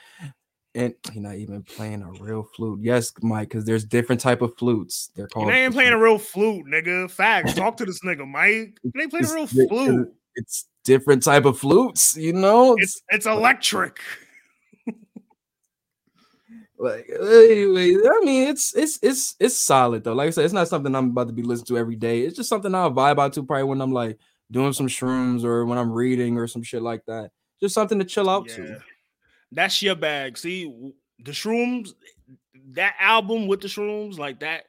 And 0.76 0.94
he's 1.12 1.22
not 1.22 1.36
even 1.36 1.64
playing 1.64 2.04
a 2.04 2.12
real 2.12 2.48
flute. 2.56 2.80
Yes, 2.82 3.12
Mike, 3.22 3.50
because 3.50 3.66
there's 3.66 3.84
different 3.84 4.22
type 4.22 4.42
of 4.42 4.56
flutes. 4.58 5.10
They're 5.16 5.28
called. 5.28 5.50
ain't 5.50 5.74
playing 5.74 5.94
a 5.94 6.00
real 6.00 6.20
flute, 6.20 6.66
nigga. 6.68 7.10
Facts. 7.10 7.54
Talk 7.56 7.78
to 7.78 7.86
this 7.86 8.02
nigga, 8.02 8.28
Mike. 8.28 8.78
They 8.84 9.02
ain't 9.02 9.12
playing 9.12 9.26
a 9.26 9.34
real 9.34 9.48
flute. 9.48 10.14
It's 10.36 10.68
different 10.84 11.24
type 11.24 11.46
of 11.46 11.60
flutes. 11.60 12.16
You 12.16 12.34
know, 12.34 12.76
It's 12.78 13.02
it's 13.10 13.26
electric. 13.26 14.00
Like 16.80 17.10
anyway, 17.10 17.96
I 17.96 18.20
mean, 18.24 18.48
it's 18.50 18.76
it's 18.76 19.00
it's 19.02 19.36
it's 19.40 19.58
solid 19.58 20.04
though. 20.04 20.14
Like 20.14 20.28
I 20.28 20.30
said, 20.30 20.46
it's 20.46 20.54
not 20.54 20.68
something 20.68 20.94
I'm 20.94 21.10
about 21.10 21.28
to 21.28 21.34
be 21.34 21.42
listening 21.42 21.66
to 21.68 21.78
every 21.80 21.96
day. 21.96 22.22
It's 22.22 22.38
just 22.38 22.50
something 22.50 22.74
I'll 22.76 22.92
vibe 22.92 23.20
out 23.20 23.34
to 23.34 23.44
probably 23.44 23.64
when 23.64 23.82
I'm 23.82 23.92
like 23.92 24.18
doing 24.52 24.74
some 24.74 24.88
shrooms 24.88 25.44
or 25.44 25.66
when 25.66 25.78
I'm 25.80 25.92
reading 25.92 26.38
or 26.38 26.48
some 26.48 26.62
shit 26.62 26.84
like 26.84 27.04
that. 27.08 27.32
Just 27.60 27.74
something 27.74 27.98
to 27.98 28.06
chill 28.06 28.30
out 28.30 28.48
Yeah. 28.50 28.56
to. 28.58 28.80
That's 29.52 29.82
your 29.82 29.96
bag. 29.96 30.38
See, 30.38 30.66
the 31.24 31.32
shrooms, 31.32 31.94
that 32.74 32.96
album 33.00 33.48
with 33.48 33.62
the 33.62 33.68
shrooms, 33.68 34.20
like 34.20 34.42
that, 34.42 34.66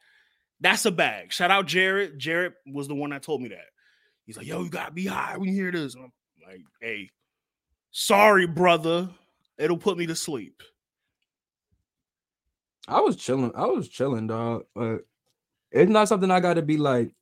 that's 0.61 0.87
a 0.87 0.91
bag. 0.91 1.33
Shout 1.33 1.51
out 1.51 1.67
Jared. 1.67 2.19
Jared 2.19 2.55
was 2.67 2.89
the 2.89 2.95
one 2.95 3.11
that 3.11 3.23
told 3.23 3.43
me 3.43 3.49
that. 3.51 3.67
He's 4.25 4.37
like, 4.39 4.47
yo, 4.47 4.63
you 4.63 4.71
gotta 4.71 4.93
be 4.93 5.07
high 5.07 5.37
when 5.37 5.49
you 5.51 5.55
hear 5.55 5.73
this. 5.73 5.95
Like, 5.95 6.63
hey, 6.81 7.11
sorry, 7.91 8.47
brother. 8.47 9.11
It'll 9.59 9.77
put 9.77 9.99
me 9.99 10.07
to 10.07 10.15
sleep. 10.17 10.63
I 12.89 13.01
was 13.01 13.17
chilling. 13.17 13.53
I 13.55 13.67
was 13.67 13.89
chilling, 13.89 14.27
dog. 14.27 14.65
But 14.75 15.07
it's 15.71 15.91
not 15.91 16.09
something 16.09 16.31
I 16.31 16.41
got 16.41 16.55
to 16.55 16.63
be 16.63 16.77
like. 16.77 17.13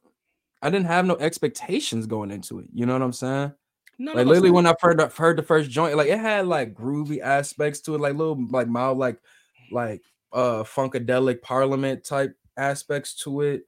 I 0.62 0.70
didn't 0.70 0.86
have 0.86 1.05
no 1.05 1.16
expectations 1.16 2.06
going 2.06 2.30
into 2.30 2.60
it. 2.60 2.66
You 2.72 2.86
know 2.86 2.94
what 2.94 3.02
I'm 3.02 3.12
saying? 3.12 3.52
None 3.98 4.16
like 4.16 4.26
literally 4.26 4.51
when 4.51 4.66
I 4.66 4.74
heard 4.80 4.98
the, 4.98 5.09
heard 5.09 5.38
the 5.38 5.43
first 5.43 5.70
joint, 5.70 5.97
like 5.97 6.09
it 6.09 6.18
had 6.18 6.47
like 6.47 6.74
groovy 6.74 7.20
aspects 7.20 7.80
to 7.80 7.94
it, 7.94 8.01
like 8.01 8.14
little 8.14 8.38
like 8.51 8.68
mild 8.68 8.98
like 8.98 9.18
like 9.70 10.02
uh 10.32 10.62
funkadelic 10.62 11.43
parliament 11.43 12.05
type 12.05 12.36
aspects 12.56 13.14
to 13.24 13.40
it. 13.43 13.62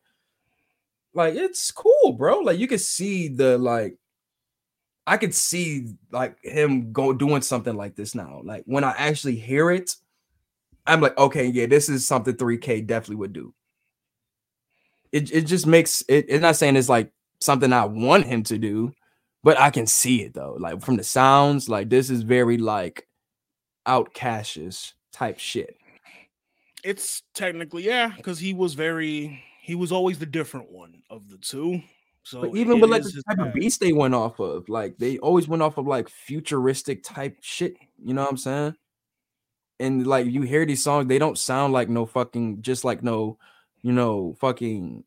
Like 1.14 1.34
it's 1.34 1.70
cool, 1.70 2.12
bro. 2.12 2.40
Like 2.40 2.58
you 2.58 2.68
could 2.68 2.80
see 2.80 3.28
the 3.28 3.58
like 3.58 3.96
I 5.06 5.16
could 5.16 5.34
see 5.34 5.94
like 6.10 6.36
him 6.44 6.92
go 6.92 7.14
doing 7.14 7.40
something 7.40 7.74
like 7.74 7.96
this 7.96 8.14
now. 8.14 8.42
Like 8.44 8.64
when 8.66 8.84
I 8.84 8.94
actually 8.98 9.36
hear 9.36 9.70
it, 9.70 9.94
I'm 10.88 11.00
like, 11.00 11.16
okay, 11.18 11.46
yeah, 11.46 11.66
this 11.66 11.88
is 11.88 12.06
something 12.06 12.34
3K 12.34 12.86
definitely 12.86 13.16
would 13.16 13.32
do. 13.32 13.54
It 15.12 15.32
it 15.32 15.42
just 15.42 15.66
makes 15.66 16.02
it. 16.08 16.26
It's 16.28 16.42
not 16.42 16.56
saying 16.56 16.76
it's 16.76 16.88
like 16.88 17.12
something 17.40 17.72
I 17.72 17.84
want 17.86 18.26
him 18.26 18.42
to 18.44 18.58
do, 18.58 18.92
but 19.42 19.58
I 19.58 19.70
can 19.70 19.86
see 19.86 20.22
it 20.22 20.34
though. 20.34 20.56
Like 20.58 20.82
from 20.82 20.96
the 20.96 21.04
sounds, 21.04 21.68
like 21.68 21.88
this 21.90 22.10
is 22.10 22.22
very 22.22 22.58
like 22.58 23.06
Outkastish 23.86 24.92
type 25.12 25.38
shit. 25.38 25.76
it's 26.84 27.22
technically 27.34 27.84
yeah, 27.84 28.12
because 28.16 28.38
he 28.38 28.52
was 28.54 28.74
very 28.74 29.42
he 29.62 29.74
was 29.74 29.92
always 29.92 30.18
the 30.18 30.26
different 30.26 30.70
one 30.70 31.02
of 31.10 31.28
the 31.28 31.38
two. 31.38 31.82
So 32.22 32.42
But 32.42 32.56
even 32.56 32.80
with 32.80 32.90
like 32.90 33.02
the 33.02 33.22
type 33.28 33.38
of 33.38 33.52
bag. 33.52 33.54
beats 33.54 33.78
they 33.78 33.92
went 33.92 34.14
off 34.14 34.38
of, 34.40 34.68
like 34.68 34.98
they 34.98 35.18
always 35.18 35.48
went 35.48 35.62
off 35.62 35.78
of 35.78 35.86
like 35.86 36.08
futuristic 36.10 37.02
type 37.02 37.38
shit. 37.40 37.74
You 38.02 38.14
know 38.14 38.22
what 38.22 38.30
I'm 38.30 38.36
saying? 38.36 38.74
And 39.80 40.06
like 40.06 40.26
you 40.26 40.42
hear 40.42 40.66
these 40.66 40.82
songs, 40.82 41.08
they 41.08 41.18
don't 41.18 41.38
sound 41.38 41.72
like 41.72 41.88
no 41.88 42.06
fucking 42.06 42.62
just 42.62 42.84
like 42.84 43.02
no, 43.02 43.38
you 43.82 43.92
know, 43.92 44.36
fucking 44.40 45.04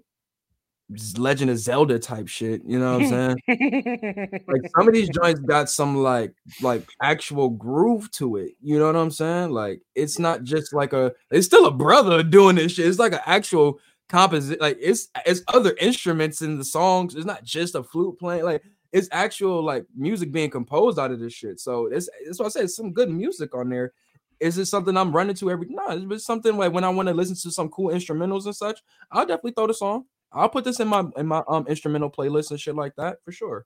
Legend 1.17 1.51
of 1.51 1.57
Zelda 1.57 1.99
type 1.99 2.27
shit. 2.27 2.61
You 2.65 2.79
know 2.79 2.97
what 2.97 3.03
I'm 3.03 3.37
saying? 3.47 4.43
like 4.47 4.61
some 4.75 4.87
of 4.87 4.93
these 4.93 5.09
joints 5.21 5.39
got 5.41 5.69
some 5.69 5.97
like 5.97 6.33
like 6.61 6.87
actual 7.01 7.49
groove 7.49 8.11
to 8.11 8.37
it. 8.37 8.53
You 8.61 8.79
know 8.79 8.87
what 8.87 8.95
I'm 8.95 9.11
saying? 9.11 9.51
Like 9.51 9.81
it's 9.95 10.19
not 10.19 10.43
just 10.43 10.73
like 10.73 10.93
a 10.93 11.13
it's 11.31 11.47
still 11.47 11.65
a 11.65 11.71
brother 11.71 12.23
doing 12.23 12.55
this 12.55 12.73
shit. 12.73 12.87
It's 12.87 12.99
like 12.99 13.13
an 13.13 13.21
actual 13.25 13.79
composite. 14.09 14.59
Like 14.59 14.77
it's 14.81 15.09
it's 15.25 15.41
other 15.47 15.75
instruments 15.79 16.41
in 16.41 16.57
the 16.57 16.65
songs. 16.65 17.15
It's 17.15 17.25
not 17.25 17.43
just 17.43 17.75
a 17.75 17.83
flute 17.83 18.19
playing. 18.19 18.43
Like 18.43 18.63
it's 18.91 19.09
actual 19.11 19.63
like 19.63 19.85
music 19.95 20.31
being 20.31 20.49
composed 20.49 20.99
out 20.99 21.11
of 21.11 21.19
this 21.19 21.33
shit. 21.33 21.59
So 21.59 21.87
it's 21.87 22.09
that's 22.25 22.39
why 22.39 22.47
I 22.47 22.49
said 22.49 22.69
some 22.69 22.91
good 22.91 23.09
music 23.09 23.55
on 23.55 23.69
there. 23.69 23.93
Is 24.41 24.57
it 24.57 24.65
something 24.65 24.97
I'm 24.97 25.15
running 25.15 25.35
to 25.37 25.51
every? 25.51 25.67
No, 25.69 25.85
it's 26.11 26.25
something 26.25 26.57
like 26.57 26.73
when 26.73 26.83
I 26.83 26.89
want 26.89 27.07
to 27.09 27.13
listen 27.13 27.35
to 27.37 27.51
some 27.51 27.69
cool 27.69 27.89
instrumentals 27.91 28.45
and 28.45 28.55
such. 28.55 28.81
I'll 29.11 29.25
definitely 29.25 29.53
throw 29.53 29.67
this 29.67 29.81
on. 29.81 30.05
I'll 30.33 30.49
put 30.49 30.63
this 30.65 30.79
in 30.79 30.87
my 30.89 31.05
in 31.17 31.27
my 31.27 31.43
um 31.47 31.67
instrumental 31.67 32.09
playlist 32.11 32.51
and 32.51 32.59
shit 32.59 32.75
like 32.75 32.95
that 32.97 33.19
for 33.23 33.31
sure. 33.31 33.65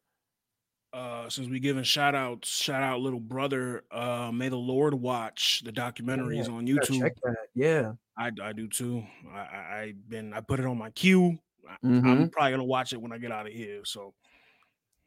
Uh, 0.94 1.30
since 1.30 1.50
we 1.50 1.60
giving 1.60 1.84
shout 1.84 2.16
outs, 2.16 2.48
shout 2.50 2.82
out 2.82 3.02
little 3.02 3.20
brother. 3.20 3.84
Uh, 3.92 4.32
may 4.34 4.48
the 4.48 4.56
Lord 4.58 4.94
watch 4.94 5.62
the 5.66 5.72
documentaries 5.72 6.48
Yeah, 6.48 6.54
on 6.54 6.66
YouTube. 6.68 7.02
check 7.02 7.14
that. 7.24 7.48
Yeah. 7.54 7.94
I 8.18 8.32
I 8.42 8.54
do 8.54 8.68
too. 8.70 9.04
I, 9.30 9.38
I 9.40 9.80
I've 9.82 10.10
been 10.10 10.34
I 10.34 10.40
put 10.40 10.60
it 10.62 10.66
on 10.66 10.78
my 10.78 10.92
queue. 10.92 11.38
I, 11.70 11.76
Mhm. 11.86 12.06
I'm 12.06 12.30
probably 12.30 12.52
gonna 12.52 12.64
watch 12.64 12.94
it 12.94 13.02
when 13.02 13.12
I 13.12 13.18
get 13.18 13.32
out 13.32 13.46
of 13.48 13.52
here. 13.54 13.84
So 13.84 14.14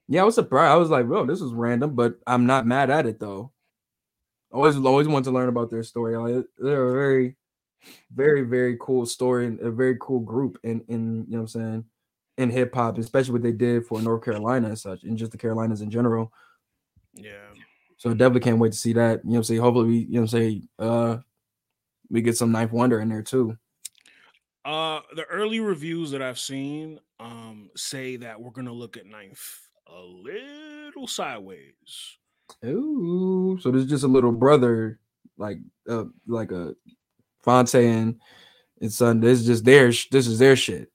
Yeah, 0.08 0.22
I 0.22 0.24
was 0.24 0.34
surprised. 0.34 0.70
I 0.72 0.76
was 0.76 0.90
like, 0.90 1.06
"Bro, 1.06 1.26
this 1.26 1.40
is 1.40 1.52
random," 1.52 1.94
but 1.94 2.18
I'm 2.26 2.46
not 2.46 2.66
mad 2.66 2.90
at 2.90 3.06
it 3.06 3.18
though. 3.20 3.52
Always, 4.50 4.76
always 4.76 5.08
want 5.08 5.24
to 5.26 5.30
learn 5.30 5.48
about 5.48 5.70
their 5.70 5.82
story. 5.82 6.16
Like, 6.16 6.44
they're 6.58 6.88
a 6.88 6.92
very, 6.92 7.36
very, 8.12 8.42
very 8.42 8.76
cool 8.80 9.06
story 9.06 9.46
and 9.46 9.60
a 9.60 9.70
very 9.70 9.96
cool 10.00 10.20
group 10.20 10.58
in 10.64 10.80
in 10.88 11.24
you 11.28 11.32
know 11.36 11.42
what 11.42 11.54
I'm 11.54 11.60
saying 11.62 11.84
in 12.38 12.50
hip 12.50 12.74
hop, 12.74 12.98
especially 12.98 13.32
what 13.32 13.42
they 13.42 13.52
did 13.52 13.86
for 13.86 14.00
North 14.00 14.24
Carolina 14.24 14.68
and 14.68 14.78
such, 14.78 15.02
and 15.04 15.18
just 15.18 15.32
the 15.32 15.38
Carolinas 15.38 15.80
in 15.82 15.90
general. 15.90 16.32
yeah, 17.14 17.54
So 17.96 18.10
definitely 18.14 18.40
can't 18.40 18.58
wait 18.58 18.72
to 18.72 18.78
see 18.78 18.92
that. 18.94 19.24
You 19.24 19.30
know, 19.30 19.32
what 19.32 19.36
I'm 19.38 19.44
saying 19.44 19.60
hopefully 19.60 19.88
we, 19.88 19.98
you 19.98 20.06
know, 20.12 20.20
what 20.20 20.22
I'm 20.22 20.28
saying 20.28 20.68
uh, 20.78 21.18
we 22.10 22.22
get 22.22 22.36
some 22.36 22.52
Ninth 22.52 22.72
Wonder 22.72 23.00
in 23.00 23.08
there 23.08 23.22
too. 23.22 23.58
uh, 24.64 25.00
the 25.14 25.24
early 25.24 25.60
reviews 25.60 26.10
that 26.10 26.22
I've 26.22 26.38
seen 26.38 27.00
um 27.20 27.70
say 27.76 28.16
that 28.16 28.40
we're 28.40 28.50
gonna 28.52 28.72
look 28.72 28.96
at 28.96 29.06
ninth 29.06 29.42
a 29.88 30.00
little 30.00 31.06
sideways. 31.08 32.18
Ooh, 32.64 33.58
so 33.60 33.70
there's 33.70 33.88
just 33.88 34.04
a 34.04 34.08
little 34.08 34.32
brother, 34.32 34.98
like 35.36 35.58
uh, 35.88 36.04
like 36.26 36.52
a 36.52 36.74
Phonte 37.42 37.74
and 37.74 38.20
and 38.80 38.92
son. 38.92 39.20
This 39.20 39.40
is 39.40 39.46
just 39.46 39.64
their 39.64 39.88
this 39.88 40.26
is 40.26 40.38
their 40.38 40.56
shit. 40.56 40.90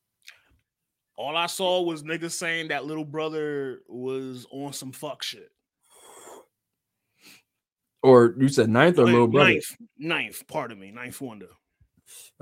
All 1.16 1.38
I 1.38 1.46
saw 1.46 1.82
was 1.82 2.04
niggas 2.04 2.32
saying 2.32 2.70
that 2.70 2.86
little 2.86 3.06
brother 3.06 3.82
was 3.88 4.46
on 4.52 4.74
some 4.74 4.92
fuck 4.92 5.24
shit. 5.24 5.52
Or 8.02 8.36
you 8.38 8.50
said 8.50 8.70
ninth 8.70 9.00
or 9.00 9.06
Wait, 9.06 9.12
little 9.14 9.28
brother? 9.28 9.52
ninth, 9.52 9.78
ninth, 9.98 10.48
pardon 10.48 10.80
me, 10.80 10.92
ninth 10.92 11.22
wonder. 11.22 11.48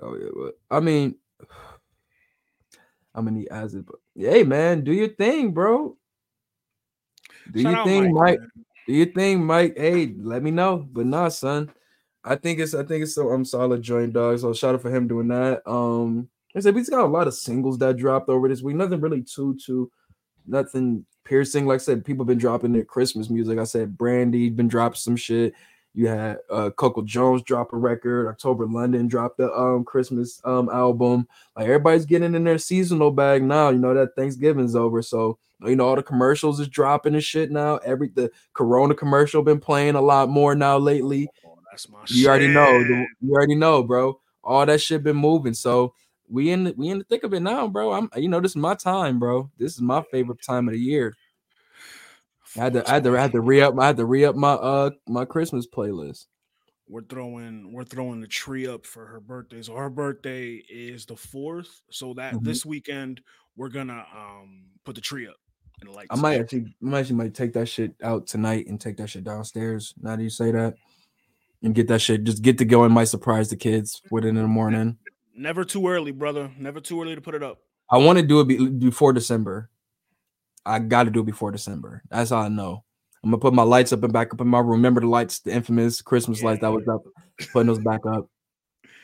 Oh 0.01 0.15
yeah, 0.15 0.29
but 0.35 0.53
I 0.75 0.79
mean, 0.79 1.15
I'm 3.13 3.25
gonna 3.25 3.37
need 3.37 3.49
acid, 3.51 3.85
but 3.85 3.97
hey 4.15 4.43
man, 4.43 4.83
do 4.83 4.91
your 4.91 5.09
thing, 5.09 5.51
bro. 5.51 5.95
Do 7.51 7.61
Shout 7.61 7.71
your 7.71 7.79
out 7.81 7.85
thing, 7.85 8.13
Mike. 8.13 8.39
Do 8.87 8.93
your 8.93 9.07
thing, 9.07 9.45
Mike. 9.45 9.75
Hey, 9.77 10.13
let 10.17 10.43
me 10.43 10.51
know. 10.51 10.87
But 10.91 11.05
nah, 11.05 11.29
son. 11.29 11.71
I 12.23 12.35
think 12.35 12.59
it's 12.59 12.73
I 12.73 12.83
think 12.83 13.03
it's 13.03 13.15
so 13.15 13.29
I'm 13.29 13.45
solid 13.45 13.81
joint 13.81 14.13
dog. 14.13 14.39
So 14.39 14.53
shout 14.53 14.75
out 14.75 14.81
for 14.81 14.95
him 14.95 15.07
doing 15.07 15.27
that. 15.29 15.67
Um 15.67 16.29
I 16.55 16.59
said 16.59 16.75
we 16.75 16.81
just 16.81 16.91
got 16.91 17.05
a 17.05 17.07
lot 17.07 17.27
of 17.27 17.33
singles 17.33 17.77
that 17.79 17.97
dropped 17.97 18.29
over 18.29 18.47
this 18.47 18.61
week. 18.61 18.75
Nothing 18.75 19.01
really 19.01 19.23
too 19.23 19.57
too 19.63 19.91
nothing 20.45 21.05
piercing. 21.23 21.65
Like 21.65 21.75
I 21.75 21.83
said, 21.83 22.05
people 22.05 22.25
been 22.25 22.37
dropping 22.37 22.73
their 22.73 22.83
Christmas 22.83 23.29
music. 23.29 23.57
I 23.57 23.63
said 23.63 23.97
Brandy 23.97 24.49
been 24.49 24.67
dropping 24.67 24.97
some 24.97 25.15
shit. 25.15 25.53
You 25.93 26.07
had 26.07 26.37
uh 26.49 26.69
Coco 26.69 27.01
Jones 27.01 27.43
drop 27.43 27.73
a 27.73 27.77
record. 27.77 28.29
October 28.29 28.65
London 28.65 29.07
dropped 29.07 29.37
the 29.37 29.51
um 29.53 29.83
Christmas 29.83 30.41
um 30.45 30.69
album. 30.69 31.27
Like 31.55 31.65
everybody's 31.65 32.05
getting 32.05 32.33
in 32.33 32.43
their 32.43 32.57
seasonal 32.57 33.11
bag 33.11 33.43
now. 33.43 33.69
You 33.69 33.79
know 33.79 33.93
that 33.93 34.15
Thanksgiving's 34.15 34.75
over. 34.75 35.01
So 35.01 35.37
you 35.65 35.75
know 35.75 35.87
all 35.87 35.95
the 35.95 36.03
commercials 36.03 36.59
is 36.59 36.69
dropping 36.69 37.13
and 37.13 37.23
shit 37.23 37.51
now. 37.51 37.77
Every 37.77 38.09
the 38.09 38.31
Corona 38.53 38.95
commercial 38.95 39.43
been 39.43 39.59
playing 39.59 39.95
a 39.95 40.01
lot 40.01 40.29
more 40.29 40.55
now 40.55 40.77
lately. 40.77 41.27
Oh, 41.45 41.57
that's 41.69 41.89
my 41.89 41.99
You 42.07 42.27
already 42.29 42.47
know. 42.47 42.79
You 42.79 43.07
already 43.29 43.55
know, 43.55 43.83
bro. 43.83 44.19
All 44.43 44.65
that 44.65 44.81
shit 44.81 45.03
been 45.03 45.17
moving. 45.17 45.53
So 45.53 45.93
we 46.29 46.51
in 46.51 46.63
the, 46.63 46.73
we 46.77 46.87
in 46.87 46.99
the 46.99 47.03
thick 47.03 47.23
of 47.23 47.33
it 47.33 47.41
now, 47.41 47.67
bro. 47.67 47.91
I'm 47.91 48.09
you 48.15 48.29
know 48.29 48.39
this 48.39 48.53
is 48.53 48.55
my 48.55 48.75
time, 48.75 49.19
bro. 49.19 49.51
This 49.57 49.73
is 49.73 49.81
my 49.81 50.01
favorite 50.03 50.41
time 50.41 50.69
of 50.69 50.73
the 50.73 50.79
year. 50.79 51.15
I 52.57 52.59
had 52.63 52.73
to 52.73 52.89
I 52.89 52.93
had 52.95 53.03
to 53.05 53.17
I 53.17 53.21
had 53.21 53.31
to 53.33 53.41
re 53.41 53.61
up 53.61 53.79
I 53.79 53.87
had 53.87 53.97
to 53.97 54.05
re 54.05 54.25
up 54.25 54.35
my 54.35 54.53
uh 54.53 54.91
my 55.07 55.25
Christmas 55.25 55.67
playlist. 55.67 56.25
We're 56.87 57.03
throwing 57.03 57.71
we're 57.73 57.85
throwing 57.85 58.19
the 58.19 58.27
tree 58.27 58.67
up 58.67 58.85
for 58.85 59.05
her 59.05 59.19
birthday. 59.21 59.61
So 59.61 59.75
her 59.75 59.89
birthday 59.89 60.61
is 60.69 61.05
the 61.05 61.15
fourth. 61.15 61.81
So 61.89 62.13
that 62.15 62.33
Mhm. 62.35 62.43
this 62.43 62.65
weekend 62.65 63.21
we're 63.55 63.69
gonna 63.69 64.05
um 64.15 64.65
put 64.83 64.95
the 64.95 65.01
tree 65.01 65.27
up 65.27 65.37
and 65.81 65.89
lights. 65.91 66.09
I 66.11 66.15
might 66.17 66.41
actually 66.41 66.65
I 66.65 66.73
might 66.81 66.99
actually 66.99 67.15
might 67.15 67.33
take 67.33 67.53
that 67.53 67.67
shit 67.69 67.95
out 68.03 68.27
tonight 68.27 68.67
and 68.67 68.79
take 68.79 68.97
that 68.97 69.09
shit 69.09 69.23
downstairs. 69.23 69.93
Now 70.01 70.15
that 70.17 70.23
you 70.23 70.29
say 70.29 70.51
that, 70.51 70.75
and 71.63 71.73
get 71.73 71.87
that 71.87 72.01
shit 72.01 72.23
just 72.25 72.41
get 72.41 72.57
to 72.57 72.65
go 72.65 72.83
and 72.83 72.93
might 72.93 73.05
surprise 73.05 73.49
the 73.49 73.55
kids 73.55 74.01
with 74.11 74.25
it 74.25 74.29
in 74.29 74.35
the 74.35 74.47
morning. 74.47 74.97
never 75.33 75.63
too 75.63 75.87
early, 75.87 76.11
brother. 76.11 76.51
Never 76.59 76.81
too 76.81 77.01
early 77.01 77.15
to 77.15 77.21
put 77.21 77.33
it 77.35 77.41
up. 77.41 77.59
I 77.89 77.97
want 77.97 78.19
to 78.19 78.25
do 78.25 78.41
it 78.41 78.47
be, 78.47 78.67
before 78.69 79.13
December. 79.13 79.69
I 80.65 80.79
got 80.79 81.03
to 81.03 81.11
do 81.11 81.21
it 81.21 81.25
before 81.25 81.51
December. 81.51 82.03
That's 82.09 82.31
all 82.31 82.43
I 82.43 82.49
know. 82.49 82.83
I'm 83.23 83.29
gonna 83.29 83.39
put 83.39 83.53
my 83.53 83.63
lights 83.63 83.93
up 83.93 84.03
and 84.03 84.11
back 84.11 84.33
up 84.33 84.41
in 84.41 84.47
my 84.47 84.59
room. 84.59 84.71
Remember 84.71 85.01
the 85.01 85.07
lights, 85.07 85.39
the 85.39 85.51
infamous 85.53 86.01
Christmas 86.01 86.41
lights 86.41 86.61
that 86.61 86.71
was 86.71 86.87
up, 86.87 87.01
putting 87.53 87.67
those 87.67 87.79
back 87.79 88.01
up. 88.07 88.27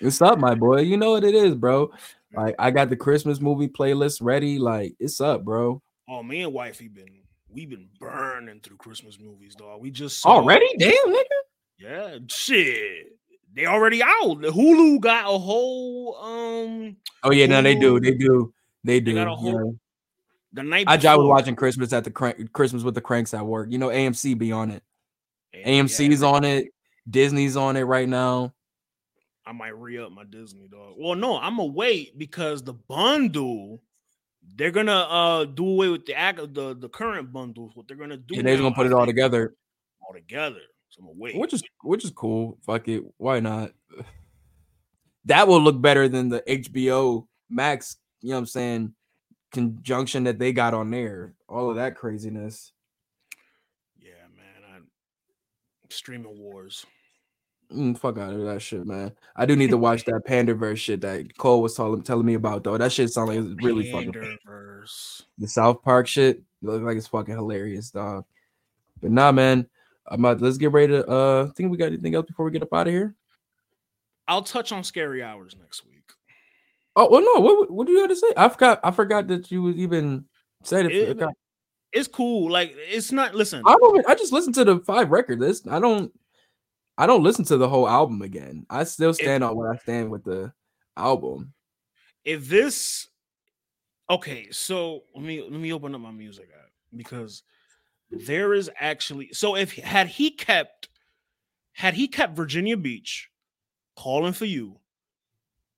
It's 0.01 0.21
up, 0.21 0.39
my 0.39 0.55
boy. 0.55 0.81
You 0.81 0.97
know 0.97 1.11
what 1.11 1.23
it 1.23 1.35
is, 1.35 1.53
bro. 1.55 1.91
Like 2.33 2.55
I 2.57 2.71
got 2.71 2.89
the 2.89 2.95
Christmas 2.95 3.39
movie 3.39 3.67
playlist 3.67 4.19
ready. 4.21 4.57
Like 4.57 4.95
it's 4.99 5.21
up, 5.21 5.43
bro. 5.43 5.81
Oh, 6.09 6.23
me 6.23 6.41
and 6.41 6.53
wifey 6.53 6.87
been 6.87 7.21
we've 7.49 7.69
been 7.69 7.89
burning 7.99 8.59
through 8.61 8.77
Christmas 8.77 9.19
movies, 9.19 9.55
dog. 9.55 9.81
We 9.81 9.91
just 9.91 10.19
saw, 10.19 10.29
Already, 10.29 10.67
damn 10.79 10.93
nigga. 11.07 11.23
Yeah, 11.79 12.17
shit. 12.27 13.17
They 13.53 13.65
already 13.65 14.01
out. 14.03 14.41
The 14.41 14.49
Hulu 14.49 14.99
got 14.99 15.25
a 15.25 15.37
whole 15.37 16.15
um 16.21 16.97
Oh 17.23 17.31
yeah, 17.31 17.45
no, 17.45 17.61
they 17.61 17.75
do, 17.75 17.99
they 17.99 18.13
do, 18.15 18.53
they 18.83 18.99
do. 18.99 19.13
got 19.13 19.27
a 19.27 19.31
yeah. 19.43 19.51
whole- 19.51 19.75
the 20.53 20.63
night. 20.63 20.85
I, 20.87 20.95
I 20.95 21.15
was 21.15 21.27
watching 21.27 21.55
Christmas 21.55 21.93
at 21.93 22.03
the 22.03 22.11
crank, 22.11 22.51
Christmas 22.53 22.83
with 22.83 22.95
the 22.95 23.01
cranks 23.01 23.33
at 23.33 23.45
work. 23.45 23.69
You 23.71 23.77
know, 23.77 23.89
AMC 23.89 24.37
be 24.37 24.51
on 24.51 24.71
it. 24.71 24.83
AMC's 25.55 26.21
yeah, 26.21 26.27
on 26.27 26.43
it. 26.43 26.67
Disney's 27.09 27.55
on 27.55 27.77
it 27.77 27.83
right 27.83 28.07
now. 28.07 28.53
I 29.45 29.53
might 29.53 29.77
re 29.79 29.97
up 29.97 30.11
my 30.11 30.25
Disney 30.25 30.67
dog. 30.67 30.95
Well, 30.97 31.15
no, 31.15 31.37
I'm 31.37 31.55
gonna 31.55 31.71
wait 31.71 32.17
because 32.17 32.63
the 32.63 32.73
bundle 32.73 33.81
they're 34.55 34.71
gonna 34.71 34.91
uh 34.91 35.45
do 35.45 35.67
away 35.67 35.89
with 35.89 36.05
the 36.05 36.15
act 36.15 36.39
the 36.53 36.75
the 36.75 36.89
current 36.89 37.31
bundles. 37.31 37.71
What 37.73 37.87
they're 37.87 37.97
gonna 37.97 38.17
do? 38.17 38.35
Yeah, 38.35 38.41
they're 38.41 38.57
gonna 38.57 38.75
put 38.75 38.87
it 38.87 38.93
all 38.93 39.05
together. 39.05 39.55
all 40.01 40.13
together. 40.13 40.59
So 40.89 40.99
I'm 40.99 41.07
gonna 41.07 41.19
wait. 41.19 41.37
which 41.37 41.53
is 41.53 41.63
which 41.83 42.03
is 42.03 42.11
cool. 42.11 42.57
Fuck 42.65 42.87
it, 42.87 43.03
why 43.17 43.39
not? 43.39 43.71
That 45.25 45.49
will 45.49 45.59
look 45.59 45.81
better 45.81 46.07
than 46.07 46.29
the 46.29 46.41
HBO 46.47 47.27
Max. 47.49 47.97
You 48.21 48.29
know 48.29 48.35
what 48.35 48.39
I'm 48.39 48.45
saying? 48.45 48.93
Conjunction 49.51 50.23
that 50.25 50.39
they 50.39 50.51
got 50.51 50.73
on 50.73 50.91
there. 50.91 51.33
All 51.47 51.69
of 51.69 51.77
that 51.77 51.95
craziness. 51.95 52.73
yeah, 53.99 54.27
man. 54.35 54.63
I, 54.75 54.79
streaming 55.89 56.37
wars. 56.37 56.85
Mm, 57.71 57.97
fuck 57.97 58.17
out 58.17 58.33
of 58.33 58.41
that 58.45 58.61
shit, 58.61 58.85
man. 58.85 59.11
I 59.35 59.45
do 59.45 59.55
need 59.55 59.71
to 59.71 59.77
watch 59.77 60.05
that 60.05 60.23
Panderverse 60.25 60.77
shit 60.77 61.01
that 61.01 61.37
Cole 61.37 61.61
was 61.61 61.75
telling 61.75 62.01
telling 62.01 62.25
me 62.25 62.35
about 62.35 62.63
though. 62.63 62.77
That 62.77 62.91
shit 62.91 63.09
sounds 63.09 63.29
like 63.29 63.39
it's 63.39 63.63
really 63.63 63.91
fucking 63.91 64.13
the 65.37 65.47
South 65.47 65.81
Park 65.83 66.07
shit. 66.07 66.41
Look 66.61 66.81
like 66.81 66.97
it's 66.97 67.07
fucking 67.07 67.35
hilarious, 67.35 67.91
dog. 67.91 68.25
But 69.01 69.11
nah, 69.11 69.31
man. 69.31 69.67
I'm 70.09 70.23
about, 70.23 70.41
let's 70.41 70.57
get 70.57 70.71
ready 70.71 70.93
to 70.93 71.05
uh 71.05 71.47
think 71.51 71.69
we 71.69 71.77
got 71.77 71.87
anything 71.87 72.15
else 72.15 72.25
before 72.25 72.45
we 72.45 72.51
get 72.51 72.63
up 72.63 72.73
out 72.73 72.87
of 72.87 72.93
here. 72.93 73.15
I'll 74.27 74.43
touch 74.43 74.71
on 74.71 74.83
scary 74.83 75.23
hours 75.23 75.55
next 75.59 75.85
week. 75.85 75.96
Oh 76.97 77.07
well, 77.09 77.21
no. 77.21 77.39
What 77.39 77.71
what 77.71 77.87
do 77.87 77.93
you 77.93 78.01
have 78.01 78.09
to 78.09 78.15
say? 78.15 78.27
I 78.35 78.49
forgot. 78.49 78.81
I 78.83 78.91
forgot 78.91 79.27
that 79.27 79.51
you 79.51 79.69
even 79.69 80.25
said 80.63 80.87
it. 80.87 80.91
It-. 80.91 81.27
It's 81.93 82.07
cool. 82.09 82.51
Like 82.51 82.73
it's 82.75 83.13
not. 83.13 83.35
Listen, 83.35 83.63
I 83.65 83.75
don't. 83.79 84.05
I 84.05 84.15
just 84.15 84.33
listened 84.33 84.55
to 84.55 84.65
the 84.65 84.79
five 84.79 85.11
record 85.11 85.39
list. 85.39 85.67
I 85.69 85.79
don't. 85.79 86.11
I 86.97 87.05
don't 87.05 87.23
listen 87.23 87.45
to 87.45 87.57
the 87.57 87.69
whole 87.69 87.87
album 87.87 88.21
again. 88.23 88.65
I 88.69 88.83
still 88.83 89.13
stand 89.13 89.43
on 89.43 89.55
where 89.55 89.71
I 89.71 89.77
stand 89.77 90.09
with 90.09 90.23
the 90.25 90.51
album. 90.97 91.53
if 92.25 92.49
this 92.49 93.07
okay 94.09 94.47
so 94.51 95.03
let 95.15 95.23
me 95.23 95.41
let 95.41 95.51
me 95.61 95.71
open 95.71 95.95
up 95.95 96.01
my 96.01 96.11
music 96.11 96.49
app 96.53 96.69
because 96.95 97.43
there 98.09 98.53
is 98.53 98.69
actually 98.79 99.29
so 99.31 99.55
if 99.55 99.73
had 99.75 100.07
he 100.07 100.31
kept 100.31 100.89
had 101.73 101.93
he 101.93 102.07
kept 102.07 102.35
virginia 102.35 102.75
beach 102.75 103.29
calling 103.95 104.33
for 104.33 104.45
you 104.45 104.79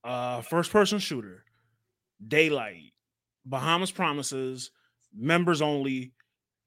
uh 0.03 0.41
first 0.41 0.71
person 0.71 0.99
shooter 0.99 1.43
daylight 2.27 2.93
bahamas 3.45 3.91
promises 3.91 4.71
members 5.15 5.61
only 5.61 6.13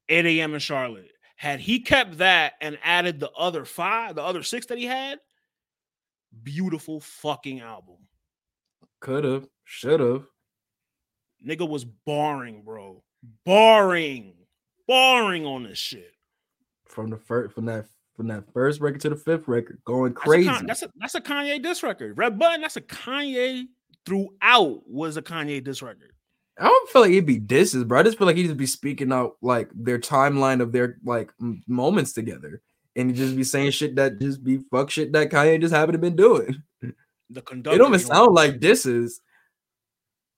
8 0.09 0.27
a.m 0.27 0.55
in 0.55 0.61
charlotte 0.61 1.13
had 1.37 1.61
he 1.61 1.81
kept 1.81 2.19
that 2.19 2.55
and 2.61 2.79
added 2.83 3.21
the 3.21 3.31
other 3.33 3.65
five 3.65 4.15
the 4.15 4.23
other 4.23 4.43
six 4.43 4.67
that 4.67 4.79
he 4.79 4.85
had 4.85 5.19
beautiful 6.43 7.01
fucking 7.01 7.61
album 7.61 7.97
Could 9.01 9.25
have. 9.25 9.49
Should 9.65 10.01
have. 10.01 10.25
Nigga 11.47 11.69
was 11.69 11.85
barring, 11.85 12.63
bro. 12.63 13.03
Barring. 13.45 14.35
sparring 14.83 15.47
on 15.47 15.65
this 15.65 15.79
shit. 15.79 16.13
From 16.87 17.11
the 17.11 17.17
first 17.17 17.55
from 17.55 17.65
that 17.67 17.87
from 18.23 18.29
that 18.29 18.45
first 18.53 18.81
record 18.81 19.01
to 19.01 19.09
the 19.09 19.17
fifth 19.17 19.49
record, 19.49 19.81
going 19.85 20.13
That's 20.13 20.25
a 20.25 20.29
crazy. 20.29 20.51
That's 20.65 20.83
a, 20.83 20.91
that's 20.95 21.15
a 21.17 21.21
Kanye 21.21 21.61
diss 21.61 21.83
record. 21.83 22.17
Red 22.17 22.39
Button, 22.39 22.61
that's 22.61 22.77
a 22.77 22.81
Kanye 22.81 23.65
throughout 24.07 24.83
was 24.87 25.17
a 25.17 25.23
Kanye 25.23 25.63
diss 25.65 25.83
record. 25.83 26.13
I 26.57 26.67
don't 26.67 26.91
feel 26.91 27.03
like 27.03 27.11
it'd 27.11 27.27
be 27.27 27.41
disses, 27.41 27.83
bro. 27.83 27.99
I 27.99 28.05
just 28.05 28.19
feel 28.19 28.29
like 28.29 28.37
he'd 28.37 28.45
just 28.45 28.57
be 28.57 28.67
speaking 28.67 29.13
out 29.13 29.39
like 29.43 29.71
their 29.75 29.99
timeline 29.99 30.61
of 30.61 30.71
their 30.71 30.99
like 31.05 31.33
m- 31.41 31.65
moments 31.67 32.13
together, 32.13 32.63
and 32.95 33.11
he'd 33.11 33.17
just 33.17 33.35
be 33.35 33.43
saying 33.43 33.73
shit 33.73 33.97
that 33.97 34.21
just 34.21 34.45
be 34.45 34.61
fuck 34.71 34.89
shit 34.91 35.13
that 35.15 35.31
Kanye 35.31 35.61
just 35.61 35.75
happened 35.75 35.95
to 35.95 35.99
been 35.99 36.15
doing. 36.15 36.63
The 37.31 37.43
conductor. 37.43 37.75
It 37.75 37.79
don't 37.79 37.89
even 37.89 38.07
sound 38.07 38.35
like 38.35 38.61
disses. 38.61 39.21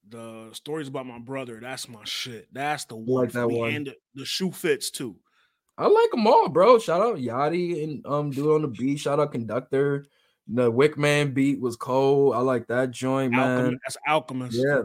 the 0.09 0.49
stories 0.53 0.89
about 0.89 1.05
my 1.05 1.19
brother. 1.19 1.59
That's 1.61 1.87
my 1.89 2.05
shit. 2.05 2.49
That's 2.51 2.87
the 2.87 2.97
one 2.97 3.25
like 3.25 3.33
that 3.33 3.49
one. 3.49 3.75
And 3.75 3.87
the, 3.89 3.97
the 4.15 4.25
shoe 4.25 4.53
fits 4.53 4.91
too. 4.91 5.17
I 5.77 5.87
like 5.87 6.11
them 6.13 6.27
all, 6.27 6.49
bro. 6.49 6.79
Shout 6.79 7.01
out 7.01 7.17
Yachty 7.17 7.83
and 7.83 8.07
um 8.07 8.31
dude 8.31 8.47
on 8.55 8.63
the 8.63 8.69
beat. 8.69 8.99
Shout 9.01 9.19
out 9.21 9.33
Conductor. 9.33 10.07
The 10.47 10.71
Wick 10.71 10.99
Man 10.99 11.33
beat 11.33 11.61
was 11.61 11.77
cold. 11.77 12.35
I 12.35 12.41
like 12.41 12.67
that 12.69 12.91
joint, 12.91 13.33
man. 13.33 13.41
Alchemist, 13.59 13.81
that's 13.85 13.97
Alchemist. 14.07 14.59
Yeah, 14.59 14.83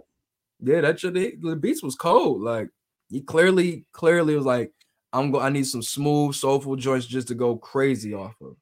yeah, 0.62 0.82
that 0.82 1.00
shit. 1.00 1.18
it- 1.18 1.42
The 1.42 1.56
beats 1.56 1.84
was 1.84 1.96
cold. 1.96 2.42
Like 2.42 2.70
he 3.10 3.22
clearly, 3.22 3.86
clearly 3.92 4.36
was 4.36 4.46
like, 4.46 4.72
I'm 5.14 5.32
go. 5.32 5.40
I 5.40 5.50
need 5.50 5.68
some 5.68 5.82
smooth, 5.84 6.34
soulful 6.36 6.76
joints 6.76 7.06
just 7.06 7.28
to 7.30 7.36
go 7.36 7.58
crazy 7.58 8.14
off 8.14 8.36
of. 8.42 8.56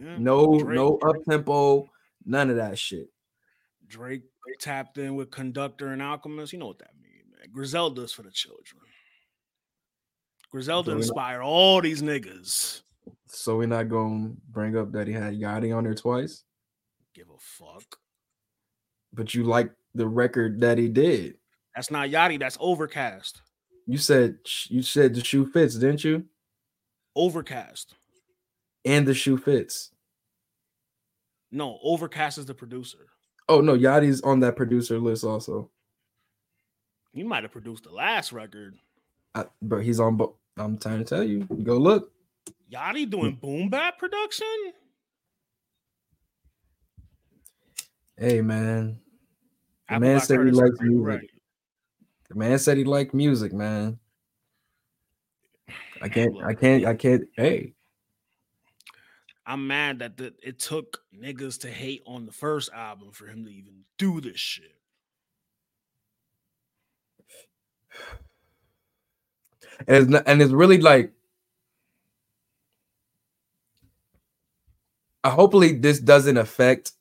Yeah. 0.00 0.16
No, 0.18 0.58
Drake- 0.60 0.76
no 0.76 0.96
up 0.98 1.16
tempo, 1.28 1.90
none 2.24 2.50
of 2.50 2.56
that 2.56 2.78
shit. 2.78 3.08
Drake 3.88 4.22
tapped 4.60 4.98
in 4.98 5.16
with 5.16 5.30
Conductor 5.30 5.88
and 5.88 6.00
Alchemist. 6.02 6.52
You 6.52 6.58
know 6.60 6.66
what 6.68 6.78
that 6.80 6.92
means, 7.02 7.24
man. 7.30 7.48
Griselda's 7.52 8.12
for 8.12 8.22
the 8.22 8.30
children. 8.30 8.82
Griselda 10.50 10.92
inspired 10.92 11.42
all 11.42 11.80
these 11.80 12.02
niggas. 12.02 12.82
So 13.26 13.56
we're 13.58 13.66
not 13.66 13.88
gonna 13.88 14.32
bring 14.50 14.76
up 14.76 14.92
that 14.92 15.06
he 15.06 15.12
had 15.12 15.34
Yachty 15.38 15.76
on 15.76 15.84
there 15.84 15.94
twice, 15.94 16.44
Give 17.14 17.26
a 17.28 17.38
fuck. 17.38 17.98
but 19.12 19.34
you 19.34 19.44
like 19.44 19.70
the 19.94 20.06
record 20.06 20.60
that 20.60 20.78
he 20.78 20.88
did. 20.88 21.34
That's 21.74 21.90
not 21.90 22.08
Yachty. 22.08 22.38
That's 22.38 22.56
Overcast. 22.60 23.42
You 23.86 23.98
said 23.98 24.38
you 24.68 24.82
said 24.82 25.14
the 25.14 25.22
shoe 25.24 25.46
fits, 25.46 25.74
didn't 25.76 26.04
you? 26.04 26.24
Overcast. 27.14 27.94
And 28.84 29.06
the 29.06 29.14
shoe 29.14 29.36
fits. 29.36 29.90
No, 31.50 31.78
Overcast 31.82 32.38
is 32.38 32.46
the 32.46 32.54
producer. 32.54 33.06
Oh 33.48 33.60
no, 33.60 33.76
Yachty's 33.76 34.20
on 34.22 34.40
that 34.40 34.56
producer 34.56 34.98
list 34.98 35.24
also. 35.24 35.70
He 37.12 37.22
might 37.22 37.44
have 37.44 37.52
produced 37.52 37.84
the 37.84 37.92
last 37.92 38.32
record. 38.32 38.76
I, 39.36 39.44
but 39.60 39.78
he's 39.84 40.00
on. 40.00 40.16
Bo- 40.16 40.36
I'm 40.56 40.78
trying 40.78 40.98
to 40.98 41.04
tell 41.04 41.22
you. 41.22 41.40
Go 41.62 41.76
look. 41.76 42.10
Yachty 42.72 43.08
doing 43.08 43.34
boom 43.40 43.68
bap 43.68 43.98
production? 43.98 44.46
Hey 48.18 48.40
man, 48.40 48.98
The 49.90 50.00
man 50.00 50.20
said 50.20 50.40
he 50.46 50.50
liked 50.50 50.80
music. 50.80 51.06
right. 51.06 51.30
the 52.30 52.34
man 52.34 52.58
said 52.58 52.78
he 52.78 52.84
liked 52.84 53.12
music, 53.12 53.52
man. 53.52 53.98
I 56.00 56.08
can't. 56.08 56.32
I 56.42 56.54
can't. 56.54 56.86
I 56.86 56.94
can't. 56.94 57.24
Hey, 57.36 57.74
I'm 59.44 59.66
mad 59.66 59.98
that 59.98 60.16
the, 60.16 60.32
it 60.42 60.58
took 60.58 61.02
niggas 61.14 61.60
to 61.60 61.70
hate 61.70 62.02
on 62.06 62.24
the 62.24 62.32
first 62.32 62.70
album 62.72 63.12
for 63.12 63.26
him 63.26 63.44
to 63.44 63.50
even 63.50 63.84
do 63.98 64.20
this 64.22 64.40
shit. 64.40 64.72
And 69.86 69.96
it's 69.96 70.08
not, 70.08 70.24
and 70.26 70.40
it's 70.42 70.52
really 70.52 70.80
like. 70.80 71.12
Hopefully, 75.24 75.72
this 75.72 75.98
doesn't 75.98 76.36
affect 76.36 76.92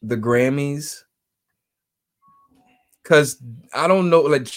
the 0.00 0.16
Grammys. 0.16 1.02
Cause 3.02 3.42
I 3.74 3.88
don't 3.88 4.08
know, 4.08 4.22
like, 4.22 4.48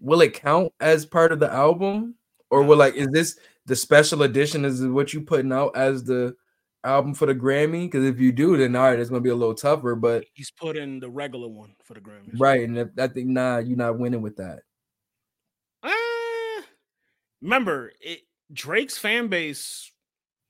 will 0.00 0.20
it 0.20 0.34
count 0.34 0.72
as 0.80 1.04
part 1.06 1.32
of 1.32 1.40
the 1.40 1.52
album, 1.52 2.14
or 2.48 2.62
will 2.62 2.76
like 2.76 2.94
is 2.94 3.08
this 3.08 3.38
the 3.66 3.76
special 3.76 4.22
edition? 4.22 4.64
Is 4.64 4.84
what 4.86 5.12
you 5.12 5.20
putting 5.20 5.52
out 5.52 5.76
as 5.76 6.04
the 6.04 6.36
album 6.84 7.14
for 7.14 7.26
the 7.26 7.34
Grammy? 7.34 7.86
Because 7.86 8.04
if 8.04 8.20
you 8.20 8.32
do, 8.32 8.56
then 8.56 8.74
all 8.76 8.84
right, 8.84 8.98
it's 8.98 9.10
gonna 9.10 9.20
be 9.20 9.30
a 9.30 9.34
little 9.34 9.54
tougher. 9.54 9.94
But 9.94 10.24
He's 10.32 10.50
putting 10.50 11.00
the 11.00 11.10
regular 11.10 11.48
one 11.48 11.74
for 11.84 11.94
the 11.94 12.00
Grammy, 12.00 12.38
right, 12.38 12.62
and 12.62 12.78
if, 12.78 12.88
I 12.98 13.08
think 13.08 13.28
nah, 13.28 13.58
you're 13.58 13.76
not 13.76 13.98
winning 13.98 14.22
with 14.22 14.36
that. 14.36 14.60
Remember, 17.42 17.92
it 18.00 18.20
Drake's 18.52 18.98
fan 18.98 19.28
base 19.28 19.90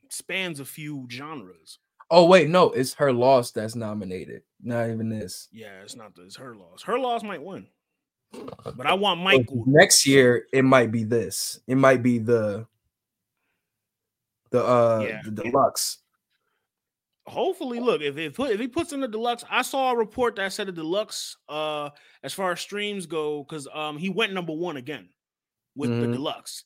spans 0.08 0.60
a 0.60 0.64
few 0.64 1.06
genres. 1.10 1.78
Oh 2.10 2.26
wait, 2.26 2.48
no, 2.48 2.70
it's 2.72 2.94
her 2.94 3.12
loss 3.12 3.52
that's 3.52 3.76
nominated. 3.76 4.42
Not 4.62 4.90
even 4.90 5.08
this. 5.08 5.48
Yeah, 5.52 5.82
it's 5.82 5.94
not 5.96 6.14
the, 6.16 6.22
it's 6.22 6.36
her 6.36 6.56
loss. 6.56 6.82
Her 6.82 6.98
loss 6.98 7.22
might 7.22 7.42
win. 7.42 7.68
But 8.76 8.86
I 8.86 8.94
want 8.94 9.20
Michael. 9.20 9.64
Next 9.66 10.06
year, 10.06 10.46
it 10.52 10.62
might 10.64 10.90
be 10.92 11.04
this. 11.04 11.60
It 11.66 11.76
might 11.76 12.02
be 12.02 12.18
the 12.18 12.66
the 14.50 14.64
uh 14.64 15.04
Yeah. 15.06 15.20
the 15.24 15.30
deluxe. 15.30 15.98
Hopefully, 17.26 17.78
look 17.78 18.02
if 18.02 18.16
if, 18.16 18.34
put, 18.34 18.50
if 18.50 18.58
he 18.58 18.66
puts 18.66 18.92
in 18.92 19.00
the 19.00 19.06
deluxe, 19.08 19.44
I 19.48 19.62
saw 19.62 19.92
a 19.92 19.96
report 19.96 20.34
that 20.36 20.52
said 20.52 20.66
the 20.66 20.72
deluxe, 20.72 21.36
uh, 21.48 21.90
as 22.24 22.32
far 22.32 22.50
as 22.52 22.60
streams 22.60 23.06
go, 23.06 23.44
because 23.44 23.68
um 23.72 23.98
he 23.98 24.08
went 24.08 24.32
number 24.32 24.52
one 24.52 24.76
again 24.76 25.08
with 25.76 25.90
the 25.90 26.06
Mhm. 26.06 26.12
deluxe, 26.14 26.64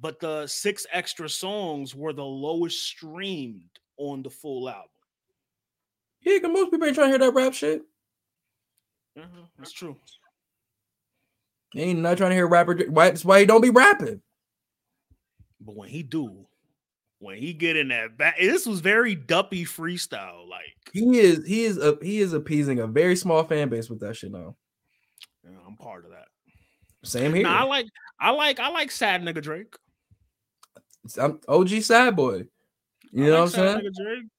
but 0.00 0.20
the 0.20 0.46
six 0.46 0.86
extra 0.92 1.28
songs 1.28 1.94
were 1.94 2.12
the 2.12 2.24
lowest 2.24 2.82
streamed 2.82 3.78
on 3.98 4.22
the 4.22 4.30
full 4.30 4.68
album. 4.68 4.88
Yeah, 6.22 6.38
cause 6.38 6.50
most 6.52 6.70
people 6.70 6.86
ain't 6.86 6.96
trying 6.96 7.12
to 7.12 7.18
hear 7.18 7.18
that 7.18 7.34
rap 7.34 7.54
shit. 7.54 7.82
Uh-huh, 9.16 9.46
that's 9.58 9.72
true. 9.72 9.96
They 11.74 11.82
ain't 11.82 12.00
not 12.00 12.16
trying 12.16 12.30
to 12.30 12.36
hear 12.36 12.46
rapper. 12.46 12.76
Why? 12.88 13.10
That's 13.10 13.24
why 13.24 13.40
he 13.40 13.46
don't 13.46 13.60
be 13.60 13.70
rapping. 13.70 14.20
But 15.60 15.76
when 15.76 15.88
he 15.88 16.02
do, 16.02 16.46
when 17.18 17.38
he 17.38 17.52
get 17.52 17.76
in 17.76 17.88
that 17.88 18.16
back, 18.16 18.38
this 18.38 18.66
was 18.66 18.80
very 18.80 19.14
duppy 19.14 19.64
freestyle. 19.64 20.48
Like 20.48 20.74
He 20.92 21.18
is. 21.18 21.46
He 21.46 21.64
is. 21.64 21.78
A, 21.78 21.98
he 22.02 22.20
is 22.20 22.32
appeasing 22.32 22.80
a 22.80 22.86
very 22.86 23.16
small 23.16 23.44
fan 23.44 23.68
base 23.68 23.88
with 23.88 24.00
that 24.00 24.16
shit 24.16 24.32
now. 24.32 24.56
know, 25.44 25.58
I'm 25.66 25.76
part 25.76 26.04
of 26.04 26.10
that. 26.10 26.26
Same 27.04 27.34
here. 27.34 27.44
Nah, 27.44 27.60
I 27.60 27.64
like, 27.64 27.86
I 28.18 28.30
like, 28.30 28.58
I 28.58 28.68
like 28.68 28.90
sad 28.90 29.22
nigga 29.22 29.42
Drake. 29.42 29.74
I'm 31.18 31.40
OG 31.48 31.68
sad 31.82 32.16
boy. 32.16 32.46
You 33.12 33.24
I 33.24 33.26
know 33.28 33.44
like 33.44 33.56
what 33.56 33.58
I'm 33.58 33.92
saying? 33.94 34.30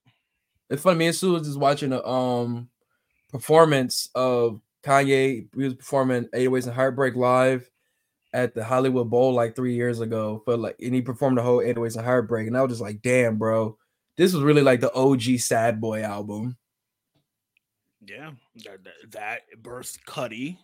It's 0.69 0.81
funny. 0.81 0.99
Me 0.99 1.07
and 1.07 1.15
Sue 1.15 1.33
was 1.33 1.47
just 1.47 1.59
watching 1.59 1.93
a 1.93 2.05
um 2.05 2.69
performance 3.31 4.09
of 4.15 4.61
Kanye. 4.83 5.47
He 5.55 5.63
was 5.63 5.75
performing 5.75 6.25
808s 6.33 6.65
and 6.65 6.75
Heartbreak 6.75 7.15
live 7.15 7.69
at 8.33 8.53
the 8.53 8.63
Hollywood 8.63 9.09
Bowl 9.09 9.33
like 9.33 9.55
three 9.55 9.75
years 9.75 10.01
ago. 10.01 10.41
For 10.45 10.57
like, 10.57 10.75
and 10.81 10.93
he 10.93 11.01
performed 11.01 11.37
the 11.37 11.43
whole 11.43 11.59
808s 11.59 11.95
and 11.95 12.05
Heartbreak, 12.05 12.47
and 12.47 12.57
I 12.57 12.61
was 12.61 12.71
just 12.71 12.81
like, 12.81 13.01
damn, 13.01 13.37
bro, 13.37 13.77
this 14.17 14.33
was 14.33 14.43
really 14.43 14.61
like 14.61 14.81
the 14.81 14.93
OG 14.93 15.39
Sad 15.39 15.79
Boy 15.79 16.03
album. 16.03 16.57
Yeah, 18.05 18.31
that 18.65 18.83
that, 18.83 19.11
that 19.11 19.41
birthed 19.61 19.99
Cudi. 20.07 20.57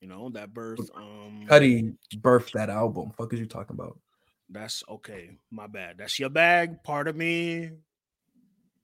You 0.00 0.08
know 0.08 0.30
that 0.30 0.52
birth. 0.52 0.90
Um, 0.96 1.46
Cudi 1.46 1.96
birthed 2.16 2.52
that 2.52 2.70
album. 2.70 3.12
Fuck 3.16 3.32
is 3.32 3.40
you 3.40 3.46
talking 3.46 3.74
about? 3.74 3.98
That's 4.52 4.84
okay. 4.88 5.30
My 5.50 5.66
bad. 5.66 5.96
That's 5.98 6.18
your 6.18 6.28
bag. 6.28 6.82
Part 6.84 7.08
of 7.08 7.16
me. 7.16 7.70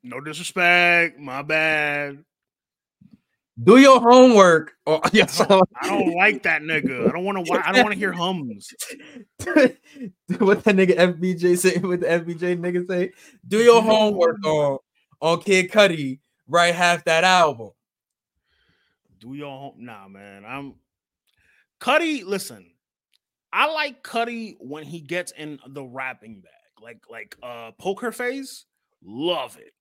No 0.03 0.21
disrespect. 0.21 1.19
My 1.19 1.43
bad. 1.43 2.25
Do 3.63 3.77
your 3.77 4.01
homework. 4.01 4.73
Oh, 4.87 5.01
yes. 5.13 5.41
I 5.41 5.61
don't 5.83 6.15
like 6.15 6.45
that 6.45 6.63
nigga. 6.63 7.09
I 7.09 7.13
don't 7.13 7.25
want 7.25 7.45
to. 7.45 7.69
I 7.69 7.73
don't 7.73 7.83
want 7.83 7.93
to 7.93 7.99
hear 7.99 8.13
hums. 8.13 8.73
what 9.45 10.65
that 10.65 10.77
nigga 10.77 10.97
FBJ 10.97 11.59
say? 11.59 11.79
What 11.83 12.01
the 12.01 12.07
FBJ 12.07 12.59
nigga 12.59 12.89
say? 12.89 13.13
Do 13.47 13.59
your 13.59 13.83
homework 13.83 14.45
on 14.45 14.79
on 15.21 15.41
Kid 15.41 15.71
Cudi. 15.71 16.21
Write 16.47 16.75
half 16.75 17.05
that 17.05 17.25
album. 17.25 17.71
Do 19.21 19.35
your 19.35 19.51
home. 19.51 19.75
Nah, 19.79 20.09
man. 20.09 20.45
I'm 20.47 20.75
Cudi. 21.81 22.25
Listen, 22.25 22.71
I 23.53 23.73
like 23.73 24.03
Cudi 24.03 24.57
when 24.61 24.85
he 24.85 25.01
gets 25.01 25.33
in 25.33 25.59
the 25.67 25.85
rapping 25.85 26.41
bag, 26.41 26.83
like 26.83 27.01
like 27.11 27.37
uh 27.43 27.73
Poker 27.79 28.13
Face. 28.13 28.67
Love 29.03 29.57
it. 29.59 29.73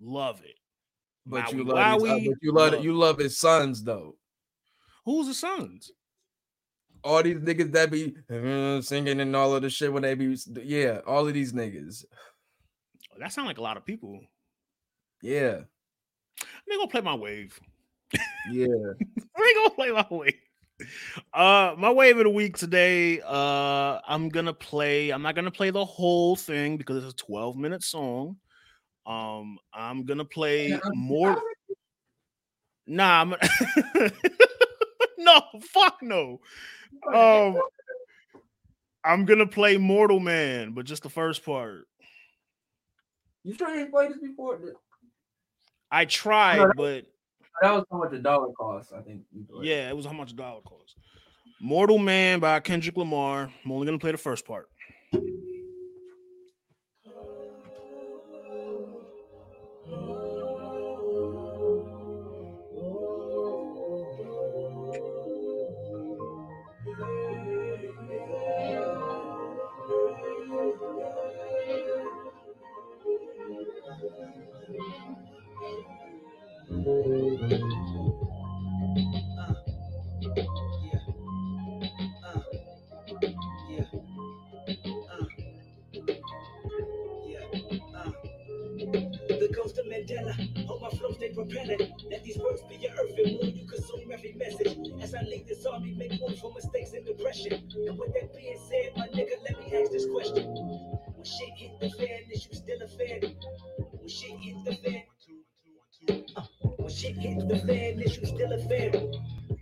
Love 0.00 0.40
it. 0.44 0.56
But 1.26 1.52
you 1.52 1.64
love, 1.64 2.02
his, 2.02 2.10
uh, 2.10 2.14
but 2.14 2.34
you 2.40 2.52
love, 2.52 2.72
love. 2.74 2.84
you 2.84 2.92
love 2.92 3.18
his 3.18 3.38
sons 3.38 3.82
though. 3.82 4.16
Who's 5.04 5.26
the 5.26 5.34
sons? 5.34 5.90
All 7.02 7.22
these 7.22 7.36
niggas 7.36 7.72
that 7.72 7.90
be 7.90 8.14
uh, 8.32 8.80
singing 8.80 9.20
and 9.20 9.34
all 9.34 9.54
of 9.54 9.62
the 9.62 9.70
shit 9.70 9.92
when 9.92 10.02
they 10.02 10.14
be 10.14 10.36
yeah, 10.64 11.00
all 11.06 11.26
of 11.26 11.34
these 11.34 11.52
niggas. 11.52 12.04
That 13.18 13.32
sound 13.32 13.48
like 13.48 13.58
a 13.58 13.62
lot 13.62 13.76
of 13.76 13.84
people. 13.84 14.20
Yeah, 15.22 15.60
Let 16.40 16.68
me 16.68 16.76
go 16.76 16.86
play 16.86 17.00
my 17.00 17.14
wave. 17.14 17.58
yeah. 18.52 18.66
Let 18.66 19.44
me 19.44 19.54
go 19.54 19.70
play 19.70 19.90
my 19.90 20.06
wave. 20.10 20.34
Uh, 21.32 21.74
my 21.78 21.90
wave 21.90 22.18
of 22.18 22.24
the 22.24 22.30
week 22.30 22.56
today. 22.56 23.20
Uh, 23.20 23.98
I'm 24.06 24.28
gonna 24.28 24.52
play. 24.52 25.10
I'm 25.10 25.22
not 25.22 25.34
gonna 25.34 25.50
play 25.50 25.70
the 25.70 25.84
whole 25.84 26.36
thing 26.36 26.76
because 26.76 27.04
it's 27.04 27.14
a 27.14 27.24
12 27.24 27.56
minute 27.56 27.82
song. 27.82 28.36
Um, 29.06 29.58
I'm 29.72 30.04
gonna 30.04 30.24
play 30.24 30.78
more. 30.94 31.40
Nah, 32.86 33.20
I'm... 33.20 33.34
no, 35.18 35.40
fuck 35.62 35.98
no. 36.02 36.40
Um, 37.12 37.58
I'm 39.04 39.24
gonna 39.24 39.46
play 39.46 39.76
Mortal 39.76 40.20
Man, 40.20 40.72
but 40.72 40.84
just 40.84 41.02
the 41.02 41.10
first 41.10 41.44
part. 41.44 41.86
You 43.44 43.54
trying 43.54 43.84
to 43.84 43.90
play 43.90 44.08
this 44.08 44.18
before? 44.18 44.58
I 45.90 46.04
tried, 46.04 46.72
but 46.76 47.06
That 47.62 47.72
was 47.72 47.84
how 47.90 47.98
much 47.98 48.12
a 48.12 48.18
dollar 48.18 48.52
cost. 48.52 48.92
I 48.92 49.00
think. 49.02 49.22
yeah, 49.62 49.88
it 49.88 49.96
was 49.96 50.06
how 50.06 50.12
much 50.12 50.34
dollar 50.36 50.60
cost. 50.62 50.96
Mortal 51.60 51.98
Man 51.98 52.38
by 52.38 52.60
Kendrick 52.60 52.96
Lamar. 52.96 53.50
I'm 53.64 53.72
only 53.72 53.86
gonna 53.86 53.98
play 53.98 54.12
the 54.12 54.18
first 54.18 54.44
part. 54.44 54.68
Mandela, 90.06 90.70
on 90.70 90.80
my 90.80 90.90
flow 90.90 91.10
stay 91.12 91.30
propelling. 91.30 91.92
Let 92.10 92.22
these 92.22 92.38
words 92.38 92.62
be 92.68 92.76
your 92.76 92.92
earth 92.92 93.18
and 93.18 93.32
moon, 93.32 93.56
you 93.56 93.66
consume 93.66 94.12
every 94.12 94.34
message. 94.34 94.78
As 95.02 95.14
I 95.14 95.22
lead 95.22 95.46
this 95.48 95.66
army, 95.66 95.94
make 95.98 96.12
room 96.20 96.34
for 96.40 96.52
mistakes 96.54 96.92
and 96.92 97.04
depression. 97.04 97.54
And 97.74 97.98
with 97.98 98.12
that 98.14 98.34
being 98.36 98.58
said, 98.68 98.92
my 98.96 99.08
nigga, 99.08 99.34
let 99.42 99.58
me 99.58 99.76
ask 99.76 99.90
this 99.90 100.06
question. 100.06 100.44
When 100.46 101.24
shit 101.24 101.50
hit 101.56 101.80
the 101.80 101.90
fan, 101.90 102.20
is 102.30 102.46
you 102.46 102.54
still 102.54 102.82
a 102.82 102.88
fan? 102.88 103.34
When 103.92 104.08
shit 104.08 104.38
hit 104.38 104.64
the 104.64 104.74
fan, 104.76 105.02
uh, 106.36 106.42
when 106.62 106.88
shit 106.88 107.16
hit 107.16 107.48
the 107.48 107.58
fan, 107.58 108.00
is 108.00 108.16
you 108.16 108.26
still 108.26 108.52
a 108.52 108.58
fan? 108.58 108.92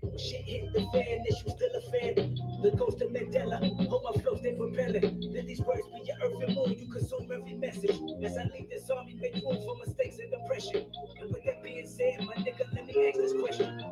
When 0.00 0.18
shit 0.18 0.42
hit 0.42 0.72
the 0.74 0.80
fan, 0.92 1.24
is 1.26 1.42
you 1.42 1.52
still 1.52 1.74
a 1.74 1.80
fan? 1.90 2.33
The 2.64 2.70
ghost 2.70 3.02
of 3.02 3.10
Mandela, 3.10 3.60
on 3.60 4.02
my 4.02 4.22
flow 4.22 4.36
stay 4.36 4.54
propelling. 4.54 5.20
Let 5.34 5.46
these 5.46 5.60
words 5.60 5.86
be 5.92 6.00
your 6.06 6.16
earth 6.24 6.48
and 6.48 6.56
moon, 6.56 6.78
you 6.78 6.86
consume 6.90 7.30
every 7.30 7.52
message. 7.52 8.00
As 8.24 8.38
I 8.38 8.44
lead 8.44 8.68
this 8.70 8.88
army, 8.88 9.18
make 9.20 9.34
room 9.34 9.60
for 9.66 9.76
mistakes 9.84 10.16
and 10.18 10.30
depression. 10.30 10.86
And 11.20 11.30
with 11.30 11.44
that 11.44 11.62
being 11.62 11.86
said, 11.86 12.20
my 12.20 12.32
nigga, 12.40 12.64
let 12.72 12.86
me 12.86 13.06
ask 13.06 13.18
this 13.18 13.34
question. 13.38 13.84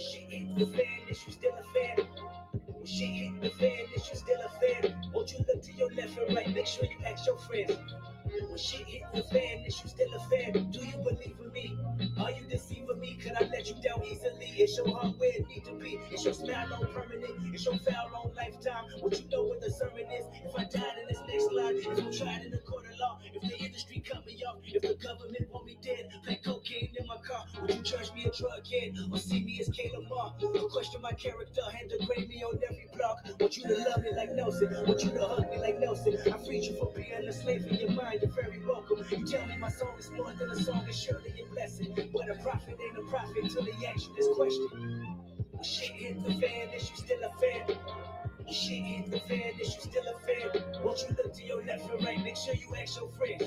Shit 0.00 0.30
hit 0.30 0.58
the 0.58 0.64
fan, 0.64 0.98
is 1.10 1.26
you 1.26 1.32
still 1.34 1.52
a 1.60 1.64
fan? 1.76 2.06
Shit 2.86 3.10
hit 3.10 3.40
the 3.42 3.50
fan, 3.50 3.84
is 3.94 4.08
you 4.08 4.16
still 4.16 4.40
a 4.40 4.48
fan? 4.64 4.96
Won't 5.12 5.32
you 5.32 5.44
look 5.46 5.62
to 5.62 5.72
your 5.74 5.92
left 5.92 6.16
and 6.16 6.34
right, 6.34 6.54
make 6.54 6.66
sure 6.66 6.86
you 6.86 6.96
ask 7.04 7.26
your 7.26 7.36
friends. 7.36 7.76
When 8.48 8.56
shit 8.56 8.86
hit 8.86 9.02
the 9.14 9.24
fan, 9.24 9.62
is 9.66 9.78
you 9.82 9.90
still 9.90 10.08
a 10.14 10.20
fan? 10.30 10.55
Is 14.66 14.76
your 14.78 14.98
heart 14.98 15.16
where 15.18 15.30
it 15.30 15.46
need 15.46 15.64
to 15.66 15.74
be? 15.74 16.00
It's 16.10 16.24
your 16.24 16.34
smile 16.34 16.74
on 16.74 16.92
permanent? 16.92 17.54
It's 17.54 17.64
your 17.64 17.76
foul 17.76 18.10
on 18.16 18.34
lifetime? 18.34 18.86
What 18.98 19.16
you 19.16 19.30
know 19.30 19.44
what 19.44 19.60
the 19.60 19.70
sermon 19.70 20.06
is? 20.10 20.24
If 20.44 20.56
I 20.58 20.64
died 20.64 20.98
in 21.00 21.06
this 21.06 21.20
next 21.28 21.52
life, 21.52 21.76
if 21.86 22.04
I'm 22.04 22.12
tried 22.12 22.46
in 22.46 22.50
the 22.50 22.58
government 24.96 25.48
want 25.52 25.66
me 25.66 25.78
dead, 25.82 26.10
play 26.24 26.40
cocaine 26.44 26.90
in 26.98 27.06
my 27.06 27.16
car, 27.18 27.44
would 27.60 27.74
you 27.74 27.82
charge 27.82 28.12
me 28.14 28.24
a 28.24 28.30
drug 28.30 28.66
head 28.66 28.96
or 29.10 29.18
see 29.18 29.42
me 29.44 29.58
as 29.60 29.68
Caleb 29.68 30.08
Moore? 30.08 30.32
Or 30.42 30.68
question 30.68 31.00
my 31.02 31.12
character 31.12 31.62
and 31.80 31.90
degrade 31.90 32.28
me 32.28 32.42
on 32.42 32.58
every 32.68 32.88
block? 32.96 33.18
Want 33.40 33.56
you 33.56 33.62
to 33.64 33.88
love 33.88 34.02
me 34.02 34.10
like 34.14 34.32
Nelson? 34.32 34.68
Want 34.86 35.02
you 35.02 35.10
to 35.10 35.20
hug 35.26 35.50
me 35.50 35.58
like 35.58 35.78
Nelson? 35.78 36.16
I 36.26 36.38
freed 36.38 36.64
you 36.64 36.76
from 36.78 36.88
being 36.94 37.28
a 37.28 37.32
slave 37.32 37.66
in 37.66 37.76
your 37.76 37.90
mind. 37.90 38.20
You're 38.22 38.32
very 38.32 38.60
welcome. 38.64 39.04
You 39.10 39.26
tell 39.26 39.46
me 39.46 39.56
my 39.58 39.70
song 39.70 39.94
is 39.98 40.10
more 40.10 40.32
than 40.32 40.50
a 40.50 40.56
song, 40.56 40.84
it's 40.88 40.98
surely 40.98 41.34
a 41.42 41.52
blessing. 41.52 41.94
But 42.12 42.30
a 42.30 42.34
prophet 42.42 42.78
ain't 42.82 42.98
a 42.98 43.10
prophet 43.10 43.50
till 43.50 43.64
he 43.64 43.86
asks 43.86 44.08
you 44.08 44.14
this 44.16 44.28
question. 44.36 45.16
Shit 45.62 45.90
hit 45.92 46.24
the 46.24 46.34
fan, 46.34 46.68
is 46.74 46.90
you 46.90 46.96
still 46.96 47.18
a 47.24 47.30
fan? 47.40 47.78
Shit 48.48 48.84
hit 48.84 49.10
the 49.10 49.18
fan, 49.20 49.52
is 49.60 49.74
you 49.74 49.80
still 49.80 50.04
a 50.06 50.18
fan? 50.20 50.62
Won't 50.84 51.00
you 51.02 51.16
look 51.16 51.34
to 51.34 51.44
your 51.44 51.64
left 51.64 51.90
and 51.90 52.04
right, 52.04 52.22
make 52.22 52.36
sure 52.36 52.54
you 52.54 52.74
ask 52.80 53.00
your 53.00 53.08
friends. 53.10 53.42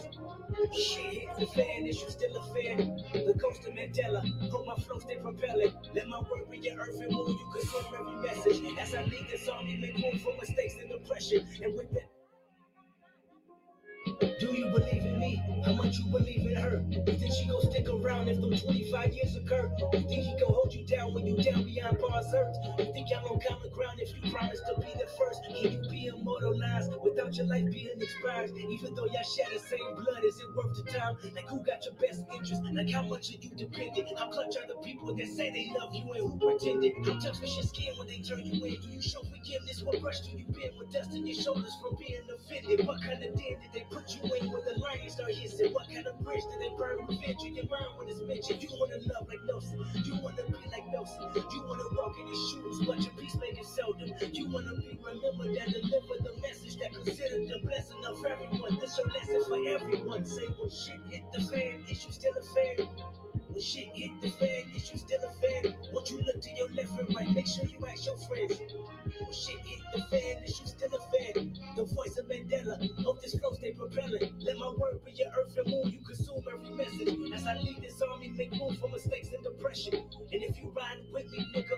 Shit 0.75 1.13
hit 1.13 1.29
the 1.39 1.45
fan, 1.45 1.87
is 1.87 2.01
you 2.01 2.09
still 2.09 2.35
a 2.35 2.43
fan? 2.53 2.97
The 3.13 3.33
coast 3.39 3.65
of 3.65 3.73
Mandela, 3.75 4.21
on 4.53 4.65
my 4.65 4.75
flow 4.75 4.99
stay 4.99 5.15
propelling. 5.15 5.73
Let 5.95 6.09
my 6.09 6.19
word 6.19 6.51
be 6.51 6.57
your 6.57 6.79
earth 6.79 6.99
and 6.99 7.11
moon, 7.11 7.29
you 7.29 7.51
consume 7.53 7.95
every 7.97 8.27
message. 8.27 8.77
As 8.77 8.93
I 8.93 9.03
lead 9.03 9.27
this 9.31 9.47
army, 9.47 9.77
make 9.77 9.97
room 10.03 10.19
for 10.19 10.33
mistakes 10.37 10.75
and 10.81 10.89
depression. 10.89 11.47
And 11.63 11.75
with 11.75 11.91
that, 11.93 12.18
do 14.19 14.53
you 14.53 14.69
believe 14.69 15.05
in 15.05 15.19
me? 15.19 15.41
How 15.65 15.73
much 15.73 15.97
you 15.97 16.05
believe 16.05 16.45
in 16.45 16.55
her? 16.55 16.83
You 16.89 17.17
think 17.17 17.33
she 17.33 17.47
gon' 17.47 17.61
stick 17.61 17.87
around 17.89 18.27
if 18.27 18.39
them 18.39 18.55
25 18.55 19.13
years 19.13 19.35
occur? 19.35 19.71
You 19.93 19.99
think 19.99 20.23
he 20.23 20.31
gon' 20.39 20.53
hold 20.53 20.73
you 20.73 20.85
down 20.85 21.13
when 21.13 21.25
you 21.25 21.37
down 21.37 21.63
beyond 21.63 21.99
bars 21.99 22.33
earth? 22.33 22.55
You 22.79 22.85
think 22.91 23.09
y'all 23.09 23.27
on 23.31 23.39
common 23.39 23.69
ground 23.71 23.99
if 23.99 24.11
you 24.15 24.31
promise 24.31 24.59
to 24.67 24.75
be 24.79 24.91
the 24.99 25.07
first? 25.17 25.41
Can 25.45 25.71
you 25.71 25.89
be 25.89 26.07
immortalized 26.07 26.91
without 27.03 27.35
your 27.35 27.45
life 27.47 27.71
being 27.71 27.89
expired? 27.99 28.51
Even 28.57 28.95
though 28.95 29.05
y'all 29.05 29.23
share 29.23 29.47
the 29.53 29.59
same 29.59 29.95
blood, 29.95 30.23
is 30.23 30.39
it 30.39 30.55
worth 30.55 30.75
the 30.75 30.91
time? 30.91 31.17
Like 31.35 31.47
who 31.47 31.63
got 31.63 31.85
your 31.85 31.93
best 31.95 32.23
interest? 32.33 32.63
Like 32.73 32.89
how 32.89 33.03
much 33.03 33.29
are 33.29 33.39
you 33.39 33.49
dependent? 33.55 34.07
How 34.17 34.29
clutch 34.29 34.55
are 34.57 34.67
the 34.67 34.79
people 34.83 35.15
that 35.15 35.27
say 35.27 35.49
they 35.51 35.71
love 35.79 35.93
you 35.93 36.11
and 36.13 36.31
who 36.31 36.39
pretended? 36.39 36.93
How 37.05 37.19
tough 37.19 37.41
is 37.43 37.55
your 37.55 37.63
skin 37.63 37.93
when 37.97 38.07
they 38.07 38.19
turn 38.19 38.45
you 38.45 38.63
in? 38.65 38.81
Do 38.81 38.87
you 38.89 39.01
show 39.01 39.21
forgiveness? 39.23 39.81
What 39.83 40.01
brush 40.01 40.21
do 40.21 40.31
you 40.37 40.45
bend 40.49 40.73
with 40.77 40.91
dust 40.91 41.13
in 41.13 41.25
your 41.25 41.35
shoulders 41.35 41.75
from 41.81 41.95
being 41.97 42.21
offended? 42.27 42.85
What 42.85 43.01
kind 43.01 43.23
of 43.23 43.35
den 43.35 43.59
did 43.61 43.71
they 43.73 43.85
put 43.89 44.08
you 44.15 44.21
in 44.35 44.51
when 44.51 44.63
the 44.65 44.79
lions 44.79 45.13
start 45.13 45.31
hissing? 45.31 45.73
What 45.73 45.87
kind 45.87 46.05
of 46.07 46.19
bridge 46.19 46.43
did 46.49 46.59
they 46.61 46.73
burn 46.77 46.97
revenge 47.07 47.43
in 47.45 47.55
your 47.55 47.69
mind 47.69 47.93
when 47.97 48.09
it's 48.09 48.21
mentioned? 48.21 48.63
You 48.63 48.69
wanna 48.79 48.97
love 49.13 49.27
like 49.27 49.43
Nelson, 49.45 49.79
you 50.05 50.15
wanna 50.21 50.43
be 50.47 50.59
like 50.71 50.87
Nelson, 50.91 51.29
you 51.35 51.61
wanna 51.67 51.83
walk 51.93 52.15
in 52.19 52.27
his 52.27 52.41
shoes, 52.49 52.77
but 52.87 52.97
your 52.99 53.13
peacemaking 53.19 53.63
seldom. 53.63 54.09
You 54.33 54.49
wanna 54.49 54.73
be 54.75 54.97
remembered 55.03 55.57
and 55.57 55.73
deliver 55.73 56.17
the 56.23 56.33
message 56.41 56.77
that 56.77 56.93
considered 56.93 57.47
the 57.49 57.59
blessing 57.65 58.03
of 58.05 58.25
everyone. 58.25 58.79
This 58.79 58.97
your 58.97 59.07
lesson 59.07 59.43
for 59.47 59.59
everyone. 59.67 60.25
Say 60.25 60.47
when 60.57 60.69
shit 60.69 61.01
hit 61.09 61.23
the 61.31 61.41
fan, 61.41 61.85
is 61.89 62.05
you 62.05 62.11
still 62.11 62.33
a 62.33 62.43
fan? 62.43 63.28
When 63.49 63.61
shit 63.61 63.89
hit 63.95 64.11
the 64.21 64.29
fan, 64.29 64.63
is 64.75 64.91
you 64.91 64.99
still 64.99 65.21
a 65.23 65.33
fan? 65.41 65.73
Won't 65.91 66.11
you 66.11 66.21
look 66.21 66.39
to 66.39 66.49
your 66.55 66.69
left 66.69 66.99
and 66.99 67.15
right? 67.15 67.33
Make 67.33 67.47
sure 67.47 67.65
you 67.65 67.83
ask 67.87 68.05
your 68.05 68.17
friends. 68.17 68.59
When 68.59 69.33
shit 69.33 69.59
hit 69.65 69.79
the 69.93 70.01
fan, 70.03 70.43
is 70.43 70.59
you 70.59 70.67
still 70.67 70.93
a 70.93 70.99
fan? 71.11 71.57
The 71.75 71.83
voice 71.83 72.17
of 72.19 72.27
Mandela, 72.27 72.77
hope 73.03 73.21
this 73.23 73.35
flow 73.35 73.53
stay 73.53 73.71
propelling. 73.71 74.33
Let 74.39 74.57
my 74.57 74.69
word 74.77 75.03
be 75.03 75.13
your 75.13 75.29
earth 75.37 75.57
and 75.57 75.67
moon, 75.67 75.91
you 75.91 75.99
consume 76.05 76.43
every 76.47 76.75
message. 76.75 77.33
As 77.33 77.47
I 77.47 77.55
lead 77.55 77.81
this 77.81 78.01
army, 78.01 78.29
make 78.29 78.51
room 78.51 78.77
for 78.77 78.89
mistakes 78.89 79.29
and 79.33 79.43
depression. 79.43 79.95
And 79.95 80.43
if 80.43 80.57
you 80.57 80.71
ride 80.75 80.99
with 81.11 81.31
me, 81.31 81.45
nigga, 81.55 81.75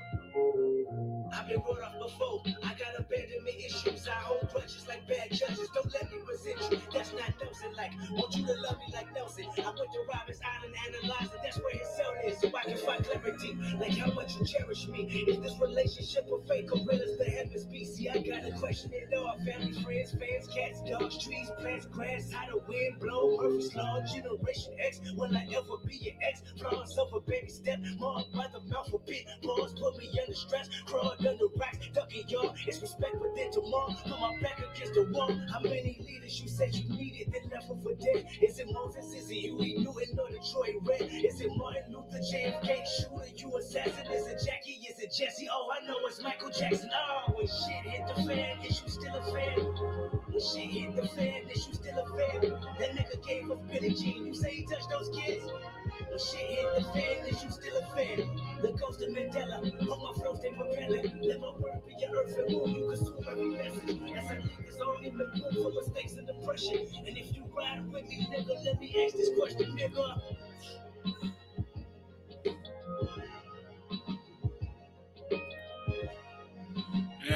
I've 1.33 1.47
been 1.47 1.61
brought 1.61 1.81
up 1.81 1.95
before. 1.99 2.43
I 2.63 2.75
got 2.75 2.99
abandonment 2.99 3.55
issues. 3.57 4.07
I 4.07 4.19
hold 4.27 4.49
grudges 4.51 4.85
like 4.87 5.07
bad 5.07 5.31
judges. 5.31 5.69
Don't 5.73 5.91
let 5.93 6.11
me 6.11 6.19
resent 6.27 6.59
you. 6.71 6.81
That's 6.93 7.13
not 7.13 7.31
Nelson 7.41 7.71
like. 7.77 7.91
Want 8.11 8.35
you 8.35 8.45
to 8.45 8.53
love 8.61 8.77
me 8.79 8.93
like 8.93 9.13
Nelson. 9.15 9.45
I 9.57 9.71
went 9.71 9.91
to 9.95 10.01
Robben 10.11 10.35
Island, 10.43 10.75
analyzing. 10.87 11.39
That's 11.43 11.59
where 11.63 11.77
his 11.77 11.87
cell 11.95 12.13
is, 12.25 12.37
so 12.39 12.51
I 12.55 12.63
can 12.63 12.77
find 12.77 13.03
clarity. 13.03 13.57
Like 13.79 13.97
how 13.97 14.11
much 14.13 14.35
you 14.37 14.45
cherish 14.45 14.87
me. 14.87 15.05
Is 15.27 15.39
this 15.39 15.59
relationship 15.61 16.29
a 16.31 16.47
fake 16.47 16.71
or 16.71 16.79
real 16.85 17.01
as 17.01 17.17
the 17.17 17.25
heavens 17.25 17.65
be? 17.65 17.81
I 18.09 18.17
gotta 18.17 18.51
question 18.57 18.91
it 18.93 19.13
all. 19.17 19.37
Family, 19.45 19.73
friends, 19.83 20.11
fans, 20.11 20.47
cats, 20.53 20.81
dogs, 20.89 21.23
trees, 21.23 21.51
plants, 21.59 21.85
grass. 21.85 22.31
How 22.31 22.47
the 22.51 22.59
wind 22.67 22.99
blow. 22.99 23.37
Murphy's 23.37 23.75
Law, 23.75 24.01
Generation 24.01 24.73
X. 24.85 25.01
Will 25.15 25.35
I 25.35 25.47
ever 25.55 25.77
be 25.85 25.97
your 25.97 26.13
ex? 26.21 26.41
Flawless 26.57 26.97
of 26.97 27.13
a 27.13 27.19
baby 27.21 27.49
step. 27.49 27.79
Marked 27.99 28.33
by 28.33 28.47
the 28.53 28.59
mouth 28.71 28.93
a 28.93 28.97
bit. 28.99 29.25
Pause, 29.43 29.75
put 29.79 29.97
me 29.97 30.09
under 30.21 30.33
stress. 30.33 30.69
Crawled 30.85 31.25
under 31.25 31.45
racks, 31.57 31.89
ducking 31.93 32.23
y'all. 32.27 32.55
It's 32.67 32.81
respect 32.81 33.15
within 33.19 33.51
tomorrow. 33.51 33.95
Put 34.03 34.19
my 34.19 34.37
back 34.41 34.59
against 34.73 34.93
the 34.93 35.11
wall. 35.11 35.31
How 35.51 35.59
many 35.59 35.99
leaders 36.05 36.41
you 36.41 36.47
said 36.47 36.73
you 36.75 36.87
needed, 36.89 37.33
then 37.33 37.49
left 37.51 37.67
them 37.67 37.81
for 37.81 37.93
dead? 37.95 38.25
Is 38.41 38.59
it 38.59 38.67
Moses? 38.71 39.13
Is 39.13 39.29
it 39.29 39.35
Huey 39.35 39.77
Newton 39.77 40.19
or 40.19 40.29
Detroit 40.29 40.81
Red? 40.83 41.01
Is 41.01 41.41
it 41.41 41.50
Martin 41.57 41.83
Luther, 41.89 42.19
JFK 42.19 42.85
shooter, 42.85 43.29
you 43.35 43.57
assassin. 43.57 44.05
Is 44.11 44.27
it 44.27 44.41
Jackie? 44.45 44.79
Is 44.89 44.99
it 44.99 45.11
Jesse? 45.11 45.47
Oh, 45.51 45.69
I 45.71 45.85
know 45.85 45.95
it's 46.05 46.21
Michael 46.21 46.49
Jackson. 46.49 46.89
Oh, 46.93 47.33
when 47.33 47.47
shit 47.47 47.91
hit 47.91 48.07
the 48.07 48.23
fan, 48.23 48.57
is 48.65 48.81
you 48.81 48.89
still 48.89 49.15
a 49.15 49.23
fan? 49.31 49.59
When 50.29 50.39
shit 50.39 50.69
hit 50.71 50.95
the 50.95 51.07
fan, 51.07 51.49
is 51.49 51.67
you 51.67 51.73
still 51.73 51.99
a 51.99 52.05
fan? 52.05 52.51
That 52.79 52.91
nigga 52.95 53.27
gave 53.27 53.51
up 53.51 53.67
Billie 53.71 53.93
Jean. 53.93 54.27
You 54.27 54.35
say 54.35 54.51
he 54.51 54.65
touched 54.65 54.89
those 54.89 55.09
kids? 55.15 55.45
When 55.45 56.19
shit 56.19 56.47
hit 56.49 56.75
the 56.75 56.83
fan, 56.83 57.27
is 57.27 57.43
you 57.43 57.49
still 57.51 57.77
a 57.77 57.95
fan? 57.95 58.29
The 58.61 58.71
ghost 58.73 59.01
of 59.01 59.09
Mandela, 59.09 59.57
on 59.59 60.03
my 60.03 60.13
flows 60.21 60.41
they 60.41 60.49
propeller. 60.49 61.01
Live 61.21 61.43
on 61.43 61.61
burn 61.61 61.81
for 61.81 61.99
your 61.99 62.23
earth 62.23 62.37
and 62.37 62.51
moon, 62.51 62.75
you 62.75 62.87
consume 62.89 63.25
every 63.29 63.49
message. 63.49 63.99
That's 64.13 64.77
how 64.77 64.95
niggas 64.95 64.97
only 64.97 65.09
been 65.09 65.31
good 65.35 65.55
for 65.55 65.71
mistakes 65.71 66.13
and 66.13 66.27
depression. 66.27 66.87
And 67.05 67.17
if 67.17 67.35
you 67.35 67.43
ride 67.55 67.91
with 67.91 68.07
me, 68.07 68.27
nigga, 68.31 68.65
let 68.65 68.79
me 68.79 69.05
ask 69.05 69.15
this 69.15 69.29
question, 69.37 69.77
nigga. 69.77 70.21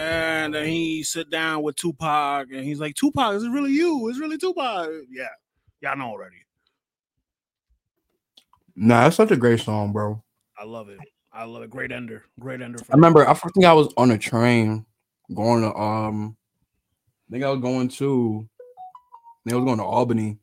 And 0.06 0.53
then 0.53 0.68
he 0.68 1.02
sit 1.02 1.32
down 1.32 1.64
with 1.64 1.76
Tupac, 1.77 2.52
and 2.52 2.64
he's 2.64 2.80
like, 2.80 2.94
"Tupac, 2.94 3.34
is 3.34 3.44
it 3.44 3.49
really 3.49 3.72
you? 3.72 4.07
Is 4.10 4.18
it 4.18 4.22
really 4.22 4.38
Tupac?" 4.38 4.88
Yeah, 5.10 5.26
y'all 5.82 5.98
know 5.98 6.10
already. 6.10 6.36
Nah, 8.76 9.03
that's 9.03 9.15
such 9.15 9.32
a 9.32 9.36
great 9.36 9.61
song, 9.61 9.91
bro. 9.91 10.22
I 10.60 10.65
love 10.65 10.90
it. 10.90 10.99
I 11.34 11.45
love 11.45 11.64
it. 11.64 11.72
Great 11.72 11.91
ender. 11.91 12.23
Great 12.40 12.61
ender. 12.61 12.80
I 12.91 12.94
remember 12.94 13.27
I 13.27 13.34
think 13.34 13.65
I 13.65 13.73
was 13.73 13.91
on 13.98 14.11
a 14.11 14.18
train 14.18 14.86
going 15.34 15.64
to 15.64 15.76
um 15.76 16.38
I 17.27 17.32
think 17.32 17.44
I 17.44 17.49
was 17.49 17.61
going 17.61 17.88
to 17.90 18.48
I 19.48 19.53
I 19.53 19.56
was 19.56 19.65
going 19.65 19.80
to 19.80 19.84
Albany 19.84 20.38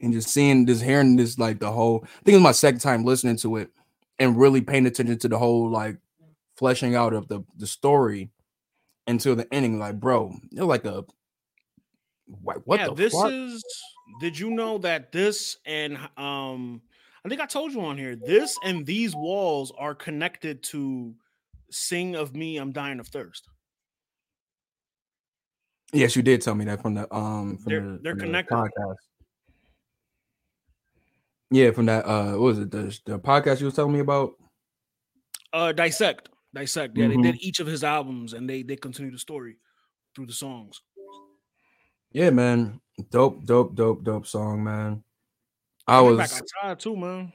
and 0.00 0.12
just 0.12 0.30
seeing 0.30 0.66
just 0.66 0.82
hearing 0.82 1.16
this 1.16 1.38
like 1.38 1.60
the 1.60 1.70
whole 1.70 2.00
I 2.04 2.08
think 2.24 2.34
it 2.34 2.38
was 2.38 2.42
my 2.42 2.52
second 2.52 2.80
time 2.80 3.04
listening 3.04 3.36
to 3.38 3.56
it 3.56 3.70
and 4.18 4.36
really 4.36 4.60
paying 4.60 4.86
attention 4.86 5.18
to 5.18 5.28
the 5.28 5.38
whole 5.38 5.70
like 5.70 5.98
fleshing 6.56 6.96
out 6.96 7.12
of 7.12 7.28
the 7.28 7.42
the 7.56 7.66
story 7.66 8.30
until 9.06 9.36
the 9.36 9.46
ending 9.54 9.78
like 9.78 9.98
bro 10.00 10.34
you're 10.50 10.64
like 10.66 10.84
a 10.84 11.04
what, 12.42 12.66
what 12.66 12.80
yeah, 12.80 12.86
the 12.88 12.94
this 12.94 13.12
fuck? 13.12 13.30
is. 13.32 13.62
Did 14.20 14.36
you 14.38 14.50
know 14.50 14.78
that 14.78 15.12
this 15.12 15.58
and 15.64 15.96
um, 16.16 16.82
I 17.24 17.28
think 17.28 17.40
I 17.40 17.46
told 17.46 17.72
you 17.72 17.80
on 17.82 17.96
here. 17.96 18.16
This 18.16 18.56
and 18.64 18.84
these 18.84 19.14
walls 19.14 19.72
are 19.78 19.94
connected 19.94 20.62
to 20.64 21.14
"Sing 21.70 22.16
of 22.16 22.34
Me, 22.34 22.56
I'm 22.56 22.72
Dying 22.72 22.98
of 23.00 23.06
Thirst." 23.08 23.48
yes 25.92 26.16
you 26.16 26.22
did 26.22 26.42
tell 26.42 26.56
me 26.56 26.64
that 26.64 26.82
from 26.82 26.94
the 26.94 27.12
um 27.14 27.58
from 27.58 27.70
They're- 27.70 27.80
the, 27.80 27.98
they're 28.02 28.16
from 28.16 28.32
the 28.32 28.42
podcast 28.42 28.96
yeah 31.52 31.70
from 31.70 31.86
that 31.86 32.04
uh 32.04 32.32
what 32.32 32.40
was 32.40 32.58
it 32.58 32.70
the, 32.72 32.98
the 33.06 33.18
podcast 33.20 33.60
you 33.60 33.66
was 33.66 33.74
telling 33.74 33.92
me 33.92 34.00
about 34.00 34.32
Uh, 35.52 35.70
dissect, 35.72 36.28
dissect. 36.54 36.96
Yeah, 36.96 37.06
Mhm. 37.06 37.22
they 37.22 37.32
did 37.32 37.42
each 37.42 37.60
of 37.60 37.66
his 37.66 37.84
albums, 37.84 38.32
and 38.32 38.48
they 38.48 38.62
they 38.62 38.76
continue 38.76 39.12
the 39.12 39.18
story 39.18 39.58
through 40.14 40.26
the 40.26 40.32
songs. 40.32 40.80
Yeah, 42.12 42.30
man. 42.30 42.80
Dope, 43.10 43.44
dope, 43.44 43.74
dope, 43.74 44.02
dope 44.04 44.26
song, 44.26 44.64
man. 44.64 45.04
I 45.86 46.00
was 46.00 46.16
back 46.18 46.32
outside 46.32 46.80
too, 46.80 46.96
man. 46.96 47.32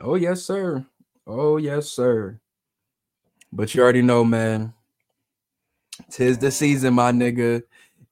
oh 0.00 0.14
yes, 0.16 0.42
sir. 0.42 0.86
Oh 1.26 1.58
yes, 1.58 1.88
sir. 1.90 2.40
But 3.52 3.74
you 3.74 3.82
already 3.82 4.02
know, 4.02 4.24
man. 4.24 4.74
Tis 6.10 6.38
the 6.38 6.50
season, 6.50 6.94
my 6.94 7.12
nigga. 7.12 7.62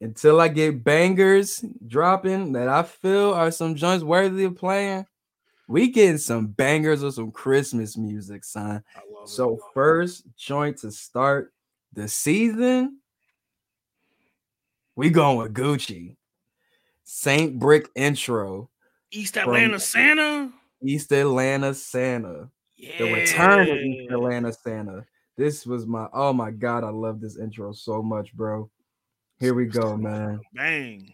Until 0.01 0.39
I 0.39 0.47
get 0.47 0.83
bangers 0.83 1.63
dropping 1.85 2.53
that 2.53 2.69
I 2.69 2.83
feel 2.83 3.33
are 3.33 3.51
some 3.51 3.75
joints 3.75 4.03
worthy 4.03 4.45
of 4.45 4.55
playing, 4.55 5.05
we 5.67 5.89
getting 5.89 6.17
some 6.19 6.47
bangers 6.47 7.03
or 7.03 7.11
some 7.11 7.31
Christmas 7.31 7.97
music, 7.97 8.45
son. 8.45 8.83
Love 9.19 9.27
it. 9.27 9.31
So 9.31 9.59
first 9.73 10.23
joint 10.37 10.77
to 10.79 10.91
start 10.91 11.53
the 11.93 12.07
season, 12.07 12.99
we 14.95 15.09
going 15.09 15.37
with 15.37 15.53
Gucci. 15.53 16.15
Saint 17.03 17.57
Brick 17.57 17.89
intro, 17.95 18.69
East 19.11 19.35
Atlanta 19.35 19.79
Santa. 19.79 20.51
East 20.83 21.11
Atlanta 21.11 21.73
Santa. 21.73 22.49
Yeah. 22.77 22.97
The 22.99 23.13
return 23.13 23.69
of 23.69 23.77
East 23.77 24.11
Atlanta 24.11 24.53
Santa. 24.53 25.05
This 25.35 25.65
was 25.65 25.87
my 25.87 26.07
oh 26.13 26.33
my 26.33 26.51
god, 26.51 26.83
I 26.83 26.89
love 26.89 27.19
this 27.19 27.37
intro 27.37 27.73
so 27.73 28.03
much, 28.03 28.33
bro. 28.33 28.69
Here 29.39 29.53
we 29.53 29.65
go, 29.65 29.97
man. 29.97 30.39
Bang. 30.53 31.13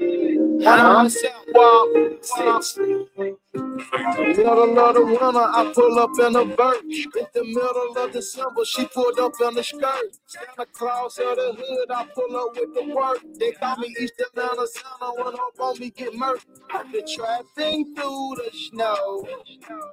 I'm. 0.00 1.08
Middle 4.36 4.78
of 4.78 4.94
the 4.94 5.04
winter, 5.06 5.38
I 5.38 5.72
pull 5.74 5.98
up 5.98 6.10
in 6.20 6.36
a 6.36 6.44
vert. 6.56 6.82
In 6.84 7.26
the 7.34 7.44
middle 7.44 7.98
of 7.98 8.12
December, 8.12 8.64
she 8.64 8.86
pulled 8.86 9.18
up 9.20 9.32
in 9.42 9.58
a 9.58 9.62
skirt. 9.62 10.16
Santa 10.26 10.66
Claus 10.72 11.18
of 11.18 11.36
the 11.36 11.54
hood, 11.58 11.90
I 11.90 12.06
pull 12.14 12.36
up 12.36 12.56
with 12.56 12.74
the 12.74 12.94
work. 12.94 13.18
They 13.38 13.52
call 13.52 13.76
me 13.78 13.94
East 14.00 14.14
Atlanta 14.20 14.66
Santa 14.68 15.12
when 15.16 15.34
up 15.34 15.60
on 15.60 15.78
me 15.80 15.90
get 15.90 16.14
murked. 16.14 16.46
The 16.92 17.02
trapping 17.16 17.94
through 17.96 18.36
the 18.36 18.50
snow, 18.52 19.28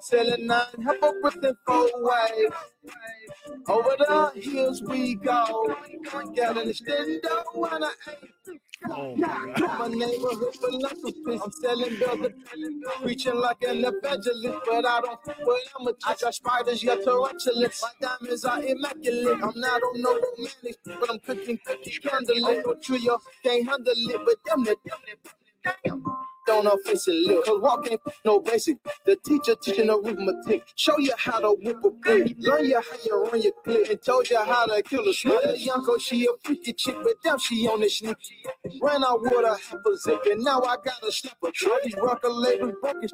selling 0.02 0.48
nine 0.48 0.65
heifer 0.86 1.14
within 1.23 1.56
four 1.65 1.90
ways. 1.95 2.52
Over 3.68 3.95
the 3.99 4.32
hills 4.41 4.84
we 4.84 5.15
go. 5.15 5.76
Got 6.36 6.57
an 6.57 6.69
extendo 6.69 7.73
and 7.73 7.84
a 7.86 7.90
Oh 8.90 9.16
my 9.16 9.78
my 9.80 9.88
neighborhood 9.88 10.56
philanthropist. 10.56 11.44
I'm 11.44 11.52
selling 11.52 11.98
bills, 11.98 12.32
preaching 13.02 13.36
like 13.36 13.64
an 13.64 13.86
evangelist, 13.86 14.60
but 14.66 14.86
I 14.86 15.02
don't 15.02 15.24
fuck 15.26 15.38
with 15.40 15.74
amateurs. 15.80 16.03
I 16.06 16.16
got 16.22 16.36
spiders, 16.36 16.84
yeah, 16.84 16.95
tarantulas. 16.95 17.84
My 17.84 18.07
diamonds 18.07 18.45
are 18.45 18.64
immaculate. 18.64 19.40
I'm 19.44 19.60
not 19.60 19.82
on 19.82 20.02
no 20.02 20.14
romantic, 20.14 20.78
but 20.86 21.10
I'm 21.10 21.20
cooking 21.20 21.60
cookies, 21.66 21.99
candlelit. 21.99 22.66
No 22.66 22.74
trio, 22.76 23.20
can't 23.44 23.68
handle 23.68 23.94
it, 23.95 24.22
but 24.26 24.36
them 24.45 24.64
that, 24.66 24.78
them 24.84 24.99
that, 25.64 25.78
damn. 25.84 26.03
Don't 26.45 26.67
offense 26.67 27.07
it, 27.07 27.15
look. 27.27 27.45
Cause 27.45 27.61
walk 27.61 27.88
ain't 27.91 28.01
no 28.23 28.39
basic. 28.39 28.77
The 29.05 29.15
teacher 29.15 29.55
teaching 29.55 29.89
arithmetic. 29.89 30.63
Show 30.76 30.97
you 30.99 31.13
how 31.17 31.39
to 31.39 31.55
whip 31.61 31.84
a 31.84 31.89
brick. 31.89 32.35
Learn 32.39 32.65
you 32.65 32.76
how 32.76 32.97
you 33.05 33.23
run 33.23 33.41
your 33.41 33.51
clip. 33.63 33.89
And 33.89 34.01
told 34.01 34.30
you 34.30 34.38
how 34.38 34.65
to 34.65 34.81
kill 34.84 35.07
a 35.07 35.13
snake. 35.13 35.41
The 35.43 35.57
Yanko, 35.57 35.97
she 35.97 36.26
a 36.26 36.30
freaky 36.43 36.73
chick, 36.73 36.95
but 37.03 37.13
damn, 37.23 37.39
she 37.39 37.67
on 37.67 37.81
this 37.81 37.97
sneak. 37.97 38.17
Ran 38.81 39.03
out 39.03 39.22
with 39.22 39.34
a 39.34 39.49
half 39.49 39.73
a 39.73 39.97
zip, 39.97 40.22
and 40.26 40.43
now 40.43 40.61
I 40.61 40.76
got 40.84 41.03
a 41.07 41.11
slip 41.11 41.34
of 41.43 41.51
These 41.84 41.95
rocker 42.01 42.30
labels 42.30 42.73
broken. 42.81 43.09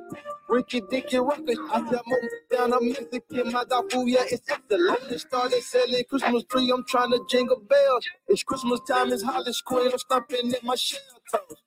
Ricky 0.50 0.82
Dicky 0.90 1.18
Rockers. 1.18 1.58
I 1.72 1.80
tell 1.90 2.02
mom 2.06 2.20
down 2.52 2.74
a 2.74 2.82
Mexican, 2.82 3.52
my 3.54 3.64
food, 3.90 4.10
yeah, 4.10 4.24
it's 4.30 4.42
excellent. 4.50 5.10
They 5.10 5.18
started 5.18 5.64
selling 5.64 6.04
Christmas 6.10 6.44
tree, 6.44 6.72
I'm 6.74 6.84
trying 6.86 7.12
to 7.12 7.22
jingle 7.30 7.60
bells. 7.60 8.06
It's 8.28 8.44
Christmas 8.44 8.82
time, 8.88 9.14
it's 9.14 9.24
Hollis 9.24 9.62
Queen, 9.62 9.92
I'm 9.92 9.98
stomping 9.98 10.54
at 10.54 10.64
my 10.64 10.76
shell. 10.76 11.00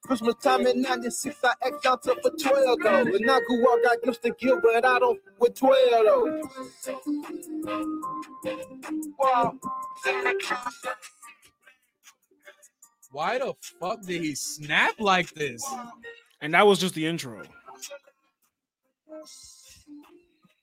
Christmas 0.06 0.34
time 0.42 0.66
in 0.66 0.82
96, 0.82 1.36
I 1.42 1.52
act 1.66 1.86
out 1.86 2.02
to 2.02 2.14
for 2.22 2.30
12 2.30 2.78
though. 2.82 3.00
And 3.00 3.30
I 3.30 3.40
grew 3.46 3.72
up, 3.72 3.82
got 3.82 4.02
gifts 4.02 4.18
to 4.18 4.30
give, 4.38 4.60
but 4.62 4.84
I 4.84 4.98
don't 4.98 5.16
f- 5.16 5.32
with 5.38 5.54
12 5.54 5.78
though. 5.90 6.42
Wow. 9.18 9.58
Why 13.10 13.38
the 13.38 13.54
fuck 13.80 14.02
did 14.02 14.22
he 14.22 14.34
snap 14.34 15.00
like 15.00 15.32
this? 15.34 15.64
And 16.42 16.52
that 16.52 16.66
was 16.66 16.78
just 16.78 16.94
the 16.94 17.06
intro. 17.06 17.42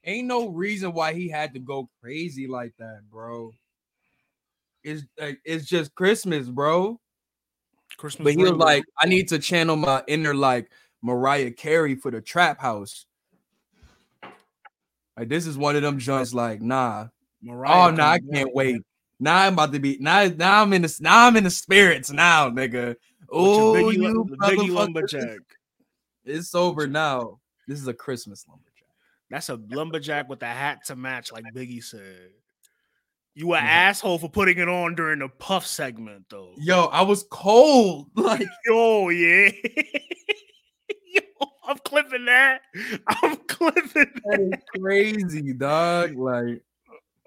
Ain't 0.03 0.27
no 0.27 0.49
reason 0.49 0.93
why 0.93 1.13
he 1.13 1.29
had 1.29 1.53
to 1.53 1.59
go 1.59 1.89
crazy 2.01 2.47
like 2.47 2.73
that, 2.77 3.01
bro. 3.09 3.51
It's 4.83 5.03
like 5.19 5.39
it's 5.43 5.65
just 5.65 5.95
Christmas, 5.95 6.47
bro. 6.47 6.99
Christmas. 8.01 8.23
But 8.25 8.33
he 8.33 8.43
was 8.43 8.53
like, 8.53 8.83
I 8.99 9.05
need 9.05 9.27
to 9.29 9.37
channel 9.37 9.75
my 9.75 10.03
inner 10.07 10.33
like 10.33 10.71
Mariah 11.03 11.51
Carey 11.51 11.93
for 11.95 12.09
the 12.09 12.19
trap 12.19 12.59
house. 12.59 13.05
Like 15.15 15.29
this 15.29 15.45
is 15.45 15.55
one 15.55 15.75
of 15.75 15.83
them 15.83 15.99
joints. 15.99 16.33
Like, 16.33 16.61
nah. 16.61 17.07
Mariah 17.43 17.87
oh 17.87 17.91
no, 17.91 18.03
I 18.03 18.19
can't 18.19 18.53
wait. 18.53 18.81
Now 19.19 19.37
I'm 19.37 19.53
about 19.53 19.71
to 19.73 19.79
be 19.79 19.97
now. 19.99 20.25
Now 20.35 20.63
I'm 20.63 20.73
in 20.73 20.81
the 20.81 20.97
now 20.99 21.27
I'm 21.27 21.37
in 21.37 21.43
the 21.43 21.51
spirits 21.51 22.11
now, 22.11 22.49
nigga. 22.49 22.95
Oh, 23.29 23.73
Biggie, 23.73 23.93
you 23.93 24.37
Biggie 24.41 24.73
lumberjack. 24.73 25.39
It's 26.23 26.53
over 26.53 26.85
now. 26.85 27.39
This 27.67 27.79
is 27.79 27.87
a 27.87 27.95
Christmas 27.95 28.45
lumberjack. 28.47 28.85
That's 29.31 29.49
a 29.49 29.59
lumberjack 29.69 30.29
with 30.29 30.43
a 30.43 30.47
hat 30.47 30.85
to 30.85 30.95
match, 30.95 31.31
like 31.31 31.45
Biggie 31.55 31.83
said. 31.83 32.29
You 33.33 33.53
an 33.53 33.63
Mhm. 33.63 33.67
asshole 33.67 34.19
for 34.19 34.29
putting 34.29 34.57
it 34.57 34.67
on 34.67 34.95
during 34.95 35.19
the 35.19 35.29
puff 35.29 35.65
segment, 35.65 36.25
though. 36.29 36.53
Yo, 36.57 36.85
I 36.85 37.01
was 37.03 37.23
cold. 37.31 38.09
Like, 38.15 38.47
Yo, 38.65 39.09
yeah. 39.09 39.51
Yo, 41.13 41.21
I'm 41.67 41.77
clipping 41.79 42.25
that. 42.25 42.61
I'm 43.07 43.37
clipping 43.47 43.91
that. 43.93 44.21
that 44.25 44.39
is 44.41 44.81
crazy, 44.81 45.53
dog. 45.53 46.15
Like, 46.15 46.61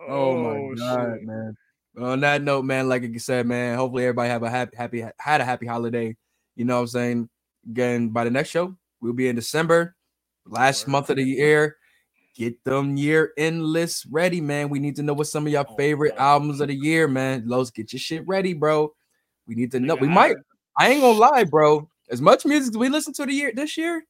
Oh, 0.07 0.37
my 0.37 0.75
god, 0.77 1.15
shit. 1.19 1.27
man. 1.27 1.57
On 1.99 2.21
that 2.21 2.43
note, 2.43 2.65
man, 2.65 2.89
like 2.89 3.03
I 3.05 3.17
said, 3.17 3.47
man, 3.47 3.79
hopefully 3.79 4.05
everybody 4.05 4.29
have 4.29 4.43
a 4.43 4.51
happy, 4.51 4.77
happy, 4.77 5.05
had 5.19 5.41
a 5.41 5.45
happy 5.45 5.65
holiday. 5.67 6.15
You 6.57 6.65
know 6.67 6.75
what 6.77 6.81
I'm 6.83 6.87
saying? 6.89 7.29
Again, 7.71 8.09
by 8.11 8.25
the 8.25 8.31
next 8.31 8.51
show, 8.51 8.77
we'll 9.01 9.13
be 9.15 9.29
in 9.29 9.37
December, 9.37 9.97
last 10.45 10.87
month 10.89 11.09
of 11.09 11.17
the 11.17 11.23
year. 11.25 11.77
Get 12.35 12.65
them 12.65 12.97
year 12.97 13.33
end 13.39 13.65
lists 13.65 14.07
ready, 14.07 14.41
man. 14.41 14.69
We 14.69 14.81
need 14.81 14.97
to 14.97 15.03
know 15.03 15.15
what 15.15 15.29
some 15.29 15.47
of 15.47 15.53
your 15.53 15.65
Oh, 15.69 15.77
favorite 15.77 16.15
albums 16.17 16.61
of 16.61 16.69
the 16.69 16.75
year, 16.75 17.07
man. 17.07 17.45
Los, 17.47 17.71
get 17.71 17.93
your 17.93 18.01
shit 18.01 18.27
ready, 18.27 18.55
bro. 18.55 18.93
We 19.47 19.55
need 19.55 19.71
to 19.73 19.81
know. 19.81 19.95
We 19.95 20.09
might. 20.09 20.37
I 20.77 20.91
ain't 20.91 21.01
gonna 21.01 21.19
lie, 21.19 21.45
bro. 21.45 21.89
As 22.11 22.21
much 22.21 22.45
music 22.45 22.75
as 22.75 22.79
we 22.79 22.89
listen 22.89 23.13
to 23.15 23.27
the 23.27 23.33
year 23.33 23.53
this 23.55 23.77
year, 23.77 24.05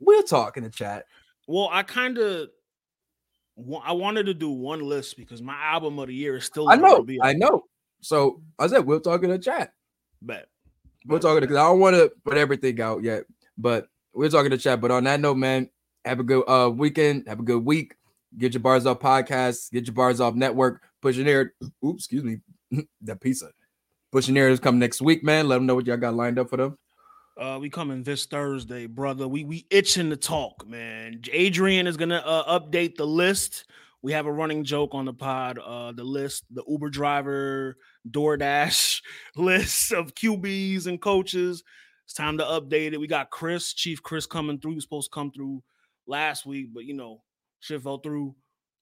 we'll 0.00 0.22
talk 0.22 0.56
in 0.56 0.64
the 0.64 0.70
chat. 0.70 1.04
Well, 1.46 1.68
I 1.70 1.82
kind 1.82 2.16
of 2.16 2.48
I 3.84 3.92
wanted 3.92 4.26
to 4.26 4.34
do 4.34 4.50
one 4.50 4.80
list 4.80 5.16
because 5.16 5.42
my 5.42 5.56
album 5.60 5.98
of 5.98 6.06
the 6.06 6.14
year 6.14 6.36
is 6.36 6.44
still 6.44 6.70
I 6.70 6.76
know, 6.76 7.06
I 7.22 7.34
know. 7.34 7.64
So 8.00 8.40
I 8.58 8.68
said 8.68 8.86
we'll 8.86 9.00
talk 9.00 9.22
in 9.22 9.30
the 9.30 9.38
chat. 9.38 9.72
Bet. 10.22 10.46
We're 11.06 11.18
talking 11.18 11.40
because 11.40 11.56
I 11.56 11.64
don't 11.64 11.80
want 11.80 11.96
to 11.96 12.12
put 12.24 12.36
everything 12.36 12.80
out 12.80 13.02
yet, 13.02 13.24
but 13.56 13.88
we're 14.12 14.28
talking 14.28 14.50
to 14.50 14.58
chat. 14.58 14.80
But 14.80 14.90
on 14.90 15.04
that 15.04 15.20
note, 15.20 15.36
man, 15.36 15.68
have 16.08 16.20
a 16.20 16.24
good 16.24 16.42
uh 16.48 16.70
weekend. 16.70 17.28
Have 17.28 17.40
a 17.40 17.44
good 17.44 17.64
week. 17.64 17.94
Get 18.36 18.54
your 18.54 18.60
bars 18.60 18.86
off 18.86 18.98
podcast. 19.00 19.70
Get 19.70 19.86
your 19.86 19.94
bars 19.94 20.20
off 20.20 20.34
network. 20.34 20.82
Pushing 21.00 21.28
air. 21.28 21.54
Oops, 21.84 22.02
excuse 22.02 22.24
me. 22.24 22.38
that 23.02 23.20
pizza. 23.20 23.50
Pushing 24.10 24.36
is 24.36 24.60
coming 24.60 24.78
next 24.78 25.02
week, 25.02 25.22
man. 25.22 25.48
Let 25.48 25.56
them 25.56 25.66
know 25.66 25.74
what 25.74 25.86
y'all 25.86 25.98
got 25.98 26.14
lined 26.14 26.38
up 26.38 26.48
for 26.48 26.56
them. 26.56 26.78
Uh, 27.38 27.58
we 27.60 27.70
coming 27.70 28.02
this 28.02 28.24
Thursday, 28.26 28.86
brother. 28.86 29.28
We 29.28 29.44
we 29.44 29.66
itching 29.70 30.10
to 30.10 30.16
talk, 30.16 30.66
man. 30.66 31.20
Adrian 31.30 31.86
is 31.86 31.96
gonna 31.96 32.22
uh, 32.24 32.58
update 32.58 32.96
the 32.96 33.06
list. 33.06 33.66
We 34.00 34.12
have 34.12 34.26
a 34.26 34.32
running 34.32 34.64
joke 34.64 34.94
on 34.94 35.04
the 35.04 35.12
pod. 35.12 35.58
Uh, 35.58 35.92
the 35.92 36.04
list, 36.04 36.44
the 36.50 36.64
Uber 36.66 36.88
driver, 36.88 37.76
DoorDash 38.10 39.02
list 39.36 39.92
of 39.92 40.14
QBs 40.14 40.86
and 40.86 41.00
coaches. 41.00 41.62
It's 42.04 42.14
time 42.14 42.38
to 42.38 42.44
update 42.44 42.94
it. 42.94 43.00
We 43.00 43.06
got 43.06 43.30
Chris, 43.30 43.74
Chief 43.74 44.02
Chris, 44.02 44.24
coming 44.24 44.58
through. 44.58 44.72
He 44.72 44.76
was 44.76 44.84
supposed 44.84 45.10
to 45.12 45.14
come 45.14 45.30
through 45.30 45.62
last 46.08 46.46
week, 46.46 46.74
but 46.74 46.84
you 46.84 46.94
know, 46.94 47.22
shit 47.60 47.82
fell 47.82 47.98
through 47.98 48.34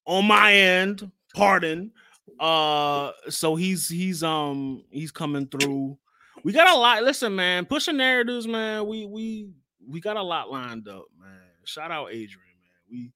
on 0.06 0.24
my 0.24 0.54
end. 0.54 1.10
Pardon. 1.34 1.92
Uh, 2.40 3.12
so 3.28 3.56
he's 3.56 3.88
he's 3.88 4.22
um 4.22 4.84
he's 4.90 5.10
coming 5.10 5.46
through. 5.46 5.98
We 6.44 6.52
got 6.52 6.74
a 6.74 6.78
lot. 6.78 7.02
Listen, 7.02 7.34
man, 7.34 7.66
pushing 7.66 7.96
narratives, 7.96 8.46
man. 8.46 8.86
We 8.86 9.06
we 9.06 9.50
we 9.86 10.00
got 10.00 10.16
a 10.16 10.22
lot 10.22 10.50
lined 10.50 10.88
up, 10.88 11.06
man. 11.20 11.40
Shout 11.64 11.90
out 11.90 12.08
Adrian, 12.08 12.56
man. 12.62 12.80
We 12.90 13.12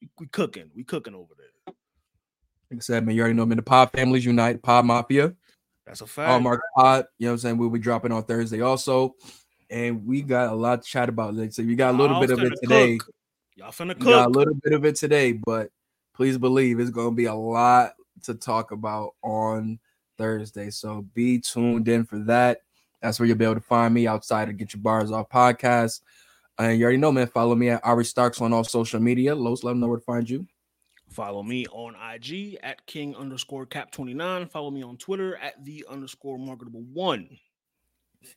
we, 0.00 0.08
we 0.20 0.26
cooking. 0.26 0.70
We 0.74 0.84
cooking 0.84 1.14
over 1.14 1.34
there. 1.36 1.74
Like 2.70 2.78
I 2.78 2.80
said, 2.80 3.06
man, 3.06 3.14
you 3.14 3.22
already 3.22 3.34
know 3.34 3.44
I'm 3.44 3.52
in 3.52 3.56
the 3.56 3.62
Pod 3.62 3.90
Families 3.92 4.26
Unite, 4.26 4.62
Pod 4.62 4.84
Mafia. 4.84 5.34
That's 5.86 6.02
a 6.02 6.06
fact. 6.06 6.30
All 6.30 6.40
Mark 6.40 6.60
Pod. 6.76 7.06
You 7.18 7.26
know 7.26 7.32
what 7.32 7.34
I'm 7.34 7.38
saying? 7.38 7.58
We'll 7.58 7.70
be 7.70 7.78
dropping 7.78 8.12
on 8.12 8.22
Thursday 8.24 8.60
also. 8.60 9.14
And 9.70 10.06
we 10.06 10.22
got 10.22 10.52
a 10.52 10.54
lot 10.54 10.82
to 10.82 10.88
chat 10.88 11.08
about. 11.08 11.34
Like, 11.34 11.52
so 11.52 11.62
we 11.62 11.74
got 11.76 11.94
a 11.94 11.96
little 11.96 12.20
bit 12.20 12.30
of 12.30 12.40
it 12.40 12.52
today. 12.62 12.98
cook. 12.98 13.14
Y'all 13.58 13.72
finna 13.72 13.98
We 13.98 14.04
got 14.04 14.28
a 14.28 14.30
little 14.30 14.54
bit 14.54 14.72
of 14.72 14.84
it 14.84 14.94
today, 14.94 15.32
but 15.32 15.72
please 16.14 16.38
believe 16.38 16.78
it's 16.78 16.92
to 16.92 17.10
be 17.10 17.24
a 17.24 17.34
lot 17.34 17.94
to 18.22 18.34
talk 18.36 18.70
about 18.70 19.16
on 19.20 19.80
Thursday. 20.16 20.70
So 20.70 21.04
be 21.12 21.40
tuned 21.40 21.88
in 21.88 22.04
for 22.04 22.20
that. 22.20 22.60
That's 23.02 23.18
where 23.18 23.26
you'll 23.26 23.36
be 23.36 23.44
able 23.44 23.56
to 23.56 23.60
find 23.60 23.92
me 23.92 24.06
outside 24.06 24.48
of 24.48 24.58
Get 24.58 24.74
Your 24.74 24.82
Bars 24.82 25.10
Off 25.10 25.28
podcast. 25.28 26.02
And 26.56 26.78
you 26.78 26.84
already 26.84 26.98
know, 26.98 27.10
man. 27.10 27.26
Follow 27.26 27.56
me 27.56 27.70
at 27.70 27.84
Ari 27.84 28.04
Starks 28.04 28.40
on 28.40 28.52
all 28.52 28.62
social 28.62 29.00
media. 29.00 29.34
Los, 29.34 29.64
let 29.64 29.72
them 29.72 29.80
know 29.80 29.88
where 29.88 29.98
to 29.98 30.04
find 30.04 30.30
you. 30.30 30.46
Follow 31.10 31.42
me 31.42 31.66
on 31.72 31.96
IG 32.14 32.58
at 32.62 32.86
King 32.86 33.16
underscore 33.16 33.66
Cap 33.66 33.90
29. 33.90 34.46
Follow 34.46 34.70
me 34.70 34.84
on 34.84 34.96
Twitter 34.98 35.36
at 35.36 35.64
the 35.64 35.84
underscore 35.90 36.38
marketable 36.38 36.84
one. 36.92 37.28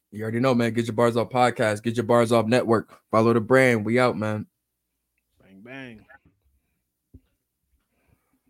You 0.10 0.23
already 0.23 0.39
know, 0.39 0.56
man. 0.56 0.73
Get 0.73 0.88
Your 0.88 0.95
Bars 0.95 1.15
Off 1.15 1.30
podcast. 1.30 1.84
Get 1.84 1.95
Your 1.95 2.06
Bars 2.06 2.31
Off 2.31 2.48
network. 2.48 2.91
Follow 3.11 3.34
the 3.34 3.39
brand. 3.39 3.85
We 3.85 3.99
out, 3.99 4.18
man. 4.18 4.48
Bang. 5.63 6.05